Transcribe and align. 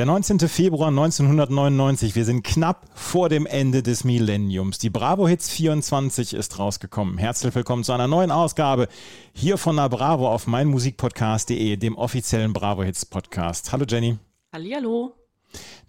Der 0.00 0.06
19. 0.06 0.38
Februar 0.48 0.88
1999, 0.88 2.14
wir 2.14 2.24
sind 2.24 2.42
knapp 2.42 2.86
vor 2.94 3.28
dem 3.28 3.44
Ende 3.44 3.82
des 3.82 4.02
Millenniums. 4.02 4.78
Die 4.78 4.88
Bravo 4.88 5.28
Hits 5.28 5.50
24 5.50 6.32
ist 6.32 6.58
rausgekommen. 6.58 7.18
Herzlich 7.18 7.54
willkommen 7.54 7.84
zu 7.84 7.92
einer 7.92 8.08
neuen 8.08 8.30
Ausgabe 8.30 8.88
hier 9.34 9.58
von 9.58 9.76
der 9.76 9.90
Bravo 9.90 10.26
auf 10.32 10.46
meinmusikpodcast.de, 10.46 11.76
dem 11.76 11.98
offiziellen 11.98 12.54
Bravo 12.54 12.82
Hits 12.82 13.04
Podcast. 13.04 13.72
Hallo 13.72 13.84
Jenny. 13.86 14.16
Hallihallo. 14.54 15.12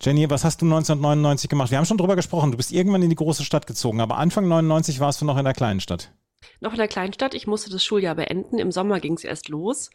Jenny, 0.02 0.30
was 0.30 0.44
hast 0.44 0.62
du 0.62 0.66
1999 0.66 1.50
gemacht? 1.50 1.72
Wir 1.72 1.78
haben 1.78 1.86
schon 1.86 1.98
drüber 1.98 2.18
gesprochen. 2.18 2.52
Du 2.52 2.58
bist 2.58 2.74
irgendwann 2.74 3.04
in 3.04 3.10
die 3.12 3.16
große 3.16 3.46
Stadt 3.46 3.66
gezogen, 3.66 4.02
aber 4.02 4.18
Anfang 4.18 4.46
99 4.46 5.00
warst 5.00 5.22
du 5.22 5.26
noch 5.26 5.38
in 5.38 5.46
der 5.46 5.54
kleinen 5.54 5.80
Stadt. 5.80 6.12
Noch 6.60 6.74
in 6.74 6.80
der 6.80 6.90
kleinen 6.90 7.14
Stadt. 7.14 7.34
Ich 7.34 7.48
musste 7.48 7.70
das 7.70 7.82
Schuljahr 7.82 8.16
beenden. 8.16 8.60
Im 8.60 8.74
Sommer 8.74 9.00
ging 9.00 9.14
es 9.14 9.24
erst 9.24 9.48
los. 9.48 9.90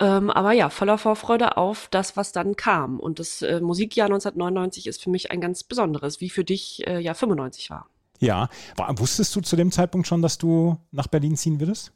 Ähm, 0.00 0.30
aber 0.30 0.52
ja, 0.52 0.70
voller 0.70 0.98
Vorfreude 0.98 1.56
auf 1.56 1.88
das, 1.90 2.16
was 2.16 2.32
dann 2.32 2.56
kam. 2.56 2.98
Und 2.98 3.18
das 3.18 3.42
äh, 3.42 3.60
Musikjahr 3.60 4.06
1999 4.06 4.86
ist 4.86 5.02
für 5.02 5.10
mich 5.10 5.30
ein 5.30 5.40
ganz 5.40 5.62
besonderes, 5.62 6.20
wie 6.20 6.30
für 6.30 6.44
dich 6.44 6.86
äh, 6.86 6.98
ja 6.98 7.14
95 7.14 7.70
war. 7.70 7.88
Ja, 8.18 8.48
war, 8.76 8.98
wusstest 8.98 9.34
du 9.36 9.40
zu 9.40 9.56
dem 9.56 9.70
Zeitpunkt 9.70 10.06
schon, 10.06 10.22
dass 10.22 10.38
du 10.38 10.78
nach 10.90 11.06
Berlin 11.06 11.36
ziehen 11.36 11.60
würdest? 11.60 11.92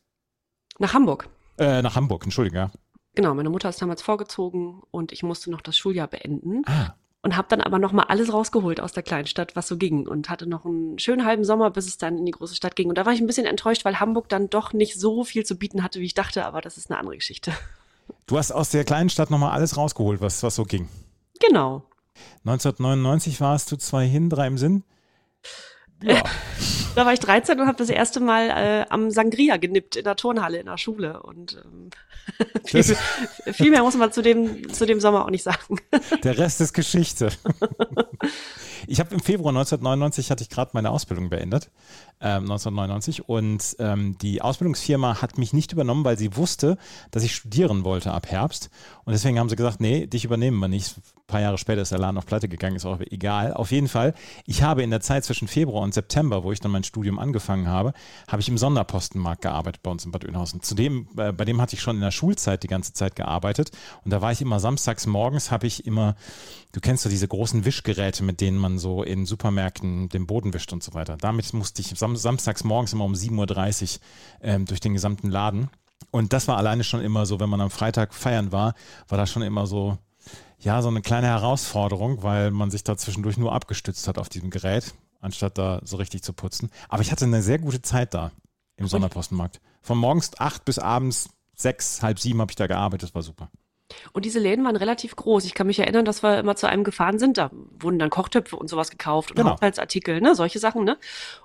Nach 0.79 0.95
Hamburg. 0.95 1.29
Äh, 1.59 1.83
nach 1.83 1.97
Hamburg, 1.97 2.25
entschuldige. 2.25 2.57
Ja. 2.57 2.71
Genau, 3.15 3.35
meine 3.35 3.51
Mutter 3.51 3.69
ist 3.69 3.83
damals 3.83 4.03
vorgezogen 4.03 4.81
und 4.93 5.11
ich 5.11 5.25
musste 5.25 5.51
noch 5.51 5.61
das 5.61 5.77
Schuljahr 5.77 6.07
beenden. 6.07 6.63
Ah. 6.67 6.95
Und 7.23 7.37
habe 7.37 7.49
dann 7.49 7.61
aber 7.61 7.81
noch 7.81 7.91
mal 7.91 8.05
alles 8.05 8.33
rausgeholt 8.33 8.81
aus 8.81 8.93
der 8.93 9.03
Kleinstadt, 9.03 9.57
was 9.57 9.67
so 9.67 9.77
ging. 9.77 10.07
Und 10.07 10.31
hatte 10.31 10.47
noch 10.47 10.65
einen 10.65 11.01
schönen 11.01 11.27
halben 11.27 11.43
Sommer, 11.43 11.71
bis 11.73 11.89
es 11.89 11.99
dann 11.99 12.17
in 12.17 12.27
die 12.27 12.33
große 12.33 12.55
Stadt 12.55 12.77
ging. 12.77 12.89
Und 12.89 12.97
da 12.97 13.05
war 13.07 13.13
ich 13.13 13.21
ein 13.21 13.27
bisschen 13.27 13.45
enttäuscht, 13.45 13.85
weil 13.85 13.99
Hamburg 13.99 14.29
dann 14.29 14.51
doch 14.51 14.73
nicht 14.73 15.01
so 15.01 15.25
viel 15.25 15.45
zu 15.45 15.59
bieten 15.59 15.83
hatte, 15.83 15.99
wie 15.99 16.07
ich 16.07 16.15
dachte. 16.15 16.45
Aber 16.45 16.61
das 16.61 16.77
ist 16.77 16.91
eine 16.91 16.99
andere 17.01 17.17
Geschichte. 17.17 17.53
Du 18.29 18.37
hast 18.37 18.53
aus 18.53 18.69
der 18.69 18.85
kleinen 18.85 19.09
Stadt 19.09 19.31
nochmal 19.31 19.53
alles 19.53 19.79
rausgeholt, 19.79 20.21
was, 20.21 20.43
was 20.43 20.55
so 20.55 20.65
ging. 20.65 20.89
Genau. 21.41 21.83
1999 22.45 23.41
warst 23.41 23.73
du 23.73 23.77
zwei 23.77 24.07
hin, 24.07 24.29
drei 24.29 24.47
im 24.47 24.59
Sinn. 24.59 24.85
Ja. 26.03 26.23
da 26.95 27.07
war 27.07 27.15
ich 27.15 27.21
13 27.21 27.59
und 27.59 27.67
habe 27.67 27.79
das 27.79 27.89
erste 27.89 28.21
Mal 28.21 28.51
äh, 28.51 28.87
am 28.91 29.11
Sangria 29.11 29.57
genippt 29.57 29.97
in 29.97 30.05
der 30.05 30.17
Turnhalle 30.17 30.59
in 30.59 30.67
der 30.67 30.77
Schule. 30.77 31.23
Und 31.23 31.63
ähm, 31.65 31.89
viel, 32.67 32.85
viel, 32.85 33.71
mehr 33.71 33.83
muss 33.83 33.97
man 33.97 34.13
zu 34.13 34.21
dem, 34.21 34.75
zu 34.75 34.85
dem 34.85 35.01
Sommer 35.01 35.25
auch 35.25 35.31
nicht 35.31 35.43
sagen. 35.43 35.81
Der 36.23 36.37
Rest 36.37 36.61
ist 36.61 36.75
Geschichte. 36.75 37.31
Ich 38.87 39.01
habe 39.01 39.15
im 39.15 39.21
Februar 39.21 39.51
1999 39.51 40.31
hatte 40.31 40.43
ich 40.43 40.51
gerade 40.51 40.73
meine 40.75 40.91
Ausbildung 40.91 41.31
beendet, 41.31 41.71
ähm, 42.21 42.43
1999 42.43 43.29
und 43.29 43.77
ähm, 43.79 44.17
die 44.19 44.43
Ausbildungsfirma 44.43 45.23
hat 45.23 45.39
mich 45.39 45.53
nicht 45.53 45.73
übernommen, 45.73 46.05
weil 46.05 46.19
sie 46.19 46.37
wusste, 46.37 46.77
dass 47.11 47.23
ich 47.23 47.35
studieren 47.35 47.85
wollte 47.85 48.13
ab 48.13 48.27
Herbst 48.31 48.71
und 49.05 49.13
deswegen 49.13 49.39
haben 49.39 49.49
sie 49.49 49.57
gesagt, 49.57 49.81
nee, 49.81 50.07
dich 50.07 50.25
übernehmen 50.25 50.59
wir 50.59 50.69
nicht. 50.69 50.97
Ein 50.97 51.27
paar 51.27 51.41
Jahre 51.41 51.59
später 51.59 51.83
ist 51.83 51.93
der 51.93 51.99
Laden 51.99 52.17
auf 52.17 52.27
Pleite 52.27 52.49
gegangen, 52.49 52.77
ist 52.77 52.87
auch 52.87 53.01
egal. 53.01 53.53
Auf 53.53 53.71
jeden 53.71 53.89
Fall, 53.89 54.15
ich 54.47 54.63
habe 54.63 54.83
in 54.83 54.91
der 54.91 55.01
Zeit 55.01 55.25
zwischen 55.25 55.47
Februar 55.47 55.83
und 55.83 55.93
September, 55.95 56.43
wo 56.43 56.53
ich 56.53 56.61
dann 56.61 56.71
mein 56.71 56.85
Studium 56.85 57.19
angefangen 57.19 57.69
habe, 57.69 57.93
habe 58.27 58.41
ich 58.41 58.49
im 58.49 58.59
Sonderpostenmarkt 58.59 59.43
gearbeitet 59.43 59.83
bei 59.83 59.91
uns 59.91 60.05
in 60.05 60.11
Bad 60.11 60.25
Oeynhausen. 60.25 60.63
Zudem, 60.63 61.07
äh, 61.17 61.33
bei 61.33 61.45
dem 61.45 61.61
hatte 61.61 61.75
ich 61.75 61.83
schon 61.83 61.97
in 61.97 62.03
der 62.03 62.11
Schulzeit 62.11 62.63
die 62.63 62.69
ganze 62.69 62.95
Zeit 62.95 63.15
gearbeitet 63.15 63.71
und 64.05 64.11
da 64.11 64.23
war 64.23 64.33
ich 64.33 64.41
immer 64.41 64.59
samstags 64.59 65.07
morgens, 65.07 65.51
habe 65.51 65.67
ich 65.67 65.87
immer, 65.87 66.17
du 66.73 66.81
kennst 66.81 67.03
so 67.03 67.09
diese 67.09 67.29
großen 67.29 67.65
Wischgeräte, 67.65 68.23
mit 68.23 68.41
denen 68.41 68.59
man 68.59 68.79
so 68.79 69.03
in 69.03 69.27
Supermärkten 69.27 70.09
den 70.09 70.27
Boden 70.27 70.53
wischt 70.53 70.73
und 70.73 70.83
so 70.83 70.95
weiter. 70.95 71.17
Damit 71.17 71.53
musste 71.55 71.81
ich 71.81 71.89
sam 71.89 72.17
samstags 72.17 72.65
morgens 72.65 72.93
immer 72.93 73.05
um 73.05 73.15
7.30 73.15 73.95
Uhr 73.95 74.01
ähm, 74.43 74.65
durch 74.67 74.81
den 74.81 74.95
gesamten 74.95 75.31
Laden. 75.31 75.71
Und 76.11 76.33
das 76.33 76.49
war 76.49 76.57
alleine 76.57 76.85
schon 76.85 77.01
immer 77.01 77.27
so, 77.27 77.41
wenn 77.41 77.51
man 77.51 77.61
am 77.61 77.71
Freitag 77.71 78.15
feiern 78.15 78.53
war, 78.53 78.75
war 79.09 79.19
das 79.19 79.31
schon 79.31 79.43
immer 79.43 79.67
so, 79.67 79.99
ja, 80.59 80.81
so 80.83 80.89
eine 80.89 81.03
kleine 81.03 81.27
Herausforderung, 81.27 82.23
weil 82.23 82.51
man 82.51 82.71
sich 82.71 82.85
da 82.85 82.97
zwischendurch 82.97 83.37
nur 83.37 83.53
abgestützt 83.53 84.09
hat 84.09 84.19
auf 84.19 84.29
diesem 84.29 84.51
Gerät, 84.51 84.95
anstatt 85.21 85.59
da 85.59 85.81
so 85.85 85.97
richtig 85.97 86.23
zu 86.23 86.33
putzen. 86.33 86.71
Aber 86.89 87.03
ich 87.03 87.13
hatte 87.13 87.25
eine 87.25 87.43
sehr 87.43 87.59
gute 87.59 87.83
Zeit 87.83 88.15
da 88.15 88.33
im 88.77 88.87
Sonderpostenmarkt. 88.87 89.61
Von 89.83 89.99
morgens 89.99 90.39
acht 90.39 90.65
bis 90.65 90.79
abends 90.79 91.31
sechs, 91.55 92.03
halb 92.03 92.21
sieben 92.21 92.41
habe 92.41 92.53
ich 92.53 92.57
da 92.57 92.67
gearbeitet, 92.67 93.09
das 93.09 93.15
war 93.15 93.23
super. 93.23 93.51
Und 94.13 94.25
diese 94.25 94.39
Läden 94.39 94.65
waren 94.65 94.77
relativ 94.77 95.17
groß. 95.17 95.45
Ich 95.45 95.55
kann 95.55 95.67
mich 95.67 95.79
erinnern, 95.79 96.05
dass 96.05 96.23
wir 96.23 96.39
immer 96.39 96.57
zu 96.57 96.69
einem 96.69 96.85
gefahren 96.85 97.19
sind. 97.19 97.39
Da 97.39 97.51
wurden 97.81 97.99
dann 97.99 98.11
Kochtöpfe 98.11 98.57
und 98.57 98.69
sowas 98.69 98.91
gekauft 98.91 99.31
und 99.31 99.37
genau. 99.37 99.53
Haushaltsartikel, 99.53 100.21
ne, 100.21 100.35
solche 100.35 100.59
Sachen, 100.59 100.85
ne? 100.85 100.99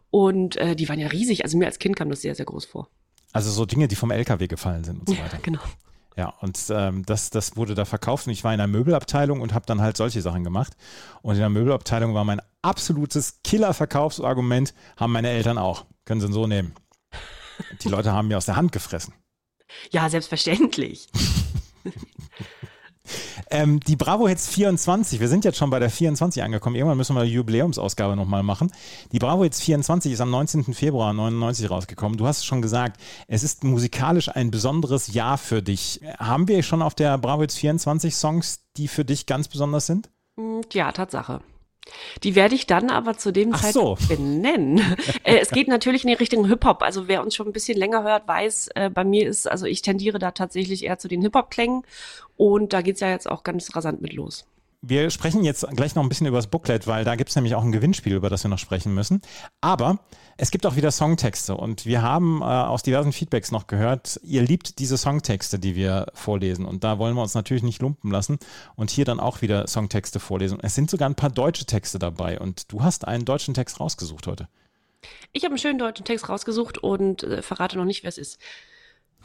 Und 0.10 0.58
äh, 0.58 0.76
die 0.76 0.88
waren 0.90 1.00
ja 1.00 1.08
riesig. 1.08 1.44
Also 1.44 1.58
mir 1.58 1.66
als 1.66 1.80
Kind 1.80 1.96
kam 1.96 2.10
das 2.10 2.22
sehr, 2.22 2.36
sehr 2.36 2.46
groß 2.46 2.66
vor. 2.66 2.90
Also 3.32 3.50
so 3.50 3.66
Dinge, 3.66 3.88
die 3.88 3.96
vom 3.96 4.12
LKW 4.12 4.48
gefallen 4.48 4.84
sind 4.84 5.00
und 5.00 5.10
so 5.10 5.18
weiter. 5.18 5.38
Ja, 5.38 5.42
genau. 5.42 5.62
Ja, 6.16 6.30
und 6.42 6.60
ähm, 6.70 7.04
das, 7.06 7.32
das 7.32 7.56
wurde 7.56 7.74
da 7.74 7.86
verkauft 7.86 8.28
und 8.28 8.34
ich 8.34 8.44
war 8.44 8.54
in 8.54 8.60
der 8.60 8.68
Möbelabteilung 8.68 9.42
und 9.42 9.54
habe 9.54 9.66
dann 9.66 9.82
halt 9.82 9.98
solche 9.98 10.22
Sachen 10.22 10.44
gemacht. 10.44 10.74
Und 11.24 11.34
in 11.34 11.40
der 11.40 11.50
Möbelabteilung 11.50 12.14
war 12.14 12.24
mein 12.24 12.42
absolutes 12.62 13.40
Killer-Verkaufsargument, 13.44 14.76
haben 14.98 15.12
meine 15.12 15.30
Eltern 15.30 15.58
auch. 15.58 15.86
Können 16.06 16.22
sie 16.22 16.32
so 16.32 16.46
nehmen. 16.46 16.76
Die 17.82 17.90
Leute 17.90 18.12
haben 18.12 18.28
mir 18.28 18.38
aus 18.38 18.46
der 18.46 18.56
Hand 18.56 18.72
gefressen. 18.72 19.14
Ja, 19.92 20.10
selbstverständlich. 20.10 21.08
Ähm, 23.50 23.80
die 23.82 23.96
Bravo 23.96 24.28
Hits 24.28 24.48
24, 24.48 25.20
wir 25.20 25.28
sind 25.28 25.44
jetzt 25.44 25.58
schon 25.58 25.70
bei 25.70 25.80
der 25.80 25.90
24 25.90 26.42
angekommen. 26.42 26.76
Irgendwann 26.76 26.98
müssen 26.98 27.16
wir 27.16 27.24
die 27.24 27.34
Jubiläumsausgabe 27.34 28.16
nochmal 28.16 28.44
machen. 28.44 28.72
Die 29.12 29.20
Bravo 29.20 29.44
Hits 29.44 29.62
24 29.62 30.14
ist 30.14 30.22
am 30.22 30.32
19. 30.32 30.74
Februar 30.74 31.14
99 31.14 31.70
rausgekommen. 31.70 32.18
Du 32.18 32.26
hast 32.26 32.40
es 32.40 32.46
schon 32.46 32.62
gesagt, 32.62 33.00
es 33.28 33.44
ist 33.44 33.64
musikalisch 33.64 34.30
ein 34.30 34.52
besonderes 34.52 35.14
Jahr 35.14 35.38
für 35.38 35.62
dich. 35.62 36.02
Haben 36.18 36.48
wir 36.48 36.64
schon 36.64 36.82
auf 36.82 36.96
der 36.96 37.18
Bravo 37.18 37.42
Hits 37.42 37.58
24 37.58 38.16
Songs, 38.16 38.64
die 38.78 38.88
für 38.88 39.06
dich 39.06 39.26
ganz 39.26 39.48
besonders 39.48 39.86
sind? 39.86 40.10
Ja, 40.72 40.92
Tatsache. 40.92 41.42
Die 42.24 42.36
werde 42.36 42.56
ich 42.56 42.66
dann 42.66 42.90
aber 42.90 43.18
zu 43.18 43.32
dem 43.32 43.54
Ach 43.54 43.62
Zeitpunkt 43.62 44.02
so. 44.02 44.08
benennen. 44.08 44.80
äh, 45.24 45.38
es 45.38 45.52
geht 45.52 45.68
natürlich 45.68 46.04
in 46.04 46.10
die 46.10 46.16
Richtung 46.16 46.48
Hip-Hop. 46.48 46.82
Also 46.82 47.08
wer 47.08 47.22
uns 47.22 47.36
schon 47.36 47.48
ein 47.48 47.54
bisschen 47.54 47.78
länger 47.78 48.04
hört, 48.04 48.28
weiß, 48.28 48.70
äh, 48.76 48.90
bei 48.90 49.04
mir 49.04 49.28
ist, 49.28 49.50
also 49.50 49.66
ich 49.66 49.82
tendiere 49.82 50.20
da 50.20 50.32
tatsächlich 50.32 50.84
eher 50.84 50.98
zu 50.98 51.08
den 51.08 51.22
Hip-Hop-Klängen. 51.22 51.84
Und 52.38 52.74
da 52.74 52.82
geht's 52.82 53.02
ja 53.02 53.10
jetzt 53.10 53.30
auch 53.30 53.44
ganz 53.44 53.76
rasant 53.76 54.02
mit 54.02 54.14
los. 54.14 54.46
Wir 54.86 55.10
sprechen 55.12 55.46
jetzt 55.46 55.66
gleich 55.78 55.96
noch 55.96 56.04
ein 56.04 56.10
bisschen 56.10 56.28
über 56.28 56.38
das 56.38 56.48
Booklet, 56.48 56.88
weil 56.88 57.06
da 57.06 57.16
gibt 57.16 57.30
es 57.30 57.38
nämlich 57.38 57.56
auch 57.56 57.64
ein 57.64 57.72
Gewinnspiel, 57.72 58.16
über 58.16 58.30
das 58.30 58.44
wir 58.44 58.50
noch 58.50 58.60
sprechen 58.60 58.94
müssen. 58.94 59.22
Aber 59.62 60.00
es 60.36 60.52
gibt 60.52 60.66
auch 60.66 60.76
wieder 60.76 60.92
Songtexte 60.92 61.56
und 61.56 61.86
wir 61.86 62.02
haben 62.02 62.42
äh, 62.42 62.44
aus 62.44 62.84
diversen 62.84 63.14
Feedbacks 63.14 63.54
noch 63.54 63.68
gehört, 63.68 64.20
ihr 64.24 64.42
liebt 64.42 64.80
diese 64.80 64.98
Songtexte, 64.98 65.58
die 65.58 65.76
wir 65.76 66.08
vorlesen. 66.14 66.66
Und 66.66 66.84
da 66.84 67.00
wollen 67.00 67.16
wir 67.16 67.22
uns 67.22 67.34
natürlich 67.34 67.64
nicht 67.64 67.82
lumpen 67.82 68.12
lassen 68.12 68.40
und 68.76 68.92
hier 68.92 69.06
dann 69.06 69.22
auch 69.22 69.42
wieder 69.42 69.68
Songtexte 69.68 70.20
vorlesen. 70.20 70.60
Es 70.62 70.76
sind 70.76 70.90
sogar 70.90 71.08
ein 71.08 71.16
paar 71.16 71.30
deutsche 71.30 71.64
Texte 71.64 71.98
dabei 71.98 72.38
und 72.38 72.74
du 72.74 72.84
hast 72.84 73.08
einen 73.08 73.24
deutschen 73.24 73.54
Text 73.54 73.80
rausgesucht 73.80 74.28
heute. 74.28 74.50
Ich 75.32 75.46
habe 75.46 75.54
einen 75.54 75.60
schönen 75.60 75.80
deutschen 75.80 76.04
Text 76.04 76.28
rausgesucht 76.28 76.78
und 76.78 77.24
äh, 77.24 77.42
verrate 77.42 77.78
noch 77.78 77.86
nicht, 77.86 78.04
wer 78.04 78.10
es 78.10 78.18
ist. 78.18 78.38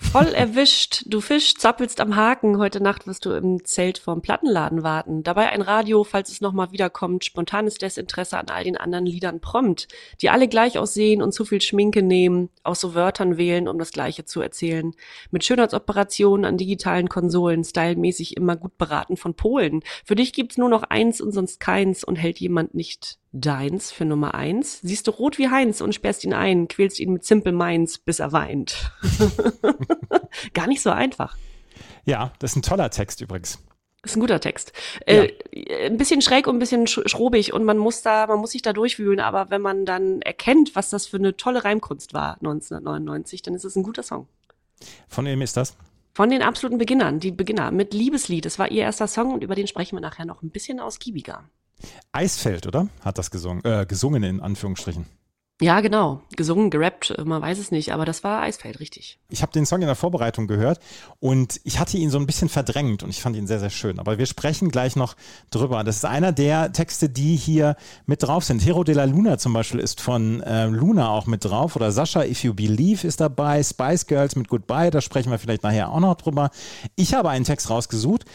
Voll 0.00 0.28
erwischt, 0.28 1.02
du 1.06 1.20
Fisch, 1.20 1.56
zappelst 1.56 2.00
am 2.00 2.16
Haken. 2.16 2.58
Heute 2.58 2.80
Nacht 2.80 3.06
wirst 3.06 3.26
du 3.26 3.32
im 3.32 3.64
Zelt 3.64 3.98
vorm 3.98 4.22
Plattenladen 4.22 4.82
warten. 4.82 5.22
Dabei 5.22 5.50
ein 5.50 5.60
Radio, 5.60 6.02
falls 6.02 6.30
es 6.30 6.40
nochmal 6.40 6.72
wiederkommt. 6.72 7.24
Spontanes 7.24 7.74
Desinteresse 7.74 8.38
an 8.38 8.48
all 8.48 8.64
den 8.64 8.76
anderen 8.78 9.04
Liedern 9.04 9.40
prompt, 9.40 9.88
die 10.22 10.30
alle 10.30 10.48
gleich 10.48 10.78
aussehen 10.78 11.20
und 11.20 11.32
zu 11.32 11.44
viel 11.44 11.60
Schminke 11.60 12.02
nehmen, 12.02 12.48
aus 12.62 12.80
so 12.80 12.94
Wörtern 12.94 13.36
wählen, 13.36 13.68
um 13.68 13.78
das 13.78 13.90
Gleiche 13.90 14.24
zu 14.24 14.40
erzählen. 14.40 14.92
Mit 15.30 15.44
Schönheitsoperationen 15.44 16.46
an 16.46 16.56
digitalen 16.56 17.08
Konsolen, 17.08 17.64
stylmäßig 17.64 18.36
immer 18.36 18.56
gut 18.56 18.78
beraten 18.78 19.16
von 19.16 19.34
Polen. 19.34 19.82
Für 20.06 20.14
dich 20.14 20.32
gibt's 20.32 20.56
nur 20.56 20.70
noch 20.70 20.84
eins 20.84 21.20
und 21.20 21.32
sonst 21.32 21.60
keins 21.60 22.02
und 22.02 22.16
hält 22.16 22.38
jemand 22.38 22.72
nicht 22.72 23.18
deins 23.32 23.90
für 23.90 24.04
Nummer 24.04 24.34
eins. 24.34 24.80
Siehst 24.80 25.06
du 25.06 25.10
rot 25.10 25.38
wie 25.38 25.48
Heinz 25.48 25.80
und 25.80 25.94
sperrst 25.94 26.24
ihn 26.24 26.34
ein, 26.34 26.68
quälst 26.68 26.98
ihn 27.00 27.12
mit 27.12 27.24
Simple 27.24 27.52
Minds, 27.52 27.98
bis 27.98 28.20
er 28.20 28.32
weint. 28.32 28.92
Gar 30.54 30.66
nicht 30.66 30.82
so 30.82 30.90
einfach. 30.90 31.36
Ja, 32.04 32.32
das 32.38 32.52
ist 32.52 32.56
ein 32.56 32.62
toller 32.62 32.90
Text 32.90 33.20
übrigens. 33.20 33.58
Das 34.02 34.12
ist 34.12 34.16
ein 34.16 34.20
guter 34.20 34.40
Text. 34.40 34.72
Äh, 35.06 35.32
ein 35.86 35.96
bisschen 35.96 36.22
schräg 36.22 36.46
und 36.46 36.56
ein 36.56 36.60
bisschen 36.60 36.86
schrobig 36.86 37.52
und 37.52 37.64
man 37.64 37.78
muss 37.78 38.02
da, 38.02 38.26
man 38.26 38.38
muss 38.38 38.52
sich 38.52 38.62
da 38.62 38.72
durchwühlen, 38.72 39.20
aber 39.20 39.50
wenn 39.50 39.60
man 39.60 39.84
dann 39.84 40.22
erkennt, 40.22 40.76
was 40.76 40.88
das 40.90 41.06
für 41.06 41.16
eine 41.16 41.36
tolle 41.36 41.64
Reimkunst 41.64 42.14
war 42.14 42.34
1999, 42.36 43.42
dann 43.42 43.54
ist 43.54 43.64
es 43.64 43.74
ein 43.76 43.82
guter 43.82 44.04
Song. 44.04 44.28
Von 45.08 45.26
wem 45.26 45.42
ist 45.42 45.56
das? 45.56 45.76
Von 46.14 46.30
den 46.30 46.42
absoluten 46.42 46.78
Beginnern, 46.78 47.20
die 47.20 47.32
Beginner 47.32 47.70
mit 47.70 47.92
Liebeslied. 47.92 48.44
Das 48.44 48.58
war 48.58 48.70
ihr 48.70 48.82
erster 48.82 49.08
Song 49.08 49.32
und 49.32 49.42
über 49.42 49.54
den 49.54 49.66
sprechen 49.66 49.96
wir 49.96 50.00
nachher 50.00 50.24
noch 50.24 50.42
ein 50.42 50.50
bisschen 50.50 50.80
ausgiebiger. 50.80 51.44
Eisfeld, 52.12 52.66
oder? 52.66 52.88
Hat 53.02 53.18
das 53.18 53.30
gesungen, 53.30 53.64
äh, 53.64 53.86
gesungen 53.86 54.22
in 54.22 54.40
Anführungsstrichen. 54.40 55.06
Ja, 55.60 55.80
genau. 55.80 56.22
Gesungen, 56.36 56.70
gerappt, 56.70 57.16
man 57.24 57.42
weiß 57.42 57.58
es 57.58 57.72
nicht, 57.72 57.92
aber 57.92 58.04
das 58.04 58.22
war 58.22 58.42
Eisfeld, 58.42 58.78
richtig. 58.78 59.18
Ich 59.28 59.42
habe 59.42 59.50
den 59.50 59.66
Song 59.66 59.80
in 59.80 59.88
der 59.88 59.96
Vorbereitung 59.96 60.46
gehört 60.46 60.78
und 61.18 61.60
ich 61.64 61.80
hatte 61.80 61.96
ihn 61.96 62.10
so 62.10 62.18
ein 62.18 62.26
bisschen 62.26 62.48
verdrängt 62.48 63.02
und 63.02 63.10
ich 63.10 63.20
fand 63.20 63.34
ihn 63.34 63.48
sehr, 63.48 63.58
sehr 63.58 63.70
schön. 63.70 63.98
Aber 63.98 64.18
wir 64.18 64.26
sprechen 64.26 64.70
gleich 64.70 64.94
noch 64.94 65.16
drüber. 65.50 65.82
Das 65.82 65.96
ist 65.96 66.04
einer 66.04 66.30
der 66.30 66.72
Texte, 66.72 67.08
die 67.08 67.34
hier 67.34 67.74
mit 68.06 68.22
drauf 68.22 68.44
sind. 68.44 68.64
Hero 68.64 68.84
de 68.84 68.94
la 68.94 69.02
Luna 69.02 69.36
zum 69.36 69.52
Beispiel 69.52 69.80
ist 69.80 70.00
von 70.00 70.42
äh, 70.42 70.66
Luna 70.66 71.08
auch 71.08 71.26
mit 71.26 71.44
drauf 71.44 71.74
oder 71.74 71.90
Sascha 71.90 72.24
If 72.24 72.44
You 72.44 72.54
Believe 72.54 73.04
ist 73.04 73.20
dabei, 73.20 73.60
Spice 73.64 74.06
Girls 74.06 74.36
mit 74.36 74.46
Goodbye, 74.46 74.90
da 74.90 75.00
sprechen 75.00 75.32
wir 75.32 75.40
vielleicht 75.40 75.64
nachher 75.64 75.90
auch 75.90 75.98
noch 75.98 76.14
drüber. 76.14 76.50
Ich 76.94 77.14
habe 77.14 77.30
einen 77.30 77.44
Text 77.44 77.68
rausgesucht 77.68 78.26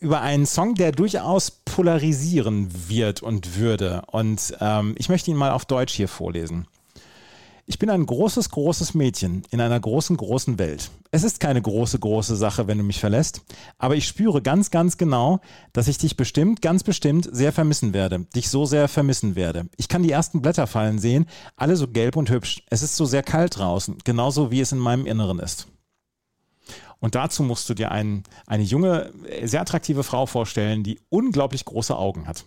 über 0.00 0.20
einen 0.20 0.46
Song, 0.46 0.74
der 0.74 0.92
durchaus 0.92 1.50
polarisieren 1.50 2.68
wird 2.88 3.22
und 3.22 3.56
würde. 3.56 4.02
Und 4.10 4.56
ähm, 4.60 4.94
ich 4.98 5.08
möchte 5.08 5.30
ihn 5.30 5.36
mal 5.36 5.50
auf 5.50 5.64
Deutsch 5.64 5.94
hier 5.94 6.08
vorlesen. 6.08 6.66
Ich 7.68 7.80
bin 7.80 7.90
ein 7.90 8.06
großes, 8.06 8.50
großes 8.50 8.94
Mädchen 8.94 9.42
in 9.50 9.60
einer 9.60 9.80
großen, 9.80 10.16
großen 10.16 10.56
Welt. 10.60 10.88
Es 11.10 11.24
ist 11.24 11.40
keine 11.40 11.60
große, 11.60 11.98
große 11.98 12.36
Sache, 12.36 12.68
wenn 12.68 12.78
du 12.78 12.84
mich 12.84 13.00
verlässt, 13.00 13.40
aber 13.76 13.96
ich 13.96 14.06
spüre 14.06 14.40
ganz, 14.40 14.70
ganz 14.70 14.98
genau, 14.98 15.40
dass 15.72 15.88
ich 15.88 15.98
dich 15.98 16.16
bestimmt, 16.16 16.62
ganz 16.62 16.84
bestimmt 16.84 17.28
sehr 17.32 17.50
vermissen 17.52 17.92
werde, 17.92 18.20
dich 18.36 18.50
so 18.50 18.66
sehr 18.66 18.86
vermissen 18.86 19.34
werde. 19.34 19.66
Ich 19.76 19.88
kann 19.88 20.04
die 20.04 20.12
ersten 20.12 20.42
Blätter 20.42 20.68
fallen 20.68 21.00
sehen, 21.00 21.26
alle 21.56 21.74
so 21.74 21.88
gelb 21.88 22.14
und 22.14 22.30
hübsch. 22.30 22.62
Es 22.70 22.82
ist 22.82 22.94
so 22.94 23.04
sehr 23.04 23.24
kalt 23.24 23.58
draußen, 23.58 23.98
genauso 24.04 24.52
wie 24.52 24.60
es 24.60 24.70
in 24.70 24.78
meinem 24.78 25.04
Inneren 25.04 25.40
ist. 25.40 25.66
Und 27.00 27.14
dazu 27.14 27.42
musst 27.42 27.68
du 27.68 27.74
dir 27.74 27.92
ein, 27.92 28.24
eine 28.46 28.62
junge, 28.62 29.12
sehr 29.44 29.60
attraktive 29.60 30.02
Frau 30.02 30.26
vorstellen, 30.26 30.82
die 30.82 31.00
unglaublich 31.08 31.64
große 31.64 31.96
Augen 31.96 32.26
hat. 32.26 32.44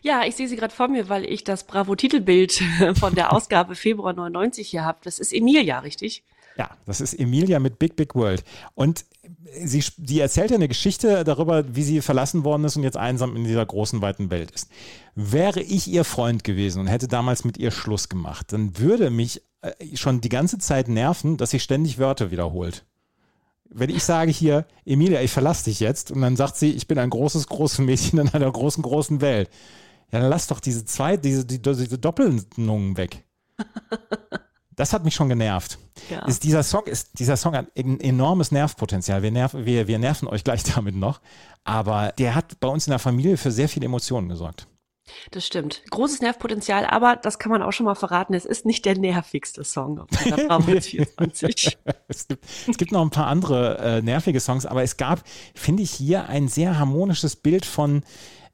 Ja, 0.00 0.24
ich 0.24 0.36
sehe 0.36 0.48
sie 0.48 0.56
gerade 0.56 0.74
vor 0.74 0.88
mir, 0.88 1.08
weil 1.08 1.24
ich 1.24 1.44
das 1.44 1.64
Bravo-Titelbild 1.64 2.62
von 2.98 3.14
der 3.14 3.32
Ausgabe 3.32 3.74
Februar 3.74 4.12
99 4.12 4.68
hier 4.68 4.84
habe. 4.84 4.98
Das 5.02 5.18
ist 5.18 5.32
Emilia, 5.32 5.80
richtig? 5.80 6.24
Ja, 6.56 6.70
das 6.86 7.00
ist 7.00 7.14
Emilia 7.14 7.60
mit 7.60 7.78
Big 7.78 7.94
Big 7.94 8.14
World. 8.14 8.42
Und 8.74 9.04
sie, 9.62 9.84
die 9.96 10.20
erzählt 10.20 10.50
ja 10.50 10.56
eine 10.56 10.68
Geschichte 10.68 11.22
darüber, 11.22 11.76
wie 11.76 11.82
sie 11.82 12.00
verlassen 12.00 12.44
worden 12.44 12.64
ist 12.64 12.76
und 12.76 12.82
jetzt 12.82 12.96
einsam 12.96 13.36
in 13.36 13.44
dieser 13.44 13.64
großen, 13.64 14.00
weiten 14.00 14.30
Welt 14.30 14.50
ist. 14.50 14.68
Wäre 15.14 15.60
ich 15.60 15.86
ihr 15.86 16.04
Freund 16.04 16.42
gewesen 16.42 16.80
und 16.80 16.86
hätte 16.88 17.06
damals 17.06 17.44
mit 17.44 17.58
ihr 17.58 17.70
Schluss 17.70 18.08
gemacht, 18.08 18.52
dann 18.52 18.76
würde 18.78 19.10
mich 19.10 19.42
äh, 19.60 19.96
schon 19.96 20.20
die 20.20 20.28
ganze 20.28 20.58
Zeit 20.58 20.88
nerven, 20.88 21.36
dass 21.36 21.50
sie 21.50 21.60
ständig 21.60 21.98
Wörter 21.98 22.30
wiederholt 22.30 22.84
wenn 23.70 23.90
ich 23.90 24.02
sage 24.02 24.30
hier, 24.30 24.66
Emilia, 24.84 25.20
ich 25.20 25.30
verlasse 25.30 25.64
dich 25.64 25.80
jetzt, 25.80 26.10
und 26.10 26.20
dann 26.20 26.36
sagt 26.36 26.56
sie, 26.56 26.70
ich 26.72 26.86
bin 26.86 26.98
ein 26.98 27.10
großes, 27.10 27.46
großes 27.48 27.80
Mädchen 27.80 28.18
in 28.18 28.28
einer 28.28 28.50
großen, 28.50 28.82
großen 28.82 29.20
Welt. 29.20 29.50
Ja, 30.10 30.20
dann 30.20 30.30
lass 30.30 30.46
doch 30.46 30.60
diese 30.60 30.84
zwei, 30.84 31.16
diese, 31.16 31.44
die, 31.44 31.60
diese 31.60 31.98
Doppelnungen 31.98 32.96
weg. 32.96 33.24
Das 34.78 34.92
hat 34.92 35.04
mich 35.04 35.16
schon 35.16 35.28
genervt. 35.28 35.76
Ja. 36.08 36.24
Ist, 36.26 36.44
dieser, 36.44 36.62
Song 36.62 36.86
ist, 36.86 37.18
dieser 37.18 37.36
Song 37.36 37.56
hat 37.56 37.66
ein 37.76 37.98
enormes 37.98 38.52
Nervpotenzial. 38.52 39.24
Wir, 39.24 39.32
nerv, 39.32 39.52
wir, 39.52 39.88
wir 39.88 39.98
nerven 39.98 40.28
euch 40.28 40.44
gleich 40.44 40.62
damit 40.74 40.94
noch. 40.94 41.20
Aber 41.64 42.12
der 42.16 42.36
hat 42.36 42.60
bei 42.60 42.68
uns 42.68 42.86
in 42.86 42.92
der 42.92 43.00
Familie 43.00 43.36
für 43.36 43.50
sehr 43.50 43.68
viele 43.68 43.86
Emotionen 43.86 44.28
gesorgt. 44.28 44.68
Das 45.30 45.46
stimmt. 45.46 45.82
Großes 45.90 46.20
Nervpotenzial, 46.20 46.86
aber 46.86 47.16
das 47.16 47.38
kann 47.38 47.50
man 47.50 47.62
auch 47.62 47.72
schon 47.72 47.86
mal 47.86 47.94
verraten. 47.94 48.34
Es 48.34 48.44
ist 48.44 48.66
nicht 48.66 48.84
der 48.84 48.98
nervigste 48.98 49.64
Song 49.64 50.00
auf 50.00 50.08
dieser 50.10 50.60
24. 50.80 51.78
es, 52.08 52.28
gibt, 52.28 52.44
es 52.68 52.76
gibt 52.76 52.92
noch 52.92 53.02
ein 53.02 53.10
paar 53.10 53.26
andere 53.26 53.78
äh, 53.78 54.02
nervige 54.02 54.40
Songs, 54.40 54.66
aber 54.66 54.82
es 54.82 54.96
gab, 54.96 55.22
finde 55.54 55.82
ich, 55.82 55.90
hier 55.90 56.28
ein 56.28 56.48
sehr 56.48 56.78
harmonisches 56.78 57.36
Bild 57.36 57.64
von 57.66 58.02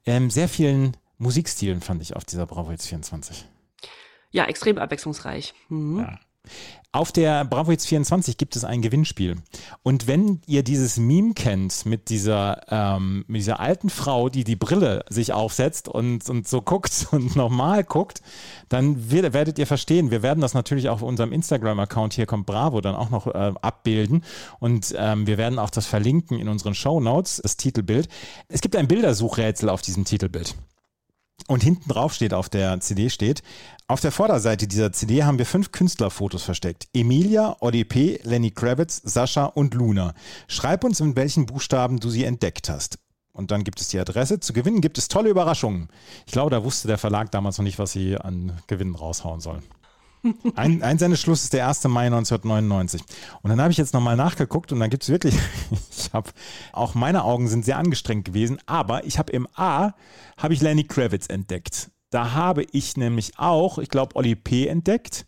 ähm, 0.05 0.29
sehr 0.29 0.49
vielen 0.49 0.97
Musikstilen, 1.17 1.81
fand 1.81 2.01
ich, 2.01 2.15
auf 2.15 2.25
dieser 2.25 2.45
Bravo 2.45 2.71
Hits 2.71 2.87
24. 2.87 3.45
Ja, 4.31 4.45
extrem 4.45 4.77
abwechslungsreich. 4.77 5.53
Mhm. 5.69 5.99
Ja. 5.99 6.19
Auf 6.95 7.11
der 7.11 7.43
Bravo 7.43 7.71
Hits 7.71 7.85
24 7.87 8.37
gibt 8.37 8.55
es 8.55 8.63
ein 8.63 8.81
Gewinnspiel. 8.81 9.35
Und 9.83 10.07
wenn 10.07 10.39
ihr 10.47 10.63
dieses 10.63 10.95
Meme 10.95 11.33
kennt 11.33 11.85
mit 11.85 12.07
dieser, 12.07 12.61
ähm, 12.69 13.25
mit 13.27 13.41
dieser 13.41 13.59
alten 13.59 13.89
Frau, 13.89 14.29
die 14.29 14.45
die 14.45 14.55
Brille 14.55 15.03
sich 15.09 15.33
aufsetzt 15.33 15.89
und, 15.89 16.29
und 16.29 16.47
so 16.47 16.61
guckt 16.61 17.07
und 17.11 17.35
nochmal 17.35 17.83
guckt, 17.83 18.21
dann 18.69 19.11
werdet 19.11 19.59
ihr 19.59 19.67
verstehen. 19.67 20.09
Wir 20.09 20.23
werden 20.23 20.39
das 20.39 20.53
natürlich 20.53 20.87
auf 20.87 21.01
unserem 21.01 21.33
Instagram-Account 21.33 22.13
hier 22.13 22.27
kommt 22.27 22.45
Bravo 22.45 22.79
dann 22.79 22.95
auch 22.95 23.09
noch 23.09 23.27
äh, 23.27 23.51
abbilden. 23.61 24.23
Und 24.59 24.95
ähm, 24.97 25.27
wir 25.27 25.37
werden 25.37 25.59
auch 25.59 25.71
das 25.71 25.87
verlinken 25.87 26.39
in 26.39 26.47
unseren 26.47 26.75
Show 26.75 27.01
Notes, 27.01 27.41
das 27.43 27.57
Titelbild. 27.57 28.07
Es 28.47 28.61
gibt 28.61 28.73
ein 28.77 28.87
Bildersuchrätsel 28.87 29.67
auf 29.67 29.81
diesem 29.81 30.05
Titelbild. 30.05 30.55
Und 31.47 31.63
hinten 31.63 31.89
drauf 31.89 32.13
steht 32.13 32.33
auf 32.33 32.49
der 32.49 32.79
CD 32.79 33.09
steht, 33.09 33.43
auf 33.87 34.01
der 34.01 34.11
Vorderseite 34.11 34.67
dieser 34.67 34.91
CD 34.91 35.23
haben 35.23 35.37
wir 35.37 35.45
fünf 35.45 35.71
Künstlerfotos 35.71 36.41
versteckt. 36.41 36.87
Emilia, 36.93 37.55
Olli 37.59 37.83
P., 37.83 38.19
Lenny 38.23 38.49
Kravitz, 38.49 38.99
Sascha 39.03 39.45
und 39.45 39.75
Luna. 39.75 40.15
Schreib 40.47 40.83
uns, 40.83 40.99
in 41.01 41.15
welchen 41.15 41.45
Buchstaben 41.45 41.99
du 41.99 42.09
sie 42.09 42.23
entdeckt 42.23 42.67
hast. 42.69 42.97
Und 43.31 43.51
dann 43.51 43.63
gibt 43.63 43.81
es 43.81 43.89
die 43.89 43.99
Adresse. 43.99 44.39
Zu 44.39 44.53
gewinnen 44.53 44.81
gibt 44.81 44.97
es 44.97 45.07
tolle 45.07 45.29
Überraschungen. 45.29 45.89
Ich 46.25 46.31
glaube, 46.31 46.49
da 46.49 46.63
wusste 46.63 46.87
der 46.87 46.97
Verlag 46.97 47.31
damals 47.31 47.57
noch 47.57 47.65
nicht, 47.65 47.77
was 47.77 47.91
sie 47.91 48.17
an 48.17 48.53
Gewinnen 48.67 48.95
raushauen 48.95 49.41
sollen. 49.41 49.61
Ein, 50.55 50.81
Einsendeschluss 50.81 51.43
ist 51.43 51.53
der 51.53 51.67
1. 51.67 51.83
Mai 51.85 52.07
1999. 52.07 53.01
Und 53.41 53.49
dann 53.49 53.61
habe 53.61 53.71
ich 53.71 53.77
jetzt 53.77 53.93
nochmal 53.93 54.15
nachgeguckt 54.15 54.71
und 54.71 54.79
dann 54.79 54.89
gibt 54.89 55.03
es 55.03 55.09
wirklich, 55.09 55.35
ich 55.91 56.13
habe, 56.13 56.31
auch 56.73 56.95
meine 56.95 57.23
Augen 57.23 57.47
sind 57.47 57.65
sehr 57.65 57.77
angestrengt 57.77 58.25
gewesen, 58.25 58.59
aber 58.65 59.05
ich 59.05 59.19
habe 59.19 59.31
im 59.31 59.47
A, 59.55 59.93
habe 60.37 60.53
ich 60.53 60.61
Lenny 60.61 60.83
Kravitz 60.83 61.27
entdeckt. 61.27 61.91
Da 62.09 62.33
habe 62.33 62.63
ich 62.71 62.97
nämlich 62.97 63.37
auch, 63.37 63.77
ich 63.77 63.89
glaube, 63.89 64.15
Oli 64.15 64.35
P. 64.35 64.67
entdeckt. 64.67 65.25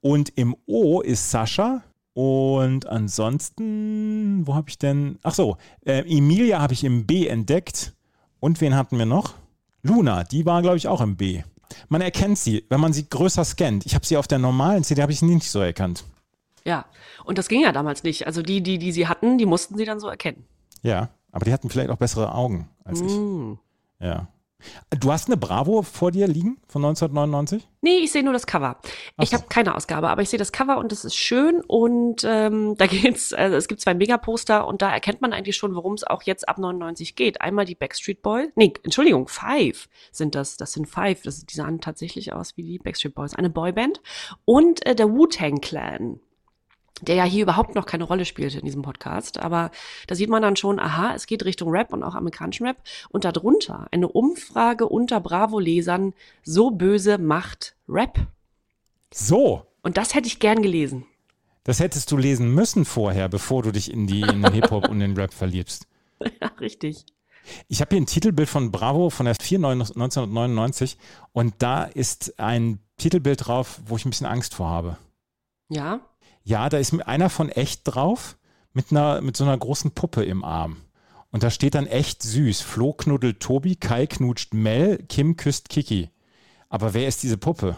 Und 0.00 0.30
im 0.36 0.56
O 0.66 1.00
ist 1.00 1.30
Sascha. 1.30 1.82
Und 2.12 2.86
ansonsten, 2.86 4.46
wo 4.46 4.54
habe 4.54 4.68
ich 4.68 4.78
denn? 4.78 5.18
Ach 5.22 5.34
so, 5.34 5.56
äh, 5.84 6.00
Emilia 6.00 6.60
habe 6.60 6.72
ich 6.72 6.84
im 6.84 7.06
B 7.06 7.26
entdeckt. 7.26 7.94
Und 8.40 8.60
wen 8.60 8.76
hatten 8.76 8.98
wir 8.98 9.06
noch? 9.06 9.34
Luna, 9.82 10.24
die 10.24 10.46
war, 10.46 10.62
glaube 10.62 10.76
ich, 10.76 10.88
auch 10.88 11.00
im 11.00 11.16
B. 11.16 11.42
Man 11.88 12.00
erkennt 12.00 12.38
sie, 12.38 12.64
wenn 12.68 12.80
man 12.80 12.92
sie 12.92 13.08
größer 13.08 13.44
scannt. 13.44 13.86
Ich 13.86 13.94
habe 13.94 14.06
sie 14.06 14.16
auf 14.16 14.28
der 14.28 14.38
normalen 14.38 14.84
CD, 14.84 15.02
habe 15.02 15.12
ich 15.12 15.20
sie 15.20 15.26
nicht 15.26 15.50
so 15.50 15.60
erkannt. 15.60 16.04
Ja, 16.64 16.86
und 17.24 17.38
das 17.38 17.48
ging 17.48 17.60
ja 17.60 17.72
damals 17.72 18.02
nicht. 18.02 18.26
Also 18.26 18.42
die, 18.42 18.62
die, 18.62 18.78
die 18.78 18.92
sie 18.92 19.06
hatten, 19.06 19.38
die 19.38 19.46
mussten 19.46 19.76
sie 19.76 19.84
dann 19.84 20.00
so 20.00 20.08
erkennen. 20.08 20.44
Ja, 20.82 21.10
aber 21.32 21.44
die 21.44 21.52
hatten 21.52 21.70
vielleicht 21.70 21.90
auch 21.90 21.96
bessere 21.96 22.34
Augen 22.34 22.68
als 22.84 23.02
mm. 23.02 23.06
ich. 23.06 24.06
Ja. 24.06 24.28
Du 25.00 25.12
hast 25.12 25.28
eine 25.28 25.36
Bravo 25.36 25.82
vor 25.82 26.10
dir 26.10 26.26
liegen 26.26 26.58
von 26.68 26.84
1999? 26.84 27.68
Nee, 27.82 27.98
ich 27.98 28.12
sehe 28.12 28.22
nur 28.22 28.32
das 28.32 28.46
Cover. 28.46 28.78
Ach 29.16 29.22
ich 29.22 29.34
habe 29.34 29.44
keine 29.48 29.74
Ausgabe, 29.74 30.08
aber 30.08 30.22
ich 30.22 30.30
sehe 30.30 30.38
das 30.38 30.52
Cover 30.52 30.78
und 30.78 30.92
es 30.92 31.04
ist 31.04 31.16
schön 31.16 31.60
und 31.66 32.24
ähm, 32.24 32.74
da 32.78 32.86
geht's, 32.86 33.32
also 33.32 33.56
es 33.56 33.68
gibt 33.68 33.80
zwei 33.80 33.94
Megaposter 33.94 34.66
und 34.66 34.82
da 34.82 34.90
erkennt 34.90 35.20
man 35.20 35.32
eigentlich 35.32 35.56
schon, 35.56 35.74
worum 35.74 35.94
es 35.94 36.04
auch 36.04 36.22
jetzt 36.22 36.48
ab 36.48 36.58
99 36.58 37.16
geht. 37.16 37.40
Einmal 37.40 37.64
die 37.64 37.74
Backstreet 37.74 38.22
Boys, 38.22 38.48
nee, 38.54 38.72
Entschuldigung, 38.82 39.28
Five 39.28 39.88
sind 40.12 40.34
das, 40.34 40.56
das 40.56 40.72
sind 40.72 40.86
Five, 40.86 41.22
das, 41.22 41.44
die 41.44 41.54
sahen 41.54 41.80
tatsächlich 41.80 42.32
aus 42.32 42.56
wie 42.56 42.62
die 42.62 42.78
Backstreet 42.78 43.14
Boys, 43.14 43.34
eine 43.34 43.50
Boyband 43.50 44.00
und 44.44 44.84
äh, 44.86 44.94
der 44.94 45.10
Wu-Tang 45.10 45.60
Clan 45.60 46.20
der 47.02 47.16
ja 47.16 47.24
hier 47.24 47.42
überhaupt 47.42 47.74
noch 47.74 47.86
keine 47.86 48.04
Rolle 48.04 48.24
spielte 48.24 48.58
in 48.58 48.64
diesem 48.64 48.82
Podcast. 48.82 49.38
Aber 49.38 49.70
da 50.06 50.14
sieht 50.14 50.30
man 50.30 50.42
dann 50.42 50.56
schon, 50.56 50.78
aha, 50.78 51.14
es 51.14 51.26
geht 51.26 51.44
Richtung 51.44 51.70
Rap 51.70 51.92
und 51.92 52.02
auch 52.02 52.14
amerikanischen 52.14 52.66
Rap. 52.66 52.76
Und 53.10 53.24
darunter 53.24 53.88
eine 53.90 54.08
Umfrage 54.08 54.88
unter 54.88 55.20
Bravo-Lesern, 55.20 56.14
so 56.42 56.70
böse 56.70 57.18
macht 57.18 57.74
Rap. 57.88 58.26
So. 59.12 59.66
Und 59.82 59.96
das 59.96 60.14
hätte 60.14 60.28
ich 60.28 60.38
gern 60.38 60.62
gelesen. 60.62 61.06
Das 61.64 61.80
hättest 61.80 62.12
du 62.12 62.16
lesen 62.16 62.54
müssen 62.54 62.84
vorher, 62.84 63.28
bevor 63.28 63.62
du 63.62 63.72
dich 63.72 63.90
in, 63.90 64.06
die, 64.06 64.20
in 64.20 64.42
den 64.42 64.52
Hip-Hop 64.52 64.88
und 64.88 65.00
den 65.00 65.16
Rap 65.16 65.32
verliebst. 65.32 65.86
Ja, 66.40 66.46
richtig. 66.60 67.04
Ich 67.68 67.80
habe 67.80 67.90
hier 67.90 68.00
ein 68.00 68.06
Titelbild 68.06 68.48
von 68.48 68.70
Bravo 68.70 69.10
von 69.10 69.26
der 69.26 69.34
4 69.34 69.58
1999 69.58 70.96
und 71.32 71.54
da 71.58 71.84
ist 71.84 72.38
ein 72.38 72.78
Titelbild 72.96 73.46
drauf, 73.46 73.80
wo 73.84 73.96
ich 73.96 74.06
ein 74.06 74.10
bisschen 74.10 74.26
Angst 74.26 74.54
vor 74.54 74.68
habe. 74.68 74.96
Ja? 75.68 76.00
Ja, 76.44 76.68
da 76.68 76.78
ist 76.78 76.92
einer 77.02 77.30
von 77.30 77.48
echt 77.48 77.82
drauf 77.84 78.36
mit, 78.74 78.90
einer, 78.90 79.20
mit 79.22 79.36
so 79.36 79.44
einer 79.44 79.56
großen 79.56 79.92
Puppe 79.92 80.24
im 80.24 80.44
Arm. 80.44 80.76
Und 81.30 81.42
da 81.42 81.50
steht 81.50 81.74
dann 81.74 81.86
echt 81.86 82.22
süß. 82.22 82.60
Flo 82.60 82.92
knuddelt 82.92 83.40
Tobi, 83.40 83.76
Kai 83.76 84.06
knutscht 84.06 84.54
Mel, 84.54 84.98
Kim 85.08 85.36
küsst 85.36 85.68
Kiki. 85.68 86.10
Aber 86.68 86.94
wer 86.94 87.08
ist 87.08 87.22
diese 87.22 87.38
Puppe? 87.38 87.76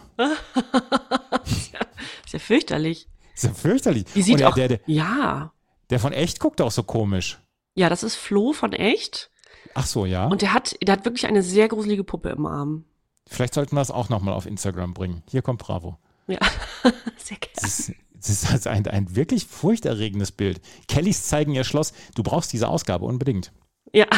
ist, 1.45 1.73
ja, 1.73 1.79
ist 2.25 2.33
ja 2.33 2.39
fürchterlich. 2.39 3.07
Ist 3.33 3.45
ja 3.45 3.53
fürchterlich. 3.53 4.05
Die 4.13 4.21
sieht 4.21 4.39
der, 4.39 4.49
auch, 4.49 4.55
der, 4.55 4.67
der, 4.67 4.79
ja. 4.85 5.53
Der 5.89 5.99
von 5.99 6.13
echt 6.13 6.39
guckt 6.39 6.61
auch 6.61 6.71
so 6.71 6.83
komisch. 6.83 7.39
Ja, 7.73 7.89
das 7.89 8.03
ist 8.03 8.15
Flo 8.15 8.53
von 8.53 8.73
echt. 8.73 9.31
Ach 9.75 9.85
so, 9.85 10.05
ja. 10.05 10.27
Und 10.27 10.41
der 10.41 10.53
hat, 10.53 10.75
der 10.81 10.93
hat 10.93 11.05
wirklich 11.05 11.25
eine 11.25 11.43
sehr 11.43 11.67
gruselige 11.67 12.03
Puppe 12.03 12.29
im 12.29 12.45
Arm. 12.45 12.85
Vielleicht 13.27 13.53
sollten 13.53 13.75
wir 13.75 13.81
das 13.81 13.91
auch 13.91 14.09
nochmal 14.09 14.33
auf 14.33 14.45
Instagram 14.45 14.93
bringen. 14.93 15.23
Hier 15.29 15.41
kommt 15.41 15.61
Bravo. 15.61 15.97
Ja, 16.27 16.39
sehr 17.17 17.37
gerne. 17.37 17.97
Das 18.17 18.29
ist, 18.29 18.51
also 18.51 18.69
ein, 18.69 18.85
ein 18.87 19.15
wirklich 19.15 19.45
furchterregendes 19.45 20.31
Bild. 20.31 20.61
Kellys 20.87 21.27
zeigen 21.27 21.53
ihr 21.53 21.63
Schloss. 21.63 21.93
Du 22.15 22.23
brauchst 22.23 22.51
diese 22.53 22.67
Ausgabe 22.67 23.05
unbedingt. 23.05 23.51
Ja. 23.93 24.07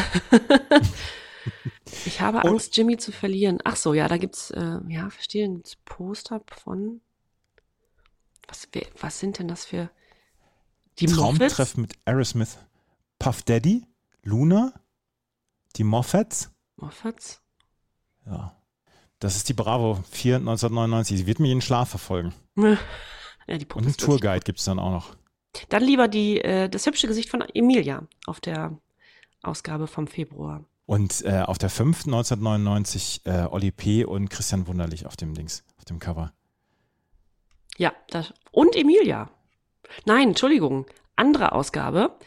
Ich 2.05 2.21
habe 2.21 2.43
Angst, 2.43 2.75
Jimmy 2.77 2.97
zu 2.97 3.11
verlieren. 3.11 3.59
Ach 3.63 3.75
so, 3.75 3.93
ja, 3.93 4.07
da 4.07 4.17
gibt's, 4.17 4.51
äh, 4.51 4.79
ja, 4.87 5.09
verstehe, 5.09 5.49
gibt's 5.49 5.75
Poster 5.77 6.41
von, 6.47 7.01
was, 8.47 8.67
was 8.99 9.19
sind 9.19 9.39
denn 9.39 9.47
das 9.47 9.65
für, 9.65 9.89
die 10.99 11.05
Traumtreff 11.05 11.77
mit 11.77 11.93
Aerosmith, 12.05 12.57
Puff 13.17 13.41
Daddy, 13.43 13.85
Luna, 14.23 14.73
die 15.75 15.83
Moffats. 15.83 16.51
Moffats? 16.75 17.41
Ja. 18.25 18.55
Das 19.19 19.35
ist 19.35 19.49
die 19.49 19.53
Bravo 19.53 20.03
4 20.11 20.37
1999. 20.37 21.17
Sie 21.17 21.27
wird 21.27 21.39
mich 21.39 21.51
in 21.51 21.57
den 21.57 21.61
Schlaf 21.61 21.89
verfolgen. 21.89 22.33
Ja, 23.49 23.57
die 23.57 23.65
Und 23.73 23.83
einen 23.83 23.97
Tourguide 23.97 24.41
gibt 24.41 24.59
es 24.59 24.65
dann 24.65 24.77
auch 24.77 24.91
noch. 24.91 25.15
Dann 25.69 25.83
lieber 25.83 26.07
die, 26.07 26.39
äh, 26.39 26.69
das 26.69 26.85
hübsche 26.85 27.07
Gesicht 27.07 27.29
von 27.29 27.41
Emilia 27.41 28.03
auf 28.27 28.39
der 28.39 28.77
Ausgabe 29.41 29.87
vom 29.87 30.05
Februar. 30.05 30.63
Und 30.85 31.23
äh, 31.25 31.41
auf 31.41 31.57
der 31.57 31.69
5. 31.69 32.05
1999 32.05 33.21
äh, 33.25 33.45
Oli 33.49 33.71
P. 33.71 34.05
und 34.05 34.29
Christian 34.29 34.67
Wunderlich 34.67 35.07
auf 35.07 35.17
dem 35.17 35.33
Dings, 35.33 35.63
auf 35.77 35.85
dem 35.85 35.97
Cover. 35.97 36.31
Ja, 37.77 37.93
das, 38.09 38.33
und 38.51 38.75
Emilia. 38.75 39.29
Nein, 40.05 40.29
Entschuldigung, 40.29 40.85
andere 41.15 41.53
Ausgabe. 41.53 42.17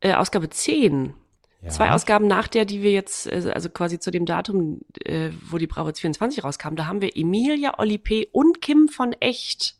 Äh, 0.00 0.14
Ausgabe 0.14 0.50
10. 0.50 1.14
Ja. 1.62 1.70
Zwei 1.70 1.90
Ausgaben 1.92 2.26
nach 2.26 2.46
der, 2.46 2.66
die 2.66 2.82
wir 2.82 2.92
jetzt, 2.92 3.26
äh, 3.26 3.50
also 3.54 3.70
quasi 3.70 3.98
zu 3.98 4.10
dem 4.10 4.26
Datum, 4.26 4.80
äh, 5.04 5.30
wo 5.48 5.56
die 5.56 5.66
Bravo 5.66 5.92
24 5.92 6.44
rauskam, 6.44 6.74
da 6.76 6.86
haben 6.86 7.00
wir 7.00 7.16
Emilia, 7.16 7.78
Oli 7.78 7.96
P. 7.96 8.28
und 8.32 8.60
Kim 8.60 8.88
von 8.88 9.12
Echt 9.14 9.77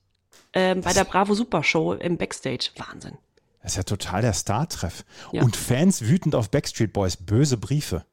äh, 0.52 0.74
bei 0.74 0.92
der 0.92 1.04
Bravo 1.04 1.34
Super 1.34 1.62
Show 1.62 1.94
im 1.94 2.16
Backstage. 2.16 2.70
Wahnsinn. 2.76 3.18
Das 3.62 3.72
ist 3.72 3.76
ja 3.76 3.82
total 3.82 4.22
der 4.22 4.32
Star-Treff. 4.32 5.04
Ja. 5.32 5.42
Und 5.42 5.56
Fans 5.56 6.02
wütend 6.02 6.34
auf 6.34 6.50
Backstreet 6.50 6.92
Boys, 6.92 7.16
böse 7.16 7.56
Briefe. 7.56 8.04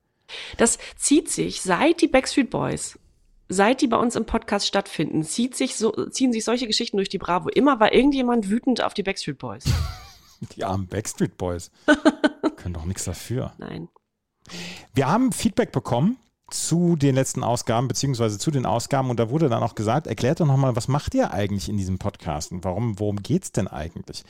Das 0.58 0.80
zieht 0.98 1.30
sich 1.30 1.62
seit 1.62 2.01
die 2.01 2.08
Backstreet 2.08 2.50
Boys 2.50 2.98
seit 3.48 3.82
die 3.82 3.88
bei 3.88 3.98
uns 3.98 4.15
im 4.15 4.25
Podcast 4.25 4.68
stattfinden, 4.68 5.24
zieht 5.24 5.56
sich 5.56 5.75
so, 5.75 5.92
ziehen 6.10 6.34
sich 6.34 6.44
solche 6.44 6.68
Geschichten 6.68 6.98
durch 6.98 7.10
die 7.10 7.18
Bravo. 7.18 7.50
Immer 7.50 7.80
war 7.80 7.94
irgendjemand 7.94 8.50
wütend 8.50 8.84
auf 8.84 8.94
die 8.94 9.04
Backstreet 9.04 9.38
Boys. 9.38 9.65
Die 10.56 10.65
armen 10.65 10.86
Backstreet 10.88 11.38
Boys. 11.38 11.72
Können 12.58 12.74
doch 12.74 12.84
nichts 12.84 13.06
dafür. 13.06 13.54
Nein. 13.58 13.88
Wir 14.94 15.08
haben 15.08 15.32
Feedback 15.32 15.72
bekommen 15.72 16.18
zu 16.51 16.95
den 16.95 17.15
letzten 17.15 17.43
Ausgaben, 17.43 17.87
beziehungsweise 17.87 18.37
zu 18.37 18.51
den 18.51 18.65
Ausgaben, 18.65 19.09
und 19.09 19.19
da 19.19 19.29
wurde 19.29 19.49
dann 19.49 19.63
auch 19.63 19.75
gesagt, 19.75 20.07
erklärt 20.07 20.39
doch 20.39 20.45
nochmal, 20.45 20.75
was 20.75 20.87
macht 20.87 21.15
ihr 21.15 21.31
eigentlich 21.31 21.69
in 21.69 21.77
diesem 21.77 21.97
Podcast 21.97 22.51
und 22.51 22.63
warum, 22.63 22.99
worum 22.99 23.21
geht 23.23 23.43
es 23.43 23.51
denn 23.51 23.67
eigentlich? 23.67 24.23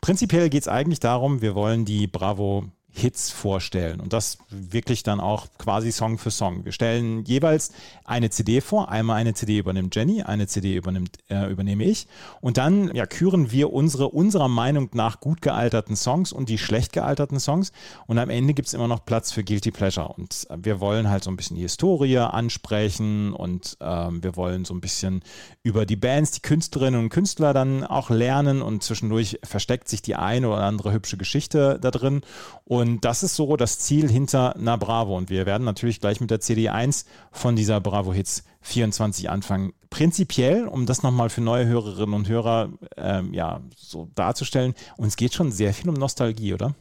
Prinzipiell 0.00 0.50
geht 0.50 0.62
es 0.62 0.68
eigentlich 0.68 1.00
darum, 1.00 1.40
wir 1.40 1.54
wollen 1.54 1.84
die 1.84 2.06
Bravo 2.06 2.64
Hits 2.94 3.30
vorstellen. 3.30 4.00
Und 4.00 4.12
das 4.12 4.36
wirklich 4.50 5.02
dann 5.02 5.18
auch 5.18 5.46
quasi 5.56 5.92
Song 5.92 6.18
für 6.18 6.30
Song. 6.30 6.66
Wir 6.66 6.72
stellen 6.72 7.24
jeweils 7.24 7.72
eine 8.04 8.28
CD 8.28 8.60
vor, 8.60 8.90
einmal 8.90 9.16
eine 9.16 9.32
CD 9.32 9.56
übernimmt 9.56 9.96
Jenny, 9.96 10.22
eine 10.22 10.46
CD 10.46 10.76
übernimmt, 10.76 11.16
äh, 11.30 11.50
übernehme 11.50 11.84
ich. 11.84 12.06
Und 12.42 12.58
dann 12.58 12.94
ja, 12.94 13.06
küren 13.06 13.50
wir 13.50 13.72
unsere 13.72 14.08
unserer 14.08 14.48
Meinung 14.48 14.90
nach 14.92 15.20
gut 15.20 15.40
gealterten 15.40 15.96
Songs 15.96 16.32
und 16.32 16.50
die 16.50 16.58
schlecht 16.58 16.92
gealterten 16.92 17.40
Songs. 17.40 17.72
Und 18.06 18.18
am 18.18 18.28
Ende 18.28 18.52
gibt 18.52 18.68
es 18.68 18.74
immer 18.74 18.88
noch 18.88 19.06
Platz 19.06 19.32
für 19.32 19.42
Guilty 19.42 19.70
Pleasure. 19.70 20.08
Und 20.08 20.46
äh, 20.50 20.58
wir 20.62 20.80
wollen 20.80 21.08
halt 21.08 21.24
so 21.24 21.30
ein 21.30 21.36
bisschen 21.36 21.56
die 21.56 21.62
Historie 21.62 22.18
ansprechen 22.18 23.32
und 23.32 23.78
ähm, 23.80 24.22
wir 24.22 24.36
wollen 24.36 24.66
so 24.66 24.74
ein 24.74 24.82
bisschen 24.82 25.22
über 25.62 25.86
die 25.86 25.96
Bands, 25.96 26.32
die 26.32 26.42
Künstlerinnen 26.42 27.00
und 27.00 27.08
Künstler 27.08 27.54
dann 27.54 27.84
auch 27.84 28.10
lernen. 28.10 28.60
Und 28.60 28.82
zwischendurch 28.82 29.38
versteckt 29.42 29.88
sich 29.88 30.02
die 30.02 30.14
eine 30.14 30.48
oder 30.50 30.64
andere 30.64 30.92
hübsche 30.92 31.16
Geschichte 31.16 31.78
da 31.80 31.90
drin. 31.90 32.20
Und 32.64 32.81
und 32.82 33.04
das 33.04 33.22
ist 33.22 33.36
so 33.36 33.56
das 33.56 33.78
Ziel 33.78 34.10
hinter 34.10 34.56
einer 34.56 34.76
Bravo. 34.76 35.16
Und 35.16 35.30
wir 35.30 35.46
werden 35.46 35.64
natürlich 35.64 36.00
gleich 36.00 36.20
mit 36.20 36.30
der 36.30 36.40
CD1 36.40 37.06
von 37.30 37.54
dieser 37.54 37.80
Bravo 37.80 38.12
Hits 38.12 38.44
24 38.60 39.30
anfangen. 39.30 39.72
Prinzipiell, 39.88 40.66
um 40.66 40.84
das 40.84 41.02
nochmal 41.02 41.30
für 41.30 41.40
neue 41.40 41.66
Hörerinnen 41.66 42.14
und 42.14 42.28
Hörer 42.28 42.72
ähm, 42.96 43.32
ja, 43.32 43.60
so 43.76 44.08
darzustellen, 44.14 44.74
uns 44.96 45.16
geht 45.16 45.32
schon 45.32 45.52
sehr 45.52 45.72
viel 45.72 45.88
um 45.88 45.94
Nostalgie, 45.94 46.54
oder? 46.54 46.74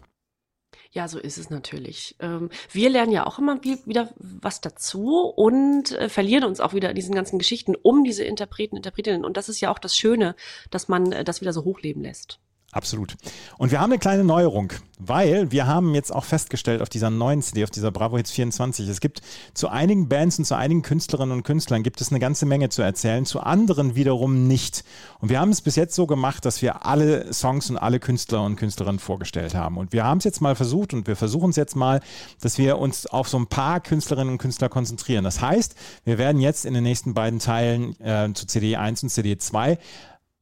Ja, 0.91 1.07
so 1.07 1.19
ist 1.19 1.37
es 1.37 1.49
natürlich. 1.49 2.15
Ähm, 2.19 2.49
wir 2.71 2.89
lernen 2.89 3.11
ja 3.11 3.25
auch 3.25 3.39
immer 3.39 3.63
wieder 3.63 4.09
was 4.17 4.59
dazu 4.59 5.27
und 5.27 5.91
äh, 5.91 6.09
verlieren 6.09 6.43
uns 6.43 6.59
auch 6.59 6.73
wieder 6.73 6.89
in 6.89 6.95
diesen 6.95 7.15
ganzen 7.15 7.39
Geschichten 7.39 7.75
um 7.75 8.03
diese 8.03 8.23
Interpreten, 8.23 8.75
Interpretinnen. 8.75 9.23
Und 9.23 9.37
das 9.37 9.49
ist 9.49 9.61
ja 9.61 9.71
auch 9.71 9.79
das 9.79 9.95
Schöne, 9.95 10.35
dass 10.69 10.87
man 10.89 11.11
äh, 11.11 11.23
das 11.23 11.41
wieder 11.41 11.53
so 11.53 11.63
hochleben 11.63 12.01
lässt. 12.01 12.39
Absolut. 12.73 13.17
Und 13.57 13.71
wir 13.71 13.81
haben 13.81 13.91
eine 13.91 13.99
kleine 13.99 14.23
Neuerung, 14.23 14.71
weil 14.97 15.51
wir 15.51 15.67
haben 15.67 15.93
jetzt 15.93 16.13
auch 16.13 16.23
festgestellt 16.23 16.81
auf 16.81 16.87
dieser 16.87 17.09
neuen 17.09 17.41
CD, 17.41 17.65
auf 17.65 17.69
dieser 17.69 17.91
Bravo 17.91 18.15
Hits 18.15 18.31
24, 18.31 18.87
es 18.87 19.01
gibt 19.01 19.21
zu 19.53 19.67
einigen 19.67 20.07
Bands 20.07 20.39
und 20.39 20.45
zu 20.45 20.55
einigen 20.55 20.81
Künstlerinnen 20.81 21.35
und 21.35 21.43
Künstlern 21.43 21.83
gibt 21.83 21.99
es 21.99 22.11
eine 22.11 22.19
ganze 22.19 22.45
Menge 22.45 22.69
zu 22.69 22.81
erzählen, 22.81 23.25
zu 23.25 23.41
anderen 23.41 23.95
wiederum 23.95 24.47
nicht. 24.47 24.85
Und 25.19 25.27
wir 25.27 25.41
haben 25.41 25.49
es 25.49 25.59
bis 25.59 25.75
jetzt 25.75 25.95
so 25.95 26.07
gemacht, 26.07 26.45
dass 26.45 26.61
wir 26.61 26.85
alle 26.85 27.33
Songs 27.33 27.69
und 27.69 27.77
alle 27.77 27.99
Künstler 27.99 28.43
und 28.43 28.55
Künstlerinnen 28.55 28.99
vorgestellt 28.99 29.53
haben. 29.53 29.77
Und 29.77 29.91
wir 29.91 30.05
haben 30.05 30.19
es 30.19 30.23
jetzt 30.23 30.39
mal 30.39 30.55
versucht 30.55 30.93
und 30.93 31.07
wir 31.07 31.17
versuchen 31.17 31.49
es 31.49 31.57
jetzt 31.57 31.75
mal, 31.75 31.99
dass 32.39 32.57
wir 32.57 32.77
uns 32.77 33.05
auf 33.05 33.27
so 33.27 33.37
ein 33.37 33.47
paar 33.47 33.81
Künstlerinnen 33.81 34.31
und 34.31 34.37
Künstler 34.37 34.69
konzentrieren. 34.69 35.25
Das 35.25 35.41
heißt, 35.41 35.75
wir 36.05 36.17
werden 36.17 36.39
jetzt 36.39 36.65
in 36.65 36.73
den 36.73 36.83
nächsten 36.83 37.13
beiden 37.13 37.39
Teilen 37.39 37.99
äh, 37.99 38.31
zu 38.33 38.47
CD 38.47 38.77
1 38.77 39.03
und 39.03 39.09
CD 39.09 39.37
2 39.37 39.77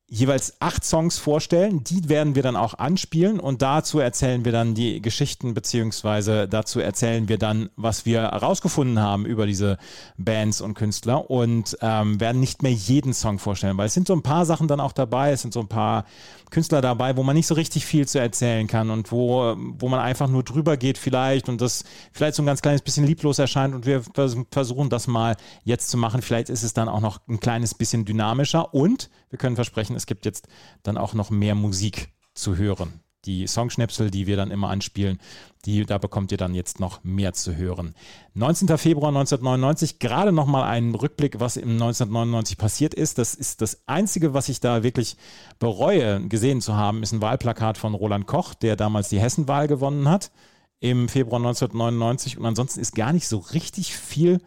jeweils 0.10 0.60
acht 0.60 0.84
Songs 0.84 1.18
vorstellen. 1.18 1.84
Die 1.84 2.10
werden 2.10 2.36
wir 2.36 2.44
dann 2.44 2.56
auch 2.56 2.74
anspielen 2.74 3.40
und 3.40 3.62
dazu 3.62 4.00
erzählen 4.00 4.44
wir 4.44 4.52
dann 4.52 4.74
die 4.74 5.02
Geschichten, 5.02 5.54
beziehungsweise 5.54 6.48
dazu 6.48 6.80
erzählen 6.80 7.30
wir 7.30 7.38
dann, 7.38 7.70
was 7.76 8.06
wir 8.06 8.22
herausgefunden 8.22 9.00
haben 9.00 9.26
über 9.26 9.46
diese 9.46 9.78
Bands 10.18 10.62
und 10.62 10.74
Künstler 10.74 11.30
und 11.30 11.78
ähm, 11.82 12.20
werden 12.20 12.40
nicht 12.40 12.64
mehr 12.64 12.74
jeden 12.74 13.14
Song 13.14 13.38
vorstellen, 13.38 13.78
weil 13.78 13.88
es 13.88 13.94
sind 13.94 14.08
so 14.08 14.14
ein 14.14 14.24
paar 14.24 14.46
Sachen 14.46 14.68
dann 14.68 14.80
auch 14.80 14.94
dabei, 14.94 15.32
es 15.32 15.42
sind 15.44 15.54
so 15.54 15.60
ein 15.60 15.68
paar 15.68 16.06
Künstler 16.50 16.82
dabei, 16.82 17.18
wo 17.18 17.24
man 17.24 17.36
nicht 17.36 17.48
so 17.48 17.56
richtig 17.56 17.86
viel 17.86 18.08
zu 18.08 18.20
erzählen 18.20 18.68
kann 18.68 18.90
und 18.90 19.12
wo, 19.12 19.56
wo 19.58 19.90
man 19.90 20.00
einfach 20.00 20.28
nur 20.28 20.44
drüber 20.44 20.78
geht 20.78 20.98
vielleicht 20.98 21.50
und 21.50 21.62
das 21.62 21.84
vielleicht 22.12 22.36
so 22.36 22.44
ein 22.44 22.46
ganz 22.46 22.62
kleines 22.62 22.82
bisschen 22.82 23.06
lieblos 23.06 23.40
erscheint 23.40 23.76
und 23.76 23.86
wir 23.86 24.04
versuchen 24.52 24.90
das 24.90 25.08
mal 25.08 25.36
jetzt 25.64 25.90
zu 25.90 25.98
machen. 25.98 26.22
Vielleicht 26.22 26.50
ist 26.50 26.64
es 26.64 26.74
dann 26.74 26.90
auch 26.90 27.02
noch 27.02 27.20
ein 27.28 27.40
kleines 27.40 27.74
bisschen 27.74 28.06
dynamischer 28.06 28.74
und 28.74 29.10
wir 29.30 29.38
können 29.38 29.56
versprechen, 29.56 29.96
es 29.96 30.06
gibt 30.06 30.26
jetzt 30.26 30.48
dann 30.84 30.98
auch 30.98 31.14
noch 31.14 31.30
mehr 31.30 31.56
Musik 31.56 32.10
zu 32.34 32.58
hören. 32.58 33.02
Die 33.26 33.48
Songschnipsel, 33.48 34.12
die 34.12 34.28
wir 34.28 34.38
dann 34.38 34.52
immer 34.52 34.70
anspielen, 34.70 35.20
die, 35.66 35.86
da 35.86 35.98
bekommt 35.98 36.32
ihr 36.32 36.38
dann 36.38 36.56
jetzt 36.56 36.80
noch 36.80 37.04
mehr 37.04 37.34
zu 37.34 37.56
hören. 37.56 37.94
19. 38.34 38.68
Februar 38.78 39.10
1999, 39.10 40.00
gerade 40.00 40.32
nochmal 40.32 40.64
einen 40.64 40.96
Rückblick, 40.96 41.40
was 41.40 41.58
im 41.58 41.72
1999 41.72 42.58
passiert 42.58 42.94
ist. 42.94 43.18
Das 43.18 43.36
ist 43.36 43.62
das 43.62 43.82
Einzige, 43.88 44.34
was 44.34 44.48
ich 44.48 44.62
da 44.62 44.84
wirklich 44.84 45.18
bereue, 45.60 46.26
gesehen 46.28 46.62
zu 46.62 46.76
haben, 46.76 47.04
ist 47.04 47.12
ein 47.12 47.22
Wahlplakat 47.22 47.78
von 47.78 47.94
Roland 47.94 48.26
Koch, 48.26 48.54
der 48.54 48.76
damals 48.76 49.10
die 49.10 49.20
Hessenwahl 49.20 49.68
gewonnen 49.68 50.08
hat 50.08 50.32
im 50.80 51.10
Februar 51.10 51.40
1999. 51.40 52.38
Und 52.38 52.46
ansonsten 52.46 52.80
ist 52.80 52.96
gar 52.96 53.12
nicht 53.12 53.28
so 53.28 53.40
richtig 53.40 53.96
viel 53.96 54.40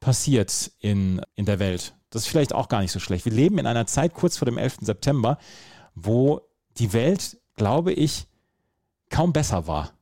passiert 0.00 0.70
in, 0.80 1.20
in 1.34 1.46
der 1.46 1.58
Welt. 1.58 1.94
Das 2.10 2.22
ist 2.22 2.28
vielleicht 2.28 2.54
auch 2.54 2.68
gar 2.68 2.80
nicht 2.80 2.92
so 2.92 3.00
schlecht. 3.00 3.24
Wir 3.24 3.32
leben 3.32 3.58
in 3.58 3.66
einer 3.66 3.86
Zeit 3.86 4.14
kurz 4.14 4.36
vor 4.36 4.46
dem 4.46 4.58
11. 4.58 4.78
September, 4.80 5.38
wo 5.94 6.40
die 6.78 6.92
Welt, 6.92 7.38
glaube 7.58 7.92
ich, 7.92 8.26
kaum 9.10 9.32
besser 9.32 9.66
war. 9.66 9.92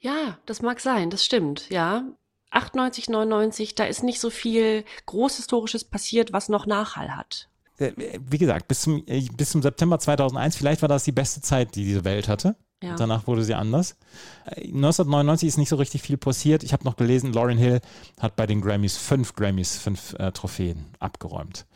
Ja, 0.00 0.38
das 0.46 0.62
mag 0.62 0.80
sein, 0.80 1.10
das 1.10 1.24
stimmt, 1.24 1.70
ja. 1.70 2.04
98, 2.50 3.10
99, 3.10 3.74
da 3.74 3.84
ist 3.84 4.02
nicht 4.02 4.20
so 4.20 4.30
viel 4.30 4.84
Großhistorisches 5.06 5.84
passiert, 5.84 6.32
was 6.32 6.48
noch 6.48 6.66
Nachhall 6.66 7.14
hat. 7.14 7.48
Äh, 7.78 7.92
wie 8.20 8.38
gesagt, 8.38 8.68
bis 8.68 8.82
zum, 8.82 9.02
äh, 9.06 9.26
bis 9.36 9.50
zum 9.50 9.62
September 9.62 9.98
2001, 9.98 10.56
vielleicht 10.56 10.82
war 10.82 10.88
das 10.88 11.04
die 11.04 11.12
beste 11.12 11.40
Zeit, 11.40 11.74
die 11.74 11.84
diese 11.84 12.04
Welt 12.04 12.28
hatte. 12.28 12.56
Ja. 12.82 12.94
Danach 12.94 13.26
wurde 13.26 13.42
sie 13.42 13.54
anders. 13.54 13.96
1999 14.46 15.46
äh, 15.46 15.48
ist 15.48 15.58
nicht 15.58 15.68
so 15.68 15.76
richtig 15.76 16.02
viel 16.02 16.16
passiert. 16.16 16.62
Ich 16.62 16.72
habe 16.72 16.84
noch 16.84 16.96
gelesen, 16.96 17.32
Lauryn 17.32 17.58
Hill 17.58 17.80
hat 18.20 18.36
bei 18.36 18.46
den 18.46 18.60
Grammys 18.60 18.96
fünf 18.96 19.34
Grammys, 19.34 19.76
fünf 19.76 20.14
äh, 20.14 20.30
Trophäen 20.30 20.86
abgeräumt. 21.00 21.66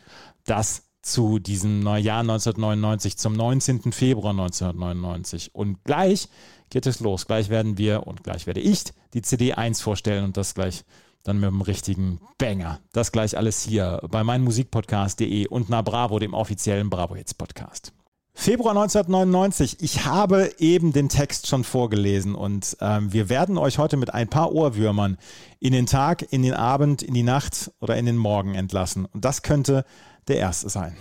Das 0.45 0.83
zu 1.03 1.37
diesem 1.37 1.81
Neujahr 1.81 2.21
1999, 2.21 3.17
zum 3.17 3.33
19. 3.33 3.91
Februar 3.91 4.31
1999. 4.31 5.53
Und 5.53 5.83
gleich 5.83 6.29
geht 6.69 6.87
es 6.87 7.01
los. 7.01 7.27
Gleich 7.27 7.49
werden 7.49 7.77
wir 7.77 8.07
und 8.07 8.23
gleich 8.23 8.47
werde 8.47 8.61
ich 8.61 8.85
die 9.13 9.21
CD 9.21 9.53
1 9.53 9.81
vorstellen 9.81 10.23
und 10.23 10.37
das 10.37 10.55
gleich 10.55 10.83
dann 11.23 11.39
mit 11.39 11.49
dem 11.49 11.61
richtigen 11.61 12.19
Banger. 12.37 12.79
Das 12.91 13.11
gleich 13.11 13.37
alles 13.37 13.63
hier 13.63 14.01
bei 14.09 14.23
meinmusikpodcast.de 14.23 15.47
und 15.47 15.69
na 15.69 15.81
Bravo, 15.81 16.19
dem 16.19 16.33
offiziellen 16.33 16.89
Bravo 16.89 17.15
Hits 17.15 17.33
Podcast. 17.33 17.93
Februar 18.35 18.71
1999. 18.71 19.77
Ich 19.81 20.05
habe 20.05 20.51
eben 20.57 20.91
den 20.91 21.07
Text 21.07 21.47
schon 21.47 21.63
vorgelesen 21.63 22.33
und 22.33 22.75
ähm, 22.81 23.13
wir 23.13 23.29
werden 23.29 23.57
euch 23.57 23.77
heute 23.77 23.95
mit 23.95 24.13
ein 24.13 24.27
paar 24.27 24.51
Ohrwürmern 24.51 25.17
in 25.59 25.71
den 25.71 25.85
Tag, 25.85 26.33
in 26.33 26.41
den 26.41 26.53
Abend, 26.53 27.03
in 27.03 27.13
die 27.13 27.23
Nacht 27.23 27.71
oder 27.79 27.95
in 27.95 28.05
den 28.05 28.17
Morgen 28.17 28.55
entlassen. 28.55 29.05
Und 29.05 29.23
das 29.23 29.43
könnte 29.43 29.85
der 30.27 30.37
Erste 30.37 30.69
sein. 30.69 30.95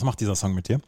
Was 0.00 0.04
macht 0.06 0.20
dieser 0.20 0.34
Song 0.34 0.54
mit 0.54 0.68
dir? 0.68 0.80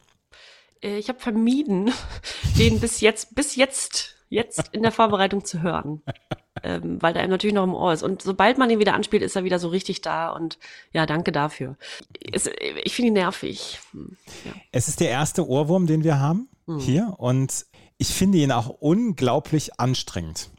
Äh, 0.81 0.97
ich 0.97 1.07
habe 1.07 1.19
vermieden, 1.19 1.93
den 2.57 2.79
bis 2.79 2.99
jetzt, 2.99 3.35
bis 3.35 3.55
jetzt, 3.55 4.15
jetzt 4.27 4.69
in 4.71 4.81
der 4.81 4.91
Vorbereitung 4.91 5.45
zu 5.45 5.61
hören. 5.61 6.01
Ähm, 6.63 7.01
weil 7.01 7.13
der 7.13 7.21
einem 7.21 7.31
natürlich 7.31 7.53
noch 7.53 7.65
im 7.65 7.73
Ohr 7.73 7.91
ist. 7.91 8.03
Und 8.03 8.21
sobald 8.21 8.57
man 8.57 8.69
ihn 8.69 8.79
wieder 8.79 8.93
anspielt, 8.93 9.21
ist 9.21 9.35
er 9.35 9.43
wieder 9.43 9.59
so 9.59 9.67
richtig 9.67 10.01
da. 10.01 10.29
Und 10.29 10.57
ja, 10.93 11.05
danke 11.05 11.31
dafür. 11.31 11.77
Es, 12.31 12.49
ich 12.83 12.95
finde 12.95 13.07
ihn 13.07 13.13
nervig. 13.13 13.79
Hm, 13.91 14.15
ja. 14.45 14.51
Es 14.71 14.87
ist 14.87 14.99
der 15.01 15.09
erste 15.09 15.47
Ohrwurm, 15.47 15.87
den 15.87 16.03
wir 16.03 16.19
haben 16.19 16.47
hm. 16.65 16.79
hier. 16.79 17.15
Und 17.17 17.65
ich 17.97 18.07
finde 18.09 18.37
ihn 18.37 18.51
auch 18.51 18.69
unglaublich 18.69 19.79
anstrengend. 19.79 20.49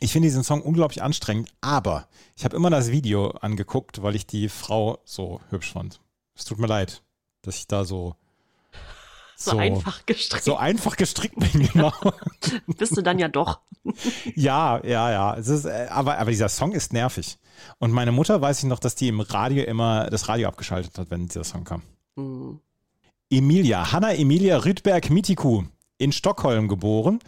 Ich 0.00 0.12
finde 0.12 0.26
diesen 0.26 0.44
Song 0.44 0.60
unglaublich 0.60 1.02
anstrengend, 1.02 1.50
aber 1.62 2.08
ich 2.36 2.44
habe 2.44 2.56
immer 2.56 2.68
das 2.68 2.90
Video 2.90 3.30
angeguckt, 3.30 4.02
weil 4.02 4.14
ich 4.14 4.26
die 4.26 4.50
Frau 4.50 4.98
so 5.04 5.40
hübsch 5.48 5.72
fand. 5.72 6.00
Es 6.36 6.44
tut 6.44 6.58
mir 6.58 6.66
leid, 6.66 7.02
dass 7.42 7.56
ich 7.56 7.68
da 7.68 7.84
so 7.84 8.16
so, 9.36 9.52
so, 9.52 9.58
einfach 9.58 10.06
gestrickt. 10.06 10.44
So 10.44 10.56
einfach 10.56 10.96
gestrickt 10.96 11.36
bin, 11.38 11.68
genau. 11.72 11.92
Bist 12.78 12.96
du 12.96 13.02
dann 13.02 13.18
ja 13.18 13.28
doch. 13.28 13.60
ja, 14.34 14.80
ja, 14.84 15.10
ja. 15.10 15.32
Ist, 15.34 15.64
äh, 15.64 15.86
aber, 15.90 16.18
aber 16.18 16.30
dieser 16.30 16.48
Song 16.48 16.72
ist 16.72 16.92
nervig. 16.92 17.38
Und 17.78 17.92
meine 17.92 18.12
Mutter 18.12 18.40
weiß 18.40 18.60
ich 18.60 18.64
noch, 18.64 18.78
dass 18.78 18.94
die 18.94 19.08
im 19.08 19.20
Radio 19.20 19.64
immer 19.64 20.08
das 20.10 20.28
Radio 20.28 20.48
abgeschaltet 20.48 20.98
hat, 20.98 21.10
wenn 21.10 21.26
dieser 21.26 21.44
Song 21.44 21.64
kam. 21.64 21.82
Mhm. 22.16 22.60
Emilia, 23.30 23.92
Hanna 23.92 24.12
Emilia 24.12 24.58
Rydberg 24.58 25.10
Mitiku 25.10 25.64
in 25.98 26.12
Stockholm 26.12 26.68
geboren, 26.68 27.20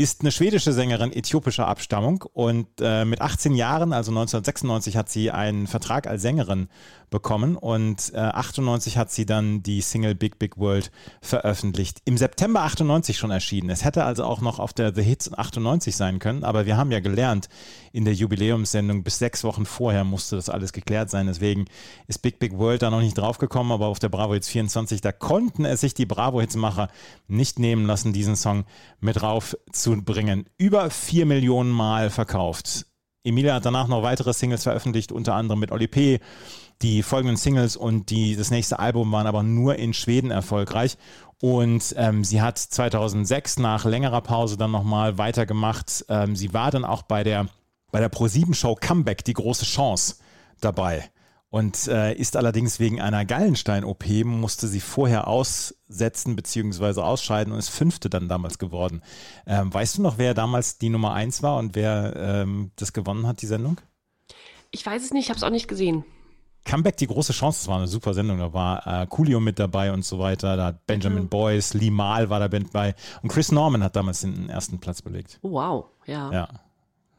ist 0.00 0.22
eine 0.22 0.32
schwedische 0.32 0.72
Sängerin 0.72 1.12
äthiopischer 1.12 1.68
Abstammung 1.68 2.24
und 2.32 2.66
äh, 2.80 3.04
mit 3.04 3.20
18 3.20 3.54
Jahren, 3.54 3.92
also 3.92 4.10
1996, 4.10 4.96
hat 4.96 5.10
sie 5.10 5.30
einen 5.30 5.66
Vertrag 5.66 6.06
als 6.06 6.22
Sängerin 6.22 6.68
bekommen 7.10 7.56
und 7.56 8.12
äh, 8.14 8.18
98 8.18 8.96
hat 8.96 9.10
sie 9.10 9.26
dann 9.26 9.62
die 9.62 9.82
Single 9.82 10.14
Big 10.14 10.38
Big 10.38 10.56
World 10.56 10.90
veröffentlicht. 11.20 12.00
Im 12.04 12.16
September 12.16 12.62
98 12.62 13.18
schon 13.18 13.30
erschienen. 13.30 13.68
Es 13.68 13.84
hätte 13.84 14.04
also 14.04 14.24
auch 14.24 14.40
noch 14.40 14.58
auf 14.58 14.72
der 14.72 14.94
The 14.94 15.02
Hits 15.02 15.32
98 15.34 15.94
sein 15.94 16.18
können, 16.18 16.44
aber 16.44 16.64
wir 16.64 16.76
haben 16.76 16.92
ja 16.92 17.00
gelernt 17.00 17.48
in 17.92 18.04
der 18.04 18.14
Jubiläumssendung, 18.14 19.02
bis 19.02 19.18
sechs 19.18 19.44
Wochen 19.44 19.66
vorher 19.66 20.04
musste 20.04 20.36
das 20.36 20.48
alles 20.48 20.72
geklärt 20.72 21.10
sein. 21.10 21.26
Deswegen 21.26 21.66
ist 22.06 22.22
Big 22.22 22.38
Big 22.38 22.56
World 22.56 22.82
da 22.82 22.90
noch 22.90 23.00
nicht 23.00 23.18
draufgekommen, 23.18 23.72
aber 23.72 23.88
auf 23.88 23.98
der 23.98 24.08
Bravo 24.08 24.34
Hits 24.34 24.48
24, 24.48 25.00
da 25.00 25.12
konnten 25.12 25.64
es 25.64 25.80
sich 25.80 25.92
die 25.92 26.06
Bravo 26.06 26.40
Hits 26.40 26.56
Macher 26.56 26.88
nicht 27.26 27.58
nehmen 27.58 27.86
lassen, 27.86 28.12
diesen 28.12 28.36
Song 28.36 28.64
mit 29.00 29.20
rauf 29.20 29.56
zu 29.72 29.89
bringen. 29.98 30.46
Über 30.58 30.90
vier 30.90 31.26
Millionen 31.26 31.70
Mal 31.70 32.10
verkauft. 32.10 32.86
Emilia 33.22 33.54
hat 33.54 33.66
danach 33.66 33.88
noch 33.88 34.02
weitere 34.02 34.32
Singles 34.32 34.62
veröffentlicht, 34.62 35.12
unter 35.12 35.34
anderem 35.34 35.60
mit 35.60 35.72
Oli 35.72 35.88
P. 35.88 36.20
Die 36.82 37.02
folgenden 37.02 37.36
Singles 37.36 37.76
und 37.76 38.08
die, 38.08 38.36
das 38.36 38.50
nächste 38.50 38.78
Album 38.78 39.12
waren 39.12 39.26
aber 39.26 39.42
nur 39.42 39.76
in 39.76 39.92
Schweden 39.92 40.30
erfolgreich. 40.30 40.96
Und 41.42 41.94
ähm, 41.96 42.24
sie 42.24 42.40
hat 42.40 42.58
2006 42.58 43.58
nach 43.58 43.84
längerer 43.84 44.22
Pause 44.22 44.56
dann 44.56 44.70
nochmal 44.70 45.18
weitergemacht. 45.18 46.06
Ähm, 46.08 46.36
sie 46.36 46.54
war 46.54 46.70
dann 46.70 46.84
auch 46.84 47.02
bei 47.02 47.22
der, 47.22 47.48
bei 47.90 48.00
der 48.00 48.10
Pro7-Show 48.10 48.76
Comeback, 48.76 49.24
die 49.24 49.34
große 49.34 49.66
Chance, 49.66 50.16
dabei. 50.60 51.10
Und 51.50 51.88
äh, 51.88 52.14
ist 52.14 52.36
allerdings 52.36 52.78
wegen 52.78 53.00
einer 53.00 53.24
Gallenstein-OP, 53.24 54.08
musste 54.24 54.68
sie 54.68 54.78
vorher 54.78 55.26
aussetzen 55.26 56.36
bzw. 56.36 57.00
ausscheiden 57.00 57.52
und 57.52 57.58
ist 57.58 57.70
fünfte 57.70 58.08
dann 58.08 58.28
damals 58.28 58.58
geworden. 58.58 59.02
Ähm, 59.46 59.74
weißt 59.74 59.98
du 59.98 60.02
noch, 60.02 60.16
wer 60.16 60.32
damals 60.32 60.78
die 60.78 60.90
Nummer 60.90 61.12
eins 61.12 61.42
war 61.42 61.58
und 61.58 61.74
wer 61.74 62.14
ähm, 62.16 62.70
das 62.76 62.92
gewonnen 62.92 63.26
hat, 63.26 63.42
die 63.42 63.46
Sendung? 63.46 63.80
Ich 64.70 64.86
weiß 64.86 65.02
es 65.02 65.12
nicht, 65.12 65.24
ich 65.24 65.30
habe 65.30 65.38
es 65.38 65.42
auch 65.42 65.50
nicht 65.50 65.66
gesehen. 65.66 66.04
Comeback, 66.64 66.96
die 66.98 67.08
große 67.08 67.32
Chance, 67.32 67.60
das 67.62 67.68
war 67.68 67.78
eine 67.78 67.88
super 67.88 68.14
Sendung. 68.14 68.38
Da 68.38 68.52
war 68.52 68.86
äh, 68.86 69.06
Coolio 69.08 69.40
mit 69.40 69.58
dabei 69.58 69.92
und 69.92 70.04
so 70.04 70.20
weiter. 70.20 70.56
Da 70.56 70.66
hat 70.66 70.86
Benjamin 70.86 71.24
mhm. 71.24 71.28
Boyce, 71.28 71.74
Lee 71.74 71.90
Mahl 71.90 72.30
war 72.30 72.38
da 72.38 72.48
dabei. 72.48 72.94
Und 73.22 73.30
Chris 73.30 73.50
Norman 73.50 73.82
hat 73.82 73.96
damals 73.96 74.20
den 74.20 74.48
ersten 74.48 74.78
Platz 74.78 75.02
belegt. 75.02 75.40
Oh, 75.42 75.52
wow, 75.52 75.86
ja. 76.06 76.30
Ja. 76.32 76.48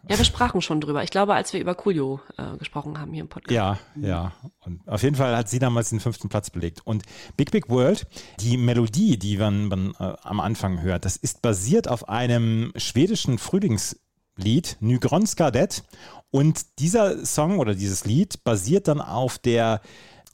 Ja, 0.09 0.17
wir 0.17 0.25
sprachen 0.25 0.61
schon 0.61 0.81
drüber. 0.81 1.03
Ich 1.03 1.11
glaube, 1.11 1.35
als 1.35 1.53
wir 1.53 1.59
über 1.59 1.75
Coolio 1.75 2.19
äh, 2.37 2.57
gesprochen 2.57 2.99
haben 2.99 3.13
hier 3.13 3.21
im 3.21 3.29
Podcast. 3.29 3.53
Ja, 3.53 3.77
ja. 3.95 4.31
Und 4.59 4.87
auf 4.87 5.03
jeden 5.03 5.15
Fall 5.15 5.35
hat 5.35 5.47
sie 5.47 5.59
damals 5.59 5.89
den 5.89 5.99
fünften 5.99 6.27
Platz 6.27 6.49
belegt. 6.49 6.81
Und 6.85 7.03
Big 7.37 7.51
Big 7.51 7.69
World, 7.69 8.07
die 8.39 8.57
Melodie, 8.57 9.17
die 9.17 9.37
man, 9.37 9.67
man 9.67 9.93
äh, 9.99 10.15
am 10.23 10.39
Anfang 10.39 10.81
hört, 10.81 11.05
das 11.05 11.17
ist 11.17 11.41
basiert 11.41 11.87
auf 11.87 12.09
einem 12.09 12.71
schwedischen 12.75 13.37
Frühlingslied, 13.37 14.77
Nygronska 14.79 15.51
Det. 15.51 15.83
Und 16.31 16.79
dieser 16.79 17.25
Song 17.25 17.59
oder 17.59 17.75
dieses 17.75 18.05
Lied 18.05 18.43
basiert 18.43 18.87
dann 18.87 19.01
auf 19.01 19.37
der 19.37 19.81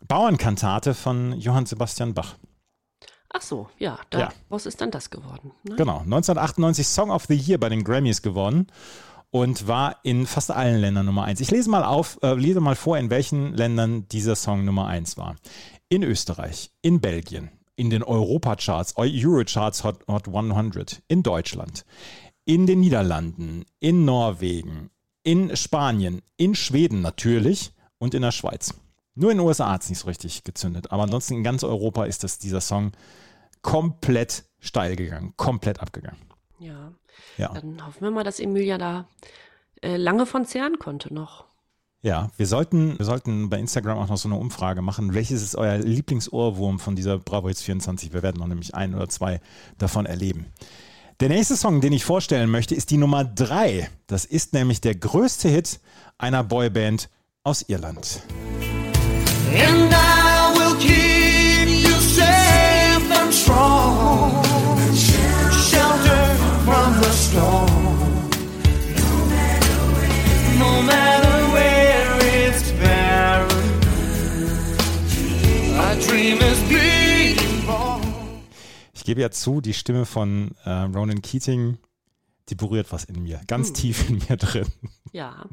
Bauernkantate 0.08 0.94
von 0.94 1.34
Johann 1.34 1.66
Sebastian 1.66 2.14
Bach. 2.14 2.36
Ach 3.30 3.42
so, 3.42 3.70
ja, 3.78 4.00
daraus 4.10 4.64
ja. 4.64 4.70
ist 4.70 4.80
dann 4.80 4.92
das 4.92 5.10
geworden. 5.10 5.52
Ne? 5.64 5.76
Genau, 5.76 6.00
1998 6.00 6.88
Song 6.88 7.12
of 7.12 7.26
the 7.26 7.36
Year 7.36 7.60
bei 7.60 7.68
den 7.68 7.84
Grammys 7.84 8.22
geworden 8.22 8.68
und 9.38 9.68
war 9.68 9.98
in 10.02 10.26
fast 10.26 10.50
allen 10.50 10.82
Ländern 10.82 11.06
Nummer 11.06 11.26
eins. 11.26 11.40
Ich 11.42 11.52
lese 11.52 11.70
mal 11.70 11.84
auf, 11.84 12.18
äh, 12.24 12.34
lese 12.34 12.60
mal 12.60 12.76
vor, 12.76 12.98
in 12.98 13.12
welchen 13.12 13.54
Ländern 13.54 14.08
dieser 14.08 14.36
Song 14.36 14.66
Nummer 14.66 14.88
eins 14.88 15.16
war. 15.16 15.36
In 15.90 16.02
Österreich, 16.02 16.72
in 16.82 17.00
Belgien, 17.02 17.52
in 17.76 17.92
den 17.92 18.02
Europacharts, 18.04 18.96
Eurocharts 18.98 19.84
Hot, 19.84 20.00
Hot 20.08 20.28
100, 20.28 21.04
in 21.08 21.22
Deutschland, 21.22 21.86
in 22.46 22.66
den 22.66 22.80
Niederlanden, 22.80 23.66
in 23.80 24.06
Norwegen, 24.06 24.90
in 25.22 25.56
Spanien, 25.56 26.24
in 26.38 26.56
Schweden 26.56 27.02
natürlich 27.02 27.74
und 28.00 28.16
in 28.16 28.24
der 28.24 28.32
Schweiz. 28.32 28.74
Nur 29.14 29.32
in 29.32 29.38
den 29.38 29.46
USA 29.46 29.72
hat 29.72 29.84
es 29.84 29.90
nicht 29.90 30.00
so 30.00 30.08
richtig 30.08 30.46
gezündet, 30.46 30.92
aber 30.92 31.04
ansonsten 31.04 31.36
in 31.36 31.44
ganz 31.44 31.64
Europa 31.64 32.06
ist 32.06 32.24
das, 32.24 32.40
dieser 32.40 32.62
Song 32.62 32.92
komplett 33.62 34.46
steil 34.60 34.96
gegangen, 34.96 35.34
komplett 35.38 35.80
abgegangen. 35.80 36.22
Ja. 36.60 36.92
Ja. 37.38 37.50
Dann 37.54 37.86
hoffen 37.86 38.02
wir 38.02 38.12
mal, 38.12 38.24
dass 38.24 38.40
Emilia 38.40 38.78
da 38.78 39.08
äh, 39.82 39.98
lange 39.98 40.26
von 40.26 40.46
zehren 40.46 40.80
konnte 40.80 41.14
noch. 41.14 41.46
Ja, 42.02 42.30
wir 42.38 42.46
sollten, 42.46 42.98
wir 42.98 43.06
sollten 43.06 43.50
bei 43.50 43.60
Instagram 43.60 43.98
auch 43.98 44.08
noch 44.08 44.18
so 44.18 44.30
eine 44.30 44.38
Umfrage 44.38 44.82
machen. 44.82 45.14
Welches 45.14 45.42
ist 45.42 45.56
euer 45.56 45.78
Lieblingsohrwurm 45.78 46.80
von 46.80 46.96
dieser 46.96 47.18
Bravo 47.18 47.48
Hits 47.48 47.64
24? 47.64 48.14
Wir 48.14 48.24
werden 48.24 48.38
noch 48.40 48.48
nämlich 48.48 48.76
ein 48.76 48.94
oder 48.94 49.10
zwei 49.10 49.42
davon 49.78 50.06
erleben. 50.06 50.46
Der 51.20 51.30
nächste 51.30 51.58
Song, 51.58 51.82
den 51.82 51.94
ich 51.94 52.06
vorstellen 52.06 52.52
möchte, 52.52 52.76
ist 52.76 52.92
die 52.92 52.98
Nummer 52.98 53.26
drei. 53.26 53.90
Das 54.06 54.24
ist 54.24 54.54
nämlich 54.54 54.82
der 54.82 54.94
größte 54.94 55.50
Hit 55.50 55.80
einer 56.20 56.44
Boyband 56.44 57.10
aus 57.44 57.64
Irland. 57.64 58.22
And 59.54 60.17
gebe 79.08 79.22
ja 79.22 79.32
zu, 79.32 79.62
die 79.62 79.74
Stimme 79.74 80.06
von 80.06 80.52
äh, 80.66 80.70
Ronan 80.70 81.22
Keating, 81.22 81.78
die 82.50 82.56
berührt 82.56 82.92
was 82.92 83.06
in 83.06 83.24
mir, 83.24 83.40
ganz 83.48 83.70
hm. 83.70 83.74
tief 83.74 84.10
in 84.10 84.18
mir 84.18 84.36
drin. 84.36 84.68
Ja. 85.14 85.46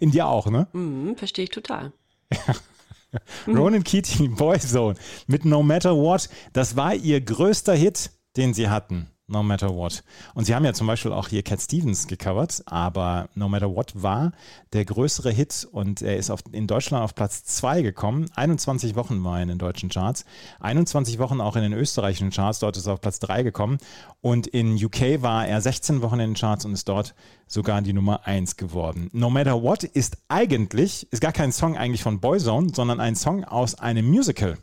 In 0.00 0.10
dir 0.10 0.26
auch, 0.26 0.48
ne? 0.50 0.66
Mhm, 0.72 1.16
verstehe 1.16 1.44
ich 1.44 1.50
total. 1.50 1.92
Ronan 3.46 3.84
Keating, 3.84 4.34
Boyzone 4.34 4.96
mit 5.28 5.44
No 5.44 5.62
Matter 5.62 5.96
What, 5.96 6.28
das 6.52 6.74
war 6.74 6.96
ihr 6.96 7.20
größter 7.20 7.74
Hit, 7.74 8.10
den 8.36 8.54
sie 8.54 8.68
hatten. 8.68 9.08
No 9.28 9.42
Matter 9.42 9.74
What. 9.74 10.02
Und 10.34 10.44
sie 10.44 10.54
haben 10.54 10.64
ja 10.64 10.72
zum 10.72 10.86
Beispiel 10.86 11.12
auch 11.12 11.28
hier 11.28 11.42
Cat 11.42 11.60
Stevens 11.60 12.06
gecovert, 12.06 12.62
aber 12.66 13.28
No 13.34 13.48
Matter 13.48 13.74
What 13.74 13.92
war 14.02 14.32
der 14.72 14.84
größere 14.84 15.30
Hit 15.30 15.68
und 15.70 16.02
er 16.02 16.16
ist 16.16 16.30
auf, 16.30 16.40
in 16.52 16.66
Deutschland 16.66 17.04
auf 17.04 17.14
Platz 17.14 17.44
2 17.44 17.82
gekommen. 17.82 18.26
21 18.34 18.96
Wochen 18.96 19.22
war 19.22 19.36
er 19.36 19.42
in 19.42 19.48
den 19.48 19.58
deutschen 19.58 19.90
Charts, 19.90 20.24
21 20.60 21.18
Wochen 21.18 21.40
auch 21.40 21.56
in 21.56 21.62
den 21.62 21.74
österreichischen 21.74 22.30
Charts, 22.30 22.58
dort 22.58 22.76
ist 22.76 22.86
er 22.86 22.94
auf 22.94 23.00
Platz 23.00 23.18
3 23.20 23.42
gekommen 23.42 23.78
und 24.20 24.46
in 24.46 24.82
UK 24.82 25.22
war 25.22 25.46
er 25.46 25.60
16 25.60 26.02
Wochen 26.02 26.20
in 26.20 26.30
den 26.30 26.34
Charts 26.34 26.64
und 26.64 26.72
ist 26.72 26.88
dort 26.88 27.14
sogar 27.46 27.82
die 27.82 27.92
Nummer 27.92 28.26
1 28.26 28.56
geworden. 28.56 29.10
No 29.12 29.30
Matter 29.30 29.62
What 29.62 29.84
ist 29.84 30.18
eigentlich, 30.28 31.06
ist 31.10 31.20
gar 31.20 31.32
kein 31.32 31.52
Song 31.52 31.76
eigentlich 31.76 32.02
von 32.02 32.20
Boyzone, 32.20 32.72
sondern 32.74 33.00
ein 33.00 33.14
Song 33.14 33.44
aus 33.44 33.74
einem 33.74 34.06
Musical 34.06 34.58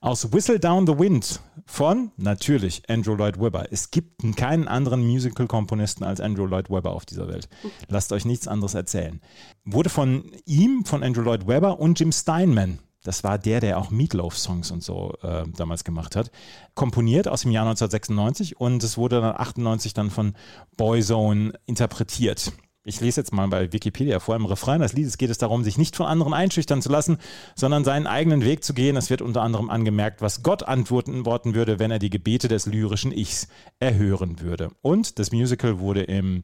aus 0.00 0.32
Whistle 0.32 0.58
Down 0.58 0.86
the 0.86 0.98
Wind 0.98 1.40
von 1.66 2.10
natürlich 2.16 2.88
Andrew 2.88 3.14
Lloyd 3.14 3.38
Webber. 3.38 3.66
Es 3.70 3.90
gibt 3.90 4.36
keinen 4.36 4.66
anderen 4.66 5.06
Musical-Komponisten 5.06 6.04
als 6.04 6.20
Andrew 6.20 6.46
Lloyd 6.46 6.70
Webber 6.70 6.92
auf 6.92 7.04
dieser 7.04 7.28
Welt. 7.28 7.48
Lasst 7.88 8.12
euch 8.12 8.24
nichts 8.24 8.48
anderes 8.48 8.74
erzählen. 8.74 9.20
Wurde 9.64 9.90
von 9.90 10.32
ihm, 10.46 10.84
von 10.84 11.02
Andrew 11.02 11.22
Lloyd 11.22 11.46
Webber 11.46 11.78
und 11.78 12.00
Jim 12.00 12.12
Steinman, 12.12 12.78
das 13.02 13.24
war 13.24 13.38
der, 13.38 13.60
der 13.60 13.78
auch 13.78 13.90
Meatloaf-Songs 13.90 14.70
und 14.70 14.82
so 14.82 15.14
äh, 15.22 15.44
damals 15.56 15.84
gemacht 15.84 16.16
hat, 16.16 16.30
komponiert 16.74 17.28
aus 17.28 17.42
dem 17.42 17.50
Jahr 17.50 17.66
1996 17.66 18.58
und 18.58 18.82
es 18.82 18.96
wurde 18.96 19.20
dann 19.20 19.36
98 19.36 19.94
dann 19.94 20.10
von 20.10 20.34
Boyzone 20.76 21.52
interpretiert 21.66 22.52
ich 22.90 23.00
lese 23.00 23.20
jetzt 23.20 23.32
mal 23.32 23.46
bei 23.46 23.72
Wikipedia 23.72 24.18
vor, 24.18 24.34
im 24.34 24.44
Refrain 24.44 24.80
des 24.80 24.92
Liedes 24.92 25.16
geht 25.16 25.30
es 25.30 25.38
darum, 25.38 25.62
sich 25.62 25.78
nicht 25.78 25.94
von 25.94 26.06
anderen 26.06 26.34
einschüchtern 26.34 26.82
zu 26.82 26.90
lassen, 26.90 27.18
sondern 27.54 27.84
seinen 27.84 28.08
eigenen 28.08 28.44
Weg 28.44 28.64
zu 28.64 28.74
gehen. 28.74 28.96
Es 28.96 29.10
wird 29.10 29.22
unter 29.22 29.42
anderem 29.42 29.70
angemerkt, 29.70 30.20
was 30.20 30.42
Gott 30.42 30.64
antworten 30.64 31.54
würde, 31.54 31.78
wenn 31.78 31.92
er 31.92 32.00
die 32.00 32.10
Gebete 32.10 32.48
des 32.48 32.66
lyrischen 32.66 33.12
Ichs 33.12 33.46
erhören 33.78 34.40
würde. 34.40 34.70
Und 34.82 35.18
das 35.20 35.30
Musical 35.30 35.78
wurde 35.78 36.02
im 36.02 36.42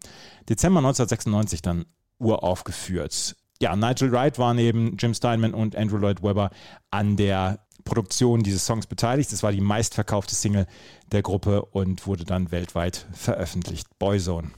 Dezember 0.49 0.79
1996 0.79 1.63
dann 1.63 1.85
uraufgeführt. 2.19 3.37
Ja, 3.61 3.75
Nigel 3.75 4.13
Wright 4.13 4.39
war 4.39 4.55
neben 4.55 4.97
Jim 4.99 5.15
Steinman 5.15 5.53
und 5.53 5.75
Andrew 5.75 5.97
Lloyd 5.97 6.23
Webber 6.23 6.51
an 6.91 7.17
der 7.17 7.67
Produktion 7.85 8.43
dieses 8.43 8.67
Songs 8.67 8.87
beteiligt. 8.87 9.33
Es 9.33 9.43
war 9.43 9.51
die 9.51 9.61
meistverkaufte 9.61 10.35
Single 10.35 10.67
der 11.11 11.23
Gruppe 11.23 11.65
und 11.65 12.07
wurde 12.07 12.25
dann 12.25 12.53
weltweit 12.53 13.07
veröffentlicht. 13.13 13.87
Boyzone. 13.99 14.51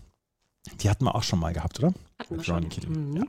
Die 0.80 0.90
hatten 0.90 1.04
wir 1.04 1.14
auch 1.14 1.22
schon 1.22 1.38
mal 1.38 1.52
gehabt, 1.52 1.78
oder? 1.78 1.92
Hatten 2.18 2.36
wir 2.36 2.44
schon. 2.44 2.68
Mhm. 2.88 3.16
Ja. 3.16 3.22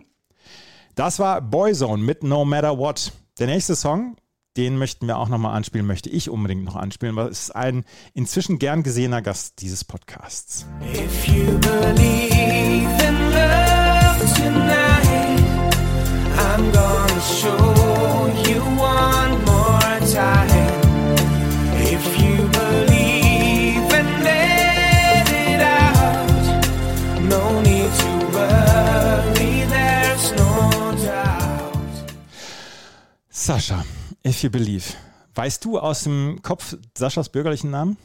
Das 0.95 1.19
war 1.19 1.41
Boyzone 1.41 2.03
mit 2.03 2.23
No 2.23 2.45
Matter 2.45 2.77
What. 2.77 3.13
Der 3.39 3.47
nächste 3.47 3.75
Song, 3.75 4.17
den 4.57 4.77
möchten 4.77 5.07
wir 5.07 5.17
auch 5.17 5.29
nochmal 5.29 5.55
anspielen, 5.55 5.87
möchte 5.87 6.09
ich 6.09 6.29
unbedingt 6.29 6.65
noch 6.65 6.75
anspielen, 6.75 7.15
weil 7.15 7.27
es 7.27 7.43
ist 7.43 7.55
ein 7.55 7.85
inzwischen 8.13 8.59
gern 8.59 8.83
gesehener 8.83 9.21
Gast 9.21 9.61
dieses 9.61 9.85
Podcasts. 9.85 10.65
If 10.93 11.27
you 11.27 11.57
believe 11.59 12.89
in 13.07 13.31
love 13.31 14.33
tonight, 14.35 15.39
I'm 16.37 16.71
gonna 16.73 17.21
show 17.21 18.27
you 18.49 18.61
one 18.77 19.45
more 19.45 19.99
time. 20.11 21.15
If 21.81 22.19
you 22.19 22.45
believe 22.49 22.98
Sascha. 33.49 33.83
If 34.23 34.43
You 34.43 34.51
Believe. 34.51 34.93
Weißt 35.33 35.65
du 35.65 35.79
aus 35.79 36.03
dem 36.03 36.39
Kopf 36.43 36.77
Saschas 36.95 37.29
bürgerlichen 37.29 37.71
Namen? 37.71 37.97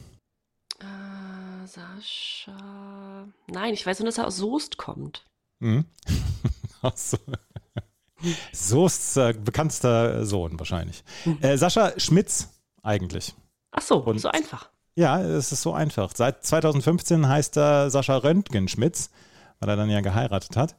Äh, 0.79 1.67
Sascha. 1.67 3.27
Nein, 3.45 3.75
ich 3.75 3.85
weiß 3.85 3.99
nur, 3.99 4.07
dass 4.07 4.17
er 4.17 4.25
aus 4.25 4.37
Soest 4.37 4.77
kommt. 4.77 5.23
Mhm. 5.59 5.85
so. 6.95 7.17
Soests 8.53 9.17
äh, 9.17 9.33
bekanntester 9.33 10.25
Sohn 10.25 10.57
wahrscheinlich. 10.57 11.03
Mhm. 11.25 11.37
Äh, 11.41 11.59
Sascha 11.59 11.93
Schmitz 11.99 12.49
eigentlich. 12.81 13.35
Ach 13.69 13.83
so, 13.83 13.97
Und, 13.97 14.17
so 14.17 14.29
einfach. 14.29 14.71
Ja, 14.95 15.21
es 15.21 15.51
ist 15.51 15.61
so 15.61 15.73
einfach. 15.73 16.11
Seit 16.15 16.43
2015 16.43 17.27
heißt 17.27 17.55
er 17.57 17.91
Sascha 17.91 18.17
Röntgen 18.17 18.67
Schmitz, 18.67 19.11
weil 19.59 19.69
er 19.69 19.75
dann 19.75 19.91
ja 19.91 20.01
geheiratet 20.01 20.57
hat 20.57 20.75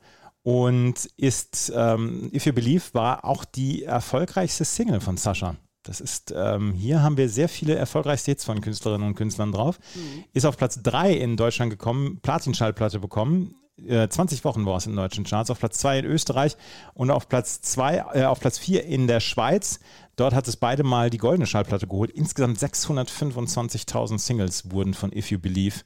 und 0.46 1.06
ist 1.16 1.72
ähm, 1.74 2.30
If 2.32 2.46
You 2.46 2.52
Believe 2.52 2.84
war 2.92 3.24
auch 3.24 3.44
die 3.44 3.82
erfolgreichste 3.82 4.64
Single 4.64 5.00
von 5.00 5.16
Sascha. 5.16 5.56
Das 5.82 6.00
ist, 6.00 6.32
ähm, 6.36 6.72
hier 6.72 7.02
haben 7.02 7.16
wir 7.16 7.28
sehr 7.28 7.48
viele 7.48 7.74
erfolgreichste 7.74 8.30
Hits 8.30 8.44
von 8.44 8.60
Künstlerinnen 8.60 9.08
und 9.08 9.16
Künstlern 9.16 9.50
drauf. 9.50 9.80
Mhm. 9.96 10.22
Ist 10.34 10.46
auf 10.46 10.56
Platz 10.56 10.80
3 10.84 11.14
in 11.14 11.36
Deutschland 11.36 11.70
gekommen, 11.70 12.20
Platinschallplatte 12.22 13.00
bekommen. 13.00 13.56
Äh, 13.84 14.08
20 14.08 14.44
Wochen 14.44 14.64
war 14.66 14.76
es 14.76 14.86
in 14.86 14.94
deutschen 14.94 15.24
Charts, 15.24 15.50
auf 15.50 15.58
Platz 15.58 15.78
2 15.78 15.98
in 15.98 16.04
Österreich 16.04 16.56
und 16.94 17.10
auf 17.10 17.28
Platz 17.28 17.60
2, 17.62 18.04
äh, 18.14 18.24
auf 18.26 18.38
Platz 18.38 18.56
4 18.60 18.84
in 18.84 19.08
der 19.08 19.18
Schweiz. 19.18 19.80
Dort 20.14 20.32
hat 20.32 20.46
es 20.46 20.56
beide 20.56 20.84
mal 20.84 21.10
die 21.10 21.18
goldene 21.18 21.46
Schallplatte 21.46 21.88
geholt. 21.88 22.12
Insgesamt 22.12 22.58
625.000 22.58 24.20
Singles 24.20 24.70
wurden 24.70 24.94
von 24.94 25.12
If 25.12 25.32
You 25.32 25.40
Believe 25.40 25.80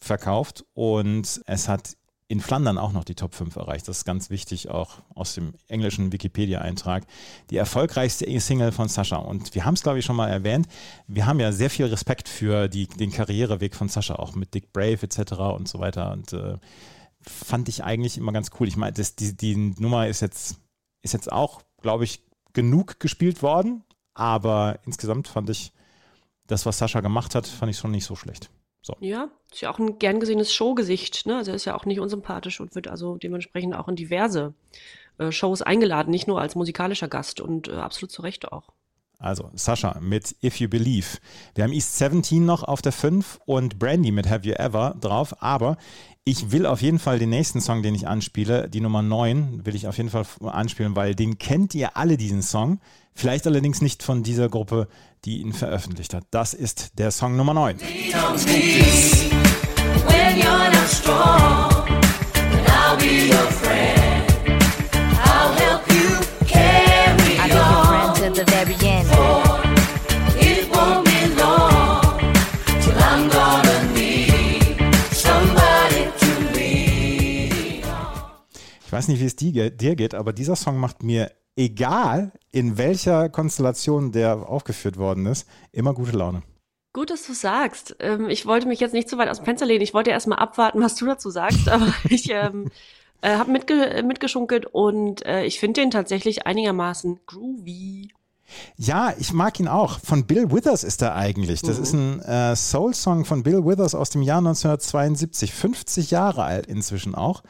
verkauft 0.00 0.64
und 0.74 1.42
es 1.46 1.68
hat 1.68 1.96
in 2.30 2.38
Flandern 2.40 2.78
auch 2.78 2.92
noch 2.92 3.02
die 3.02 3.16
Top 3.16 3.34
5 3.34 3.56
erreicht. 3.56 3.88
Das 3.88 3.98
ist 3.98 4.04
ganz 4.04 4.30
wichtig, 4.30 4.70
auch 4.70 5.02
aus 5.16 5.34
dem 5.34 5.52
englischen 5.66 6.12
Wikipedia-Eintrag. 6.12 7.02
Die 7.50 7.56
erfolgreichste 7.56 8.24
Single 8.38 8.70
von 8.70 8.88
Sascha. 8.88 9.16
Und 9.16 9.52
wir 9.56 9.64
haben 9.64 9.74
es, 9.74 9.82
glaube 9.82 9.98
ich, 9.98 10.04
schon 10.04 10.14
mal 10.14 10.28
erwähnt. 10.28 10.68
Wir 11.08 11.26
haben 11.26 11.40
ja 11.40 11.50
sehr 11.50 11.70
viel 11.70 11.86
Respekt 11.86 12.28
für 12.28 12.68
die, 12.68 12.86
den 12.86 13.10
Karriereweg 13.10 13.74
von 13.74 13.88
Sascha, 13.88 14.14
auch 14.14 14.36
mit 14.36 14.54
Dick 14.54 14.72
Brave 14.72 15.02
etc. 15.02 15.32
und 15.56 15.66
so 15.66 15.80
weiter. 15.80 16.12
Und 16.12 16.32
äh, 16.32 16.58
fand 17.20 17.68
ich 17.68 17.82
eigentlich 17.82 18.16
immer 18.16 18.30
ganz 18.30 18.52
cool. 18.60 18.68
Ich 18.68 18.76
meine, 18.76 18.92
die, 18.92 19.36
die 19.36 19.56
Nummer 19.56 20.06
ist 20.06 20.20
jetzt, 20.20 20.60
ist 21.02 21.14
jetzt 21.14 21.32
auch, 21.32 21.62
glaube 21.82 22.04
ich, 22.04 22.22
genug 22.52 23.00
gespielt 23.00 23.42
worden. 23.42 23.82
Aber 24.14 24.78
insgesamt 24.86 25.26
fand 25.26 25.50
ich 25.50 25.72
das, 26.46 26.64
was 26.64 26.78
Sascha 26.78 27.00
gemacht 27.00 27.34
hat, 27.34 27.48
fand 27.48 27.72
ich 27.72 27.78
schon 27.78 27.90
nicht 27.90 28.04
so 28.04 28.14
schlecht. 28.14 28.50
So. 28.82 28.96
Ja, 29.00 29.28
ist 29.52 29.60
ja 29.60 29.70
auch 29.70 29.78
ein 29.78 29.98
gern 29.98 30.20
gesehenes 30.20 30.52
Showgesicht. 30.52 31.26
Ne? 31.26 31.36
Also 31.36 31.50
er 31.50 31.56
ist 31.56 31.64
ja 31.64 31.76
auch 31.76 31.84
nicht 31.84 32.00
unsympathisch 32.00 32.60
und 32.60 32.74
wird 32.74 32.88
also 32.88 33.16
dementsprechend 33.16 33.74
auch 33.74 33.88
in 33.88 33.96
diverse 33.96 34.54
äh, 35.18 35.30
Shows 35.32 35.62
eingeladen, 35.62 36.10
nicht 36.10 36.26
nur 36.26 36.40
als 36.40 36.54
musikalischer 36.54 37.08
Gast 37.08 37.40
und 37.40 37.68
äh, 37.68 37.72
absolut 37.72 38.10
zu 38.10 38.22
Recht 38.22 38.50
auch. 38.52 38.72
Also 39.18 39.50
Sascha 39.52 39.98
mit 40.00 40.34
If 40.42 40.60
You 40.60 40.68
Believe. 40.68 41.18
Wir 41.54 41.64
haben 41.64 41.74
East 41.74 41.98
17 41.98 42.42
noch 42.42 42.62
auf 42.62 42.80
der 42.80 42.92
5 42.92 43.38
und 43.44 43.78
Brandy 43.78 44.12
mit 44.12 44.30
Have 44.30 44.48
You 44.48 44.54
Ever 44.54 44.96
drauf, 44.98 45.42
aber 45.42 45.76
ich 46.24 46.52
will 46.52 46.64
auf 46.64 46.80
jeden 46.80 46.98
Fall 46.98 47.18
den 47.18 47.28
nächsten 47.28 47.60
Song, 47.60 47.82
den 47.82 47.94
ich 47.94 48.08
anspiele, 48.08 48.70
die 48.70 48.80
Nummer 48.80 49.02
9, 49.02 49.66
will 49.66 49.74
ich 49.74 49.88
auf 49.88 49.98
jeden 49.98 50.08
Fall 50.08 50.24
anspielen, 50.40 50.96
weil 50.96 51.14
den 51.14 51.36
kennt 51.36 51.74
ihr 51.74 51.98
alle, 51.98 52.16
diesen 52.16 52.40
Song. 52.40 52.80
Vielleicht 53.14 53.46
allerdings 53.46 53.82
nicht 53.82 54.02
von 54.02 54.22
dieser 54.22 54.48
Gruppe, 54.48 54.88
die 55.24 55.38
ihn 55.38 55.52
veröffentlicht 55.52 56.14
hat. 56.14 56.24
Das 56.30 56.54
ist 56.54 56.98
der 56.98 57.10
Song 57.10 57.36
Nummer 57.36 57.54
9. 57.54 57.78
Ich 57.80 58.14
weiß 58.14 59.39
nicht, 79.10 79.20
wie 79.20 79.26
es 79.26 79.36
dir 79.36 79.96
geht, 79.96 80.14
aber 80.14 80.32
dieser 80.32 80.56
Song 80.56 80.78
macht 80.78 81.02
mir 81.02 81.30
egal 81.56 82.32
in 82.52 82.78
welcher 82.78 83.28
Konstellation 83.28 84.12
der 84.12 84.48
aufgeführt 84.48 84.96
worden 84.96 85.26
ist, 85.26 85.46
immer 85.72 85.94
gute 85.94 86.16
Laune. 86.16 86.42
Gut, 86.92 87.10
dass 87.10 87.26
du 87.26 87.34
sagst. 87.34 87.96
Ähm, 88.00 88.28
ich 88.28 88.46
wollte 88.46 88.66
mich 88.66 88.80
jetzt 88.80 88.94
nicht 88.94 89.08
zu 89.08 89.16
weit 89.18 89.28
aus 89.28 89.36
dem 89.36 89.44
Fenster 89.44 89.66
lehnen. 89.66 89.82
Ich 89.82 89.94
wollte 89.94 90.10
erst 90.10 90.26
mal 90.26 90.36
abwarten, 90.36 90.80
was 90.80 90.96
du 90.96 91.06
dazu 91.06 91.30
sagst, 91.30 91.68
aber 91.68 91.92
ich 92.08 92.30
ähm, 92.30 92.70
äh, 93.20 93.36
habe 93.36 93.50
mitge 93.50 94.02
mitgeschunkelt 94.04 94.66
und 94.66 95.24
äh, 95.24 95.44
ich 95.44 95.60
finde 95.60 95.82
den 95.82 95.90
tatsächlich 95.90 96.46
einigermaßen 96.46 97.20
groovy. 97.26 98.08
Ja, 98.76 99.14
ich 99.16 99.32
mag 99.32 99.60
ihn 99.60 99.68
auch. 99.68 100.00
Von 100.00 100.26
Bill 100.26 100.50
Withers 100.50 100.82
ist 100.82 101.02
er 101.02 101.14
eigentlich. 101.14 101.62
Das 101.62 101.76
mhm. 101.76 101.82
ist 101.82 101.92
ein 101.92 102.20
äh, 102.22 102.56
Soul-Song 102.56 103.24
von 103.24 103.44
Bill 103.44 103.64
Withers 103.64 103.94
aus 103.94 104.10
dem 104.10 104.22
Jahr 104.22 104.38
1972. 104.38 105.52
50 105.54 106.10
Jahre 106.10 106.42
alt 106.42 106.66
inzwischen 106.66 107.14
auch 107.14 107.44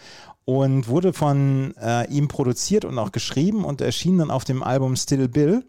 und 0.51 0.89
wurde 0.89 1.13
von 1.13 1.77
äh, 1.81 2.09
ihm 2.11 2.27
produziert 2.27 2.85
und 2.85 2.99
auch 2.99 3.13
geschrieben 3.13 3.65
und 3.65 3.81
erschien 3.81 4.19
dann 4.19 4.33
auf 4.33 4.43
dem 4.43 4.65
Album 4.65 4.97
Still 4.97 5.29
Bill 5.29 5.65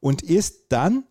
und 0.00 0.22
ist 0.22 0.72
dann 0.72 1.04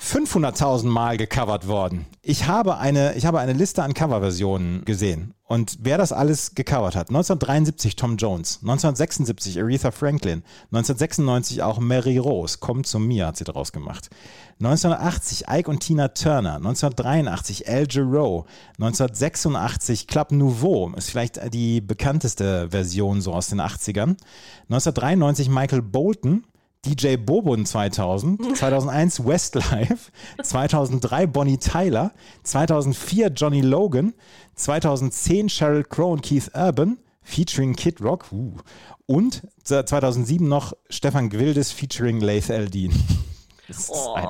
500.000 0.00 0.86
Mal 0.86 1.18
gecovert 1.18 1.68
worden. 1.68 2.06
Ich 2.22 2.46
habe 2.46 2.78
eine, 2.78 3.14
ich 3.16 3.26
habe 3.26 3.38
eine 3.38 3.52
Liste 3.52 3.82
an 3.82 3.92
Coverversionen 3.92 4.84
gesehen. 4.86 5.34
Und 5.44 5.78
wer 5.82 5.98
das 5.98 6.12
alles 6.12 6.54
gecovert 6.54 6.96
hat, 6.96 7.08
1973 7.10 7.96
Tom 7.96 8.16
Jones, 8.16 8.60
1976 8.62 9.60
Aretha 9.60 9.90
Franklin, 9.90 10.42
1996 10.72 11.62
auch 11.62 11.80
Mary 11.80 12.18
Rose, 12.18 12.58
kommt 12.58 12.86
zu 12.86 12.98
mir, 12.98 13.26
hat 13.26 13.36
sie 13.36 13.44
daraus 13.44 13.72
gemacht. 13.72 14.08
1980 14.60 15.48
Ike 15.48 15.70
und 15.70 15.80
Tina 15.80 16.08
Turner, 16.08 16.56
1983 16.56 17.68
Al 17.68 17.86
Jarreau, 17.90 18.46
1986 18.78 20.06
Club 20.06 20.32
Nouveau, 20.32 20.92
ist 20.96 21.10
vielleicht 21.10 21.52
die 21.52 21.80
bekannteste 21.80 22.68
Version 22.70 23.20
so 23.20 23.34
aus 23.34 23.48
den 23.48 23.60
80ern. 23.60 24.16
1993 24.68 25.48
Michael 25.48 25.82
Bolton, 25.82 26.44
DJ 26.86 27.16
Bobon 27.16 27.66
2000, 27.66 28.56
2001 28.56 29.26
Westlife, 29.26 30.10
2003 30.42 31.26
Bonnie 31.26 31.58
Tyler, 31.58 32.12
2004 32.44 33.28
Johnny 33.28 33.60
Logan, 33.60 34.14
2010 34.54 35.50
Sheryl 35.50 35.84
Crow 35.84 36.12
und 36.12 36.22
Keith 36.22 36.50
Urban 36.54 36.98
featuring 37.22 37.76
Kid 37.76 38.00
Rock 38.00 38.32
uh, 38.32 38.56
und 39.06 39.42
2007 39.64 40.48
noch 40.48 40.72
Stefan 40.88 41.28
Gwildes 41.28 41.70
featuring 41.70 42.20
Laith 42.20 42.50
Eldin. 42.50 42.92
Oh, 43.88 44.14
ein, 44.14 44.26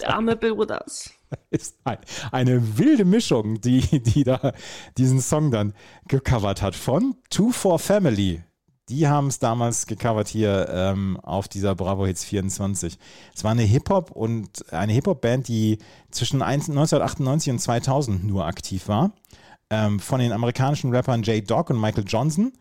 der 0.00 0.14
arme 0.14 0.36
Bill 0.36 0.56
Withers. 0.56 1.10
Ist 1.50 1.76
ein, 1.82 1.98
eine 2.30 2.78
wilde 2.78 3.04
Mischung, 3.04 3.60
die, 3.60 3.80
die 3.80 4.22
da 4.22 4.52
diesen 4.96 5.20
Song 5.20 5.50
dann 5.50 5.74
gecovert 6.06 6.62
hat 6.62 6.76
von 6.76 7.16
Two 7.28 7.50
for 7.50 7.80
Family. 7.80 8.44
Die 8.88 9.06
haben 9.06 9.26
es 9.26 9.38
damals 9.38 9.86
gecovert 9.86 10.28
hier 10.28 10.68
ähm, 10.70 11.18
auf 11.22 11.48
dieser 11.48 11.74
Bravo 11.74 12.06
Hits 12.06 12.24
24. 12.24 12.98
Es 13.34 13.44
war 13.44 13.50
eine 13.50 13.62
Hip-Hop 13.62 14.10
und 14.10 14.72
eine 14.72 14.92
Hip-Hop-Band, 14.92 15.48
die 15.48 15.78
zwischen 16.10 16.40
1998 16.42 17.52
und 17.52 17.58
2000 17.58 18.24
nur 18.24 18.46
aktiv 18.46 18.88
war. 18.88 19.12
ähm, 19.70 20.00
von 20.00 20.20
den 20.20 20.32
amerikanischen 20.32 20.94
Rappern 20.94 21.22
J. 21.22 21.48
Dog 21.48 21.70
und 21.70 21.80
Michael 21.80 22.04
Johnson 22.06 22.52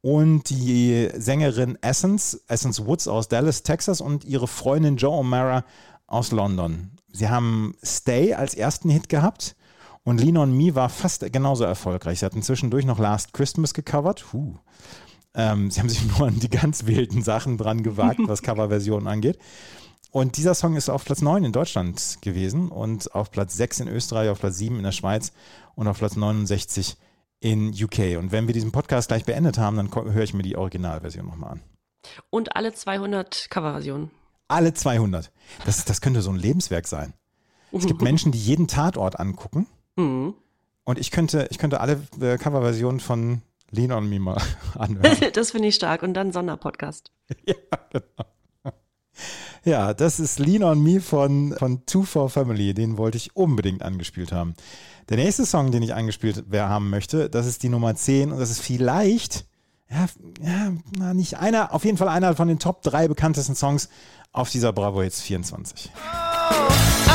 und 0.00 0.48
die 0.50 1.08
Sängerin 1.16 1.78
Essence, 1.82 2.42
Essence 2.48 2.84
Woods 2.84 3.08
aus 3.08 3.28
Dallas, 3.28 3.62
Texas 3.62 4.00
und 4.00 4.24
ihre 4.24 4.46
Freundin 4.46 4.96
Joe 4.96 5.20
O'Mara 5.20 5.64
aus 6.06 6.30
London. 6.30 6.92
Sie 7.12 7.28
haben 7.28 7.74
Stay 7.82 8.34
als 8.34 8.54
ersten 8.54 8.90
Hit 8.90 9.08
gehabt 9.08 9.56
und 10.02 10.20
Lean 10.20 10.36
on 10.36 10.56
Me 10.56 10.74
war 10.74 10.88
fast 10.88 11.32
genauso 11.32 11.64
erfolgreich. 11.64 12.20
Sie 12.20 12.26
hatten 12.26 12.42
zwischendurch 12.42 12.84
noch 12.84 12.98
Last 12.98 13.32
Christmas 13.32 13.72
gecovert. 13.72 14.32
Huh. 14.32 14.54
Ähm, 15.34 15.70
sie 15.70 15.80
haben 15.80 15.88
sich 15.88 16.04
nur 16.18 16.28
an 16.28 16.38
die 16.38 16.50
ganz 16.50 16.86
wilden 16.86 17.22
Sachen 17.22 17.58
dran 17.58 17.82
gewagt, 17.82 18.20
was 18.26 18.42
Coverversionen 18.42 19.08
angeht. 19.08 19.38
Und 20.10 20.36
dieser 20.36 20.54
Song 20.54 20.76
ist 20.76 20.88
auf 20.88 21.04
Platz 21.04 21.22
9 21.22 21.42
in 21.42 21.52
Deutschland 21.52 22.18
gewesen 22.22 22.68
und 22.68 23.14
auf 23.16 23.32
Platz 23.32 23.56
6 23.56 23.80
in 23.80 23.88
Österreich, 23.88 24.28
auf 24.28 24.38
Platz 24.38 24.58
7 24.58 24.76
in 24.76 24.84
der 24.84 24.92
Schweiz 24.92 25.32
und 25.74 25.88
auf 25.88 25.98
Platz 25.98 26.14
69 26.14 26.96
in 27.40 27.70
UK. 27.70 28.16
Und 28.18 28.30
wenn 28.30 28.46
wir 28.46 28.54
diesen 28.54 28.70
Podcast 28.70 29.08
gleich 29.08 29.24
beendet 29.24 29.58
haben, 29.58 29.76
dann 29.76 29.92
höre 29.92 30.22
ich 30.22 30.32
mir 30.32 30.44
die 30.44 30.56
Originalversion 30.56 31.26
nochmal 31.26 31.52
an. 31.54 31.60
Und 32.30 32.54
alle 32.54 32.72
200 32.72 33.48
Coverversionen. 33.50 34.10
Alle 34.46 34.72
200. 34.72 35.32
Das, 35.66 35.84
das 35.84 36.00
könnte 36.00 36.22
so 36.22 36.30
ein 36.30 36.36
Lebenswerk 36.36 36.86
sein. 36.86 37.12
Es 37.72 37.86
gibt 37.86 38.00
Menschen, 38.02 38.30
die 38.30 38.38
jeden 38.38 38.68
Tatort 38.68 39.18
angucken. 39.18 39.66
Mhm. 39.96 40.34
Und 40.84 40.98
ich 40.98 41.10
könnte, 41.10 41.48
ich 41.50 41.58
könnte 41.58 41.80
alle 41.80 42.00
äh, 42.20 42.38
Coverversionen 42.38 43.00
von 43.00 43.42
Lean 43.74 43.92
on 43.92 44.08
Me 44.08 44.18
mal 44.18 44.40
anhören. 44.78 45.16
das 45.32 45.50
finde 45.50 45.68
ich 45.68 45.74
stark. 45.74 46.02
Und 46.02 46.14
dann 46.14 46.32
Sonderpodcast. 46.32 47.10
ja, 47.46 47.54
genau. 47.90 48.02
Ja, 49.64 49.94
das 49.94 50.20
ist 50.20 50.38
Lean 50.38 50.62
on 50.62 50.82
Me 50.82 51.00
von, 51.00 51.54
von 51.58 51.86
Two 51.86 52.02
for 52.02 52.28
Family. 52.28 52.74
Den 52.74 52.98
wollte 52.98 53.16
ich 53.16 53.34
unbedingt 53.34 53.82
angespielt 53.82 54.32
haben. 54.32 54.54
Der 55.08 55.16
nächste 55.16 55.46
Song, 55.46 55.70
den 55.70 55.82
ich 55.82 55.94
angespielt 55.94 56.44
haben 56.52 56.90
möchte, 56.90 57.30
das 57.30 57.46
ist 57.46 57.62
die 57.62 57.68
Nummer 57.68 57.94
10 57.94 58.32
und 58.32 58.38
das 58.38 58.50
ist 58.50 58.60
vielleicht, 58.60 59.46
ja, 59.90 60.06
ja 60.40 61.14
nicht 61.14 61.38
einer, 61.38 61.74
auf 61.74 61.84
jeden 61.84 61.98
Fall 61.98 62.08
einer 62.08 62.34
von 62.36 62.48
den 62.48 62.58
Top 62.58 62.82
3 62.82 63.08
bekanntesten 63.08 63.54
Songs 63.54 63.88
auf 64.32 64.50
dieser 64.50 64.72
Bravo 64.72 65.02
Hits 65.02 65.20
24. 65.20 65.90
Oh, 65.94 67.13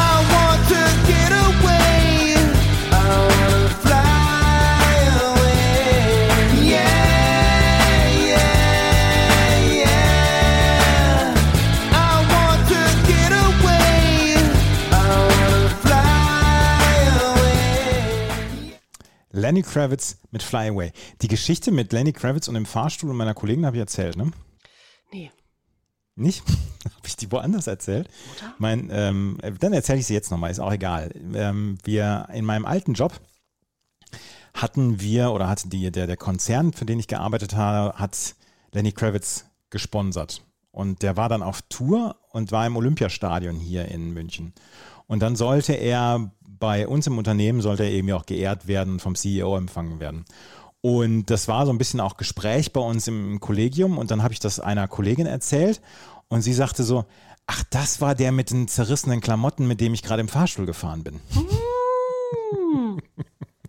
Lenny 19.31 19.61
Kravitz 19.61 20.17
mit 20.31 20.43
Fly 20.43 20.69
Away. 20.69 20.91
Die 21.21 21.27
Geschichte 21.27 21.71
mit 21.71 21.93
Lenny 21.93 22.13
Kravitz 22.13 22.47
und 22.47 22.55
dem 22.55 22.65
Fahrstuhl 22.65 23.09
und 23.09 23.17
meiner 23.17 23.33
Kollegin 23.33 23.65
habe 23.65 23.77
ich 23.77 23.81
erzählt, 23.81 24.17
ne? 24.17 24.31
Nee. 25.11 25.31
Nicht? 26.15 26.43
habe 26.85 27.07
ich 27.07 27.15
die 27.15 27.31
woanders 27.31 27.67
erzählt? 27.67 28.09
Oder? 28.37 28.53
Mein, 28.57 28.89
ähm, 28.91 29.37
dann 29.59 29.73
erzähle 29.73 29.99
ich 29.99 30.07
sie 30.07 30.13
jetzt 30.13 30.31
nochmal, 30.31 30.51
ist 30.51 30.59
auch 30.59 30.73
egal. 30.73 31.11
Ähm, 31.33 31.77
wir 31.83 32.27
in 32.33 32.45
meinem 32.45 32.65
alten 32.65 32.93
Job 32.93 33.19
hatten 34.53 34.99
wir 34.99 35.31
oder 35.31 35.47
hatte 35.47 35.69
die, 35.69 35.91
der, 35.91 36.07
der 36.07 36.17
Konzern, 36.17 36.73
für 36.73 36.85
den 36.85 36.99
ich 36.99 37.07
gearbeitet 37.07 37.55
habe, 37.55 37.97
hat 37.97 38.35
Lenny 38.71 38.91
Kravitz 38.91 39.45
gesponsert. 39.69 40.43
Und 40.71 41.01
der 41.01 41.17
war 41.17 41.29
dann 41.29 41.43
auf 41.43 41.61
Tour 41.63 42.15
und 42.31 42.51
war 42.51 42.65
im 42.65 42.75
Olympiastadion 42.75 43.55
hier 43.55 43.85
in 43.85 44.11
München. 44.11 44.53
Und 45.09 45.21
dann 45.21 45.35
sollte 45.35 45.73
er 45.73 46.31
bei 46.59 46.87
uns 46.87 47.07
im 47.07 47.17
Unternehmen 47.17 47.61
sollte 47.61 47.83
er 47.83 47.91
eben 47.91 48.11
auch 48.11 48.25
geehrt 48.25 48.67
werden, 48.67 48.99
vom 48.99 49.15
CEO 49.15 49.57
empfangen 49.57 49.99
werden. 49.99 50.25
Und 50.81 51.25
das 51.29 51.47
war 51.47 51.65
so 51.65 51.71
ein 51.71 51.77
bisschen 51.77 51.99
auch 51.99 52.15
Gespräch 52.15 52.71
bei 52.71 52.79
uns 52.79 53.07
im 53.07 53.39
Kollegium. 53.39 53.97
Und 53.97 54.11
dann 54.11 54.23
habe 54.23 54.33
ich 54.33 54.39
das 54.39 54.59
einer 54.59 54.87
Kollegin 54.87 55.25
erzählt 55.25 55.81
und 56.27 56.41
sie 56.41 56.53
sagte 56.53 56.83
so, 56.83 57.05
ach, 57.47 57.63
das 57.69 58.01
war 58.01 58.15
der 58.15 58.31
mit 58.31 58.51
den 58.51 58.67
zerrissenen 58.67 59.19
Klamotten, 59.19 59.67
mit 59.67 59.81
dem 59.81 59.93
ich 59.93 60.03
gerade 60.03 60.21
im 60.21 60.27
Fahrstuhl 60.27 60.65
gefahren 60.65 61.03
bin. 61.03 61.19
Hm. 61.31 63.01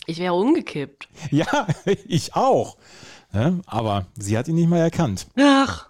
Ich 0.07 0.19
wäre 0.19 0.35
umgekippt. 0.35 1.09
Ja, 1.31 1.67
ich 2.07 2.35
auch. 2.35 2.77
Ja, 3.33 3.55
aber 3.67 4.07
sie 4.19 4.37
hat 4.37 4.49
ihn 4.49 4.57
nicht 4.57 4.69
mal 4.69 4.81
erkannt. 4.81 5.27
Ach. 5.39 5.90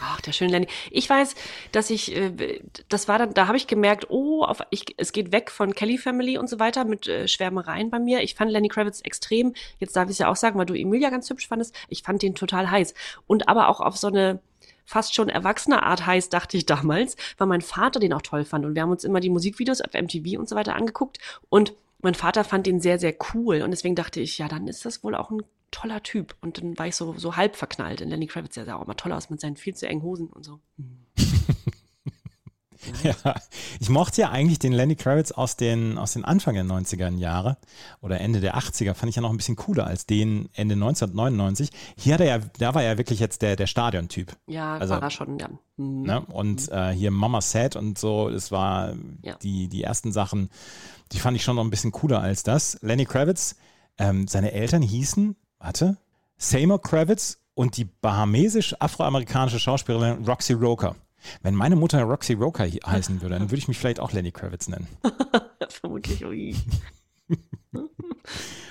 Ach, 0.00 0.20
der 0.20 0.32
schöne 0.32 0.50
Lenny. 0.50 0.66
Ich 0.90 1.08
weiß, 1.08 1.34
dass 1.70 1.90
ich, 1.90 2.14
äh, 2.14 2.60
das 2.88 3.08
war 3.08 3.18
dann, 3.18 3.34
da 3.34 3.46
habe 3.46 3.56
ich 3.56 3.66
gemerkt, 3.66 4.10
oh, 4.10 4.42
auf, 4.44 4.60
ich, 4.70 4.84
es 4.96 5.12
geht 5.12 5.32
weg 5.32 5.50
von 5.50 5.74
Kelly 5.74 5.96
Family 5.96 6.38
und 6.38 6.48
so 6.48 6.58
weiter 6.58 6.84
mit 6.84 7.06
äh, 7.06 7.28
Schwärmereien 7.28 7.90
bei 7.90 7.98
mir. 7.98 8.22
Ich 8.22 8.34
fand 8.34 8.50
Lenny 8.50 8.68
Kravitz 8.68 9.00
extrem, 9.00 9.54
jetzt 9.78 9.96
darf 9.96 10.06
ich 10.06 10.12
es 10.12 10.18
ja 10.18 10.28
auch 10.28 10.36
sagen, 10.36 10.58
weil 10.58 10.66
du 10.66 10.74
Emilia 10.74 11.10
ganz 11.10 11.30
hübsch 11.30 11.48
fandest, 11.48 11.74
ich 11.88 12.02
fand 12.02 12.22
den 12.22 12.34
total 12.34 12.70
heiß. 12.70 12.94
Und 13.26 13.48
aber 13.48 13.68
auch 13.68 13.80
auf 13.80 13.96
so 13.96 14.08
eine 14.08 14.40
fast 14.84 15.14
schon 15.14 15.28
erwachsene 15.28 15.82
Art 15.82 16.04
heiß, 16.06 16.28
dachte 16.28 16.56
ich 16.56 16.66
damals, 16.66 17.16
weil 17.38 17.46
mein 17.46 17.62
Vater 17.62 18.00
den 18.00 18.12
auch 18.12 18.22
toll 18.22 18.44
fand. 18.44 18.64
Und 18.66 18.74
wir 18.74 18.82
haben 18.82 18.90
uns 18.90 19.04
immer 19.04 19.20
die 19.20 19.30
Musikvideos 19.30 19.80
auf 19.80 19.94
MTV 19.94 20.38
und 20.38 20.48
so 20.48 20.56
weiter 20.56 20.74
angeguckt. 20.74 21.18
Und 21.48 21.74
mein 22.00 22.14
Vater 22.14 22.44
fand 22.44 22.66
den 22.66 22.80
sehr, 22.80 22.98
sehr 22.98 23.14
cool. 23.32 23.62
Und 23.62 23.70
deswegen 23.70 23.94
dachte 23.94 24.20
ich, 24.20 24.38
ja, 24.38 24.48
dann 24.48 24.66
ist 24.66 24.84
das 24.84 25.04
wohl 25.04 25.14
auch 25.14 25.30
ein 25.30 25.42
toller 25.72 26.02
Typ. 26.02 26.36
Und 26.40 26.58
dann 26.58 26.78
war 26.78 26.86
ich 26.86 26.94
so, 26.94 27.14
so 27.18 27.36
halb 27.36 27.56
verknallt 27.56 28.00
in 28.00 28.08
Lenny 28.08 28.28
Kravitz. 28.28 28.54
Der 28.54 28.64
sah 28.64 28.76
auch 28.76 28.84
immer 28.84 28.96
toll 28.96 29.12
aus 29.12 29.30
mit 29.30 29.40
seinen 29.40 29.56
viel 29.56 29.74
zu 29.74 29.88
engen 29.88 30.02
Hosen 30.02 30.28
und 30.28 30.44
so. 30.44 30.60
ja, 33.02 33.14
ich 33.80 33.88
mochte 33.88 34.22
ja 34.22 34.30
eigentlich 34.30 34.58
den 34.58 34.72
Lenny 34.72 34.96
Kravitz 34.96 35.32
aus 35.32 35.56
den, 35.56 35.98
aus 35.98 36.12
den 36.12 36.24
Anfang 36.24 36.54
der 36.54 36.64
90er 36.64 37.16
Jahre 37.16 37.56
oder 38.00 38.20
Ende 38.20 38.40
der 38.40 38.56
80er, 38.56 38.94
fand 38.94 39.10
ich 39.10 39.16
ja 39.16 39.22
noch 39.22 39.30
ein 39.30 39.36
bisschen 39.36 39.56
cooler 39.56 39.86
als 39.86 40.06
den 40.06 40.48
Ende 40.52 40.74
1999. 40.74 41.70
Hier 41.96 42.14
hat 42.14 42.20
er 42.20 42.26
ja, 42.26 42.38
da 42.58 42.74
war 42.74 42.82
er 42.82 42.98
wirklich 42.98 43.20
jetzt 43.20 43.42
der, 43.42 43.56
der 43.56 43.66
Stadiontyp. 43.66 44.36
Ja, 44.46 44.76
also, 44.76 44.94
war 44.94 45.02
er 45.02 45.10
schon, 45.10 45.38
ja. 45.38 45.48
Mhm. 45.76 46.02
Ne? 46.02 46.20
Und 46.26 46.70
mhm. 46.70 46.76
äh, 46.76 46.92
hier 46.92 47.10
Mama 47.10 47.40
Set 47.40 47.76
und 47.76 47.98
so, 47.98 48.30
das 48.30 48.50
war 48.50 48.94
ja. 49.22 49.36
die, 49.36 49.68
die 49.68 49.82
ersten 49.82 50.12
Sachen, 50.12 50.48
die 51.12 51.18
fand 51.18 51.36
ich 51.36 51.44
schon 51.44 51.56
noch 51.56 51.64
ein 51.64 51.70
bisschen 51.70 51.92
cooler 51.92 52.20
als 52.20 52.42
das. 52.42 52.78
Lenny 52.82 53.04
Kravitz, 53.04 53.56
ähm, 53.98 54.26
seine 54.26 54.52
Eltern 54.52 54.82
hießen 54.82 55.36
warte, 55.62 55.96
Seymour 56.36 56.82
Kravitz 56.82 57.38
und 57.54 57.76
die 57.76 57.84
bahamesisch-afroamerikanische 57.84 59.58
Schauspielerin 59.58 60.24
Roxy 60.24 60.54
Roker. 60.54 60.96
Wenn 61.42 61.54
meine 61.54 61.76
Mutter 61.76 62.02
Roxy 62.02 62.32
Roker 62.32 62.64
heißen 62.64 63.22
würde, 63.22 63.38
dann 63.38 63.50
würde 63.50 63.58
ich 63.58 63.68
mich 63.68 63.78
vielleicht 63.78 64.00
auch 64.00 64.12
Lenny 64.12 64.32
Kravitz 64.32 64.68
nennen. 64.68 64.88
Vermutlich, 65.68 66.24
ui. 66.24 66.56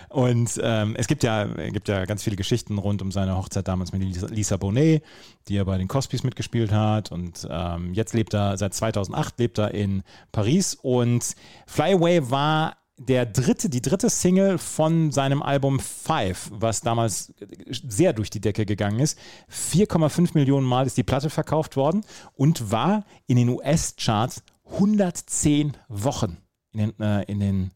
Und 0.10 0.60
ähm, 0.62 0.94
es 0.98 1.08
gibt 1.08 1.24
ja, 1.24 1.46
gibt 1.46 1.88
ja 1.88 2.04
ganz 2.04 2.24
viele 2.24 2.36
Geschichten 2.36 2.78
rund 2.78 3.02
um 3.02 3.14
seine 3.14 3.38
Hochzeit 3.38 3.70
damals 3.70 3.94
mit 3.94 4.02
Lisa, 4.02 4.28
Lisa 4.28 4.58
Bonet, 4.58 5.04
die 5.48 5.56
er 5.56 5.64
bei 5.64 5.78
den 5.78 5.88
Cosbys 5.88 6.24
mitgespielt 6.24 6.74
hat. 6.74 7.14
Und 7.14 7.48
ähm, 7.50 7.94
jetzt 7.94 8.14
lebt 8.14 8.34
er, 8.34 8.58
seit 8.58 8.74
2008 8.74 9.40
lebt 9.40 9.58
er 9.58 9.74
in 9.74 10.04
Paris. 10.34 10.76
Und 10.76 11.34
Fly 11.66 11.94
Away 11.94 12.30
war 12.30 12.76
der 13.08 13.26
dritte, 13.26 13.70
die 13.70 13.82
dritte 13.82 14.10
Single 14.10 14.58
von 14.58 15.12
seinem 15.12 15.42
Album 15.42 15.80
Five, 15.80 16.50
was 16.52 16.82
damals 16.82 17.34
sehr 17.68 18.14
durch 18.14 18.30
die 18.30 18.42
Decke 18.42 18.66
gegangen 18.66 19.00
ist. 19.00 19.18
4,5 19.52 20.32
Millionen 20.34 20.66
Mal 20.66 20.86
ist 20.86 20.98
die 20.98 21.04
Platte 21.04 21.30
verkauft 21.30 21.76
worden 21.76 22.04
und 22.36 22.72
war 22.72 23.06
in 23.28 23.38
den 23.38 23.50
US-Charts 23.50 24.44
110 24.66 25.78
Wochen 25.90 26.38
in 26.74 26.80
den, 26.80 27.00
äh, 27.00 27.26
den 27.26 27.72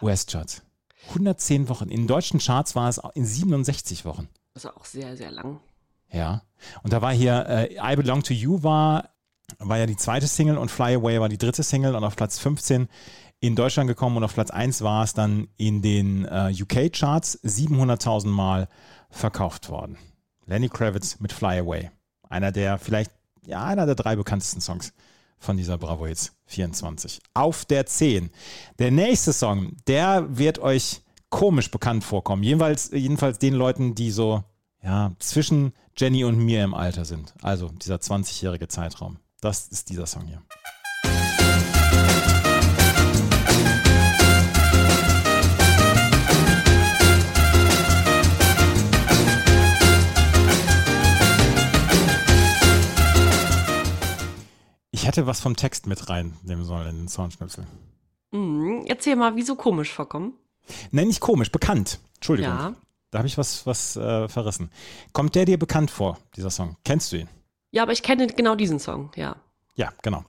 US-Charts. 0.00 0.62
110 1.08 1.68
Wochen. 1.68 1.88
In 1.88 2.06
deutschen 2.06 2.40
Charts 2.40 2.74
war 2.74 2.88
es 2.88 3.00
in 3.14 3.26
67 3.26 4.04
Wochen. 4.04 4.28
Das 4.54 4.64
war 4.64 4.76
auch 4.76 4.84
sehr, 4.84 5.16
sehr 5.16 5.30
lang. 5.30 5.60
Ja. 6.10 6.42
Und 6.82 6.92
da 6.92 7.02
war 7.02 7.12
hier 7.12 7.46
äh, 7.48 7.74
I 7.74 7.96
Belong 7.96 8.22
to 8.22 8.32
You 8.32 8.62
war, 8.62 9.10
war 9.58 9.78
ja 9.78 9.86
die 9.86 9.96
zweite 9.96 10.26
Single 10.26 10.56
und 10.56 10.70
Fly 10.70 10.94
Away 10.94 11.20
war 11.20 11.28
die 11.28 11.38
dritte 11.38 11.62
Single 11.62 11.94
und 11.94 12.04
auf 12.04 12.16
Platz 12.16 12.38
15 12.38 12.88
in 13.40 13.56
Deutschland 13.56 13.88
gekommen 13.88 14.16
und 14.16 14.24
auf 14.24 14.34
Platz 14.34 14.50
1 14.50 14.82
war 14.82 15.04
es 15.04 15.14
dann 15.14 15.48
in 15.56 15.82
den 15.82 16.24
äh, 16.24 16.52
UK-Charts 16.58 17.42
700.000 17.44 18.28
Mal 18.28 18.68
verkauft 19.10 19.68
worden. 19.68 19.98
Lenny 20.46 20.68
Kravitz 20.68 21.20
mit 21.20 21.32
Fly 21.32 21.58
Away. 21.58 21.90
Einer 22.28 22.52
der 22.52 22.78
vielleicht, 22.78 23.10
ja, 23.46 23.64
einer 23.64 23.86
der 23.86 23.94
drei 23.94 24.16
bekanntesten 24.16 24.60
Songs 24.60 24.92
von 25.38 25.56
dieser 25.56 25.78
Bravo 25.78 26.06
Hits 26.06 26.32
24. 26.46 27.20
Auf 27.34 27.64
der 27.64 27.86
10. 27.86 28.30
Der 28.78 28.90
nächste 28.90 29.32
Song, 29.32 29.76
der 29.86 30.36
wird 30.36 30.58
euch 30.58 31.02
komisch 31.28 31.70
bekannt 31.70 32.04
vorkommen. 32.04 32.42
Jedenfalls, 32.42 32.90
jedenfalls 32.92 33.38
den 33.38 33.54
Leuten, 33.54 33.94
die 33.94 34.10
so 34.10 34.42
ja, 34.82 35.12
zwischen 35.18 35.72
Jenny 35.96 36.24
und 36.24 36.38
mir 36.38 36.64
im 36.64 36.74
Alter 36.74 37.04
sind. 37.04 37.34
Also 37.42 37.68
dieser 37.68 37.96
20-jährige 37.96 38.68
Zeitraum. 38.68 39.18
Das 39.40 39.68
ist 39.68 39.90
dieser 39.90 40.06
Song 40.06 40.26
hier. 40.26 40.42
Ich 55.04 55.08
hätte 55.08 55.26
was 55.26 55.38
vom 55.38 55.54
Text 55.54 55.86
mit 55.86 56.08
reinnehmen 56.08 56.64
sollen 56.64 56.88
in 56.88 56.96
den 56.96 57.08
Soundschnipsel. 57.08 57.66
Mhm. 58.30 58.84
Erzähl 58.86 59.16
mal, 59.16 59.36
wieso 59.36 59.54
komisch 59.54 59.92
vorkommen? 59.92 60.32
Nein, 60.92 61.08
nicht 61.08 61.20
komisch, 61.20 61.52
bekannt. 61.52 61.98
Entschuldigung. 62.14 62.54
Ja. 62.54 62.74
Da 63.10 63.18
habe 63.18 63.28
ich 63.28 63.36
was, 63.36 63.66
was 63.66 63.96
äh, 63.96 64.28
verrissen. 64.28 64.70
Kommt 65.12 65.34
der 65.34 65.44
dir 65.44 65.58
bekannt 65.58 65.90
vor, 65.90 66.16
dieser 66.36 66.48
Song? 66.48 66.78
Kennst 66.86 67.12
du 67.12 67.16
ihn? 67.18 67.28
Ja, 67.70 67.82
aber 67.82 67.92
ich 67.92 68.02
kenne 68.02 68.28
genau 68.28 68.54
diesen 68.54 68.78
Song, 68.78 69.10
ja. 69.14 69.36
Ja, 69.74 69.92
genau. 70.00 70.24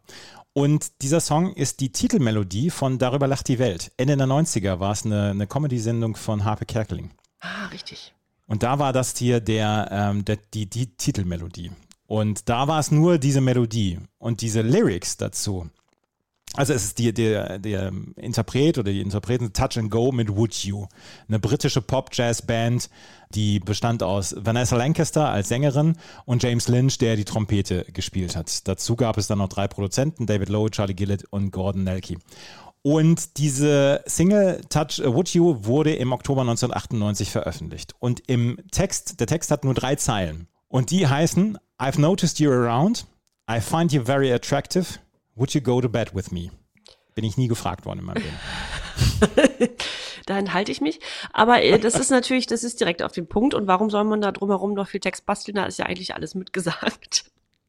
Und 0.51 1.01
dieser 1.01 1.21
Song 1.21 1.53
ist 1.53 1.79
die 1.79 1.93
Titelmelodie 1.93 2.69
von 2.69 2.97
Darüber 2.97 3.27
lacht 3.27 3.47
die 3.47 3.59
Welt. 3.59 3.93
Ende 3.95 4.17
der 4.17 4.27
90er 4.27 4.81
war 4.81 4.91
es 4.91 5.05
eine, 5.05 5.29
eine 5.29 5.47
Comedy-Sendung 5.47 6.17
von 6.17 6.43
Harpe 6.43 6.65
Kerkeling. 6.65 7.11
Ah, 7.39 7.67
richtig. 7.67 8.13
Und 8.45 8.61
da 8.61 8.77
war 8.77 8.91
das 8.91 9.15
hier 9.17 9.39
der, 9.39 9.87
ähm, 9.89 10.25
der, 10.25 10.37
die, 10.53 10.69
die 10.69 10.97
Titelmelodie. 10.97 11.71
Und 12.07 12.49
da 12.49 12.67
war 12.67 12.79
es 12.79 12.91
nur 12.91 13.17
diese 13.17 13.41
Melodie 13.41 13.99
und 14.17 14.41
diese 14.41 14.61
Lyrics 14.61 15.17
dazu. 15.17 15.69
Also 16.53 16.73
es 16.73 16.85
ist 16.85 16.99
die, 16.99 17.13
der, 17.13 17.59
der 17.59 17.91
Interpret 18.15 18.77
oder 18.77 18.91
die 18.91 19.01
Interpreten 19.01 19.51
Touch 19.51 19.77
and 19.77 19.91
Go 19.91 20.11
mit 20.11 20.35
Would 20.35 20.53
You. 20.63 20.85
Eine 21.27 21.39
britische 21.39 21.81
Pop-Jazz-Band, 21.81 22.89
die 23.31 23.59
bestand 23.59 24.03
aus 24.03 24.33
Vanessa 24.37 24.77
Lancaster 24.77 25.27
als 25.27 25.49
Sängerin 25.49 25.97
und 26.25 26.43
James 26.43 26.67
Lynch, 26.69 26.97
der 26.97 27.17
die 27.17 27.25
Trompete 27.25 27.85
gespielt 27.91 28.37
hat. 28.37 28.67
Dazu 28.67 28.95
gab 28.95 29.17
es 29.17 29.27
dann 29.27 29.39
noch 29.39 29.49
drei 29.49 29.67
Produzenten, 29.67 30.27
David 30.27 30.49
Lowe, 30.49 30.71
Charlie 30.71 30.93
Gillett 30.93 31.25
und 31.29 31.51
Gordon 31.51 31.83
Nelke. 31.83 32.17
Und 32.81 33.37
diese 33.37 34.03
Single 34.05 34.61
Touch 34.69 35.01
a 35.03 35.11
Would 35.13 35.29
You 35.29 35.65
wurde 35.65 35.95
im 35.95 36.13
Oktober 36.13 36.41
1998 36.41 37.31
veröffentlicht. 37.31 37.95
Und 37.99 38.21
im 38.27 38.59
Text, 38.71 39.19
der 39.19 39.27
Text 39.27 39.51
hat 39.51 39.65
nur 39.65 39.73
drei 39.73 39.95
Zeilen. 39.95 40.47
Und 40.67 40.91
die 40.91 41.07
heißen 41.07 41.57
I've 41.77 41.99
noticed 41.99 42.39
you 42.39 42.51
around, 42.51 43.05
I 43.47 43.59
find 43.59 43.91
you 43.91 44.01
very 44.01 44.31
attractive, 44.31 44.99
would 45.35 45.53
you 45.53 45.61
go 45.61 45.81
to 45.81 45.89
bed 45.89 46.15
with 46.15 46.31
me? 46.31 46.51
Bin 47.15 47.25
ich 47.25 47.37
nie 47.37 47.47
gefragt 47.47 47.85
worden 47.85 47.99
in 47.99 48.05
meinem 48.05 48.23
Leben. 48.23 49.75
da 50.25 50.37
enthalte 50.37 50.71
ich 50.71 50.81
mich. 50.81 50.99
Aber 51.33 51.61
äh, 51.61 51.79
das 51.79 51.95
ist 51.95 52.11
natürlich, 52.11 52.47
das 52.47 52.63
ist 52.63 52.79
direkt 52.79 53.03
auf 53.03 53.11
den 53.11 53.27
Punkt. 53.27 53.53
Und 53.53 53.67
warum 53.67 53.89
soll 53.89 54.03
man 54.03 54.21
da 54.21 54.31
drumherum 54.31 54.73
noch 54.73 54.87
viel 54.87 54.99
Text 54.99 55.25
basteln? 55.25 55.55
Da 55.55 55.65
ist 55.65 55.79
ja 55.79 55.85
eigentlich 55.85 56.15
alles 56.15 56.35
mitgesagt. 56.35 57.25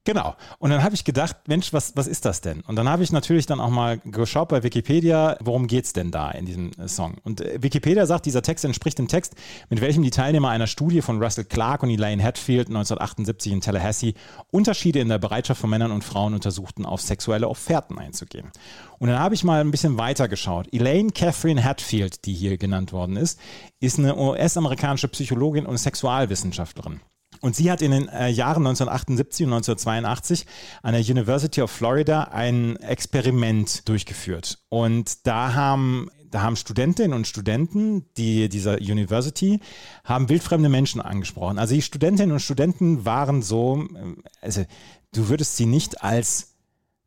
Genau. 0.06 0.36
Und 0.60 0.70
dann 0.70 0.84
habe 0.84 0.94
ich 0.94 1.04
gedacht, 1.04 1.36
Mensch, 1.48 1.72
was, 1.72 1.96
was 1.96 2.06
ist 2.06 2.24
das 2.24 2.40
denn? 2.40 2.60
Und 2.60 2.76
dann 2.76 2.88
habe 2.88 3.02
ich 3.02 3.10
natürlich 3.10 3.46
dann 3.46 3.58
auch 3.58 3.70
mal 3.70 3.98
geschaut 3.98 4.48
bei 4.48 4.62
Wikipedia, 4.62 5.36
worum 5.40 5.66
geht's 5.66 5.92
denn 5.92 6.12
da 6.12 6.30
in 6.30 6.46
diesem 6.46 6.70
äh, 6.78 6.86
Song? 6.86 7.16
Und 7.24 7.40
äh, 7.40 7.60
Wikipedia 7.60 8.06
sagt, 8.06 8.24
dieser 8.24 8.40
Text 8.40 8.64
entspricht 8.64 9.00
dem 9.00 9.08
Text, 9.08 9.34
mit 9.68 9.80
welchem 9.80 10.04
die 10.04 10.10
Teilnehmer 10.10 10.50
einer 10.50 10.68
Studie 10.68 11.02
von 11.02 11.20
Russell 11.20 11.44
Clark 11.44 11.82
und 11.82 11.90
Elaine 11.90 12.22
Hatfield 12.22 12.68
1978 12.68 13.52
in 13.52 13.60
Tallahassee 13.60 14.14
Unterschiede 14.52 15.00
in 15.00 15.08
der 15.08 15.18
Bereitschaft 15.18 15.60
von 15.60 15.70
Männern 15.70 15.90
und 15.90 16.04
Frauen 16.04 16.34
untersuchten, 16.34 16.86
auf 16.86 17.00
sexuelle 17.00 17.48
Offerten 17.48 17.98
einzugehen. 17.98 18.52
Und 19.00 19.08
dann 19.08 19.18
habe 19.18 19.34
ich 19.34 19.42
mal 19.42 19.60
ein 19.60 19.72
bisschen 19.72 19.98
weiter 19.98 20.28
geschaut. 20.28 20.68
Elaine 20.72 21.10
Catherine 21.10 21.64
Hatfield, 21.64 22.24
die 22.26 22.32
hier 22.32 22.58
genannt 22.58 22.92
worden 22.92 23.16
ist, 23.16 23.40
ist 23.80 23.98
eine 23.98 24.16
US-amerikanische 24.16 25.08
Psychologin 25.08 25.66
und 25.66 25.78
Sexualwissenschaftlerin. 25.78 27.00
Und 27.40 27.54
sie 27.54 27.70
hat 27.70 27.82
in 27.82 27.90
den 27.90 28.08
äh, 28.08 28.28
Jahren 28.28 28.66
1978 28.66 29.46
und 29.46 29.52
1982 29.52 30.46
an 30.82 30.92
der 30.92 31.02
University 31.02 31.60
of 31.60 31.70
Florida 31.70 32.24
ein 32.24 32.76
Experiment 32.76 33.88
durchgeführt. 33.88 34.58
Und 34.68 35.26
da 35.26 35.54
haben 35.54 36.10
da 36.30 36.42
haben 36.42 36.56
Studentinnen 36.56 37.14
und 37.14 37.26
Studenten 37.26 38.04
die, 38.16 38.48
dieser 38.48 38.78
University 38.78 39.60
haben 40.04 40.28
wildfremde 40.28 40.68
Menschen 40.68 41.00
angesprochen. 41.00 41.58
Also 41.58 41.74
die 41.74 41.82
Studentinnen 41.82 42.32
und 42.32 42.40
Studenten 42.40 43.04
waren 43.04 43.42
so, 43.42 43.82
äh, 43.94 44.20
also 44.40 44.64
du 45.12 45.28
würdest 45.28 45.56
sie 45.56 45.66
nicht 45.66 46.02
als 46.02 46.54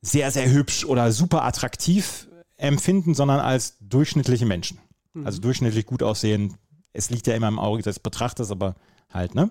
sehr, 0.01 0.31
sehr 0.31 0.49
hübsch 0.49 0.85
oder 0.85 1.11
super 1.11 1.43
attraktiv 1.43 2.27
empfinden, 2.57 3.13
sondern 3.13 3.39
als 3.39 3.77
durchschnittliche 3.81 4.45
Menschen. 4.45 4.79
Mhm. 5.13 5.25
Also 5.25 5.41
durchschnittlich 5.41 5.85
gut 5.85 6.03
aussehen. 6.03 6.55
Es 6.93 7.09
liegt 7.09 7.27
ja 7.27 7.35
immer 7.35 7.47
im 7.47 7.59
Auge 7.59 7.83
des 7.83 7.99
Betrachters, 7.99 8.51
aber 8.51 8.75
halt, 9.11 9.35
ne? 9.35 9.49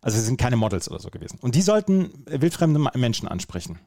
Also 0.00 0.18
sie 0.18 0.24
sind 0.24 0.40
keine 0.40 0.56
Models 0.56 0.90
oder 0.90 0.98
so 0.98 1.10
gewesen. 1.10 1.38
Und 1.40 1.54
die 1.54 1.62
sollten 1.62 2.24
wildfremde 2.26 2.80
Menschen 2.94 3.28
ansprechen. 3.28 3.78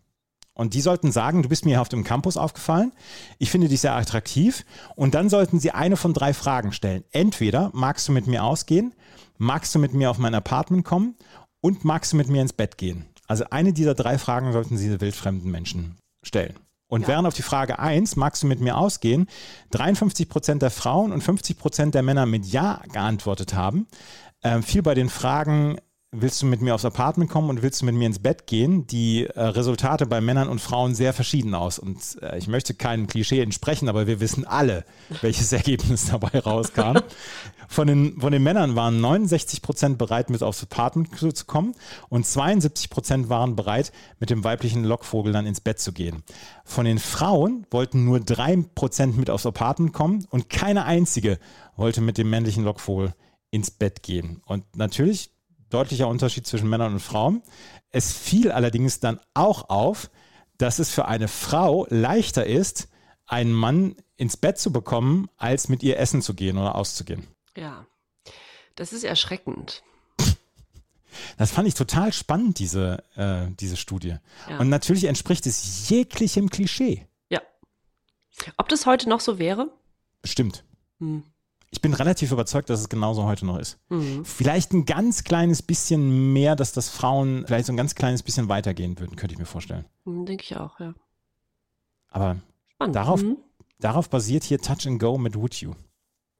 Und 0.54 0.76
die 0.76 0.82
sollten 0.82 1.12
sagen, 1.12 1.41
du 1.41 1.49
bist 1.49 1.65
mir 1.65 1.71
hier 1.71 1.82
auf 1.82 1.89
dem 1.89 2.04
Campus 2.04 2.38
aufgefallen, 2.38 2.91
ich 3.39 3.49
finde 3.49 3.67
dich 3.67 3.82
sehr 3.82 3.95
attraktiv. 3.95 4.65
Und 4.95 5.15
dann 5.15 5.30
sollten 5.30 5.60
sie 5.60 5.71
eine 5.71 5.97
von 5.97 6.13
drei 6.13 6.34
Fragen 6.34 6.71
stellen. 6.71 7.04
Entweder 7.12 7.71
magst 7.73 8.08
du 8.08 8.12
mit 8.12 8.28
mir 8.28 8.43
ausgehen, 8.43 8.93
magst 9.38 9.73
du 9.73 9.80
mit 9.80 9.93
mir 9.93 10.12
auf 10.12 10.19
mein 10.19 10.36
Apartment 10.36 10.86
kommen 10.86 11.15
und 11.62 11.86
magst 11.86 12.13
du 12.13 12.17
mit 12.17 12.28
mir 12.28 12.41
ins 12.41 12.54
Bett 12.54 12.78
gehen. 12.78 13.06
Also 13.28 13.45
eine 13.49 13.73
dieser 13.73 13.95
drei 13.95 14.19
Fragen 14.19 14.52
sollten 14.52 14.78
diese 14.78 15.02
wildfremden 15.02 15.49
Menschen 15.49 15.95
stellen. 16.21 16.54
Und 16.88 17.04
ja. 17.04 17.08
während 17.08 17.28
auf 17.28 17.34
die 17.34 17.41
Frage 17.41 17.80
1, 17.80 18.17
magst 18.17 18.43
du 18.43 18.47
mit 18.47 18.60
mir 18.60 18.78
ausgehen, 18.78 19.28
53 19.71 20.30
Prozent 20.30 20.62
der 20.62 20.69
Frauen 20.69 21.12
und 21.12 21.23
50 21.23 21.58
Prozent 21.58 21.95
der 21.95 22.04
Männer 22.04 22.28
mit 22.28 22.45
Ja 22.45 22.84
geantwortet 22.91 23.56
haben, 23.56 23.88
äh, 24.41 24.62
fiel 24.62 24.84
bei 24.84 24.93
den 24.93 25.10
Fragen 25.10 25.78
willst 26.13 26.41
du 26.41 26.45
mit 26.45 26.62
mir 26.62 26.76
aufs 26.76 26.86
Apartment 26.86 27.30
kommen 27.30 27.49
und 27.49 27.63
willst 27.63 27.82
du 27.82 27.86
mit 27.86 27.95
mir 27.95 28.06
ins 28.06 28.19
Bett 28.19 28.45
gehen, 28.47 28.86
die 28.88 29.26
äh, 29.26 29.41
Resultate 29.41 30.06
bei 30.06 30.21
Männern 30.21 30.47
und 30.47 30.62
Frauen 30.62 30.93
sehr 30.95 31.12
verschieden 31.12 31.56
aus. 31.56 31.80
Und 31.80 32.21
äh, 32.21 32.38
ich 32.38 32.47
möchte 32.47 32.76
keinem 32.76 33.08
Klischee 33.08 33.41
entsprechen, 33.41 33.89
aber 33.89 34.08
wir 34.08 34.19
wissen 34.19 34.45
alle, 34.45 34.86
welches 35.21 35.52
Ergebnis 35.52 36.06
dabei 36.12 36.39
rauskam. 36.39 36.99
Von 37.67 37.88
den, 37.88 38.19
von 38.19 38.32
den 38.32 38.43
Männern 38.43 38.76
waren 38.76 39.02
69 39.02 39.63
Prozent 39.63 39.97
bereit, 39.97 40.30
mit 40.30 40.43
aufs 40.43 40.63
Apartment 40.63 41.10
zu 41.17 41.45
kommen 41.45 41.73
und 42.10 42.26
72 42.26 42.89
Prozent 42.89 43.30
waren 43.30 43.56
bereit, 43.56 43.91
mit 44.19 44.30
dem 44.30 44.43
weiblichen 44.43 44.84
Lockvogel 44.84 45.34
dann 45.34 45.47
ins 45.47 45.62
Bett 45.62 45.80
zu 45.80 45.91
gehen. 45.91 46.21
Von 46.63 46.86
den 46.86 46.99
Frauen 46.99 47.65
wollten 47.71 48.06
nur 48.06 48.19
drei 48.19 48.56
Prozent 48.76 49.17
mit 49.17 49.32
aufs 49.32 49.47
Apartment 49.47 49.93
kommen 49.93 50.28
und 50.30 50.49
keine 50.49 50.86
einzige 50.86 51.39
wollte 51.76 52.02
mit 52.02 52.19
dem 52.19 52.30
männlichen 52.30 52.63
Lockvogel 52.63 53.13
ins 53.49 53.71
Bett 53.71 54.04
gehen. 54.04 54.41
Und 54.45 54.63
natürlich 54.76 55.32
deutlicher 55.73 56.07
Unterschied 56.07 56.45
zwischen 56.45 56.69
Männern 56.69 56.93
und 56.93 56.99
Frauen. 56.99 57.41
Es 57.89 58.13
fiel 58.13 58.51
allerdings 58.51 58.99
dann 58.99 59.19
auch 59.33 59.69
auf, 59.69 60.09
dass 60.57 60.79
es 60.79 60.91
für 60.91 61.05
eine 61.05 61.27
Frau 61.27 61.88
leichter 61.89 62.45
ist, 62.45 62.89
einen 63.25 63.53
Mann 63.53 63.95
ins 64.15 64.38
Bett 64.38 64.57
zu 64.57 64.71
bekommen, 64.71 65.29
als 65.38 65.69
mit 65.69 65.83
ihr 65.83 65.97
essen 65.97 66.21
zu 66.21 66.33
gehen 66.33 66.57
oder 66.57 66.75
auszugehen. 66.75 67.27
Ja, 67.57 67.86
das 68.75 68.93
ist 68.93 69.03
erschreckend. 69.03 69.83
Das 71.38 71.51
fand 71.51 71.67
ich 71.67 71.75
total 71.75 72.12
spannend, 72.12 72.57
diese, 72.57 73.03
äh, 73.15 73.45
diese 73.59 73.77
Studie. 73.77 74.17
Ja. 74.49 74.57
Und 74.57 74.69
natürlich 74.69 75.03
entspricht 75.03 75.45
es 75.45 75.89
jeglichem 75.89 76.49
Klischee. 76.49 77.07
Ja. 77.29 77.41
Ob 78.57 78.67
das 78.69 78.86
heute 78.86 79.09
noch 79.09 79.19
so 79.19 79.38
wäre? 79.38 79.71
Bestimmt. 80.21 80.63
Hm 80.99 81.23
ich 81.73 81.81
bin 81.81 81.95
relativ 81.95 82.31
überzeugt, 82.31 82.69
dass 82.69 82.81
es 82.81 82.88
genauso 82.88 83.23
heute 83.23 83.47
noch 83.47 83.57
ist. 83.57 83.79
Mhm. 83.89 84.23
Vielleicht 84.25 84.73
ein 84.73 84.86
ganz 84.86 85.23
kleines 85.23 85.63
bisschen 85.63 86.31
mehr, 86.31 86.55
dass 86.55 86.71
das 86.71 86.88
Frauen 86.88 87.45
vielleicht 87.47 87.65
so 87.65 87.73
ein 87.73 87.77
ganz 87.77 87.95
kleines 87.95 88.21
bisschen 88.21 88.47
weitergehen 88.47 88.99
würden, 88.99 89.15
könnte 89.15 89.33
ich 89.33 89.39
mir 89.39 89.47
vorstellen. 89.47 89.86
Mhm, 90.05 90.27
denke 90.27 90.43
ich 90.43 90.55
auch, 90.55 90.79
ja. 90.79 90.93
Aber 92.09 92.38
darauf, 92.91 93.23
mhm. 93.23 93.38
darauf 93.79 94.07
basiert 94.07 94.43
hier 94.43 94.59
Touch 94.59 94.86
and 94.86 94.99
Go 94.99 95.17
mit 95.17 95.36
Would 95.36 95.55
You. 95.55 95.73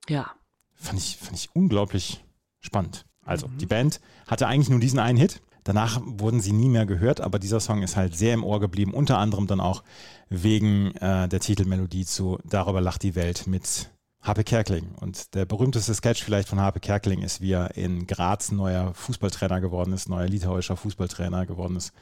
Ja. 0.08 0.30
Fand 0.76 1.00
ich, 1.00 1.18
fand 1.18 1.36
ich 1.36 1.50
unglaublich 1.56 2.24
spannend. 2.60 3.08
Also, 3.26 3.48
die 3.60 3.66
Band 3.66 4.02
hatte 4.28 4.46
eigentlich 4.46 4.70
nur 4.70 4.80
diesen 4.80 5.00
einen 5.00 5.18
Hit. 5.18 5.42
Danach 5.64 6.00
wurden 6.04 6.42
sie 6.42 6.52
nie 6.52 6.70
mehr 6.70 6.86
gehört, 6.86 7.22
aber 7.22 7.40
dieser 7.40 7.60
Song 7.60 7.82
ist 7.82 7.96
halt 7.96 8.16
sehr 8.16 8.36
im 8.36 8.44
Ohr 8.44 8.60
geblieben, 8.60 8.94
unter 8.94 9.18
anderem 9.18 9.48
dann 9.48 9.62
auch 9.62 9.84
wegen 10.30 10.92
äh, 10.98 11.28
der 11.28 11.40
Titelmelodie 11.40 12.06
zu 12.06 12.38
Darüber 12.44 12.82
lacht 12.82 13.02
die 13.02 13.16
Welt 13.16 13.48
mit 13.48 13.90
Harpe 14.24 14.46
Kerkling. 14.46 14.96
Und 15.00 15.36
der 15.36 15.46
berühmteste 15.46 15.94
Sketch 15.94 16.24
vielleicht 16.24 16.48
von 16.48 16.60
Harpe 16.60 16.80
Kerkling 16.80 17.22
ist, 17.22 17.42
wie 17.42 17.52
er 17.52 17.76
in 17.76 18.08
Graz 18.08 18.52
neuer 18.52 18.94
Fußballtrainer 18.94 19.60
geworden 19.62 19.94
ist, 19.94 20.08
neuer 20.10 20.28
litauischer 20.28 20.78
Fußballtrainer 20.78 21.46
geworden 21.46 21.76
ist 21.76 21.94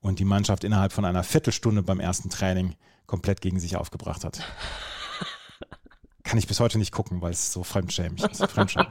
und 0.00 0.18
die 0.18 0.24
Mannschaft 0.24 0.64
innerhalb 0.64 0.92
von 0.92 1.04
einer 1.04 1.22
Viertelstunde 1.22 1.82
beim 1.82 2.00
ersten 2.00 2.28
Training 2.28 2.74
komplett 3.06 3.40
gegen 3.40 3.60
sich 3.60 3.76
aufgebracht 3.76 4.24
hat. 4.24 4.42
Kann 6.24 6.38
ich 6.38 6.48
bis 6.48 6.60
heute 6.60 6.78
nicht 6.78 6.92
gucken, 6.92 7.20
weil 7.22 7.32
es 7.32 7.52
so 7.52 7.62
fremdschämig 7.62 8.22
ist. 8.24 8.44
Fremdschämig. 8.46 8.90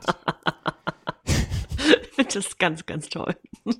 das 2.17 2.35
ist 2.35 2.59
ganz, 2.59 2.85
ganz 2.85 3.09
toll. 3.09 3.35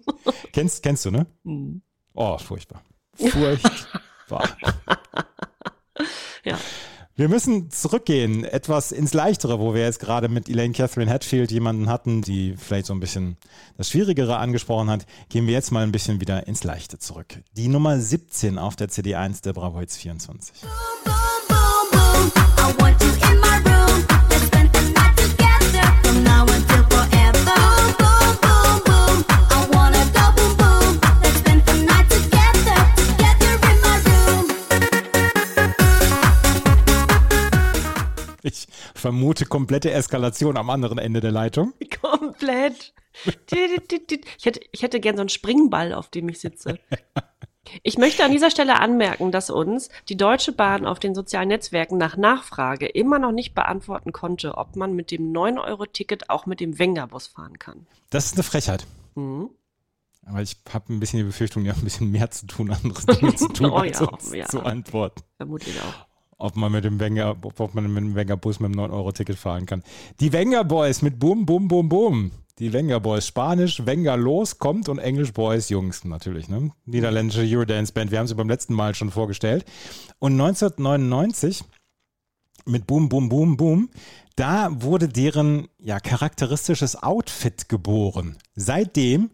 kennst, 0.51 0.83
kennst 0.83 1.05
du, 1.05 1.11
ne? 1.11 1.25
Mhm. 1.43 1.81
Oh, 2.13 2.37
furchtbar. 2.37 2.83
Furchtbar. 3.15 4.43
ja. 6.43 6.57
Wir 7.19 7.27
müssen 7.27 7.69
zurückgehen, 7.69 8.45
etwas 8.45 8.93
ins 8.93 9.13
Leichtere, 9.13 9.59
wo 9.59 9.73
wir 9.73 9.81
jetzt 9.81 9.99
gerade 9.99 10.29
mit 10.29 10.47
Elaine 10.47 10.71
Catherine 10.71 11.11
Hatfield 11.11 11.51
jemanden 11.51 11.89
hatten, 11.89 12.21
die 12.21 12.55
vielleicht 12.55 12.85
so 12.85 12.93
ein 12.93 13.01
bisschen 13.01 13.35
das 13.75 13.89
Schwierigere 13.89 14.37
angesprochen 14.37 14.89
hat. 14.89 15.05
Gehen 15.27 15.45
wir 15.45 15.53
jetzt 15.53 15.73
mal 15.73 15.83
ein 15.83 15.91
bisschen 15.91 16.21
wieder 16.21 16.47
ins 16.47 16.63
Leichte 16.63 16.97
zurück. 16.97 17.41
Die 17.57 17.67
Nummer 17.67 17.99
17 17.99 18.57
auf 18.57 18.77
der 18.77 18.87
CD1 18.87 19.43
der 19.43 19.51
Bravo 19.51 19.81
Hits 19.81 19.97
24. 19.97 20.61
Boom, 20.61 21.11
boom, 21.49 22.31
boom, 23.57 23.78
vermute 38.99 39.45
komplette 39.45 39.91
Eskalation 39.91 40.57
am 40.57 40.69
anderen 40.69 40.97
Ende 40.97 41.21
der 41.21 41.31
Leitung. 41.31 41.73
Komplett. 42.01 42.93
Ich 43.25 44.45
hätte, 44.45 44.59
ich 44.71 44.81
hätte 44.81 44.99
gern 44.99 45.15
so 45.17 45.21
einen 45.21 45.29
Springball, 45.29 45.93
auf 45.93 46.09
dem 46.09 46.29
ich 46.29 46.39
sitze. 46.39 46.79
Ich 47.83 47.97
möchte 47.97 48.23
an 48.23 48.31
dieser 48.31 48.49
Stelle 48.49 48.79
anmerken, 48.79 49.31
dass 49.31 49.49
uns 49.49 49.89
die 50.07 50.17
Deutsche 50.17 50.51
Bahn 50.51 50.85
auf 50.85 50.99
den 50.99 51.13
sozialen 51.13 51.49
Netzwerken 51.49 51.97
nach 51.97 52.17
Nachfrage 52.17 52.87
immer 52.87 53.19
noch 53.19 53.31
nicht 53.31 53.53
beantworten 53.53 54.11
konnte, 54.11 54.57
ob 54.57 54.75
man 54.75 54.93
mit 54.93 55.11
dem 55.11 55.31
9-Euro-Ticket 55.31 56.29
auch 56.29 56.45
mit 56.45 56.59
dem 56.59 56.79
Wenger-Bus 56.79 57.27
fahren 57.27 57.59
kann. 57.59 57.85
Das 58.09 58.25
ist 58.25 58.33
eine 58.33 58.43
Frechheit. 58.43 58.85
Mhm. 59.15 59.49
Aber 60.25 60.41
ich 60.41 60.57
habe 60.71 60.93
ein 60.93 60.99
bisschen 60.99 61.19
die 61.19 61.25
Befürchtung, 61.25 61.65
ja, 61.65 61.73
ein 61.73 61.83
bisschen 61.83 62.11
mehr 62.11 62.29
zu 62.31 62.45
tun, 62.47 62.71
andere 62.71 63.03
Dinge 63.15 63.35
zu 63.35 63.47
tun, 63.49 63.71
Oh 63.71 63.77
als 63.77 63.99
ja, 63.99 64.09
ja. 64.33 64.45
zu 64.45 64.61
antworten. 64.61 65.21
Vermutlich 65.37 65.75
auch. 65.81 66.08
Ob 66.39 66.55
man 66.55 66.71
mit 66.71 66.85
dem 66.85 66.99
Wenger, 66.99 67.35
ob 67.43 67.75
man 67.75 67.91
mit 67.93 68.03
dem 68.03 68.15
Wenger-Bus 68.15 68.59
mit 68.61 68.73
dem 68.73 68.79
9-Euro-Ticket 68.79 69.37
fahren 69.37 69.65
kann. 69.65 69.83
Die 70.19 70.31
Wenger 70.31 70.63
Boys 70.63 71.01
mit 71.01 71.19
Boom, 71.19 71.45
Boom, 71.45 71.67
Boom, 71.67 71.89
Boom. 71.89 72.31
Die 72.59 72.73
Wenger 72.73 72.99
Boys. 72.99 73.27
Spanisch, 73.27 73.85
Wenger 73.85 74.17
los, 74.17 74.57
kommt 74.57 74.89
und 74.89 74.99
Englisch 74.99 75.33
Boys, 75.33 75.69
Jungs 75.69 76.05
natürlich. 76.05 76.47
Ne? 76.49 76.71
Niederländische 76.85 77.41
Eurodance-Band. 77.41 78.11
Wir 78.11 78.19
haben 78.19 78.27
sie 78.27 78.35
beim 78.35 78.49
letzten 78.49 78.73
Mal 78.73 78.95
schon 78.95 79.11
vorgestellt. 79.11 79.65
Und 80.19 80.33
1999 80.33 81.63
mit 82.65 82.87
Boom, 82.87 83.09
Boom, 83.09 83.29
Boom, 83.29 83.57
Boom, 83.57 83.89
da 84.35 84.69
wurde 84.81 85.09
deren 85.09 85.67
ja, 85.79 85.99
charakteristisches 85.99 86.95
Outfit 86.95 87.67
geboren. 87.67 88.37
Seitdem 88.55 89.29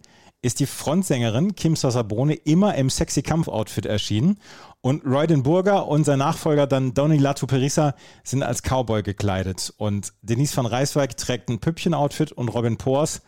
ist 0.45 0.59
die 0.59 0.67
Frontsängerin 0.67 1.55
Kim 1.55 1.75
Sassabone 1.75 2.35
immer 2.35 2.75
im 2.75 2.91
sexy 2.91 3.23
Kampf-Outfit 3.23 3.87
erschienen 3.87 4.39
und 4.81 5.03
Roy 5.03 5.25
den 5.25 5.41
Burger 5.41 5.87
und 5.87 6.03
sein 6.03 6.19
Nachfolger 6.19 6.67
dann 6.67 6.93
Donny 6.93 7.17
Latu 7.17 7.47
Perissa 7.47 7.95
sind 8.23 8.43
als 8.43 8.61
Cowboy 8.61 9.01
gekleidet 9.01 9.73
und 9.77 10.13
Denise 10.21 10.55
van 10.55 10.67
Rijswijk 10.67 11.17
trägt 11.17 11.49
ein 11.49 11.59
Püppchen-Outfit 11.59 12.31
und 12.31 12.49
Robin 12.49 12.77
Pors 12.77 13.23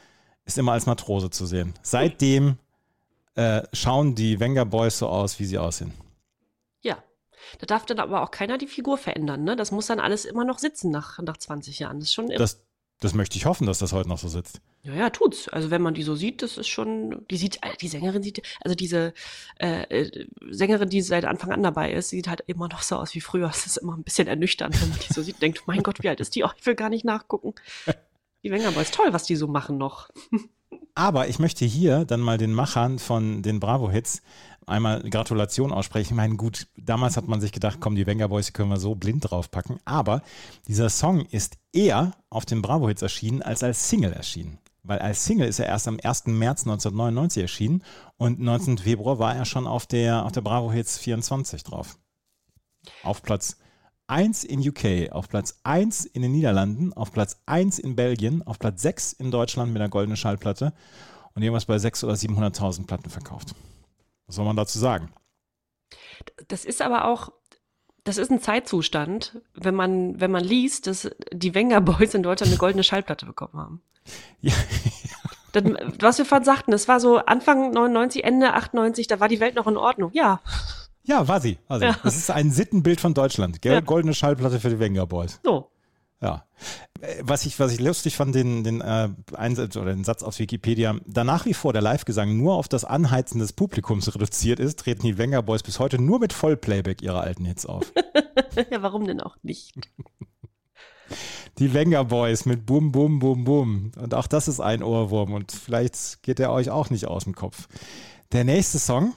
ist 0.45 0.59
immer 0.59 0.73
als 0.73 0.85
Matrose 0.85 1.31
zu 1.31 1.47
sehen. 1.47 1.73
Seitdem 1.81 2.57
äh, 3.33 3.63
schauen 3.73 4.13
die 4.13 4.39
Wenger 4.39 4.65
Boys 4.65 4.99
so 4.99 5.07
aus, 5.07 5.39
wie 5.39 5.45
sie 5.45 5.57
aussehen. 5.57 5.93
Ja. 6.81 6.97
Da 7.59 7.65
darf 7.65 7.87
dann 7.87 7.99
aber 7.99 8.21
auch 8.21 8.29
keiner 8.29 8.59
die 8.59 8.67
Figur 8.67 8.97
verändern, 8.97 9.43
ne? 9.43 9.55
Das 9.55 9.71
muss 9.71 9.87
dann 9.87 9.99
alles 9.99 10.25
immer 10.25 10.45
noch 10.45 10.59
sitzen 10.59 10.91
nach, 10.91 11.17
nach 11.19 11.37
20 11.37 11.79
Jahren. 11.79 11.99
Das 11.99 12.09
ist 12.09 12.13
schon. 12.13 12.29
Das, 12.29 12.61
das 12.99 13.13
möchte 13.13 13.37
ich 13.37 13.45
hoffen, 13.45 13.67
dass 13.67 13.79
das 13.79 13.93
heute 13.93 14.09
noch 14.09 14.17
so 14.17 14.27
sitzt. 14.27 14.59
Ja, 14.83 14.93
ja, 14.93 15.09
tut's. 15.09 15.47
Also 15.49 15.69
wenn 15.69 15.81
man 15.81 15.93
die 15.93 16.03
so 16.03 16.15
sieht, 16.15 16.41
das 16.41 16.57
ist 16.57 16.67
schon, 16.67 17.25
die 17.29 17.37
sieht, 17.37 17.57
äh, 17.57 17.75
die 17.79 17.87
Sängerin 17.87 18.23
sieht, 18.23 18.41
also 18.61 18.75
diese 18.75 19.13
äh, 19.59 19.83
äh, 19.83 20.27
Sängerin, 20.49 20.89
die 20.89 21.01
seit 21.01 21.25
Anfang 21.25 21.51
an 21.51 21.61
dabei 21.61 21.91
ist, 21.91 22.09
sieht 22.09 22.27
halt 22.27 22.43
immer 22.47 22.67
noch 22.67 22.81
so 22.81 22.95
aus 22.95 23.13
wie 23.13 23.21
früher. 23.21 23.49
Es 23.49 23.65
ist 23.65 23.77
immer 23.77 23.95
ein 23.95 24.03
bisschen 24.03 24.27
ernüchternd, 24.27 24.81
wenn 24.81 24.89
man 24.89 24.99
die 24.99 25.13
so 25.13 25.21
sieht, 25.21 25.41
denkt, 25.41 25.63
mein 25.67 25.83
Gott, 25.83 26.01
wie 26.01 26.09
alt 26.09 26.19
ist 26.19 26.35
die? 26.35 26.43
Oh, 26.43 26.49
ich 26.57 26.65
will 26.65 26.75
gar 26.75 26.89
nicht 26.89 27.05
nachgucken. 27.05 27.53
Die 28.43 28.51
Wenger 28.51 28.71
Boys, 28.71 28.91
toll, 28.91 29.11
was 29.11 29.25
die 29.25 29.35
so 29.35 29.47
machen 29.47 29.77
noch. 29.77 30.09
Aber 30.95 31.27
ich 31.27 31.37
möchte 31.37 31.65
hier 31.65 32.05
dann 32.05 32.21
mal 32.21 32.39
den 32.39 32.53
Machern 32.53 32.97
von 32.97 33.43
den 33.43 33.59
Bravo-Hits 33.59 34.23
einmal 34.67 35.01
Gratulation 35.09 35.71
aussprechen. 35.71 36.13
Ich 36.13 36.17
meine, 36.17 36.35
gut, 36.35 36.67
damals 36.77 37.17
hat 37.17 37.27
man 37.27 37.41
sich 37.41 37.51
gedacht, 37.51 37.77
komm, 37.79 37.95
die 37.95 38.05
Wenger 38.05 38.27
Boys, 38.27 38.53
können 38.53 38.69
wir 38.69 38.77
so 38.77 38.95
blind 38.95 39.29
draufpacken. 39.29 39.79
Aber 39.85 40.21
dieser 40.67 40.89
Song 40.89 41.21
ist 41.25 41.57
eher 41.73 42.11
auf 42.29 42.45
den 42.45 42.61
Bravo-Hits 42.61 43.01
erschienen, 43.01 43.41
als 43.41 43.63
als 43.63 43.89
Single 43.89 44.13
erschienen. 44.13 44.59
Weil 44.83 44.99
als 44.99 45.25
Single 45.25 45.47
ist 45.47 45.59
er 45.59 45.65
erst 45.65 45.87
am 45.87 45.99
1. 46.01 46.27
März 46.27 46.61
1999 46.61 47.41
erschienen 47.41 47.83
und 48.17 48.39
19. 48.39 48.77
Februar 48.77 49.19
war 49.19 49.35
er 49.35 49.45
schon 49.45 49.67
auf 49.67 49.85
der, 49.85 50.25
auf 50.25 50.31
der 50.31 50.41
Bravo 50.41 50.71
Hits 50.71 50.97
24 50.97 51.63
drauf. 51.63 51.97
Auf 53.03 53.21
Platz 53.21 53.57
1 54.07 54.45
in 54.45 54.65
UK, 54.65 55.11
auf 55.11 55.27
Platz 55.27 55.59
1 55.63 56.05
in 56.05 56.21
den 56.21 56.31
Niederlanden, 56.31 56.93
auf 56.93 57.11
Platz 57.11 57.41
1 57.45 57.79
in 57.79 57.97
Belgien, 57.97 58.41
auf 58.43 58.59
Platz 58.59 58.81
6 58.81 59.13
in 59.13 59.31
Deutschland 59.31 59.73
mit 59.73 59.81
einer 59.81 59.89
goldenen 59.89 60.15
Schallplatte 60.15 60.73
und 61.33 61.41
irgendwas 61.41 61.65
bei 61.65 61.75
600.000 61.75 62.03
oder 62.05 62.13
700.000 62.13 62.87
Platten 62.87 63.09
verkauft. 63.09 63.53
Was 64.27 64.35
soll 64.35 64.45
man 64.45 64.55
dazu 64.55 64.77
sagen? 64.77 65.11
Das 66.47 66.65
ist 66.65 66.81
aber 66.81 67.05
auch, 67.05 67.31
das 68.03 68.17
ist 68.17 68.29
ein 68.29 68.41
Zeitzustand, 68.41 69.41
wenn 69.53 69.75
man, 69.75 70.19
wenn 70.19 70.31
man 70.31 70.43
liest, 70.43 70.87
dass 70.87 71.09
die 71.31 71.55
Wenger 71.55 71.81
Boys 71.81 72.13
in 72.13 72.23
Deutschland 72.23 72.51
eine 72.51 72.59
goldene 72.59 72.83
Schallplatte 72.83 73.25
bekommen 73.25 73.55
haben. 73.55 73.81
Ja, 74.41 74.53
Dann, 75.53 75.77
was 75.99 76.17
wir 76.17 76.25
vorhin 76.25 76.45
sagten, 76.45 76.71
das 76.71 76.87
war 76.87 76.99
so 76.99 77.17
Anfang 77.17 77.71
99, 77.71 78.23
Ende 78.23 78.53
98, 78.53 79.07
da 79.07 79.19
war 79.19 79.27
die 79.27 79.39
Welt 79.39 79.55
noch 79.55 79.67
in 79.67 79.77
Ordnung. 79.77 80.11
Ja, 80.13 80.41
ja 81.03 81.27
war 81.27 81.41
sie. 81.41 81.57
War 81.67 81.79
sie. 81.79 81.85
Ja. 81.85 81.97
Das 82.03 82.15
ist 82.15 82.29
ein 82.29 82.51
Sittenbild 82.51 83.01
von 83.01 83.13
Deutschland. 83.13 83.61
Gell? 83.61 83.73
Ja. 83.73 83.79
Goldene 83.79 84.13
Schallplatte 84.13 84.59
für 84.59 84.69
die 84.69 84.79
Wenger 84.79 85.07
Boys. 85.07 85.39
so. 85.43 85.71
Ja. 86.21 86.45
Äh, 87.01 87.21
Was 87.21 87.45
ich, 87.45 87.59
was 87.59 87.71
ich 87.73 87.79
lustig 87.79 88.15
fand, 88.15 88.33
den, 88.33 88.63
den 88.63 88.81
äh, 88.81 89.09
Einsatz 89.35 89.77
oder 89.77 89.93
den 89.93 90.03
Satz 90.03 90.23
aus 90.23 90.39
Wikipedia, 90.39 90.95
da 91.05 91.23
nach 91.23 91.45
wie 91.45 91.53
vor 91.53 91.73
der 91.73 91.81
Live-Gesang 91.81 92.35
nur 92.35 92.55
auf 92.55 92.67
das 92.67 92.85
Anheizen 92.85 93.39
des 93.39 93.53
Publikums 93.53 94.13
reduziert 94.13 94.59
ist, 94.59 94.79
treten 94.79 95.03
die 95.03 95.17
Wenger 95.17 95.43
Boys 95.43 95.63
bis 95.63 95.79
heute 95.79 96.01
nur 96.01 96.19
mit 96.19 96.33
Vollplayback 96.33 97.01
ihrer 97.01 97.21
alten 97.21 97.45
Hits 97.45 97.65
auf. 97.65 97.91
Ja, 98.71 98.81
warum 98.81 99.05
denn 99.05 99.21
auch 99.21 99.37
nicht? 99.43 99.75
Die 101.59 101.73
Wenger 101.73 102.05
Boys 102.05 102.45
mit 102.45 102.65
Bum, 102.65 102.91
Bum, 102.91 103.19
Bum, 103.19 103.43
Bum. 103.43 103.91
Und 103.99 104.13
auch 104.15 104.25
das 104.25 104.47
ist 104.47 104.59
ein 104.59 104.81
Ohrwurm 104.81 105.33
und 105.33 105.51
vielleicht 105.51 106.23
geht 106.23 106.39
er 106.39 106.51
euch 106.51 106.71
auch 106.71 106.89
nicht 106.89 107.05
aus 107.05 107.25
dem 107.25 107.35
Kopf. 107.35 107.67
Der 108.31 108.43
nächste 108.43 108.79
Song, 108.79 109.13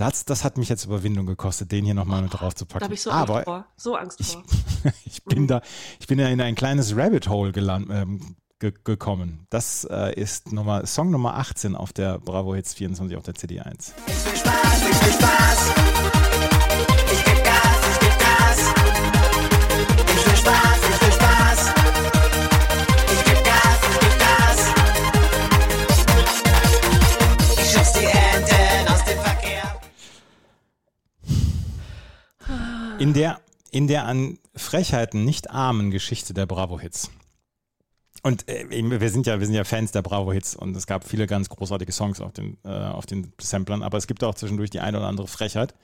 das, 0.00 0.24
das 0.24 0.44
hat 0.44 0.56
mich 0.56 0.68
jetzt 0.68 0.86
Überwindung 0.86 1.26
gekostet, 1.26 1.70
den 1.72 1.84
hier 1.84 1.94
nochmal 1.94 2.22
mit 2.22 2.32
drauf 2.32 2.54
zu 2.54 2.64
Da 2.64 2.72
packen. 2.74 2.84
habe 2.84 2.94
ich 2.94 3.02
so 3.02 3.10
Aber 3.10 3.34
Angst 3.36 3.44
vor. 3.44 3.66
So 3.76 3.96
Angst 3.96 4.24
vor. 4.24 4.42
ich 5.04 5.22
bin 5.24 5.46
da, 5.46 5.60
ich 5.98 6.06
bin 6.06 6.18
da 6.18 6.28
in 6.28 6.40
ein 6.40 6.54
kleines 6.54 6.96
Rabbit 6.96 7.28
Hole 7.28 7.52
geland, 7.52 7.88
ähm, 7.90 8.36
ge 8.58 8.72
gekommen. 8.84 9.46
Das 9.50 9.84
äh, 9.84 10.14
ist 10.14 10.52
Nummer, 10.52 10.86
Song 10.86 11.10
Nummer 11.10 11.36
18 11.36 11.76
auf 11.76 11.92
der 11.92 12.18
Bravo 12.18 12.54
Hits 12.54 12.74
24 12.74 13.16
auf 13.16 13.24
der 13.24 13.34
CD 13.34 13.60
1. 13.60 13.94
Ich 14.06 14.26
will 14.26 14.36
Spaß, 14.36 14.90
ich 14.90 15.06
will 15.06 15.12
Spaß. 15.12 15.99
In 33.00 33.14
der, 33.14 33.40
in 33.70 33.88
der 33.88 34.04
an 34.04 34.38
Frechheiten 34.54 35.24
nicht 35.24 35.50
armen 35.50 35.90
Geschichte 35.90 36.34
der 36.34 36.44
Bravo 36.44 36.78
Hits. 36.78 37.10
Und 38.22 38.46
äh, 38.46 38.66
wir 38.68 39.08
sind 39.08 39.26
ja, 39.26 39.40
wir 39.40 39.46
sind 39.46 39.54
ja 39.54 39.64
Fans 39.64 39.90
der 39.92 40.02
Bravo 40.02 40.34
Hits 40.34 40.54
und 40.54 40.76
es 40.76 40.86
gab 40.86 41.08
viele 41.08 41.26
ganz 41.26 41.48
großartige 41.48 41.92
Songs 41.92 42.20
auf 42.20 42.34
den, 42.34 42.58
äh, 42.62 42.68
auf 42.68 43.06
den 43.06 43.32
Samplern, 43.40 43.82
aber 43.82 43.96
es 43.96 44.06
gibt 44.06 44.22
auch 44.22 44.34
zwischendurch 44.34 44.68
die 44.68 44.80
eine 44.80 44.98
oder 44.98 45.06
andere 45.06 45.28
Frechheit. 45.28 45.74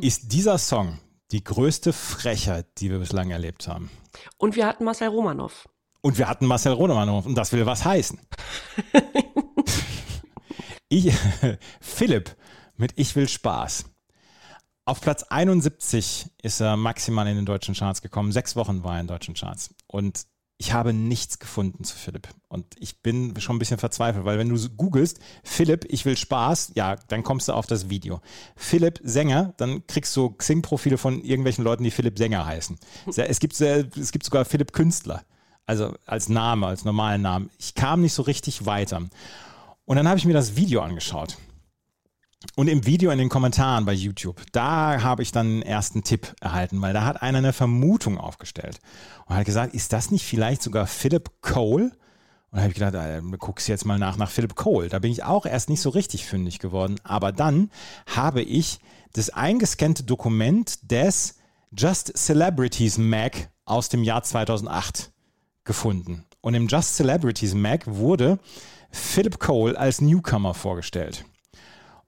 Ist 0.00 0.32
dieser 0.32 0.56
Song 0.56 1.00
die 1.32 1.42
größte 1.42 1.92
Frechheit, 1.92 2.66
die 2.78 2.92
wir 2.92 3.00
bislang 3.00 3.30
erlebt 3.30 3.66
haben? 3.66 3.90
Und 4.36 4.54
wir 4.54 4.64
hatten 4.64 4.84
Marcel 4.84 5.08
Romanov. 5.08 5.68
Und 6.00 6.16
wir 6.16 6.28
hatten 6.28 6.46
Marcel 6.46 6.74
Rodemann 6.74 7.08
und 7.08 7.34
das 7.34 7.52
will 7.52 7.66
was 7.66 7.84
heißen. 7.84 8.20
ich, 10.88 11.12
Philipp 11.80 12.36
mit 12.76 12.92
Ich 12.94 13.16
will 13.16 13.28
Spaß. 13.28 13.86
Auf 14.84 15.00
Platz 15.00 15.22
71 15.22 16.26
ist 16.42 16.60
er 16.60 16.76
maximal 16.76 17.28
in 17.28 17.36
den 17.36 17.46
deutschen 17.46 17.74
Charts 17.74 18.02
gekommen. 18.02 18.32
Sechs 18.32 18.56
Wochen 18.56 18.82
war 18.82 18.94
er 18.94 19.00
in 19.00 19.06
den 19.06 19.14
deutschen 19.14 19.34
Charts. 19.34 19.72
Und 19.86 20.26
ich 20.58 20.72
habe 20.72 20.92
nichts 20.92 21.38
gefunden 21.38 21.84
zu 21.84 21.96
Philipp. 21.96 22.28
Und 22.48 22.66
ich 22.78 23.00
bin 23.00 23.38
schon 23.40 23.56
ein 23.56 23.58
bisschen 23.60 23.78
verzweifelt, 23.78 24.24
weil 24.24 24.38
wenn 24.38 24.48
du 24.48 24.68
googelst, 24.70 25.20
Philipp, 25.44 25.86
ich 25.88 26.04
will 26.04 26.16
Spaß, 26.16 26.72
ja, 26.74 26.96
dann 27.08 27.22
kommst 27.22 27.48
du 27.48 27.52
auf 27.52 27.66
das 27.66 27.90
Video. 27.90 28.20
Philipp 28.56 29.00
Sänger, 29.04 29.54
dann 29.56 29.86
kriegst 29.86 30.16
du 30.16 30.30
Xing-Profile 30.30 30.98
von 30.98 31.22
irgendwelchen 31.22 31.64
Leuten, 31.64 31.84
die 31.84 31.90
Philipp 31.92 32.18
Sänger 32.18 32.44
heißen. 32.44 32.76
Es 33.16 33.38
gibt, 33.38 33.60
es 33.60 34.12
gibt 34.12 34.24
sogar 34.24 34.44
Philipp 34.44 34.72
Künstler. 34.72 35.22
Also 35.64 35.94
als 36.06 36.28
Name, 36.28 36.66
als 36.66 36.84
normalen 36.84 37.22
Namen. 37.22 37.50
Ich 37.58 37.74
kam 37.74 38.00
nicht 38.00 38.14
so 38.14 38.22
richtig 38.22 38.66
weiter. 38.66 39.00
Und 39.84 39.96
dann 39.96 40.08
habe 40.08 40.18
ich 40.18 40.24
mir 40.24 40.32
das 40.32 40.56
Video 40.56 40.80
angeschaut. 40.80 41.36
Und 42.56 42.68
im 42.68 42.86
Video 42.86 43.10
in 43.10 43.18
den 43.18 43.28
Kommentaren 43.28 43.84
bei 43.84 43.92
YouTube, 43.92 44.40
da 44.52 45.02
habe 45.02 45.22
ich 45.22 45.32
dann 45.32 45.46
einen 45.46 45.62
ersten 45.62 46.02
Tipp 46.02 46.34
erhalten, 46.40 46.80
weil 46.80 46.92
da 46.92 47.04
hat 47.04 47.22
einer 47.22 47.38
eine 47.38 47.52
Vermutung 47.52 48.18
aufgestellt 48.18 48.78
und 49.26 49.36
hat 49.36 49.44
gesagt, 49.44 49.74
ist 49.74 49.92
das 49.92 50.10
nicht 50.10 50.24
vielleicht 50.24 50.62
sogar 50.62 50.86
Philip 50.86 51.30
Cole? 51.40 51.92
Und 52.50 52.58
da 52.58 52.60
habe 52.60 52.68
ich 52.68 52.74
gedacht, 52.74 52.94
äh, 52.94 53.22
guckst 53.38 53.68
jetzt 53.68 53.86
mal 53.86 53.98
nach 53.98 54.16
nach 54.18 54.30
Philip 54.30 54.54
Cole. 54.54 54.88
Da 54.88 54.98
bin 54.98 55.10
ich 55.10 55.24
auch 55.24 55.46
erst 55.46 55.70
nicht 55.70 55.80
so 55.80 55.88
richtig 55.88 56.26
fündig 56.26 56.58
geworden. 56.58 56.96
Aber 57.02 57.32
dann 57.32 57.70
habe 58.06 58.42
ich 58.42 58.80
das 59.14 59.30
eingescannte 59.30 60.02
Dokument 60.04 60.90
des 60.90 61.36
Just 61.74 62.12
Celebrities 62.16 62.98
Mag 62.98 63.50
aus 63.64 63.88
dem 63.88 64.04
Jahr 64.04 64.22
2008 64.22 65.10
gefunden. 65.64 66.24
Und 66.42 66.54
im 66.54 66.66
Just 66.66 66.96
Celebrities 66.96 67.54
Mag 67.54 67.86
wurde 67.86 68.38
Philip 68.90 69.38
Cole 69.38 69.78
als 69.78 70.02
Newcomer 70.02 70.52
vorgestellt. 70.52 71.24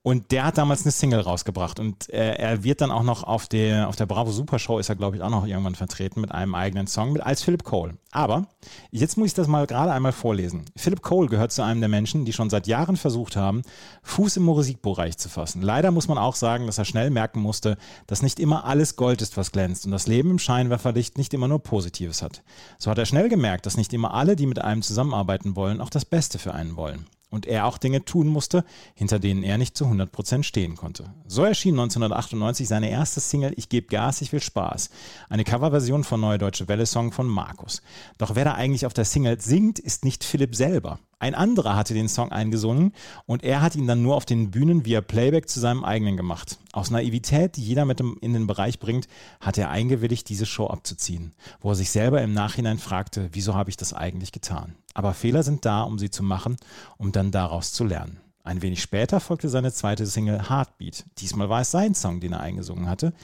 Und 0.06 0.32
der 0.32 0.44
hat 0.44 0.58
damals 0.58 0.82
eine 0.82 0.92
Single 0.92 1.20
rausgebracht 1.20 1.80
und 1.80 2.10
äh, 2.10 2.34
er 2.34 2.62
wird 2.62 2.82
dann 2.82 2.90
auch 2.90 3.04
noch 3.04 3.22
auf 3.24 3.48
der, 3.48 3.88
auf 3.88 3.96
der 3.96 4.04
Bravo 4.04 4.32
Super 4.32 4.58
Show 4.58 4.78
ist 4.78 4.90
er, 4.90 4.96
glaube 4.96 5.16
ich, 5.16 5.22
auch 5.22 5.30
noch 5.30 5.46
irgendwann 5.46 5.76
vertreten 5.76 6.20
mit 6.20 6.30
einem 6.30 6.54
eigenen 6.54 6.86
Song 6.86 7.14
mit 7.14 7.22
als 7.22 7.42
Philip 7.42 7.64
Cole. 7.64 7.96
Aber 8.10 8.46
jetzt 8.90 9.16
muss 9.16 9.28
ich 9.28 9.34
das 9.34 9.48
mal 9.48 9.66
gerade 9.66 9.92
einmal 9.92 10.12
vorlesen. 10.12 10.66
Philip 10.76 11.00
Cole 11.00 11.30
gehört 11.30 11.52
zu 11.52 11.62
einem 11.62 11.80
der 11.80 11.88
Menschen, 11.88 12.26
die 12.26 12.34
schon 12.34 12.50
seit 12.50 12.66
Jahren 12.66 12.98
versucht 12.98 13.34
haben, 13.34 13.62
Fuß 14.02 14.36
im 14.36 14.42
Musikbereich 14.42 15.16
zu 15.16 15.30
fassen. 15.30 15.62
Leider 15.62 15.90
muss 15.90 16.06
man 16.06 16.18
auch 16.18 16.34
sagen, 16.34 16.66
dass 16.66 16.76
er 16.76 16.84
schnell 16.84 17.08
merken 17.08 17.40
musste, 17.40 17.78
dass 18.06 18.20
nicht 18.20 18.38
immer 18.38 18.66
alles 18.66 18.96
Gold 18.96 19.22
ist, 19.22 19.38
was 19.38 19.52
glänzt 19.52 19.86
und 19.86 19.92
das 19.92 20.06
Leben 20.06 20.32
im 20.32 20.38
Scheinwerferlicht 20.38 21.16
nicht 21.16 21.32
immer 21.32 21.48
nur 21.48 21.62
Positives 21.62 22.20
hat. 22.20 22.42
So 22.78 22.90
hat 22.90 22.98
er 22.98 23.06
schnell 23.06 23.30
gemerkt, 23.30 23.64
dass 23.64 23.78
nicht 23.78 23.94
immer 23.94 24.12
alle, 24.12 24.36
die 24.36 24.46
mit 24.46 24.60
einem 24.60 24.82
zusammenarbeiten 24.82 25.56
wollen, 25.56 25.80
auch 25.80 25.88
das 25.88 26.04
Beste 26.04 26.38
für 26.38 26.52
einen 26.52 26.76
wollen 26.76 27.06
und 27.34 27.46
er 27.46 27.66
auch 27.66 27.78
Dinge 27.78 28.04
tun 28.04 28.28
musste, 28.28 28.64
hinter 28.94 29.18
denen 29.18 29.42
er 29.42 29.58
nicht 29.58 29.76
zu 29.76 29.86
100% 29.86 30.44
stehen 30.44 30.76
konnte. 30.76 31.12
So 31.26 31.42
erschien 31.42 31.74
1998 31.74 32.68
seine 32.68 32.90
erste 32.90 33.18
Single 33.20 33.52
Ich 33.56 33.68
gebe 33.68 33.88
Gas, 33.88 34.22
ich 34.22 34.32
will 34.32 34.40
Spaß, 34.40 34.88
eine 35.28 35.42
Coverversion 35.42 36.04
von 36.04 36.20
Neue 36.20 36.38
Deutsche 36.38 36.68
Welle 36.68 36.86
Song 36.86 37.10
von 37.10 37.26
Markus. 37.26 37.82
Doch 38.18 38.36
wer 38.36 38.44
da 38.44 38.54
eigentlich 38.54 38.86
auf 38.86 38.94
der 38.94 39.04
Single 39.04 39.40
singt, 39.40 39.80
ist 39.80 40.04
nicht 40.04 40.22
Philipp 40.22 40.54
selber. 40.54 41.00
Ein 41.18 41.34
anderer 41.34 41.76
hatte 41.76 41.94
den 41.94 42.08
Song 42.08 42.32
eingesungen 42.32 42.92
und 43.26 43.42
er 43.44 43.62
hat 43.62 43.76
ihn 43.76 43.86
dann 43.86 44.02
nur 44.02 44.16
auf 44.16 44.24
den 44.24 44.50
Bühnen 44.50 44.84
via 44.84 45.00
Playback 45.00 45.48
zu 45.48 45.60
seinem 45.60 45.84
eigenen 45.84 46.16
gemacht. 46.16 46.58
Aus 46.72 46.90
Naivität, 46.90 47.56
die 47.56 47.62
jeder 47.64 47.84
mit 47.84 48.00
in 48.00 48.32
den 48.32 48.46
Bereich 48.46 48.78
bringt, 48.78 49.08
hat 49.40 49.58
er 49.58 49.70
eingewilligt, 49.70 50.28
diese 50.28 50.46
Show 50.46 50.66
abzuziehen, 50.66 51.34
wo 51.60 51.70
er 51.70 51.76
sich 51.76 51.90
selber 51.90 52.22
im 52.22 52.32
Nachhinein 52.32 52.78
fragte, 52.78 53.28
wieso 53.32 53.54
habe 53.54 53.70
ich 53.70 53.76
das 53.76 53.92
eigentlich 53.92 54.32
getan? 54.32 54.74
Aber 54.94 55.14
Fehler 55.14 55.42
sind 55.42 55.64
da, 55.64 55.82
um 55.82 55.98
sie 55.98 56.10
zu 56.10 56.22
machen, 56.22 56.56
um 56.98 57.12
dann 57.12 57.30
daraus 57.30 57.72
zu 57.72 57.84
lernen. 57.84 58.20
Ein 58.44 58.60
wenig 58.60 58.82
später 58.82 59.20
folgte 59.20 59.48
seine 59.48 59.72
zweite 59.72 60.06
Single 60.06 60.50
Heartbeat. 60.50 61.06
Diesmal 61.18 61.48
war 61.48 61.62
es 61.62 61.70
sein 61.70 61.94
Song, 61.94 62.20
den 62.20 62.34
er 62.34 62.40
eingesungen 62.40 62.88
hatte. 62.88 63.14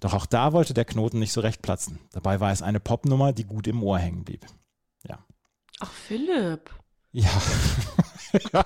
Doch 0.00 0.12
auch 0.12 0.26
da 0.26 0.52
wollte 0.52 0.74
der 0.74 0.84
Knoten 0.84 1.18
nicht 1.18 1.32
so 1.32 1.40
recht 1.40 1.62
platzen. 1.62 1.98
Dabei 2.12 2.40
war 2.40 2.52
es 2.52 2.60
eine 2.60 2.80
Popnummer, 2.80 3.32
die 3.32 3.44
gut 3.44 3.66
im 3.66 3.82
Ohr 3.82 3.98
hängen 3.98 4.24
blieb. 4.24 4.44
Ja. 5.08 5.18
Ach, 5.80 5.90
Philipp. 5.90 6.70
Ja. 8.52 8.64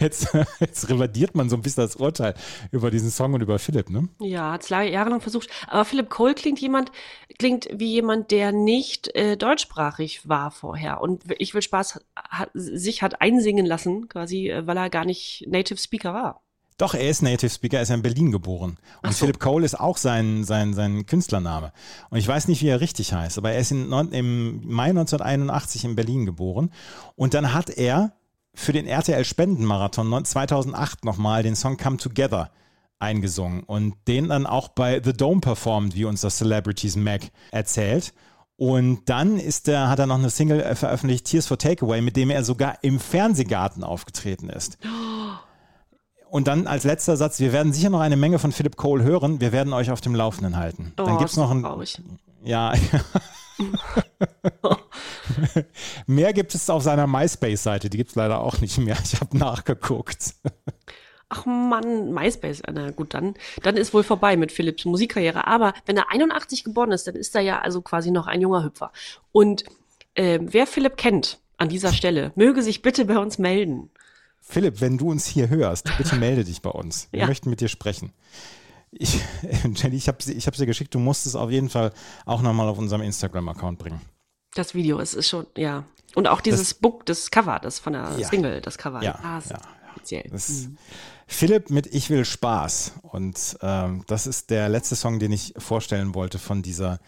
Jetzt, 0.00 0.36
jetzt 0.60 0.88
revidiert 0.88 1.34
man 1.34 1.48
so 1.48 1.56
ein 1.56 1.62
bisschen 1.62 1.82
das 1.82 1.96
Urteil 1.96 2.34
über 2.70 2.90
diesen 2.90 3.10
Song 3.10 3.34
und 3.34 3.40
über 3.40 3.58
Philipp, 3.58 3.90
ne? 3.90 4.08
Ja, 4.20 4.52
hat 4.52 4.62
es 4.62 4.68
jahrelang 4.68 5.20
versucht. 5.20 5.48
Aber 5.66 5.84
Philipp 5.84 6.08
Cole 6.08 6.34
klingt 6.34 6.60
jemand, 6.60 6.92
klingt 7.38 7.68
wie 7.72 7.92
jemand, 7.92 8.30
der 8.30 8.52
nicht 8.52 9.14
äh, 9.14 9.36
deutschsprachig 9.36 10.28
war 10.28 10.50
vorher. 10.50 11.00
Und 11.00 11.24
ich 11.38 11.54
will 11.54 11.62
Spaß 11.62 12.00
hat, 12.16 12.50
sich 12.54 13.02
hat 13.02 13.20
einsingen 13.20 13.66
lassen, 13.66 14.08
quasi, 14.08 14.50
äh, 14.50 14.66
weil 14.66 14.76
er 14.76 14.90
gar 14.90 15.04
nicht 15.04 15.44
Native 15.48 15.78
Speaker 15.78 16.14
war. 16.14 16.42
Doch, 16.78 16.94
er 16.94 17.10
ist 17.10 17.22
Native 17.22 17.50
Speaker, 17.50 17.76
er 17.78 17.82
ist 17.82 17.88
ja 17.88 17.96
in 17.96 18.02
Berlin 18.02 18.30
geboren. 18.32 18.78
Und 19.02 19.12
so. 19.12 19.18
Philip 19.18 19.40
Cole 19.40 19.64
ist 19.64 19.78
auch 19.78 19.96
sein, 19.96 20.44
sein, 20.44 20.74
sein 20.74 21.06
Künstlername. 21.06 21.72
Und 22.08 22.18
ich 22.18 22.28
weiß 22.28 22.48
nicht, 22.48 22.62
wie 22.62 22.68
er 22.68 22.80
richtig 22.80 23.12
heißt, 23.12 23.36
aber 23.36 23.52
er 23.52 23.60
ist 23.60 23.72
in, 23.72 23.92
im 23.92 24.66
Mai 24.66 24.90
1981 24.90 25.84
in 25.84 25.96
Berlin 25.96 26.24
geboren. 26.24 26.70
Und 27.16 27.34
dann 27.34 27.52
hat 27.52 27.68
er 27.68 28.12
für 28.54 28.72
den 28.72 28.86
RTL 28.86 29.24
Spendenmarathon 29.24 30.08
neun- 30.08 30.24
2008 30.24 31.04
nochmal 31.04 31.42
den 31.42 31.56
Song 31.56 31.76
Come 31.76 31.96
Together 31.96 32.50
eingesungen 33.00 33.62
und 33.62 33.94
den 34.06 34.28
dann 34.28 34.46
auch 34.46 34.68
bei 34.68 35.00
The 35.02 35.12
Dome 35.12 35.40
performt, 35.40 35.94
wie 35.94 36.04
uns 36.04 36.20
das 36.20 36.38
Celebrities 36.38 36.96
Mag 36.96 37.22
erzählt. 37.50 38.12
Und 38.56 39.08
dann 39.08 39.38
ist 39.38 39.68
er, 39.68 39.88
hat 39.88 40.00
er 40.00 40.06
noch 40.06 40.18
eine 40.18 40.30
Single 40.30 40.60
äh, 40.60 40.74
veröffentlicht, 40.74 41.26
Tears 41.26 41.46
for 41.46 41.58
Takeaway, 41.58 42.00
mit 42.00 42.16
dem 42.16 42.30
er 42.30 42.42
sogar 42.42 42.78
im 42.82 42.98
Fernsehgarten 42.98 43.84
aufgetreten 43.84 44.50
ist. 44.50 44.78
Und 46.30 46.46
dann 46.48 46.66
als 46.66 46.84
letzter 46.84 47.16
Satz, 47.16 47.40
wir 47.40 47.52
werden 47.52 47.72
sicher 47.72 47.90
noch 47.90 48.00
eine 48.00 48.16
Menge 48.16 48.38
von 48.38 48.52
Philip 48.52 48.76
Cole 48.76 49.02
hören, 49.02 49.40
wir 49.40 49.52
werden 49.52 49.72
euch 49.72 49.90
auf 49.90 50.00
dem 50.00 50.14
Laufenden 50.14 50.56
halten. 50.56 50.92
Oh, 50.98 51.04
dann 51.04 51.18
gibt's 51.18 51.32
ist 51.32 51.38
noch 51.38 51.50
ein, 51.50 51.62
traurig. 51.62 52.00
ja. 52.42 52.72
mehr 56.06 56.32
gibt 56.32 56.54
es 56.54 56.70
auf 56.70 56.82
seiner 56.82 57.06
MySpace-Seite, 57.06 57.90
die 57.90 57.96
gibt 57.96 58.10
es 58.10 58.16
leider 58.16 58.40
auch 58.40 58.60
nicht 58.60 58.78
mehr. 58.78 58.96
Ich 59.04 59.20
habe 59.20 59.36
nachgeguckt. 59.36 60.34
Ach 61.30 61.44
Mann, 61.44 62.12
MySpace, 62.12 62.62
na 62.72 62.90
gut, 62.90 63.12
dann, 63.12 63.34
dann 63.62 63.76
ist 63.76 63.92
wohl 63.92 64.02
vorbei 64.02 64.36
mit 64.36 64.50
Philipps 64.50 64.86
Musikkarriere. 64.86 65.46
Aber 65.46 65.74
wenn 65.84 65.96
er 65.96 66.10
81 66.10 66.64
geboren 66.64 66.92
ist, 66.92 67.06
dann 67.06 67.16
ist 67.16 67.34
er 67.34 67.42
ja 67.42 67.60
also 67.60 67.82
quasi 67.82 68.10
noch 68.10 68.26
ein 68.26 68.40
junger 68.40 68.64
Hüpfer. 68.64 68.92
Und 69.32 69.64
äh, 70.14 70.38
wer 70.40 70.66
Philipp 70.66 70.96
kennt 70.96 71.38
an 71.58 71.68
dieser 71.68 71.92
Stelle, 71.92 72.32
möge 72.34 72.62
sich 72.62 72.80
bitte 72.80 73.04
bei 73.04 73.18
uns 73.18 73.38
melden. 73.38 73.90
Philipp, 74.48 74.80
wenn 74.80 74.96
du 74.98 75.10
uns 75.10 75.26
hier 75.26 75.48
hörst, 75.48 75.90
bitte 75.98 76.16
melde 76.16 76.44
dich 76.44 76.62
bei 76.62 76.70
uns. 76.70 77.08
Wir 77.10 77.20
Ja. 77.20 77.26
möchten 77.26 77.50
mit 77.50 77.60
dir 77.60 77.68
sprechen. 77.68 78.12
Ich, 78.90 79.20
Jenny, 79.74 79.96
ich 79.96 80.08
habe 80.08 80.18
ich 80.26 80.46
hab's 80.46 80.56
dir 80.58 80.66
geschickt, 80.66 80.94
du 80.94 80.98
musst 80.98 81.26
es 81.26 81.34
auf 81.36 81.50
jeden 81.50 81.68
Fall 81.68 81.92
auch 82.24 82.40
nochmal 82.42 82.68
auf 82.68 82.78
unserem 82.78 83.02
Instagram-Account 83.02 83.78
bringen. 83.78 84.00
Das 84.54 84.74
Video, 84.74 84.98
es 84.98 85.12
ist 85.14 85.28
schon, 85.28 85.46
ja. 85.56 85.84
Und 86.14 86.26
auch 86.26 86.40
dieses 86.40 86.72
Book, 86.74 87.04
das 87.04 87.30
Cover, 87.30 87.58
das 87.60 87.78
von 87.78 87.92
der 87.92 88.16
Ja. 88.18 88.26
Single, 88.28 88.60
das 88.62 88.78
Cover. 88.78 89.02
Ja, 89.02 89.18
Ah, 89.22 89.38
ist 89.38 89.50
ja, 89.50 89.58
speziell. 89.92 90.24
Das 90.30 90.48
Mhm. 90.48 90.78
Philipp 91.26 91.68
mit 91.68 91.86
Ich 91.94 92.08
will 92.08 92.24
Spaß. 92.24 92.92
Und 93.02 93.58
ähm, 93.60 94.04
das 94.06 94.26
ist 94.26 94.48
der 94.48 94.70
letzte 94.70 94.96
Song, 94.96 95.18
den 95.18 95.30
ich 95.32 95.52
vorstellen 95.58 96.14
wollte 96.14 96.38
von 96.38 96.62
dieser 96.62 96.98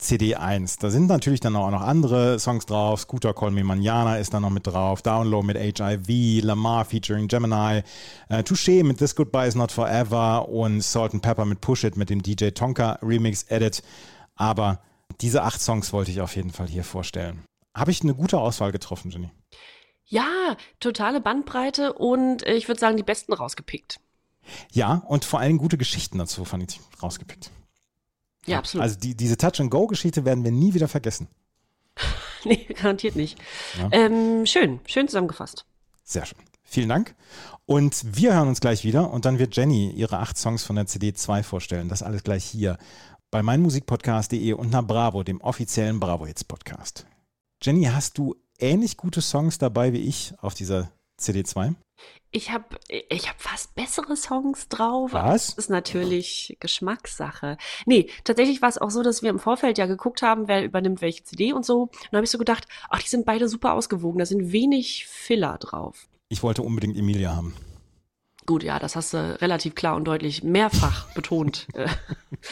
CD1. 0.00 0.78
Da 0.80 0.90
sind 0.90 1.06
natürlich 1.06 1.40
dann 1.40 1.56
auch 1.56 1.70
noch 1.70 1.80
andere 1.80 2.38
Songs 2.38 2.66
drauf. 2.66 3.00
Scooter 3.00 3.34
Call 3.34 3.50
Me 3.50 3.64
Manana 3.64 4.18
ist 4.18 4.34
da 4.34 4.40
noch 4.40 4.50
mit 4.50 4.66
drauf. 4.66 5.02
Download 5.02 5.46
mit 5.46 5.56
HIV, 5.56 6.44
Lamar 6.44 6.84
featuring 6.84 7.28
Gemini, 7.28 7.82
äh, 8.28 8.42
Touché 8.42 8.84
mit 8.84 8.98
This 8.98 9.14
Goodbye 9.14 9.46
is 9.46 9.54
Not 9.54 9.72
Forever 9.72 10.48
und 10.48 10.82
Salt 10.82 11.14
and 11.14 11.22
Pepper 11.22 11.44
mit 11.44 11.60
Push 11.60 11.84
It 11.84 11.96
mit 11.96 12.10
dem 12.10 12.22
DJ 12.22 12.50
Tonka 12.50 12.98
Remix 13.02 13.44
Edit. 13.44 13.82
Aber 14.34 14.80
diese 15.20 15.42
acht 15.42 15.60
Songs 15.60 15.92
wollte 15.92 16.10
ich 16.10 16.20
auf 16.20 16.36
jeden 16.36 16.50
Fall 16.50 16.68
hier 16.68 16.84
vorstellen. 16.84 17.42
Habe 17.74 17.90
ich 17.90 18.02
eine 18.02 18.14
gute 18.14 18.38
Auswahl 18.38 18.72
getroffen, 18.72 19.10
Jenny? 19.10 19.30
Ja, 20.04 20.56
totale 20.78 21.20
Bandbreite 21.20 21.92
und 21.94 22.42
ich 22.46 22.68
würde 22.68 22.80
sagen, 22.80 22.96
die 22.96 23.02
besten 23.02 23.32
rausgepickt. 23.32 23.98
Ja, 24.72 25.02
und 25.08 25.24
vor 25.24 25.40
allem 25.40 25.58
gute 25.58 25.76
Geschichten 25.76 26.18
dazu 26.18 26.44
fand 26.44 26.70
ich 26.70 26.80
rausgepickt. 27.02 27.50
Ja, 28.46 28.58
absolut. 28.58 28.82
Also 28.82 28.98
die, 28.98 29.14
diese 29.14 29.36
Touch-and-Go-Geschichte 29.36 30.24
werden 30.24 30.44
wir 30.44 30.52
nie 30.52 30.74
wieder 30.74 30.88
vergessen. 30.88 31.28
nee, 32.44 32.66
garantiert 32.74 33.16
nicht. 33.16 33.38
Ja. 33.78 33.88
Ähm, 33.92 34.46
schön, 34.46 34.80
schön 34.86 35.08
zusammengefasst. 35.08 35.66
Sehr 36.04 36.24
schön. 36.26 36.38
Vielen 36.62 36.88
Dank. 36.88 37.14
Und 37.64 38.04
wir 38.16 38.34
hören 38.34 38.48
uns 38.48 38.60
gleich 38.60 38.84
wieder 38.84 39.10
und 39.10 39.24
dann 39.24 39.38
wird 39.38 39.56
Jenny 39.56 39.90
ihre 39.90 40.18
acht 40.18 40.36
Songs 40.36 40.64
von 40.64 40.76
der 40.76 40.86
CD 40.86 41.12
2 41.12 41.42
vorstellen. 41.42 41.88
Das 41.88 42.02
alles 42.02 42.22
gleich 42.22 42.44
hier 42.44 42.78
bei 43.30 43.42
meinmusikpodcast.de 43.42 44.52
und 44.52 44.70
nach 44.70 44.86
Bravo, 44.86 45.22
dem 45.22 45.40
offiziellen 45.40 46.00
Bravo 46.00 46.26
Hits 46.26 46.44
Podcast. 46.44 47.06
Jenny, 47.62 47.84
hast 47.84 48.18
du 48.18 48.36
ähnlich 48.58 48.96
gute 48.96 49.20
Songs 49.20 49.58
dabei 49.58 49.92
wie 49.92 50.00
ich 50.00 50.34
auf 50.38 50.54
dieser 50.54 50.90
CD 51.16 51.42
2? 51.44 51.74
Ich 52.30 52.50
habe 52.50 52.64
ich 52.88 53.28
hab 53.28 53.40
fast 53.40 53.74
bessere 53.74 54.16
Songs 54.16 54.68
drauf. 54.68 55.12
Was? 55.12 55.48
Das 55.48 55.58
ist 55.64 55.70
natürlich 55.70 56.56
Geschmackssache. 56.60 57.56
Nee, 57.86 58.10
tatsächlich 58.24 58.60
war 58.60 58.68
es 58.68 58.78
auch 58.78 58.90
so, 58.90 59.02
dass 59.02 59.22
wir 59.22 59.30
im 59.30 59.38
Vorfeld 59.38 59.78
ja 59.78 59.86
geguckt 59.86 60.22
haben, 60.22 60.48
wer 60.48 60.64
übernimmt 60.64 61.00
welche 61.00 61.24
CD 61.24 61.52
und 61.52 61.64
so. 61.64 61.82
Und 61.82 62.08
da 62.10 62.16
habe 62.18 62.24
ich 62.24 62.30
so 62.30 62.38
gedacht, 62.38 62.68
ach, 62.90 63.00
die 63.00 63.08
sind 63.08 63.24
beide 63.24 63.48
super 63.48 63.72
ausgewogen. 63.72 64.18
Da 64.18 64.26
sind 64.26 64.52
wenig 64.52 65.06
Filler 65.06 65.56
drauf. 65.58 66.08
Ich 66.28 66.42
wollte 66.42 66.62
unbedingt 66.62 66.96
Emilia 66.96 67.34
haben. 67.34 67.54
Gut, 68.44 68.62
ja, 68.62 68.78
das 68.78 68.96
hast 68.96 69.14
du 69.14 69.40
relativ 69.40 69.74
klar 69.74 69.96
und 69.96 70.04
deutlich 70.04 70.42
mehrfach 70.42 71.12
betont. 71.14 71.66
Äh, 71.74 71.88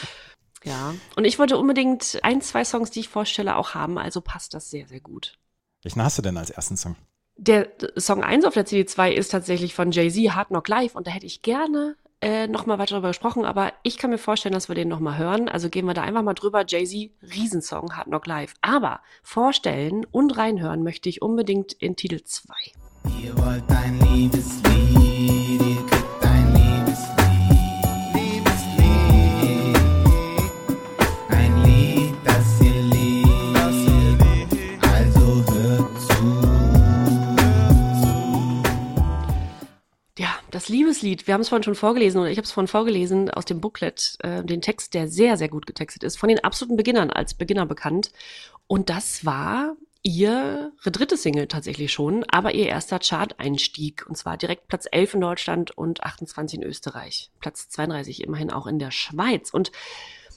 ja. 0.63 0.93
Und 1.15 1.25
ich 1.25 1.37
wollte 1.39 1.57
unbedingt 1.57 2.19
ein, 2.23 2.41
zwei 2.41 2.65
Songs, 2.65 2.91
die 2.91 3.01
ich 3.01 3.09
vorstelle, 3.09 3.55
auch 3.55 3.75
haben. 3.75 3.97
Also 3.97 4.21
passt 4.21 4.53
das 4.53 4.69
sehr, 4.69 4.87
sehr 4.87 4.99
gut. 4.99 5.37
Welchen 5.83 6.03
hast 6.03 6.17
du 6.17 6.21
denn 6.21 6.37
als 6.37 6.49
ersten 6.49 6.75
Song? 6.75 6.95
Der 7.37 7.67
Song 7.97 8.23
1 8.23 8.45
auf 8.45 8.53
der 8.53 8.65
CD2 8.65 9.11
ist 9.11 9.29
tatsächlich 9.29 9.75
von 9.75 9.91
Jay-Z, 9.91 10.35
Hard 10.35 10.49
Knock 10.49 10.67
Live. 10.67 10.95
Und 10.95 11.07
da 11.07 11.11
hätte 11.11 11.25
ich 11.25 11.41
gerne 11.41 11.95
äh, 12.21 12.47
nochmal 12.47 12.79
weiter 12.79 12.91
darüber 12.91 13.09
gesprochen. 13.09 13.45
Aber 13.45 13.73
ich 13.83 13.97
kann 13.97 14.09
mir 14.09 14.17
vorstellen, 14.17 14.53
dass 14.53 14.69
wir 14.69 14.75
den 14.75 14.87
nochmal 14.87 15.17
hören. 15.17 15.49
Also 15.49 15.69
gehen 15.69 15.85
wir 15.85 15.93
da 15.93 16.01
einfach 16.01 16.23
mal 16.23 16.33
drüber. 16.33 16.63
Jay-Z, 16.65 17.11
Riesensong, 17.21 17.95
Hard 17.95 18.07
Knock 18.07 18.25
Live. 18.25 18.53
Aber 18.61 19.01
vorstellen 19.21 20.05
und 20.11 20.37
reinhören 20.37 20.83
möchte 20.83 21.09
ich 21.09 21.21
unbedingt 21.21 21.73
in 21.73 21.95
Titel 21.95 22.21
2. 22.23 22.53
Ihr 23.21 23.37
wollt 23.37 23.63
ein 23.69 23.99
Liebeslied, 23.99 24.64
das 40.55 40.69
Liebeslied, 40.69 41.27
wir 41.27 41.33
haben 41.33 41.41
es 41.41 41.49
vorhin 41.49 41.63
schon 41.63 41.75
vorgelesen 41.75 42.21
oder 42.21 42.29
ich 42.29 42.37
habe 42.37 42.45
es 42.45 42.51
vorhin 42.53 42.69
vorgelesen 42.69 43.29
aus 43.29 43.43
dem 43.43 43.59
Booklet, 43.59 44.15
äh, 44.19 44.41
den 44.41 44.61
Text, 44.61 44.93
der 44.93 45.09
sehr, 45.09 45.35
sehr 45.35 45.49
gut 45.49 45.65
getextet 45.65 46.01
ist, 46.03 46.15
von 46.15 46.29
den 46.29 46.45
absoluten 46.45 46.77
Beginnern 46.77 47.09
als 47.09 47.33
Beginner 47.33 47.65
bekannt. 47.65 48.11
Und 48.65 48.89
das 48.89 49.25
war 49.25 49.75
ihre 50.01 50.71
dritte 50.85 51.17
Single 51.17 51.47
tatsächlich 51.47 51.91
schon, 51.91 52.23
aber 52.29 52.53
ihr 52.53 52.67
erster 52.67 52.99
Chart-Einstieg. 52.99 54.05
Und 54.07 54.15
zwar 54.15 54.37
direkt 54.37 54.69
Platz 54.69 54.87
11 54.89 55.15
in 55.15 55.21
Deutschland 55.21 55.77
und 55.77 56.03
28 56.03 56.59
in 56.59 56.65
Österreich. 56.65 57.31
Platz 57.41 57.67
32 57.67 58.23
immerhin 58.23 58.49
auch 58.49 58.65
in 58.65 58.79
der 58.79 58.91
Schweiz. 58.91 59.49
Und 59.49 59.73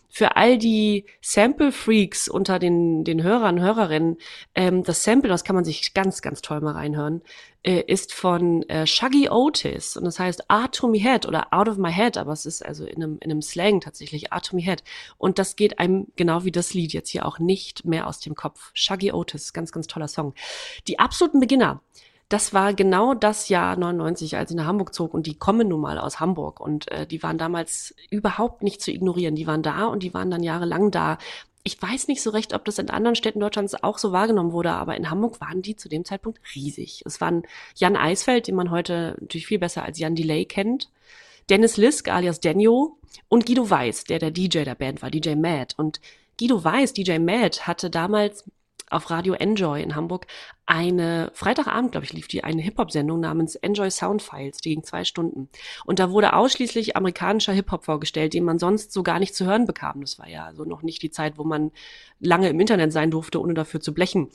für 0.08 0.36
all 0.36 0.58
die 0.58 1.04
Sample-Freaks 1.20 2.28
unter 2.28 2.58
den, 2.58 3.04
den 3.04 3.22
Hörern, 3.22 3.60
Hörerinnen, 3.60 4.16
ähm, 4.54 4.82
das 4.82 5.04
Sample, 5.04 5.28
das 5.28 5.44
kann 5.44 5.54
man 5.54 5.64
sich 5.64 5.94
ganz, 5.94 6.22
ganz 6.22 6.42
toll 6.42 6.60
mal 6.60 6.72
reinhören, 6.72 7.22
äh, 7.62 7.82
ist 7.86 8.14
von 8.14 8.62
äh, 8.68 8.86
Shaggy 8.86 9.28
Otis 9.28 9.96
und 9.96 10.04
das 10.04 10.18
heißt 10.18 10.50
Art 10.50 10.74
to 10.74 10.88
Me 10.88 10.98
Head 10.98 11.26
oder 11.26 11.52
Out 11.52 11.68
of 11.68 11.76
My 11.76 11.92
Head, 11.92 12.16
aber 12.16 12.32
es 12.32 12.46
ist 12.46 12.64
also 12.64 12.86
in 12.86 13.02
einem, 13.02 13.18
in 13.20 13.30
einem 13.30 13.42
Slang 13.42 13.80
tatsächlich 13.80 14.32
Art 14.32 14.46
to 14.46 14.56
Me 14.56 14.62
Head 14.62 14.82
und 15.18 15.38
das 15.38 15.56
geht 15.56 15.78
einem 15.78 16.06
genau 16.16 16.44
wie 16.44 16.52
das 16.52 16.72
Lied 16.72 16.92
jetzt 16.92 17.10
hier 17.10 17.26
auch 17.26 17.38
nicht 17.38 17.84
mehr 17.84 18.06
aus 18.06 18.20
dem 18.20 18.34
Kopf. 18.34 18.70
Shaggy 18.74 19.12
Otis, 19.12 19.52
ganz, 19.52 19.72
ganz 19.72 19.86
toller 19.86 20.08
Song. 20.08 20.34
Die 20.86 20.98
absoluten 20.98 21.40
Beginner, 21.40 21.82
das 22.28 22.52
war 22.52 22.74
genau 22.74 23.14
das 23.14 23.48
Jahr 23.48 23.76
99, 23.76 24.36
als 24.36 24.50
ich 24.50 24.56
nach 24.56 24.66
Hamburg 24.66 24.92
zog 24.94 25.14
und 25.14 25.26
die 25.26 25.38
kommen 25.38 25.68
nun 25.68 25.80
mal 25.80 25.98
aus 25.98 26.20
Hamburg 26.20 26.60
und 26.60 26.90
äh, 26.90 27.06
die 27.06 27.22
waren 27.22 27.38
damals 27.38 27.94
überhaupt 28.10 28.62
nicht 28.62 28.82
zu 28.82 28.90
ignorieren. 28.90 29.34
Die 29.34 29.46
waren 29.46 29.62
da 29.62 29.86
und 29.86 30.02
die 30.02 30.12
waren 30.12 30.30
dann 30.30 30.42
jahrelang 30.42 30.90
da. 30.90 31.16
Ich 31.62 31.80
weiß 31.80 32.06
nicht 32.08 32.22
so 32.22 32.30
recht, 32.30 32.52
ob 32.52 32.64
das 32.66 32.78
in 32.78 32.90
anderen 32.90 33.14
Städten 33.14 33.40
Deutschlands 33.40 33.82
auch 33.82 33.98
so 33.98 34.12
wahrgenommen 34.12 34.52
wurde, 34.52 34.72
aber 34.72 34.96
in 34.96 35.10
Hamburg 35.10 35.40
waren 35.40 35.62
die 35.62 35.76
zu 35.76 35.88
dem 35.88 36.04
Zeitpunkt 36.04 36.38
riesig. 36.54 37.02
Es 37.06 37.20
waren 37.20 37.44
Jan 37.76 37.96
Eisfeld, 37.96 38.46
den 38.46 38.54
man 38.54 38.70
heute 38.70 39.16
natürlich 39.20 39.46
viel 39.46 39.58
besser 39.58 39.84
als 39.84 39.98
Jan 39.98 40.14
Delay 40.14 40.44
kennt, 40.44 40.90
Dennis 41.48 41.78
Lisk 41.78 42.08
alias 42.08 42.40
Denio 42.40 42.98
und 43.28 43.46
Guido 43.46 43.68
Weiß, 43.68 44.04
der 44.04 44.18
der 44.18 44.30
DJ 44.30 44.64
der 44.64 44.74
Band 44.74 45.00
war, 45.00 45.10
DJ 45.10 45.34
Mad. 45.34 45.74
Und 45.78 46.00
Guido 46.38 46.62
Weiß, 46.62 46.92
DJ 46.92 47.18
Mad, 47.18 47.62
hatte 47.62 47.88
damals 47.88 48.44
auf 48.90 49.10
Radio 49.10 49.34
Enjoy 49.34 49.82
in 49.82 49.94
Hamburg 49.94 50.26
eine, 50.66 51.30
Freitagabend, 51.34 51.92
glaube 51.92 52.04
ich, 52.04 52.12
lief 52.12 52.28
die, 52.28 52.44
eine 52.44 52.60
Hip-Hop-Sendung 52.62 53.20
namens 53.20 53.54
Enjoy 53.56 53.90
Sound 53.90 54.22
Files, 54.22 54.58
die 54.58 54.70
ging 54.70 54.84
zwei 54.84 55.04
Stunden. 55.04 55.48
Und 55.86 55.98
da 55.98 56.10
wurde 56.10 56.34
ausschließlich 56.34 56.96
amerikanischer 56.96 57.52
Hip-Hop 57.52 57.84
vorgestellt, 57.84 58.34
den 58.34 58.44
man 58.44 58.58
sonst 58.58 58.92
so 58.92 59.02
gar 59.02 59.18
nicht 59.18 59.34
zu 59.34 59.46
hören 59.46 59.66
bekam. 59.66 60.00
Das 60.02 60.18
war 60.18 60.28
ja 60.28 60.44
also 60.44 60.64
noch 60.64 60.82
nicht 60.82 61.02
die 61.02 61.10
Zeit, 61.10 61.38
wo 61.38 61.44
man 61.44 61.70
lange 62.20 62.48
im 62.48 62.60
Internet 62.60 62.92
sein 62.92 63.10
durfte, 63.10 63.40
ohne 63.40 63.54
dafür 63.54 63.80
zu 63.80 63.94
blechen. 63.94 64.30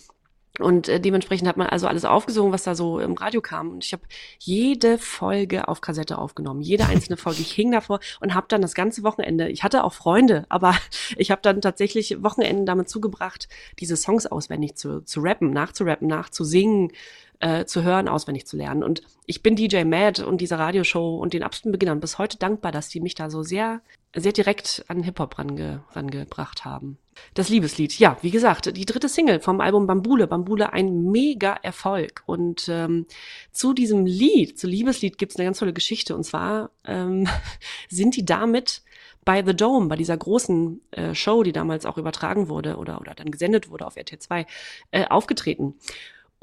Und 0.60 0.88
äh, 0.88 1.00
dementsprechend 1.00 1.48
hat 1.48 1.58
man 1.58 1.66
also 1.66 1.88
alles 1.88 2.06
aufgesogen, 2.06 2.52
was 2.52 2.64
da 2.64 2.76
so 2.76 3.00
im 3.00 3.14
Radio 3.14 3.42
kam. 3.42 3.72
Und 3.72 3.84
ich 3.84 3.92
habe 3.92 4.04
jede 4.38 5.00
Folge 5.00 5.68
auf 5.68 5.82
Kassette 5.82 6.20
aufgenommen, 6.20 6.62
jede 6.62 6.86
einzelne 6.86 7.18
Folge. 7.18 7.42
Ich 7.42 7.54
hing 7.54 7.72
davor 7.72 8.00
und 8.20 8.36
habe 8.36 8.46
dann 8.50 8.62
das 8.62 8.76
ganze 8.76 9.02
Wochenende, 9.02 9.50
ich 9.50 9.64
hatte 9.64 9.84
auch 9.84 9.94
Freunde, 9.94 10.46
aber 10.50 10.76
ich 11.18 11.32
habe 11.32 11.42
dann 11.42 11.60
tatsächlich 11.60 12.22
Wochenenden 12.22 12.68
damit 12.68 12.88
zugebracht, 12.88 13.50
diese 13.80 13.98
Songs 13.98 14.28
auswendig 14.28 14.76
zu, 14.76 15.02
zu 15.02 15.22
rappen, 15.22 15.50
nachzurappen, 15.50 16.08
nachzusingen, 16.08 16.92
äh, 17.40 17.66
zu 17.66 17.82
hören, 17.82 18.08
auswendig 18.08 18.46
zu 18.46 18.56
lernen. 18.56 18.84
Und 18.84 19.02
ich 19.26 19.42
bin 19.42 19.56
DJ 19.56 19.86
Mad 19.86 20.24
und 20.24 20.40
dieser 20.40 20.60
Radioshow 20.60 21.18
und 21.18 21.34
den 21.34 21.42
absoluten 21.42 21.72
Beginnern 21.72 22.00
bis 22.00 22.20
heute 22.20 22.38
dankbar, 22.38 22.72
dass 22.72 22.90
die 22.90 23.00
mich 23.00 23.16
da 23.16 23.32
so 23.32 23.42
sehr, 23.42 23.82
sehr 24.16 24.32
direkt 24.32 24.86
an 24.88 25.04
Hip-Hop 25.04 25.38
range, 25.40 25.84
rangebracht 25.92 26.66
haben. 26.66 26.98
Das 27.34 27.50
Liebeslied, 27.50 27.98
ja, 28.00 28.18
wie 28.22 28.32
gesagt, 28.32 28.76
die 28.76 28.86
dritte 28.86 29.10
Single 29.10 29.40
vom 29.40 29.60
Album 29.60 29.88
Bambule. 29.88 30.28
Bambule 30.28 30.74
ein 30.74 31.12
mega 31.12 31.54
Erfolg. 31.54 32.24
Und 32.26 32.68
ähm, 32.70 33.06
zu 33.52 33.74
diesem 33.74 34.06
Lied, 34.06 34.60
zu 34.60 34.68
Liebeslied, 34.68 35.18
gibt's 35.18 35.36
eine 35.36 35.46
ganz 35.46 35.60
tolle 35.60 35.74
Geschichte. 35.74 36.16
Und 36.16 36.24
zwar 36.24 36.72
ähm, 36.86 37.28
sind 37.90 38.16
die 38.16 38.26
damit 38.26 38.82
bei 39.26 39.44
The 39.44 39.56
Dome, 39.56 39.88
bei 39.88 39.96
dieser 39.96 40.18
großen 40.18 40.82
äh, 40.92 41.16
Show, 41.16 41.44
die 41.44 41.54
damals 41.54 41.86
auch 41.86 41.98
übertragen 41.98 42.50
wurde 42.50 42.78
oder, 42.78 43.00
oder 43.00 43.14
dann 43.16 43.32
gesendet 43.32 43.70
wurde 43.70 43.88
auf 43.88 43.96
RT2, 43.96 44.46
äh, 44.92 45.06
aufgetreten. 45.06 45.76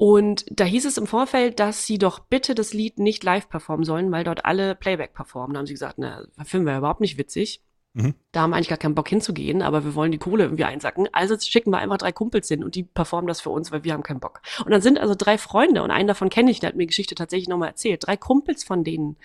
Und 0.01 0.45
da 0.49 0.63
hieß 0.63 0.85
es 0.85 0.97
im 0.97 1.05
Vorfeld, 1.05 1.59
dass 1.59 1.85
sie 1.85 1.99
doch 1.99 2.17
bitte 2.17 2.55
das 2.55 2.73
Lied 2.73 2.97
nicht 2.97 3.23
live 3.23 3.47
performen 3.47 3.85
sollen, 3.85 4.11
weil 4.11 4.23
dort 4.23 4.45
alle 4.45 4.73
Playback 4.73 5.13
performen. 5.13 5.53
Da 5.53 5.59
haben 5.59 5.67
sie 5.67 5.75
gesagt, 5.75 5.99
na, 5.99 6.25
finden 6.43 6.65
wir 6.65 6.75
überhaupt 6.75 7.01
nicht 7.01 7.19
witzig. 7.19 7.61
Mhm. 7.93 8.15
Da 8.31 8.41
haben 8.41 8.49
wir 8.49 8.55
eigentlich 8.55 8.69
gar 8.69 8.79
keinen 8.79 8.95
Bock 8.95 9.07
hinzugehen, 9.09 9.61
aber 9.61 9.85
wir 9.85 9.93
wollen 9.93 10.11
die 10.11 10.17
Kohle 10.17 10.45
irgendwie 10.45 10.63
einsacken. 10.63 11.07
Also 11.11 11.37
schicken 11.37 11.69
wir 11.69 11.77
einfach 11.77 11.99
drei 11.99 12.11
Kumpels 12.11 12.47
hin 12.47 12.63
und 12.63 12.73
die 12.73 12.81
performen 12.81 13.27
das 13.27 13.41
für 13.41 13.51
uns, 13.51 13.71
weil 13.71 13.83
wir 13.83 13.93
haben 13.93 14.01
keinen 14.01 14.19
Bock. 14.19 14.41
Und 14.65 14.71
dann 14.71 14.81
sind 14.81 14.97
also 14.97 15.13
drei 15.15 15.37
Freunde 15.37 15.83
und 15.83 15.91
einen 15.91 16.07
davon 16.07 16.29
kenne 16.29 16.49
ich, 16.49 16.59
der 16.59 16.69
hat 16.69 16.75
mir 16.75 16.85
die 16.85 16.87
Geschichte 16.87 17.13
tatsächlich 17.13 17.47
nochmal 17.47 17.69
erzählt. 17.69 18.07
Drei 18.07 18.17
Kumpels 18.17 18.63
von 18.63 18.83
denen 18.83 19.17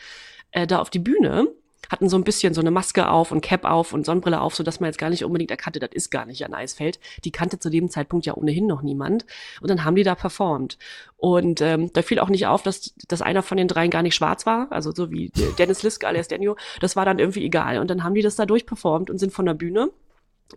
äh, 0.51 0.67
da 0.67 0.81
auf 0.81 0.91
die 0.91 0.99
Bühne 0.99 1.49
hatten 1.91 2.09
so 2.09 2.17
ein 2.17 2.25
bisschen 2.25 2.55
so 2.55 2.61
eine 2.61 2.71
Maske 2.71 3.09
auf 3.09 3.33
und 3.33 3.41
Cap 3.41 3.65
auf 3.65 3.93
und 3.93 4.07
Sonnenbrille 4.07 4.41
auf, 4.41 4.55
so 4.55 4.63
dass 4.63 4.81
man 4.81 4.89
jetzt 4.89 4.99
gar 4.99 5.11
nicht 5.11 5.25
unbedingt 5.25 5.51
erkannte, 5.51 5.81
das 5.81 5.91
ist 5.93 6.11
gar 6.11 6.27
nicht 6.27 6.41
Jan 6.41 6.55
Eisfeld. 6.55 6.99
Die 7.25 7.33
kannte 7.33 7.59
zu 7.59 7.71
dem 7.71 7.91
Zeitpunkt 7.91 8.27
ja 8.27 8.35
ohnehin 8.35 8.67
noch 8.67 8.83
niemand. 8.83 9.27
Und 9.61 9.71
dann 9.71 9.85
haben 9.85 9.97
die 9.97 10.03
da 10.03 10.15
performt. 10.15 10.79
Und 11.17 11.61
ähm, 11.61 11.93
da 11.93 12.03
fiel 12.03 12.19
auch 12.19 12.29
nicht 12.29 12.47
auf, 12.47 12.63
dass, 12.63 12.95
dass 13.09 13.23
einer 13.23 13.43
von 13.43 13.57
den 13.57 13.69
dreien 13.69 13.91
gar 13.91 14.03
nicht 14.03 14.15
schwarz 14.15 14.47
war, 14.47 14.69
also 14.71 14.93
so 14.93 15.11
wie 15.11 15.31
Dennis 15.59 15.83
Lisk 15.83 16.05
alias 16.05 16.29
Daniel. 16.29 16.57
Das 16.81 16.97
war 16.97 17.05
dann 17.05 17.19
irgendwie 17.19 17.45
egal. 17.45 17.79
Und 17.79 17.89
dann 17.91 18.05
haben 18.05 18.15
die 18.15 18.23
das 18.23 18.37
da 18.37 18.47
durchperformt 18.47 19.11
und 19.11 19.19
sind 19.19 19.33
von 19.33 19.47
der 19.47 19.55
Bühne 19.55 19.91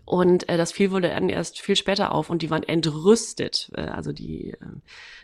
und 0.05 0.47
äh, 0.49 0.57
das 0.57 0.71
fiel 0.71 0.91
wohl 0.91 1.01
dann 1.01 1.29
erst 1.29 1.59
viel 1.59 1.75
später 1.75 2.13
auf 2.13 2.29
und 2.29 2.41
die 2.41 2.49
waren 2.49 2.63
entrüstet, 2.63 3.71
äh, 3.75 3.81
also 3.81 4.11
die 4.11 4.51
äh, 4.51 4.57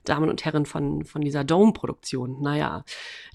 Damen 0.04 0.30
und 0.30 0.44
Herren 0.44 0.66
von, 0.66 1.06
von 1.06 1.22
dieser 1.22 1.44
Dome-Produktion. 1.44 2.42
Naja, 2.42 2.84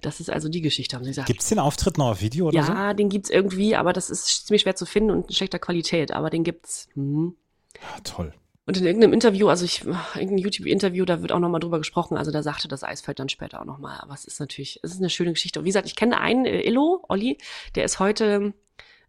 das 0.03 0.21
ist 0.21 0.31
also 0.31 0.49
die 0.49 0.61
Geschichte, 0.61 0.97
haben 0.97 1.05
sie 1.05 1.11
gesagt. 1.11 1.29
Gibt's 1.29 1.49
den 1.49 1.59
Auftritt 1.59 1.99
noch 1.99 2.11
auf 2.11 2.21
Video 2.21 2.49
oder 2.49 2.57
ja, 2.57 2.91
so? 2.91 2.97
den 2.97 3.09
gibt's 3.09 3.31
irgendwie, 3.31 3.77
aber 3.77 3.93
das 3.93 4.11
ist 4.11 4.47
ziemlich 4.47 4.63
schwer 4.63 4.77
zu 4.77 4.87
finden 4.87 5.11
und 5.11 5.29
in 5.29 5.35
schlechter 5.35 5.59
Qualität, 5.59 6.13
aber 6.13 6.31
den 6.31 6.45
gibt's. 6.45 6.89
Hm. 6.95 7.37
Ja, 7.81 8.01
toll. 8.03 8.35
Und 8.67 8.77
in 8.77 8.87
irgendeinem 8.87 9.13
Interview, 9.13 9.49
also 9.49 9.65
ich, 9.65 9.85
irgendein 10.15 10.39
YouTube-Interview, 10.39 11.05
da 11.05 11.23
wird 11.23 11.33
auch 11.33 11.41
nochmal 11.41 11.61
drüber 11.61 11.79
gesprochen. 11.79 12.17
Also 12.17 12.31
da 12.31 12.43
sagte 12.43 12.69
das 12.69 12.85
Eisfeld 12.85 13.19
dann 13.19 13.29
später 13.29 13.61
auch 13.61 13.65
nochmal. 13.65 13.99
Aber 14.01 14.15
es 14.15 14.25
ist 14.25 14.39
natürlich, 14.39 14.79
es 14.85 14.93
ist 14.93 14.99
eine 14.99 15.11
schöne 15.11 15.33
Geschichte. 15.33 15.59
Und 15.59 15.65
wie 15.65 15.71
gesagt, 15.71 15.89
ich 15.89 15.97
kenne 15.97 16.21
einen, 16.21 16.45
äh, 16.45 16.61
Illo, 16.61 17.05
Olli, 17.09 17.39
der 17.75 17.85
ist 17.85 17.99
heute 17.99 18.55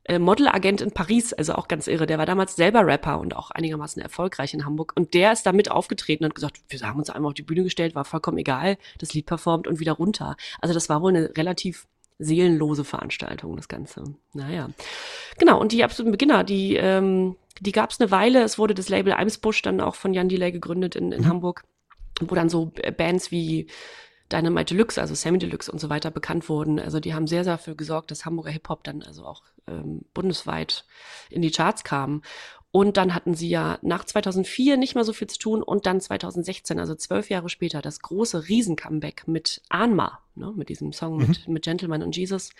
äh, 0.03 0.19
Modelagent 0.19 0.81
in 0.81 0.91
Paris, 0.91 1.33
also 1.33 1.53
auch 1.53 1.67
ganz 1.67 1.87
irre. 1.87 2.05
Der 2.05 2.17
war 2.17 2.25
damals 2.25 2.55
selber 2.55 2.85
Rapper 2.85 3.19
und 3.19 3.35
auch 3.35 3.51
einigermaßen 3.51 4.01
erfolgreich 4.01 4.53
in 4.53 4.65
Hamburg. 4.65 4.93
Und 4.95 5.13
der 5.13 5.31
ist 5.31 5.45
damit 5.45 5.69
aufgetreten 5.69 6.25
und 6.25 6.35
gesagt, 6.35 6.61
wir 6.69 6.79
haben 6.81 6.99
uns 6.99 7.09
einmal 7.09 7.29
auf 7.29 7.35
die 7.35 7.43
Bühne 7.43 7.63
gestellt, 7.63 7.95
war 7.95 8.05
vollkommen 8.05 8.37
egal, 8.37 8.77
das 8.99 9.13
Lied 9.13 9.25
performt 9.25 9.67
und 9.67 9.79
wieder 9.79 9.93
runter. 9.93 10.35
Also 10.59 10.73
das 10.73 10.89
war 10.89 11.01
wohl 11.01 11.15
eine 11.15 11.37
relativ 11.37 11.87
seelenlose 12.17 12.83
Veranstaltung, 12.83 13.55
das 13.55 13.67
Ganze. 13.67 14.03
Naja. 14.33 14.69
Genau, 15.37 15.59
und 15.59 15.71
die 15.71 15.83
absoluten 15.83 16.11
Beginner, 16.11 16.43
die, 16.43 16.75
ähm, 16.75 17.35
die 17.59 17.71
gab 17.71 17.91
es 17.91 17.99
eine 17.99 18.11
Weile. 18.11 18.43
Es 18.43 18.57
wurde 18.57 18.73
das 18.73 18.89
Label 18.89 19.13
Eimsbusch 19.13 19.61
dann 19.61 19.81
auch 19.81 19.95
von 19.95 20.13
Jan 20.13 20.29
Delay 20.29 20.51
gegründet 20.51 20.95
in, 20.95 21.11
in 21.11 21.27
Hamburg, 21.27 21.63
wo 22.19 22.35
dann 22.35 22.49
so 22.49 22.71
Bands 22.97 23.31
wie 23.31 23.67
Dynamite 24.31 24.73
Deluxe, 24.73 25.01
also 25.01 25.13
Sammy 25.13 25.39
Deluxe 25.39 25.71
und 25.71 25.79
so 25.79 25.89
weiter 25.89 26.11
bekannt 26.11 26.47
wurden. 26.47 26.79
Also 26.79 26.99
die 26.99 27.13
haben 27.13 27.27
sehr, 27.27 27.43
sehr 27.43 27.53
dafür 27.53 27.75
gesorgt, 27.75 28.11
dass 28.11 28.25
Hamburger 28.25 28.51
Hip-Hop 28.51 28.83
dann 28.83 29.03
also 29.03 29.25
auch 29.25 29.43
ähm, 29.71 30.01
bundesweit 30.13 30.85
in 31.29 31.41
die 31.41 31.51
Charts 31.51 31.83
kam. 31.83 32.21
Und 32.73 32.95
dann 32.95 33.13
hatten 33.13 33.33
sie 33.33 33.49
ja 33.49 33.79
nach 33.81 34.05
2004 34.05 34.77
nicht 34.77 34.95
mehr 34.95 35.03
so 35.03 35.11
viel 35.11 35.27
zu 35.27 35.37
tun 35.37 35.61
und 35.61 35.85
dann 35.85 35.99
2016, 35.99 36.79
also 36.79 36.95
zwölf 36.95 37.29
Jahre 37.29 37.49
später, 37.49 37.81
das 37.81 38.01
große 38.01 38.47
Riesen-Comeback 38.47 39.27
mit 39.27 39.61
Anma, 39.67 40.19
ne, 40.35 40.53
mit 40.55 40.69
diesem 40.69 40.93
Song 40.93 41.17
mit, 41.17 41.47
mit 41.49 41.63
Gentleman 41.63 42.01
und 42.01 42.15
Jesus, 42.15 42.51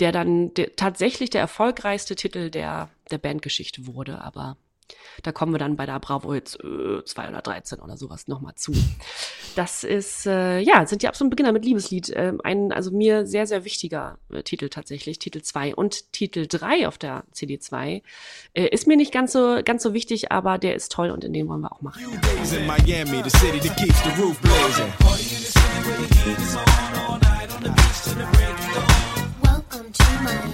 der 0.00 0.10
dann 0.10 0.52
der, 0.54 0.74
tatsächlich 0.74 1.30
der 1.30 1.40
erfolgreichste 1.40 2.16
Titel 2.16 2.50
der, 2.50 2.90
der 3.12 3.18
Bandgeschichte 3.18 3.86
wurde. 3.86 4.20
Aber 4.22 4.56
da 5.22 5.32
kommen 5.32 5.52
wir 5.52 5.58
dann 5.58 5.76
bei 5.76 5.86
der 5.86 5.98
Bravo 6.00 6.34
jetzt 6.34 6.58
äh, 6.62 7.04
2 7.04 7.28
oder 7.28 7.40
13 7.40 7.80
oder 7.80 7.96
sowas 7.96 8.28
nochmal 8.28 8.54
zu. 8.56 8.72
Das 9.56 9.84
ist, 9.84 10.26
äh, 10.26 10.58
ja, 10.58 10.84
sind 10.86 11.02
die 11.02 11.08
absoluten 11.08 11.30
Beginner 11.30 11.52
mit 11.52 11.64
Liebeslied. 11.64 12.10
Äh, 12.10 12.32
ein, 12.42 12.72
also 12.72 12.90
mir 12.90 13.26
sehr, 13.26 13.46
sehr 13.46 13.64
wichtiger 13.64 14.18
äh, 14.32 14.42
Titel 14.42 14.68
tatsächlich, 14.68 15.18
Titel 15.18 15.42
2 15.42 15.74
und 15.74 16.12
Titel 16.12 16.46
3 16.46 16.88
auf 16.88 16.98
der 16.98 17.24
CD 17.32 17.58
2. 17.58 18.02
Äh, 18.54 18.66
ist 18.68 18.86
mir 18.86 18.96
nicht 18.96 19.12
ganz 19.12 19.32
so, 19.32 19.60
ganz 19.64 19.82
so 19.82 19.94
wichtig, 19.94 20.32
aber 20.32 20.58
der 20.58 20.74
ist 20.74 20.92
toll 20.92 21.10
und 21.10 21.24
in 21.24 21.32
den 21.32 21.48
wollen 21.48 21.60
wir 21.60 21.72
auch 21.72 21.82
machen. 21.82 22.02
in 22.52 22.66
Miami, 22.66 23.22
the 30.44 30.53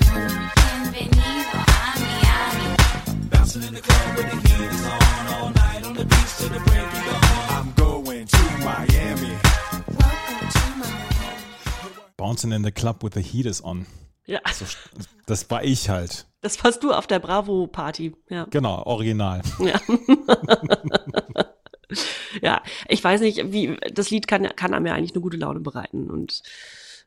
Miami. 3.56 3.80
I'm 7.48 7.72
going 7.74 8.26
to 8.26 8.38
Miami. 8.64 9.32
Welcome 9.88 10.48
to 10.50 10.62
Miami. 10.78 11.94
Bouncing 12.16 12.52
in 12.52 12.62
the 12.62 12.70
club 12.70 13.02
with 13.02 13.14
the 13.14 13.20
heat 13.20 13.46
is 13.46 13.60
on. 13.62 13.86
Ja, 14.26 14.38
So, 14.52 14.66
das 15.26 15.50
war 15.50 15.64
ich 15.64 15.88
halt. 15.88 16.26
das 16.42 16.62
warst 16.62 16.84
du 16.84 16.92
auf 16.92 17.08
der 17.08 17.18
Bravo-Party. 17.18 18.14
Ja. 18.28 18.44
Genau, 18.50 18.84
original. 18.84 19.42
Ja. 19.58 19.80
ja, 22.42 22.62
ich 22.88 23.02
weiß 23.02 23.20
nicht, 23.20 23.50
wie 23.50 23.76
das 23.92 24.10
Lied 24.10 24.28
kann, 24.28 24.44
kann 24.54 24.74
einem 24.74 24.86
ja 24.86 24.94
eigentlich 24.94 25.12
eine 25.12 25.22
gute 25.22 25.36
Laune 25.36 25.58
bereiten. 25.58 26.08
Und 26.08 26.42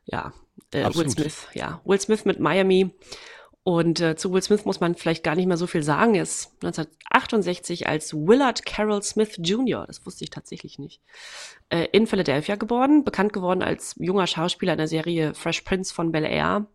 ja, 0.04 0.34
äh, 0.72 0.80
Will 0.80 0.84
Absolut. 0.86 1.12
Smith, 1.12 1.46
ja. 1.54 1.80
Will 1.86 2.00
Smith 2.00 2.26
mit 2.26 2.38
Miami. 2.38 2.90
Und 3.66 3.98
äh, 4.00 4.14
zu 4.14 4.30
Will 4.30 4.42
Smith 4.42 4.66
muss 4.66 4.80
man 4.80 4.94
vielleicht 4.94 5.24
gar 5.24 5.34
nicht 5.34 5.46
mehr 5.46 5.56
so 5.56 5.66
viel 5.66 5.82
sagen. 5.82 6.14
Er 6.14 6.22
ist 6.22 6.52
1968 6.62 7.88
als 7.88 8.12
Willard 8.12 8.66
Carroll 8.66 9.02
Smith 9.02 9.36
Jr., 9.38 9.86
das 9.86 10.04
wusste 10.04 10.22
ich 10.24 10.30
tatsächlich 10.30 10.78
nicht, 10.78 11.00
äh, 11.70 11.86
in 11.92 12.06
Philadelphia 12.06 12.56
geboren, 12.56 13.04
bekannt 13.04 13.32
geworden 13.32 13.62
als 13.62 13.94
junger 13.98 14.26
Schauspieler 14.26 14.72
in 14.72 14.78
der 14.78 14.88
Serie 14.88 15.32
Fresh 15.32 15.62
Prince 15.62 15.94
von 15.94 16.12
Bel 16.12 16.24
Air 16.24 16.66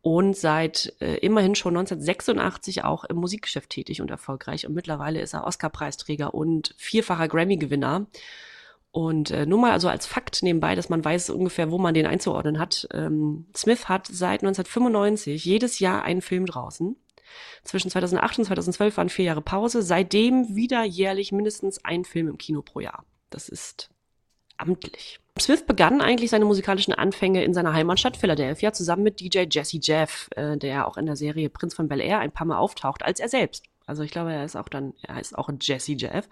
und 0.00 0.36
seit 0.36 0.94
äh, 1.00 1.16
immerhin 1.16 1.56
schon 1.56 1.76
1986 1.76 2.84
auch 2.84 3.02
im 3.04 3.16
Musikgeschäft 3.16 3.70
tätig 3.70 4.00
und 4.00 4.10
erfolgreich. 4.10 4.64
Und 4.64 4.74
mittlerweile 4.74 5.20
ist 5.20 5.34
er 5.34 5.44
Oscar-Preisträger 5.44 6.34
und 6.34 6.72
vierfacher 6.78 7.26
Grammy-Gewinner. 7.26 8.06
Und 8.90 9.30
äh, 9.30 9.46
nur 9.46 9.58
mal 9.58 9.72
also 9.72 9.88
als 9.88 10.06
Fakt 10.06 10.42
nebenbei, 10.42 10.74
dass 10.74 10.88
man 10.88 11.04
weiß 11.04 11.30
ungefähr, 11.30 11.70
wo 11.70 11.78
man 11.78 11.94
den 11.94 12.06
einzuordnen 12.06 12.58
hat. 12.58 12.88
Ähm, 12.92 13.46
Smith 13.54 13.88
hat 13.88 14.06
seit 14.06 14.42
1995 14.42 15.44
jedes 15.44 15.78
Jahr 15.78 16.02
einen 16.02 16.22
Film 16.22 16.46
draußen. 16.46 16.96
Zwischen 17.64 17.90
2008 17.90 18.38
und 18.38 18.44
2012 18.46 18.96
waren 18.96 19.08
vier 19.10 19.26
Jahre 19.26 19.42
Pause. 19.42 19.82
Seitdem 19.82 20.56
wieder 20.56 20.84
jährlich 20.84 21.32
mindestens 21.32 21.84
ein 21.84 22.04
Film 22.04 22.28
im 22.28 22.38
Kino 22.38 22.62
pro 22.62 22.80
Jahr. 22.80 23.04
Das 23.30 23.48
ist 23.48 23.90
amtlich. 24.56 25.20
Smith 25.38 25.64
begann 25.66 26.00
eigentlich 26.00 26.30
seine 26.30 26.46
musikalischen 26.46 26.94
Anfänge 26.94 27.44
in 27.44 27.54
seiner 27.54 27.72
Heimatstadt 27.72 28.16
Philadelphia 28.16 28.72
zusammen 28.72 29.04
mit 29.04 29.20
DJ 29.20 29.44
Jesse 29.48 29.78
Jeff, 29.80 30.28
äh, 30.34 30.56
der 30.56 30.88
auch 30.88 30.96
in 30.96 31.06
der 31.06 31.16
Serie 31.16 31.50
Prinz 31.50 31.74
von 31.74 31.88
Bel 31.88 32.00
Air 32.00 32.18
ein 32.18 32.32
paar 32.32 32.46
Mal 32.46 32.58
auftaucht, 32.58 33.04
als 33.04 33.20
er 33.20 33.28
selbst. 33.28 33.64
Also 33.88 34.02
ich 34.02 34.10
glaube, 34.10 34.32
er 34.32 34.44
ist 34.44 34.56
auch 34.56 34.68
dann, 34.68 34.92
er 35.02 35.16
heißt 35.16 35.36
auch 35.36 35.48
Jesse 35.60 35.92
Jeff. 35.92 36.28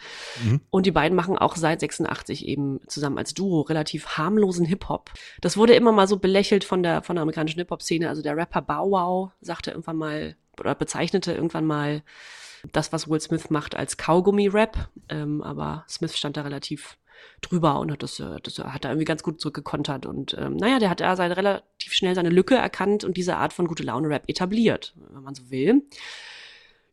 Und 0.70 0.86
die 0.86 0.90
beiden 0.90 1.16
machen 1.16 1.38
auch 1.38 1.56
seit 1.56 1.80
86 1.80 2.46
eben 2.46 2.80
zusammen 2.86 3.18
als 3.18 3.34
Duo 3.34 3.62
relativ 3.62 4.18
harmlosen 4.18 4.66
Hip-Hop. 4.66 5.10
Das 5.40 5.56
wurde 5.56 5.74
immer 5.74 5.92
mal 5.92 6.06
so 6.06 6.18
belächelt 6.18 6.64
von 6.64 6.82
der, 6.82 7.02
von 7.02 7.16
der 7.16 7.22
amerikanischen 7.22 7.58
Hip-Hop-Szene. 7.58 8.08
Also 8.08 8.22
der 8.22 8.36
Rapper 8.36 8.62
Bow 8.62 8.90
Wow 8.90 9.30
sagte 9.40 9.70
irgendwann 9.70 9.96
mal, 9.96 10.36
oder 10.60 10.74
bezeichnete 10.74 11.32
irgendwann 11.32 11.66
mal 11.66 12.02
das, 12.72 12.92
was 12.92 13.08
Will 13.08 13.20
Smith 13.20 13.50
macht, 13.50 13.74
als 13.74 13.96
Kaugummi-Rap. 13.96 14.88
Ähm, 15.08 15.42
aber 15.42 15.84
Smith 15.88 16.16
stand 16.16 16.36
da 16.36 16.42
relativ 16.42 16.98
drüber 17.40 17.80
und 17.80 17.92
hat 17.92 18.02
das, 18.02 18.20
äh, 18.20 18.36
das 18.42 18.58
hat 18.58 18.84
er 18.84 18.90
irgendwie 18.90 19.04
ganz 19.04 19.22
gut 19.22 19.40
zurückgekontert. 19.40 20.06
Und 20.06 20.36
ähm, 20.38 20.56
naja, 20.56 20.78
der 20.78 20.90
hat 20.90 21.00
da 21.00 21.14
relativ 21.14 21.92
schnell 21.92 22.14
seine 22.14 22.30
Lücke 22.30 22.54
erkannt 22.54 23.04
und 23.04 23.16
diese 23.16 23.36
Art 23.36 23.52
von 23.52 23.66
gute 23.66 23.82
Laune-Rap 23.82 24.24
etabliert, 24.28 24.94
wenn 25.10 25.22
man 25.22 25.34
so 25.34 25.50
will. 25.50 25.82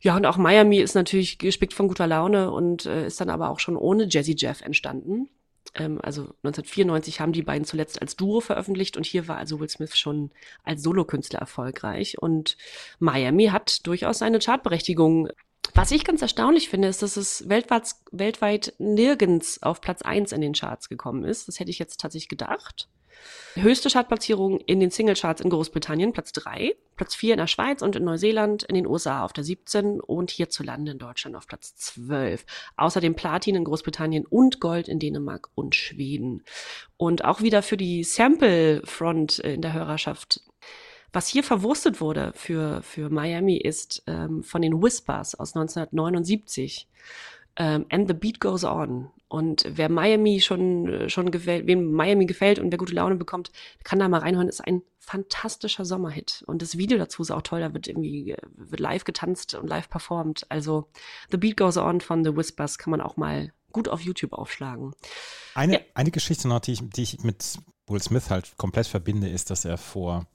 Ja, 0.04 0.18
und 0.18 0.26
auch 0.26 0.36
Miami 0.36 0.80
ist 0.80 0.96
natürlich 0.96 1.38
gespickt 1.38 1.74
von 1.74 1.88
guter 1.88 2.08
Laune 2.08 2.52
und 2.52 2.86
äh, 2.86 3.08
ist 3.08 3.22
dann 3.22 3.30
aber 3.30 3.50
auch 3.50 3.60
schon 3.60 3.78
ohne 3.78 4.06
Jazzy 4.10 4.36
Jeff 4.38 4.62
entstanden. 4.62 5.30
Ähm, 5.76 5.98
also 6.04 6.24
1994 6.44 7.22
haben 7.22 7.32
die 7.32 7.42
beiden 7.42 7.64
zuletzt 7.64 8.02
als 8.02 8.18
Duo 8.18 8.42
veröffentlicht 8.42 8.98
und 8.98 9.06
hier 9.06 9.30
war 9.30 9.38
also 9.38 9.62
Will 9.62 9.70
Smith 9.70 9.98
schon 9.98 10.32
als 10.66 10.84
Solokünstler 10.84 11.40
erfolgreich. 11.40 12.22
Und 12.22 12.58
Miami 13.00 13.46
hat 13.46 13.88
durchaus 13.88 14.20
seine 14.20 14.40
Chartberechtigung. 14.40 15.30
Was 15.74 15.92
ich 15.92 16.04
ganz 16.04 16.22
erstaunlich 16.22 16.68
finde, 16.68 16.90
ist, 16.90 17.02
dass 17.02 17.16
es 17.16 17.48
weltweit, 17.48 17.96
weltweit 18.12 18.74
nirgends 18.80 19.64
auf 19.64 19.80
Platz 19.80 20.02
eins 20.02 20.34
in 20.34 20.42
den 20.42 20.52
Charts 20.52 20.90
gekommen 20.90 21.24
ist. 21.24 21.48
Das 21.48 21.62
hätte 21.62 21.72
ich 21.72 21.80
jetzt 21.80 22.02
tatsächlich 22.02 22.28
gedacht. 22.28 22.90
Höchste 23.56 23.90
Chartplatzierung 23.90 24.60
in 24.62 24.80
den 24.80 24.90
Singlecharts 24.90 25.42
in 25.42 25.50
Großbritannien, 25.50 26.12
Platz 26.12 26.32
3, 26.34 26.76
Platz 26.96 27.14
4 27.14 27.34
in 27.34 27.38
der 27.38 27.48
Schweiz 27.48 27.82
und 27.82 27.96
in 27.96 28.04
Neuseeland, 28.04 28.64
in 28.64 28.74
den 28.74 28.88
USA 28.88 29.24
auf 29.24 29.34
der 29.34 29.44
17 29.44 30.00
und 30.00 30.32
hierzulande 30.32 30.92
in 30.92 30.98
Deutschland 30.98 31.36
auf 31.36 31.46
Platz 31.46 31.76
12. 31.76 32.46
Außerdem 32.78 33.16
Platin 33.16 33.56
in 33.56 33.64
Großbritannien 33.64 34.26
und 34.26 34.60
Gold 34.60 34.88
in 34.88 35.00
Dänemark 35.00 35.50
und 35.54 35.76
Schweden. 35.76 36.44
Und 36.98 37.26
auch 37.26 37.42
wieder 37.42 37.62
für 37.62 37.78
die 37.78 38.04
Sample-Front 38.04 39.40
in 39.40 39.62
der 39.62 39.74
Hörerschaft 39.74 40.42
was 41.14 41.28
hier 41.28 41.44
verwurstet 41.44 42.02
wurde 42.02 42.34
für, 42.36 42.82
für 42.82 43.12
Miami 43.12 43.58
ist 43.58 44.02
ähm, 44.08 44.44
von 44.44 44.64
den 44.64 44.82
Whispers 44.82 45.36
aus 45.36 45.56
1979. 45.56 46.90
Ähm, 47.56 47.86
And 47.92 48.08
the 48.08 48.16
Beat 48.16 48.40
Goes 48.40 48.64
On. 48.64 49.12
Und 49.34 49.66
wer 49.68 49.90
Miami 49.90 50.42
schon, 50.42 50.88
äh, 50.88 51.10
schon 51.10 51.32
gefällt, 51.32 51.66
wem 51.66 51.92
Miami 51.92 52.28
gefällt 52.28 52.60
und 52.60 52.70
wer 52.70 52.78
gute 52.78 52.94
Laune 52.94 53.16
bekommt, 53.16 53.50
kann 53.84 53.98
da 53.98 54.08
mal 54.08 54.20
reinhören. 54.20 54.48
Ist 54.48 54.62
ein 54.62 54.84
fantastischer 55.00 55.86
Sommerhit. 55.86 56.44
Und 56.46 56.62
das 56.62 56.78
Video 56.78 57.00
dazu 57.00 57.24
ist 57.24 57.32
auch 57.32 57.42
toll. 57.42 57.62
Da 57.62 57.74
wird 57.74 57.88
irgendwie, 57.88 58.34
äh, 58.34 58.38
wird 58.56 58.80
live 58.80 59.06
getanzt 59.06 59.56
und 59.56 59.68
live 59.68 59.90
performt. 59.90 60.46
Also 60.50 60.88
The 61.32 61.38
Beat 61.38 61.58
Goes 61.58 61.78
On 61.78 62.00
von 62.00 62.24
The 62.24 62.38
Whispers 62.38 62.78
kann 62.78 62.92
man 62.92 63.02
auch 63.02 63.18
mal 63.18 63.52
gut 63.72 63.90
auf 63.90 64.02
YouTube 64.02 64.34
aufschlagen. 64.34 64.94
Eine, 65.56 65.74
Ja. 65.74 65.80
eine 65.96 66.12
Geschichte 66.12 66.48
noch, 66.48 66.60
die 66.60 66.74
ich, 66.74 66.88
die 66.92 67.02
ich 67.02 67.24
mit 67.24 67.58
Will 67.88 68.04
Smith 68.04 68.30
halt 68.30 68.56
komplett 68.58 68.86
verbinde, 68.86 69.30
ist, 69.30 69.50
dass 69.50 69.66
er 69.66 69.80
vor 69.80 70.28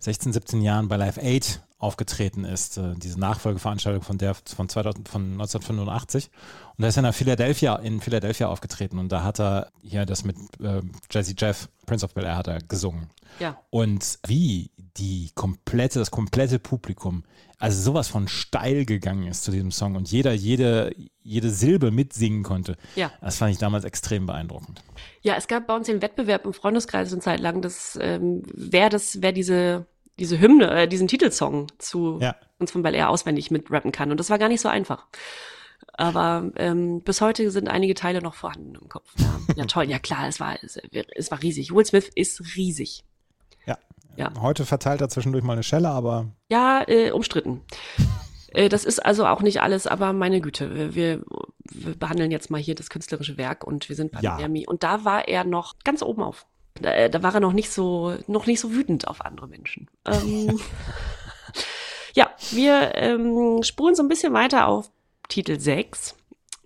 16, 0.00 0.34
17 0.34 0.60
Jahren 0.60 0.88
bei 0.88 0.98
Live 0.98 1.16
8 1.16 1.62
aufgetreten 1.84 2.44
ist, 2.44 2.78
äh, 2.78 2.94
diese 2.96 3.20
Nachfolgeveranstaltung 3.20 4.02
von 4.02 4.18
der 4.18 4.34
von, 4.34 4.68
2000, 4.68 5.08
von 5.08 5.32
1985. 5.32 6.30
Und 6.76 6.82
da 6.82 6.88
ist 6.88 6.96
er 6.96 7.02
nach 7.02 7.14
Philadelphia, 7.14 7.76
in 7.76 8.00
Philadelphia 8.00 8.48
aufgetreten 8.48 8.98
und 8.98 9.12
da 9.12 9.22
hat 9.22 9.38
er 9.38 9.70
hier 9.82 10.06
das 10.06 10.24
mit 10.24 10.36
äh, 10.60 10.80
Jazzy 11.10 11.34
Jeff, 11.36 11.68
Prince 11.86 12.04
of 12.04 12.14
Bel 12.14 12.24
Air, 12.24 12.36
hat 12.36 12.48
er 12.48 12.58
gesungen. 12.60 13.10
Ja. 13.38 13.58
Und 13.70 14.18
wie 14.26 14.70
die 14.96 15.30
komplette, 15.34 15.98
das 15.98 16.10
komplette 16.10 16.58
Publikum, 16.58 17.24
also 17.58 17.80
sowas 17.80 18.08
von 18.08 18.28
steil 18.28 18.84
gegangen 18.84 19.26
ist 19.26 19.44
zu 19.44 19.50
diesem 19.50 19.70
Song 19.70 19.94
und 19.96 20.10
jeder, 20.10 20.32
jede, 20.32 20.94
jede 21.22 21.50
Silbe 21.50 21.90
mitsingen 21.90 22.42
konnte. 22.42 22.76
Ja. 22.96 23.12
Das 23.20 23.38
fand 23.38 23.52
ich 23.52 23.58
damals 23.58 23.84
extrem 23.84 24.26
beeindruckend. 24.26 24.82
Ja, 25.22 25.36
es 25.36 25.48
gab 25.48 25.66
bei 25.66 25.76
uns 25.76 25.86
den 25.86 26.02
Wettbewerb 26.02 26.44
im 26.44 26.52
Freundeskreis 26.52 27.12
eine 27.12 27.20
Zeit 27.20 27.40
lang, 27.40 27.62
dass 27.62 27.98
ähm, 28.00 28.42
wer 28.52 28.88
das, 28.88 29.22
wer 29.22 29.32
diese 29.32 29.86
diese 30.18 30.38
Hymne, 30.40 30.70
äh, 30.70 30.88
diesen 30.88 31.08
Titelsong 31.08 31.68
zu 31.78 32.18
Ja. 32.20 32.36
uns 32.58 32.70
von 32.72 32.82
Bel 32.82 32.94
Air 32.94 33.10
auswendig 33.10 33.50
mitrappen 33.50 33.92
kann. 33.92 34.10
Und 34.10 34.18
das 34.20 34.30
war 34.30 34.38
gar 34.38 34.48
nicht 34.48 34.60
so 34.60 34.68
einfach. 34.68 35.06
Aber 35.92 36.50
ähm, 36.56 37.02
bis 37.02 37.20
heute 37.20 37.50
sind 37.50 37.68
einige 37.68 37.94
Teile 37.94 38.20
noch 38.22 38.34
vorhanden 38.34 38.74
im 38.80 38.88
Kopf. 38.88 39.12
Ja, 39.18 39.38
ja 39.56 39.64
toll, 39.66 39.84
ja 39.84 39.98
klar, 39.98 40.26
es 40.28 40.40
war, 40.40 40.56
es, 40.62 40.78
es 41.14 41.30
war 41.30 41.42
riesig. 41.42 41.72
Will 41.74 41.84
Smith 41.84 42.10
ist 42.14 42.56
riesig. 42.56 43.04
Ja. 43.66 43.78
Ja. 44.16 44.32
Heute 44.40 44.64
verteilt 44.64 45.00
er 45.00 45.08
zwischendurch 45.08 45.44
mal 45.44 45.52
eine 45.54 45.62
Schelle, 45.62 45.88
aber 45.90 46.28
Ja, 46.50 46.82
äh, 46.86 47.10
umstritten. 47.10 47.62
Äh, 48.56 48.68
Das 48.68 48.84
ist 48.84 49.04
also 49.04 49.26
auch 49.26 49.40
nicht 49.42 49.62
alles, 49.62 49.88
aber 49.88 50.12
meine 50.12 50.40
Güte, 50.40 50.94
wir, 50.94 50.94
wir 50.94 51.24
behandeln 51.98 52.30
jetzt 52.30 52.50
mal 52.52 52.60
hier 52.60 52.76
das 52.76 52.88
künstlerische 52.88 53.36
Werk 53.36 53.64
und 53.64 53.88
wir 53.88 53.96
sind 53.96 54.12
bei 54.12 54.20
Ja. 54.20 54.36
Miami. 54.36 54.64
Und 54.68 54.84
da 54.84 55.04
war 55.04 55.26
er 55.26 55.42
noch 55.42 55.74
ganz 55.82 56.02
oben 56.02 56.22
auf. 56.22 56.46
Da, 56.80 56.92
äh, 56.92 57.10
da 57.10 57.22
war 57.22 57.34
er 57.34 57.40
noch 57.40 57.52
nicht 57.52 57.70
so, 57.70 58.16
noch 58.26 58.46
nicht 58.46 58.60
so 58.60 58.72
wütend 58.72 59.06
auf 59.06 59.20
andere 59.20 59.46
Menschen. 59.46 59.88
Ähm, 60.06 60.60
ja, 62.14 62.30
wir 62.50 62.94
ähm, 62.96 63.62
spulen 63.62 63.94
so 63.94 64.02
ein 64.02 64.08
bisschen 64.08 64.32
weiter 64.32 64.66
auf 64.66 64.90
Titel 65.28 65.58
6. 65.58 66.16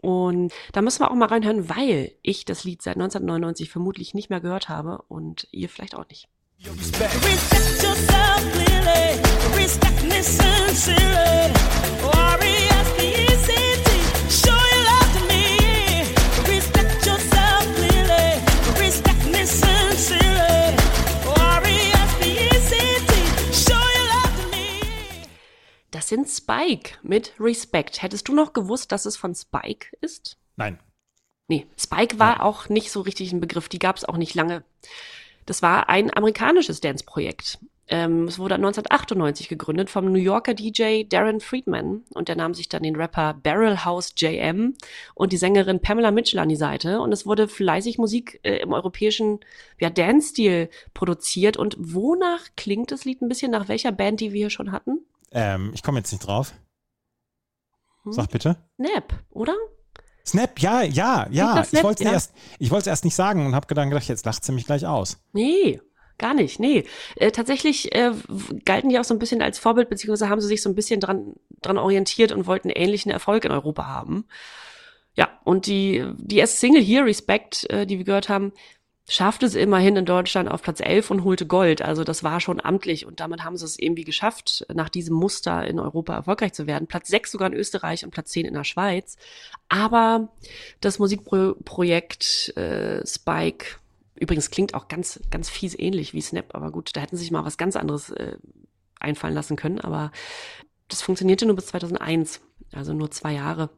Und 0.01 0.53
da 0.73 0.81
müssen 0.81 1.01
wir 1.01 1.11
auch 1.11 1.15
mal 1.15 1.29
reinhören, 1.29 1.69
weil 1.69 2.13
ich 2.23 2.45
das 2.45 2.65
Lied 2.65 2.83
seit 2.83 2.97
1999 2.97 3.71
vermutlich 3.71 4.15
nicht 4.15 4.31
mehr 4.31 4.41
gehört 4.41 4.69
habe 4.69 5.03
und 5.09 5.49
ihr 5.51 5.69
vielleicht 5.69 5.95
auch 5.97 6.09
nicht. 6.09 6.29
Respect. 6.65 7.15
Respect 7.25 7.83
yourself 7.83 8.53
clearly. 8.53 9.21
Respect 9.57 10.03
me 10.05 10.23
sincerely. 10.23 11.53
R-E-S-P-E-C-T. 12.03 12.48
Das 25.99 26.07
sind 26.07 26.29
Spike 26.29 26.93
mit 27.03 27.33
Respect. 27.41 28.03
Hättest 28.03 28.29
du 28.29 28.33
noch 28.33 28.53
gewusst, 28.53 28.93
dass 28.93 29.05
es 29.05 29.17
von 29.17 29.35
Spike 29.35 29.89
ist? 30.01 30.39
nein. 30.55 30.79
Nee, 31.49 31.67
Spike 31.77 32.21
war 32.21 32.45
auch 32.45 32.69
nicht 32.69 32.93
so 32.93 33.01
richtig 33.01 33.33
ein 33.33 33.41
Begriff. 33.41 33.69
Die 33.69 33.81
gab 33.81 33.97
es 33.97 34.05
auch 34.05 34.17
nicht 34.17 34.37
lange. 34.37 34.63
Das 35.45 35.61
war 35.61 35.89
ein 35.89 36.17
amerikanisches 36.17 36.81
Dance-Projekt. 36.81 37.59
Ähm, 37.89 38.29
es 38.29 38.39
wurde 38.39 38.55
1998 38.55 39.49
gegründet 39.49 39.91
vom 39.91 40.13
New 40.13 40.21
Yorker 40.21 40.55
DJ 40.55 41.03
Darren 41.03 41.41
Friedman 41.41 42.05
und 42.15 42.29
der 42.29 42.37
nahm 42.37 42.55
sich 42.55 42.69
dann 42.69 42.85
den 42.85 42.95
Rapper 42.95 43.35
Barrel 43.35 43.85
House 43.85 44.15
JM 44.17 44.77
und 45.17 45.33
die 45.33 45.37
Sängerin 45.37 45.81
Pamela 45.81 46.13
Mitchell 46.13 46.39
an 46.39 46.49
die 46.49 46.55
Seite 46.55 47.01
und 47.01 47.11
es 47.11 47.27
wurde 47.27 47.49
fleißig 47.49 47.99
Musik 47.99 48.39
äh, 48.45 48.59
im 48.59 48.73
europäischen 48.73 49.41
ja, 49.81 49.91
Dance-Stil 49.91 50.71
produziert 50.95 51.57
und 51.57 51.77
wonach 51.77 52.45
klingt 52.57 52.93
das 52.93 53.05
Lied 53.05 53.21
ein 53.21 53.29
bisschen 53.29 53.51
nach 53.51 53.67
welcher 53.67 53.91
Band, 53.91 54.21
die 54.21 54.33
wir 54.33 54.43
hier 54.43 54.51
schon 54.51 54.71
hatten? 54.71 55.01
Ähm, 55.33 55.71
ich 55.75 55.83
komme 55.83 55.99
jetzt 55.99 56.13
nicht 56.13 56.27
drauf. 56.27 56.55
Hm? 58.05 58.13
Sag 58.13 58.31
bitte. 58.31 58.57
Snap, 58.77 59.13
oder? 59.31 59.55
Snap, 60.27 60.59
ja, 60.61 60.83
ja, 60.83 61.27
ja. 61.31 61.65
Ich 61.71 61.83
wollte 61.83 62.03
es 62.03 62.07
Ja. 62.07 62.13
erst, 62.13 62.35
ich 62.59 62.71
erst 62.91 63.05
nicht 63.05 63.15
sagen 63.15 63.47
und 63.47 63.55
habe 63.55 63.67
gedacht, 63.67 63.89
gedacht, 63.89 64.09
jetzt 64.09 64.27
lacht 64.27 64.45
sie 64.45 64.53
mich 64.53 64.67
gleich 64.67 64.85
aus. 64.87 65.19
Nee, 65.33 65.81
gar 66.19 66.35
nicht. 66.35 66.61
Nee. 66.61 66.85
Äh, 67.17 67.31
tatsächlich 67.31 67.95
äh, 67.95 68.13
galten 68.65 68.91
die 68.91 68.99
auch 68.99 69.05
so 69.05 69.15
ein 69.15 69.19
bisschen 69.19 69.41
als 69.41 69.59
Vorbild, 69.59 69.89
beziehungsweise 69.89 70.29
haben 70.29 70.41
sie 70.41 70.49
sich 70.49 70.63
so 70.63 70.69
ein 70.69 70.75
bisschen 70.75 71.01
dran, 71.01 71.35
dran 71.63 71.79
orientiert 71.79 72.33
und 72.33 72.47
wollten 72.47 72.69
ähnlichen 72.71 73.11
Erfolg 73.11 73.45
in 73.45 73.53
Europa 73.53 73.87
haben. 73.87 74.27
Ja, 75.15 75.31
und 75.45 75.67
die, 75.67 76.05
die 76.17 76.37
erste 76.37 76.59
Single 76.59 76.83
hier, 76.83 77.05
Respect, 77.05 77.69
äh, 77.71 77.87
die 77.87 77.99
wir 77.99 78.05
gehört 78.05 78.29
haben, 78.29 78.53
schaffte 79.09 79.47
es 79.47 79.55
immerhin 79.55 79.97
in 79.97 80.05
Deutschland 80.05 80.51
auf 80.51 80.63
Platz 80.63 80.81
11 80.81 81.11
und 81.11 81.25
holte 81.25 81.47
Gold. 81.47 81.81
Also 81.81 82.05
das 82.05 82.23
war 82.23 82.41
schon 82.41 82.61
amtlich 82.61 83.07
und 83.07 83.21
damit 83.21 83.43
haben 83.43 83.57
sie 83.57 83.65
es 83.65 83.79
irgendwie 83.79 84.05
geschafft, 84.05 84.67
nach 84.73 84.91
diesem 84.91 85.17
Muster 85.17 85.67
in 85.67 85.81
Europa 85.81 86.15
erfolgreich 86.15 86.53
zu 86.53 86.67
werden. 86.67 86.87
Platz 86.87 87.09
6 87.09 87.33
sogar 87.33 87.49
in 87.49 87.55
Österreich 87.55 88.05
und 88.05 88.11
Platz 88.11 88.31
10 88.33 88.45
in 88.45 88.55
der 88.55 88.65
Schweiz. 88.65 89.17
Aber 89.71 90.29
das 90.81 90.99
Musikprojekt 90.99 92.57
äh, 92.57 93.05
Spike, 93.07 93.77
übrigens 94.15 94.51
klingt 94.51 94.75
auch 94.75 94.89
ganz, 94.89 95.21
ganz 95.31 95.49
fies 95.49 95.79
ähnlich 95.79 96.13
wie 96.13 96.21
Snap, 96.21 96.55
aber 96.55 96.71
gut, 96.71 96.95
da 96.95 97.01
hätten 97.01 97.17
sie 97.17 97.23
sich 97.23 97.31
mal 97.31 97.47
was 97.47 97.57
ganz 97.57 97.77
anderes 97.77 98.11
äh, 98.11 98.37
einfallen 99.01 99.35
lassen 99.35 99.57
können. 99.57 99.81
Aber 99.81 100.13
das 100.89 101.01
funktionierte 101.01 101.47
nur 101.47 101.57
bis 101.57 101.67
2001, 101.67 102.43
also 102.73 102.93
nur 102.93 103.11
zwei 103.11 103.33
Jahre 103.33 103.71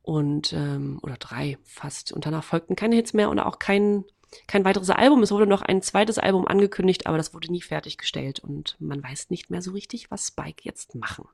und 0.00 0.54
ähm, 0.54 1.00
oder 1.02 1.16
drei 1.16 1.58
fast. 1.64 2.12
Und 2.12 2.24
danach 2.24 2.44
folgten 2.44 2.76
keine 2.76 2.96
Hits 2.96 3.12
mehr 3.12 3.28
und 3.28 3.38
auch 3.40 3.58
kein 3.58 4.04
kein 4.46 4.64
weiteres 4.64 4.90
Album. 4.90 5.22
Es 5.22 5.30
wurde 5.30 5.46
noch 5.46 5.62
ein 5.62 5.82
zweites 5.82 6.18
Album 6.18 6.46
angekündigt, 6.46 7.06
aber 7.06 7.16
das 7.16 7.34
wurde 7.34 7.50
nie 7.50 7.62
fertiggestellt 7.62 8.40
und 8.40 8.76
man 8.78 9.02
weiß 9.02 9.30
nicht 9.30 9.50
mehr 9.50 9.62
so 9.62 9.72
richtig, 9.72 10.10
was 10.10 10.26
Spike 10.28 10.62
jetzt 10.62 10.94
machen. 10.94 11.26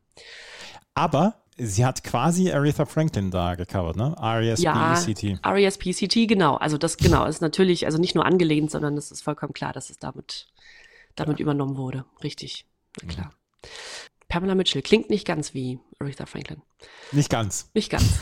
Aber 0.95 1.43
sie 1.57 1.85
hat 1.85 2.05
quasi 2.05 2.51
Aretha 2.53 2.85
Franklin 2.85 3.31
da 3.31 3.55
gecovert, 3.55 3.97
ne? 3.97 4.15
R-E-S-P-E-C-T. 4.21 5.39
R.E.S.P.C.T. 5.43 6.27
genau. 6.27 6.57
Also 6.57 6.79
das 6.79 6.97
genau 6.97 7.25
ist 7.27 7.41
natürlich 7.41 7.87
also 7.87 7.99
nicht 7.99 8.15
nur 8.15 8.27
angelehnt, 8.27 8.71
sondern 8.71 8.97
es 8.97 9.11
ist 9.11 9.23
vollkommen 9.23 9.53
klar, 9.53 9.73
dass 9.73 9.91
es 9.91 9.99
damit 9.99 10.49
damit 11.17 11.41
übernommen 11.41 11.77
wurde. 11.77 12.05
Richtig, 12.23 12.67
na 13.03 13.09
klar. 13.09 13.35
Pamela 14.29 14.55
Mitchell 14.55 14.83
klingt 14.83 15.11
nicht 15.11 15.27
ganz 15.27 15.55
wie 15.55 15.81
Aretha 15.99 16.25
Franklin. 16.25 16.63
Nicht 17.11 17.31
ganz. 17.31 17.69
Nicht 17.75 17.91
ganz. 17.91 18.21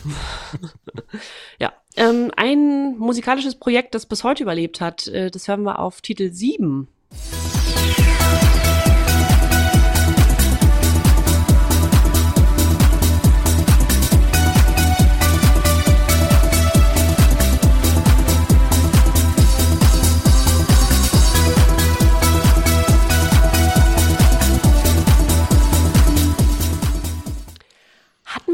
ja. 1.60 1.74
Ähm, 1.98 2.30
ein 2.36 2.96
musikalisches 2.96 3.56
Projekt, 3.56 3.92
das 3.92 4.06
bis 4.06 4.22
heute 4.22 4.44
überlebt 4.44 4.80
hat, 4.80 5.08
äh, 5.08 5.32
das 5.32 5.48
hören 5.48 5.64
wir 5.64 5.80
auf 5.80 6.00
Titel 6.00 6.30
7. 6.30 6.86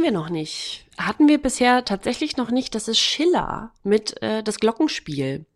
wir 0.04 0.12
noch 0.12 0.28
nicht. 0.28 0.86
Hatten 0.96 1.26
wir 1.26 1.42
bisher 1.42 1.84
tatsächlich 1.84 2.36
noch 2.36 2.50
nicht. 2.50 2.74
Das 2.74 2.86
ist 2.86 2.98
Schiller 2.98 3.72
mit 3.82 4.22
äh, 4.22 4.42
das 4.42 4.60
Glockenspiel. 4.60 5.46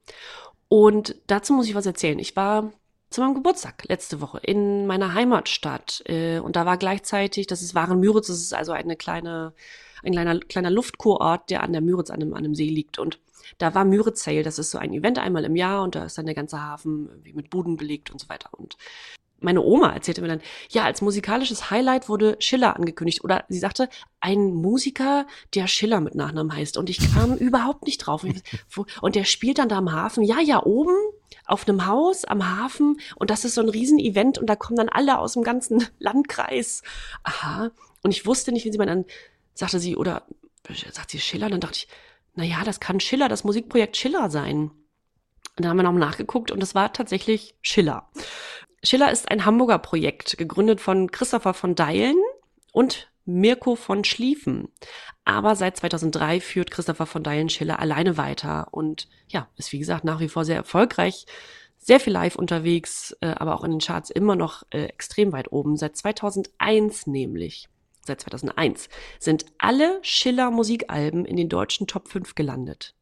Und 0.69 1.15
dazu 1.29 1.53
muss 1.53 1.69
ich 1.69 1.75
was 1.75 1.87
erzählen. 1.87 2.19
Ich 2.19 2.35
war 2.35 2.73
zu 3.11 3.21
meinem 3.21 3.35
Geburtstag 3.35 3.85
letzte 3.89 4.21
Woche 4.21 4.39
in 4.43 4.87
meiner 4.87 5.15
Heimatstadt. 5.15 6.03
Äh, 6.07 6.41
und 6.41 6.57
da 6.57 6.67
war 6.67 6.77
gleichzeitig, 6.77 7.47
das 7.47 7.63
ist 7.63 7.75
Waren-Müritz, 7.75 8.27
das 8.27 8.39
ist 8.39 8.55
also 8.55 8.73
eine 8.73 8.97
kleine, 8.97 9.53
ein 10.03 10.13
kleiner, 10.13 10.41
kleiner 10.41 10.71
Luftkurort, 10.71 11.49
der 11.51 11.63
an 11.63 11.73
der 11.73 11.81
Müritz, 11.81 12.11
an 12.11 12.21
einem, 12.21 12.35
an 12.35 12.45
einem 12.45 12.55
See 12.55 12.69
liegt. 12.69 12.99
Und 12.99 13.21
da 13.59 13.75
war 13.75 13.85
Müritz 13.85 14.25
Sail, 14.25 14.43
das 14.43 14.59
ist 14.59 14.71
so 14.71 14.79
ein 14.79 14.93
Event 14.93 15.19
einmal 15.19 15.45
im 15.45 15.57
Jahr 15.57 15.83
und 15.83 15.95
da 15.95 16.05
ist 16.05 16.19
dann 16.19 16.27
der 16.27 16.35
ganze 16.35 16.61
Hafen 16.61 17.23
mit 17.35 17.51
Buden 17.51 17.77
belegt 17.77 18.11
und 18.11 18.21
so 18.21 18.29
weiter. 18.29 18.51
Und 18.53 18.77
meine 19.41 19.63
Oma 19.63 19.93
erzählte 19.93 20.21
mir 20.21 20.29
dann, 20.29 20.41
ja, 20.71 20.85
als 20.85 21.01
musikalisches 21.01 21.71
Highlight 21.71 22.09
wurde 22.09 22.37
Schiller 22.41 22.77
angekündigt. 22.77 23.23
Oder 23.23 23.45
sie 23.49 23.59
sagte, 23.59 23.89
ein 24.21 24.53
Musiker, 24.53 25.27
der 25.55 25.69
Schiller 25.69 26.01
mit 26.01 26.15
Nachnamen 26.15 26.55
heißt. 26.55 26.77
Und 26.77 26.91
ich 26.91 26.99
kam 27.15 27.35
überhaupt 27.39 27.85
nicht 27.85 27.99
drauf. 27.99 28.25
Und 29.01 29.15
der 29.15 29.25
spielt 29.25 29.59
dann 29.59 29.69
da 29.69 29.79
am 29.79 29.93
Hafen. 29.93 30.25
Ja, 30.25 30.41
ja, 30.41 30.65
oben 30.65 30.95
auf 31.45 31.69
einem 31.69 31.87
Haus 31.87 32.25
am 32.25 32.59
Hafen. 32.59 33.01
Und 33.17 33.31
das 33.31 33.45
ist 33.45 33.55
so 33.55 33.61
ein 33.61 33.69
Riesenevent. 33.69 34.39
Und 34.39 34.47
da 34.47 34.57
kommen 34.57 34.77
dann 34.77 34.89
alle 34.89 35.19
aus 35.19 35.35
dem 35.35 35.45
ganzen 35.45 35.87
Landkreis. 35.99 36.83
Aha. 37.23 37.71
Und 38.03 38.11
ich 38.11 38.27
wusste 38.27 38.53
nicht, 38.53 38.65
wie 38.65 38.73
sie 38.73 38.79
mir 38.79 38.87
dann, 38.87 39.05
sagte 39.55 39.79
sie, 39.79 39.97
oder 39.97 40.27
sagt 40.93 41.11
sie 41.11 41.21
Schiller? 41.21 41.49
Dann 41.49 41.61
dachte 41.61 41.79
ich, 41.79 41.89
na 42.35 42.45
ja, 42.45 42.65
das 42.65 42.81
kann 42.81 43.01
Schiller, 43.01 43.29
das 43.29 43.45
Musikprojekt 43.45 43.97
Schiller 43.97 44.31
sein. 44.31 44.71
Und 45.59 45.65
dann 45.65 45.71
haben 45.71 45.77
wir 45.79 45.83
noch 45.83 45.93
mal 45.93 45.99
nachgeguckt 45.99 46.53
und 46.53 46.63
es 46.63 46.77
war 46.77 46.93
tatsächlich 46.93 47.57
Schiller. 47.63 48.09
Schiller 48.85 49.11
ist 49.11 49.29
ein 49.29 49.45
Hamburger 49.45 49.81
Projekt, 49.81 50.39
gegründet 50.39 50.81
von 50.81 51.11
Christopher 51.11 51.53
von 51.53 51.75
Deilen 51.75 52.17
und 52.73 53.11
Mirko 53.25 53.75
von 53.75 54.05
Schlieffen. 54.05 54.69
Aber 55.25 55.57
seit 55.57 55.77
2003 55.77 56.41
führt 56.41 56.71
Christopher 56.71 57.07
von 57.07 57.25
Deilen 57.25 57.49
Schiller 57.49 57.81
alleine 57.81 58.17
weiter 58.17 58.69
und 58.71 59.09
ja, 59.27 59.49
ist 59.57 59.73
wie 59.73 59.81
gesagt 59.81 60.05
nach 60.05 60.21
wie 60.21 60.29
vor 60.29 60.45
sehr 60.45 60.55
erfolgreich, 60.55 61.27
sehr 61.77 61.99
viel 61.99 62.13
live 62.13 62.37
unterwegs, 62.37 63.17
äh, 63.21 63.27
aber 63.27 63.57
auch 63.57 63.65
in 63.65 63.73
den 63.73 63.81
Charts 63.81 64.11
immer 64.11 64.37
noch 64.37 64.63
äh, 64.71 64.85
extrem 64.85 65.33
weit 65.33 65.51
oben. 65.51 65.77
Seit 65.77 65.97
2001 65.97 67.09
nämlich, 67.09 67.69
seit 68.07 68.21
2001 68.21 68.89
sind 69.19 69.47
alle 69.59 69.99
Schiller 70.03 70.53
Musikalben 70.53 71.25
in 71.25 71.37
den 71.37 71.49
deutschen 71.49 71.89
Top 71.89 72.09
5 72.09 72.37
gelandet. 72.37 72.95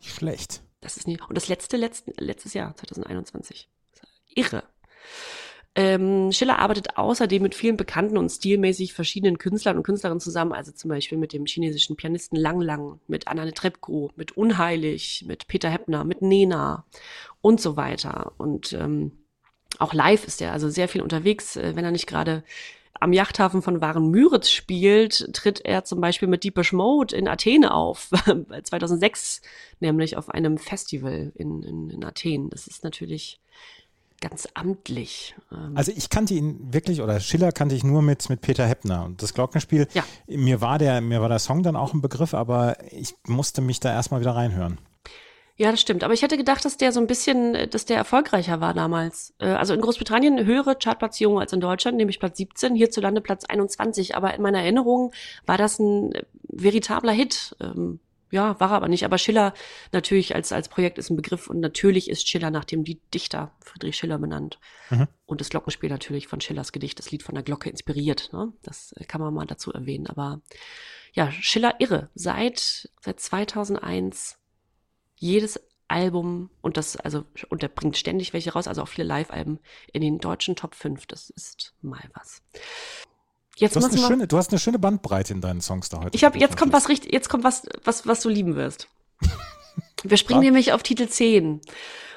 Schlecht. 0.00 0.64
Das 0.82 0.98
ist 0.98 1.08
nie. 1.08 1.18
Und 1.28 1.36
das 1.36 1.48
letzte, 1.48 1.78
letzten, 1.78 2.12
letztes 2.18 2.52
Jahr, 2.52 2.76
2021. 2.76 3.68
Irre. 4.34 4.64
Ähm, 5.74 6.32
Schiller 6.32 6.58
arbeitet 6.58 6.98
außerdem 6.98 7.42
mit 7.42 7.54
vielen 7.54 7.78
bekannten 7.78 8.18
und 8.18 8.28
stilmäßig 8.28 8.92
verschiedenen 8.92 9.38
Künstlern 9.38 9.78
und 9.78 9.84
Künstlerinnen 9.84 10.20
zusammen, 10.20 10.52
also 10.52 10.70
zum 10.72 10.90
Beispiel 10.90 11.16
mit 11.16 11.32
dem 11.32 11.46
chinesischen 11.46 11.96
Pianisten 11.96 12.36
Lang 12.36 12.60
Lang, 12.60 13.00
mit 13.06 13.26
Anna 13.26 13.46
Netrebko, 13.46 14.10
mit 14.14 14.36
Unheilig, 14.36 15.24
mit 15.26 15.46
Peter 15.46 15.70
Heppner, 15.70 16.04
mit 16.04 16.20
Nena 16.20 16.84
und 17.40 17.58
so 17.58 17.76
weiter. 17.76 18.32
Und 18.36 18.74
ähm, 18.74 19.12
auch 19.78 19.94
live 19.94 20.26
ist 20.26 20.42
er 20.42 20.52
also 20.52 20.68
sehr 20.68 20.88
viel 20.88 21.00
unterwegs, 21.00 21.56
äh, 21.56 21.74
wenn 21.74 21.86
er 21.86 21.90
nicht 21.90 22.06
gerade 22.06 22.44
am 23.00 23.12
Yachthafen 23.12 23.62
von 23.62 23.80
Waren-Müritz 23.80 24.50
spielt, 24.50 25.32
tritt 25.34 25.60
er 25.64 25.84
zum 25.84 26.00
Beispiel 26.00 26.28
mit 26.28 26.44
Deepish 26.44 26.72
Mode 26.72 27.16
in 27.16 27.26
Athen 27.28 27.64
auf, 27.64 28.10
2006 28.64 29.40
nämlich 29.80 30.16
auf 30.16 30.28
einem 30.30 30.58
Festival 30.58 31.32
in, 31.34 31.62
in, 31.62 31.90
in 31.90 32.04
Athen. 32.04 32.48
Das 32.50 32.66
ist 32.68 32.84
natürlich 32.84 33.40
ganz 34.20 34.46
amtlich. 34.54 35.34
Ähm, 35.50 35.72
Also 35.76 35.90
ich 35.94 36.08
kannte 36.10 36.34
ihn 36.34 36.72
wirklich, 36.72 37.02
oder 37.02 37.18
Schiller 37.18 37.50
kannte 37.50 37.74
ich 37.74 37.82
nur 37.82 38.02
mit, 38.02 38.28
mit 38.28 38.40
Peter 38.40 38.66
Heppner. 38.66 39.04
Und 39.04 39.20
das 39.20 39.34
Glockenspiel, 39.34 39.88
Ja. 39.94 40.04
mir, 40.28 40.60
war 40.60 40.78
der, 40.78 41.00
mir 41.00 41.20
war 41.20 41.28
der 41.28 41.40
Song 41.40 41.64
dann 41.64 41.74
auch 41.74 41.92
ein 41.92 42.02
Begriff, 42.02 42.32
aber 42.34 42.76
ich 42.92 43.14
musste 43.26 43.60
mich 43.62 43.80
da 43.80 43.92
erstmal 43.92 44.20
wieder 44.20 44.36
reinhören. 44.36 44.78
Ja, 45.56 45.70
das 45.70 45.80
stimmt. 45.80 46.02
Aber 46.02 46.14
ich 46.14 46.22
hätte 46.22 46.36
gedacht, 46.36 46.64
dass 46.64 46.76
der 46.78 46.92
so 46.92 47.00
ein 47.00 47.06
bisschen, 47.06 47.54
äh, 47.54 47.68
dass 47.68 47.84
der 47.84 47.96
erfolgreicher 47.96 48.60
war 48.60 48.74
damals. 48.74 49.34
Äh, 49.38 49.48
Also 49.48 49.74
in 49.74 49.80
Großbritannien 49.80 50.44
höhere 50.46 50.76
Chartplatzierung 50.76 51.38
als 51.38 51.52
in 51.52 51.60
Deutschland, 51.60 51.96
nämlich 51.96 52.18
Platz 52.18 52.38
17, 52.38 52.74
hierzulande 52.74 53.20
Platz 53.20 53.44
21. 53.44 54.16
Aber 54.16 54.34
in 54.34 54.42
meiner 54.42 54.60
Erinnerung 54.60 55.12
war 55.46 55.58
das 55.58 55.78
ein 55.78 56.12
äh, 56.12 56.24
veritabler 56.48 57.12
Hit. 57.12 57.54
Ähm, 57.60 58.00
Ja, 58.30 58.58
war 58.60 58.70
er 58.70 58.76
aber 58.76 58.88
nicht. 58.88 59.04
Aber 59.04 59.18
Schiller 59.18 59.52
natürlich 59.92 60.34
als, 60.34 60.52
als 60.52 60.70
Projekt 60.70 60.96
ist 60.96 61.10
ein 61.10 61.16
Begriff 61.16 61.48
und 61.50 61.60
natürlich 61.60 62.08
ist 62.08 62.26
Schiller 62.26 62.50
nach 62.50 62.64
dem 62.64 62.82
Dichter 63.12 63.52
Friedrich 63.60 63.96
Schiller 63.96 64.18
benannt. 64.18 64.58
Mhm. 64.88 65.06
Und 65.26 65.42
das 65.42 65.50
Glockenspiel 65.50 65.90
natürlich 65.90 66.28
von 66.28 66.40
Schillers 66.40 66.72
Gedicht, 66.72 66.98
das 66.98 67.10
Lied 67.10 67.22
von 67.22 67.34
der 67.34 67.44
Glocke 67.44 67.68
inspiriert. 67.68 68.30
Ne? 68.32 68.52
Das 68.62 68.94
kann 69.06 69.20
man 69.20 69.34
mal 69.34 69.44
dazu 69.46 69.70
erwähnen. 69.70 70.06
Aber 70.06 70.40
ja, 71.12 71.30
Schiller 71.30 71.74
irre. 71.78 72.08
Seit, 72.14 72.88
seit 73.02 73.20
2001 73.20 74.38
jedes 75.22 75.60
Album 75.88 76.50
und 76.62 76.76
das, 76.76 76.96
also, 76.96 77.24
und 77.48 77.62
der 77.62 77.68
bringt 77.68 77.96
ständig 77.96 78.32
welche 78.32 78.52
raus, 78.52 78.66
also 78.66 78.82
auch 78.82 78.88
viele 78.88 79.06
Live-Alben 79.06 79.58
in 79.92 80.00
den 80.02 80.18
deutschen 80.18 80.56
Top 80.56 80.74
5. 80.74 81.06
Das 81.06 81.30
ist 81.30 81.74
mal 81.80 82.02
was. 82.14 82.42
Jetzt 83.56 83.76
Du 83.76 83.80
hast, 83.80 83.92
eine 83.92 84.00
wir, 84.00 84.06
schöne, 84.08 84.26
du 84.26 84.36
hast 84.36 84.50
eine 84.50 84.58
schöne 84.58 84.78
Bandbreite 84.78 85.32
in 85.32 85.40
deinen 85.40 85.60
Songs 85.60 85.88
da 85.90 85.98
heute. 86.02 86.16
ich 86.16 86.24
habe, 86.24 86.38
jetzt 86.38 86.56
kommt 86.56 86.72
was 86.72 86.88
richtig, 86.88 87.12
jetzt 87.12 87.28
kommt 87.28 87.44
was, 87.44 87.62
was, 87.84 88.06
was 88.06 88.20
du 88.20 88.28
lieben 88.28 88.56
wirst. 88.56 88.88
Wir 90.02 90.16
springen 90.16 90.42
Ja. 90.42 90.46
nämlich 90.46 90.72
auf 90.72 90.82
Titel 90.82 91.06
10. 91.06 91.60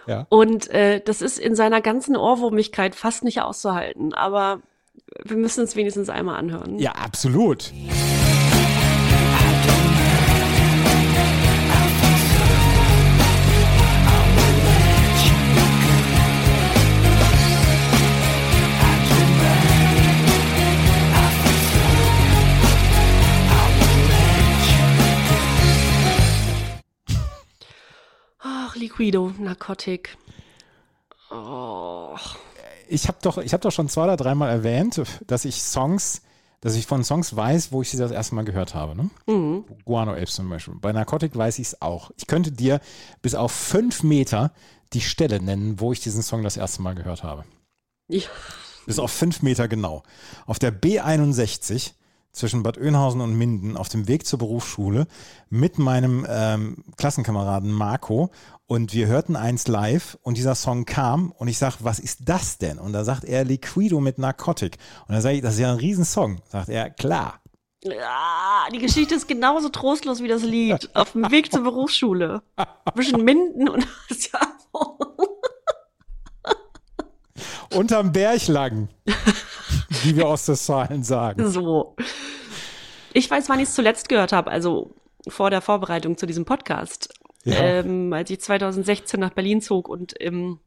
Ja. 0.08 0.26
Und 0.30 0.68
äh, 0.70 1.01
das 1.03 1.22
ist 1.22 1.38
in 1.38 1.56
seiner 1.56 1.82
ganzen 1.82 2.16
Ohrwurmigkeit 2.16 2.95
fast 2.95 3.24
nicht 3.24 3.41
auszuhalten, 3.41 4.14
aber 4.14 4.62
wir 5.24 5.38
müssen 5.38 5.64
es 5.64 5.76
wenigstens 5.76 6.10
einmal 6.10 6.38
anhören. 6.38 6.80
Ja, 6.80 6.93
absolut. 6.93 7.72
Ach, 28.76 28.80
Liquido, 28.80 29.32
Narcotic. 29.39 30.17
Oh. 31.32 32.15
Ich 32.88 33.07
habe 33.07 33.17
doch, 33.21 33.38
ich 33.38 33.53
hab 33.53 33.61
doch 33.61 33.71
schon 33.71 33.89
zwei 33.89 34.03
oder 34.03 34.17
dreimal 34.17 34.49
erwähnt, 34.49 35.01
dass 35.28 35.45
ich 35.45 35.61
Songs, 35.61 36.21
dass 36.61 36.76
ich 36.76 36.86
von 36.86 37.03
Songs 37.03 37.36
weiß, 37.36 37.71
wo 37.71 37.82
ich 37.82 37.89
sie 37.89 37.97
das 37.97 38.11
erste 38.11 38.36
Mal 38.36 38.43
gehört 38.43 38.76
habe. 38.76 38.95
Ne? 38.95 39.09
Mhm. 39.28 39.63
Guano 39.86 40.13
Apes 40.13 40.36
zum 40.36 40.49
Beispiel. 40.49 40.76
Bei 40.76 40.91
Narcotic 40.91 41.36
weiß 41.36 41.59
ich 41.59 41.67
es 41.67 41.82
auch. 41.82 42.11
Ich 42.17 42.28
könnte 42.28 42.51
dir 42.51 42.82
bis 43.21 43.34
auf 43.34 43.51
fünf 43.51 44.03
Meter 44.03 44.51
die 44.93 45.01
Stelle 45.01 45.41
nennen, 45.41 45.80
wo 45.80 45.93
ich 45.93 46.01
diesen 46.01 46.21
Song 46.21 46.43
das 46.43 46.57
erste 46.57 46.82
Mal 46.82 46.95
gehört 46.95 47.23
habe. 47.23 47.45
Ja. 48.07 48.28
Bis 48.86 48.99
auf 48.99 49.11
fünf 49.11 49.41
Meter 49.41 49.67
genau. 49.67 50.03
Auf 50.45 50.59
der 50.59 50.73
B61 50.73 51.93
zwischen 52.36 52.63
Bad 52.63 52.77
Oeynhausen 52.77 53.21
und 53.21 53.36
Minden 53.36 53.77
auf 53.77 53.89
dem 53.89 54.07
Weg 54.07 54.25
zur 54.25 54.39
Berufsschule 54.39 55.07
mit 55.49 55.79
meinem 55.79 56.25
ähm, 56.29 56.83
Klassenkameraden 56.97 57.71
Marco 57.71 58.31
und 58.67 58.93
wir 58.93 59.07
hörten 59.07 59.36
eins 59.36 59.67
live 59.67 60.17
und 60.23 60.38
dieser 60.38 60.55
Song 60.55 60.86
kam 60.86 61.31
und 61.31 61.47
ich 61.47 61.57
sag, 61.57 61.77
was 61.81 61.99
ist 61.99 62.27
das 62.27 62.57
denn? 62.57 62.79
Und 62.79 62.93
da 62.93 63.03
sagt 63.03 63.23
er 63.23 63.43
Liquido 63.43 63.99
mit 63.99 64.17
Narcotic. 64.17 64.77
Und 65.07 65.13
dann 65.13 65.21
sage 65.21 65.36
ich, 65.36 65.41
das 65.41 65.53
ist 65.53 65.59
ja 65.59 65.71
ein 65.71 65.77
Riesensong. 65.77 66.41
Sagt 66.49 66.69
er, 66.69 66.89
klar. 66.89 67.41
Ja, 67.83 68.65
die 68.73 68.79
Geschichte 68.79 69.13
ist 69.13 69.27
genauso 69.27 69.69
trostlos 69.69 70.23
wie 70.23 70.27
das 70.27 70.41
Lied. 70.41 70.89
Auf 70.95 71.11
dem 71.11 71.29
Weg 71.29 71.51
zur 71.51 71.61
Berufsschule. 71.61 72.41
Zwischen 72.95 73.23
Minden 73.23 73.69
und 73.69 73.83
ja, 74.33 74.39
Unterm 77.73 78.11
Berg 78.11 78.47
lang, 78.47 78.89
wie 80.03 80.15
wir 80.15 80.27
Ostwestfalen 80.27 81.03
sagen. 81.03 81.49
so. 81.49 81.95
Ich 83.13 83.29
weiß, 83.29 83.49
wann 83.49 83.59
ich 83.59 83.69
es 83.69 83.75
zuletzt 83.75 84.09
gehört 84.09 84.33
habe, 84.33 84.51
also 84.51 84.91
vor 85.27 85.49
der 85.49 85.61
Vorbereitung 85.61 86.17
zu 86.17 86.25
diesem 86.25 86.45
Podcast. 86.45 87.13
Ja. 87.43 87.55
Ähm, 87.59 88.11
als 88.11 88.29
ich 88.29 88.41
2016 88.41 89.19
nach 89.19 89.29
Berlin 89.31 89.61
zog 89.61 89.88
und 89.88 90.13
im 90.13 90.59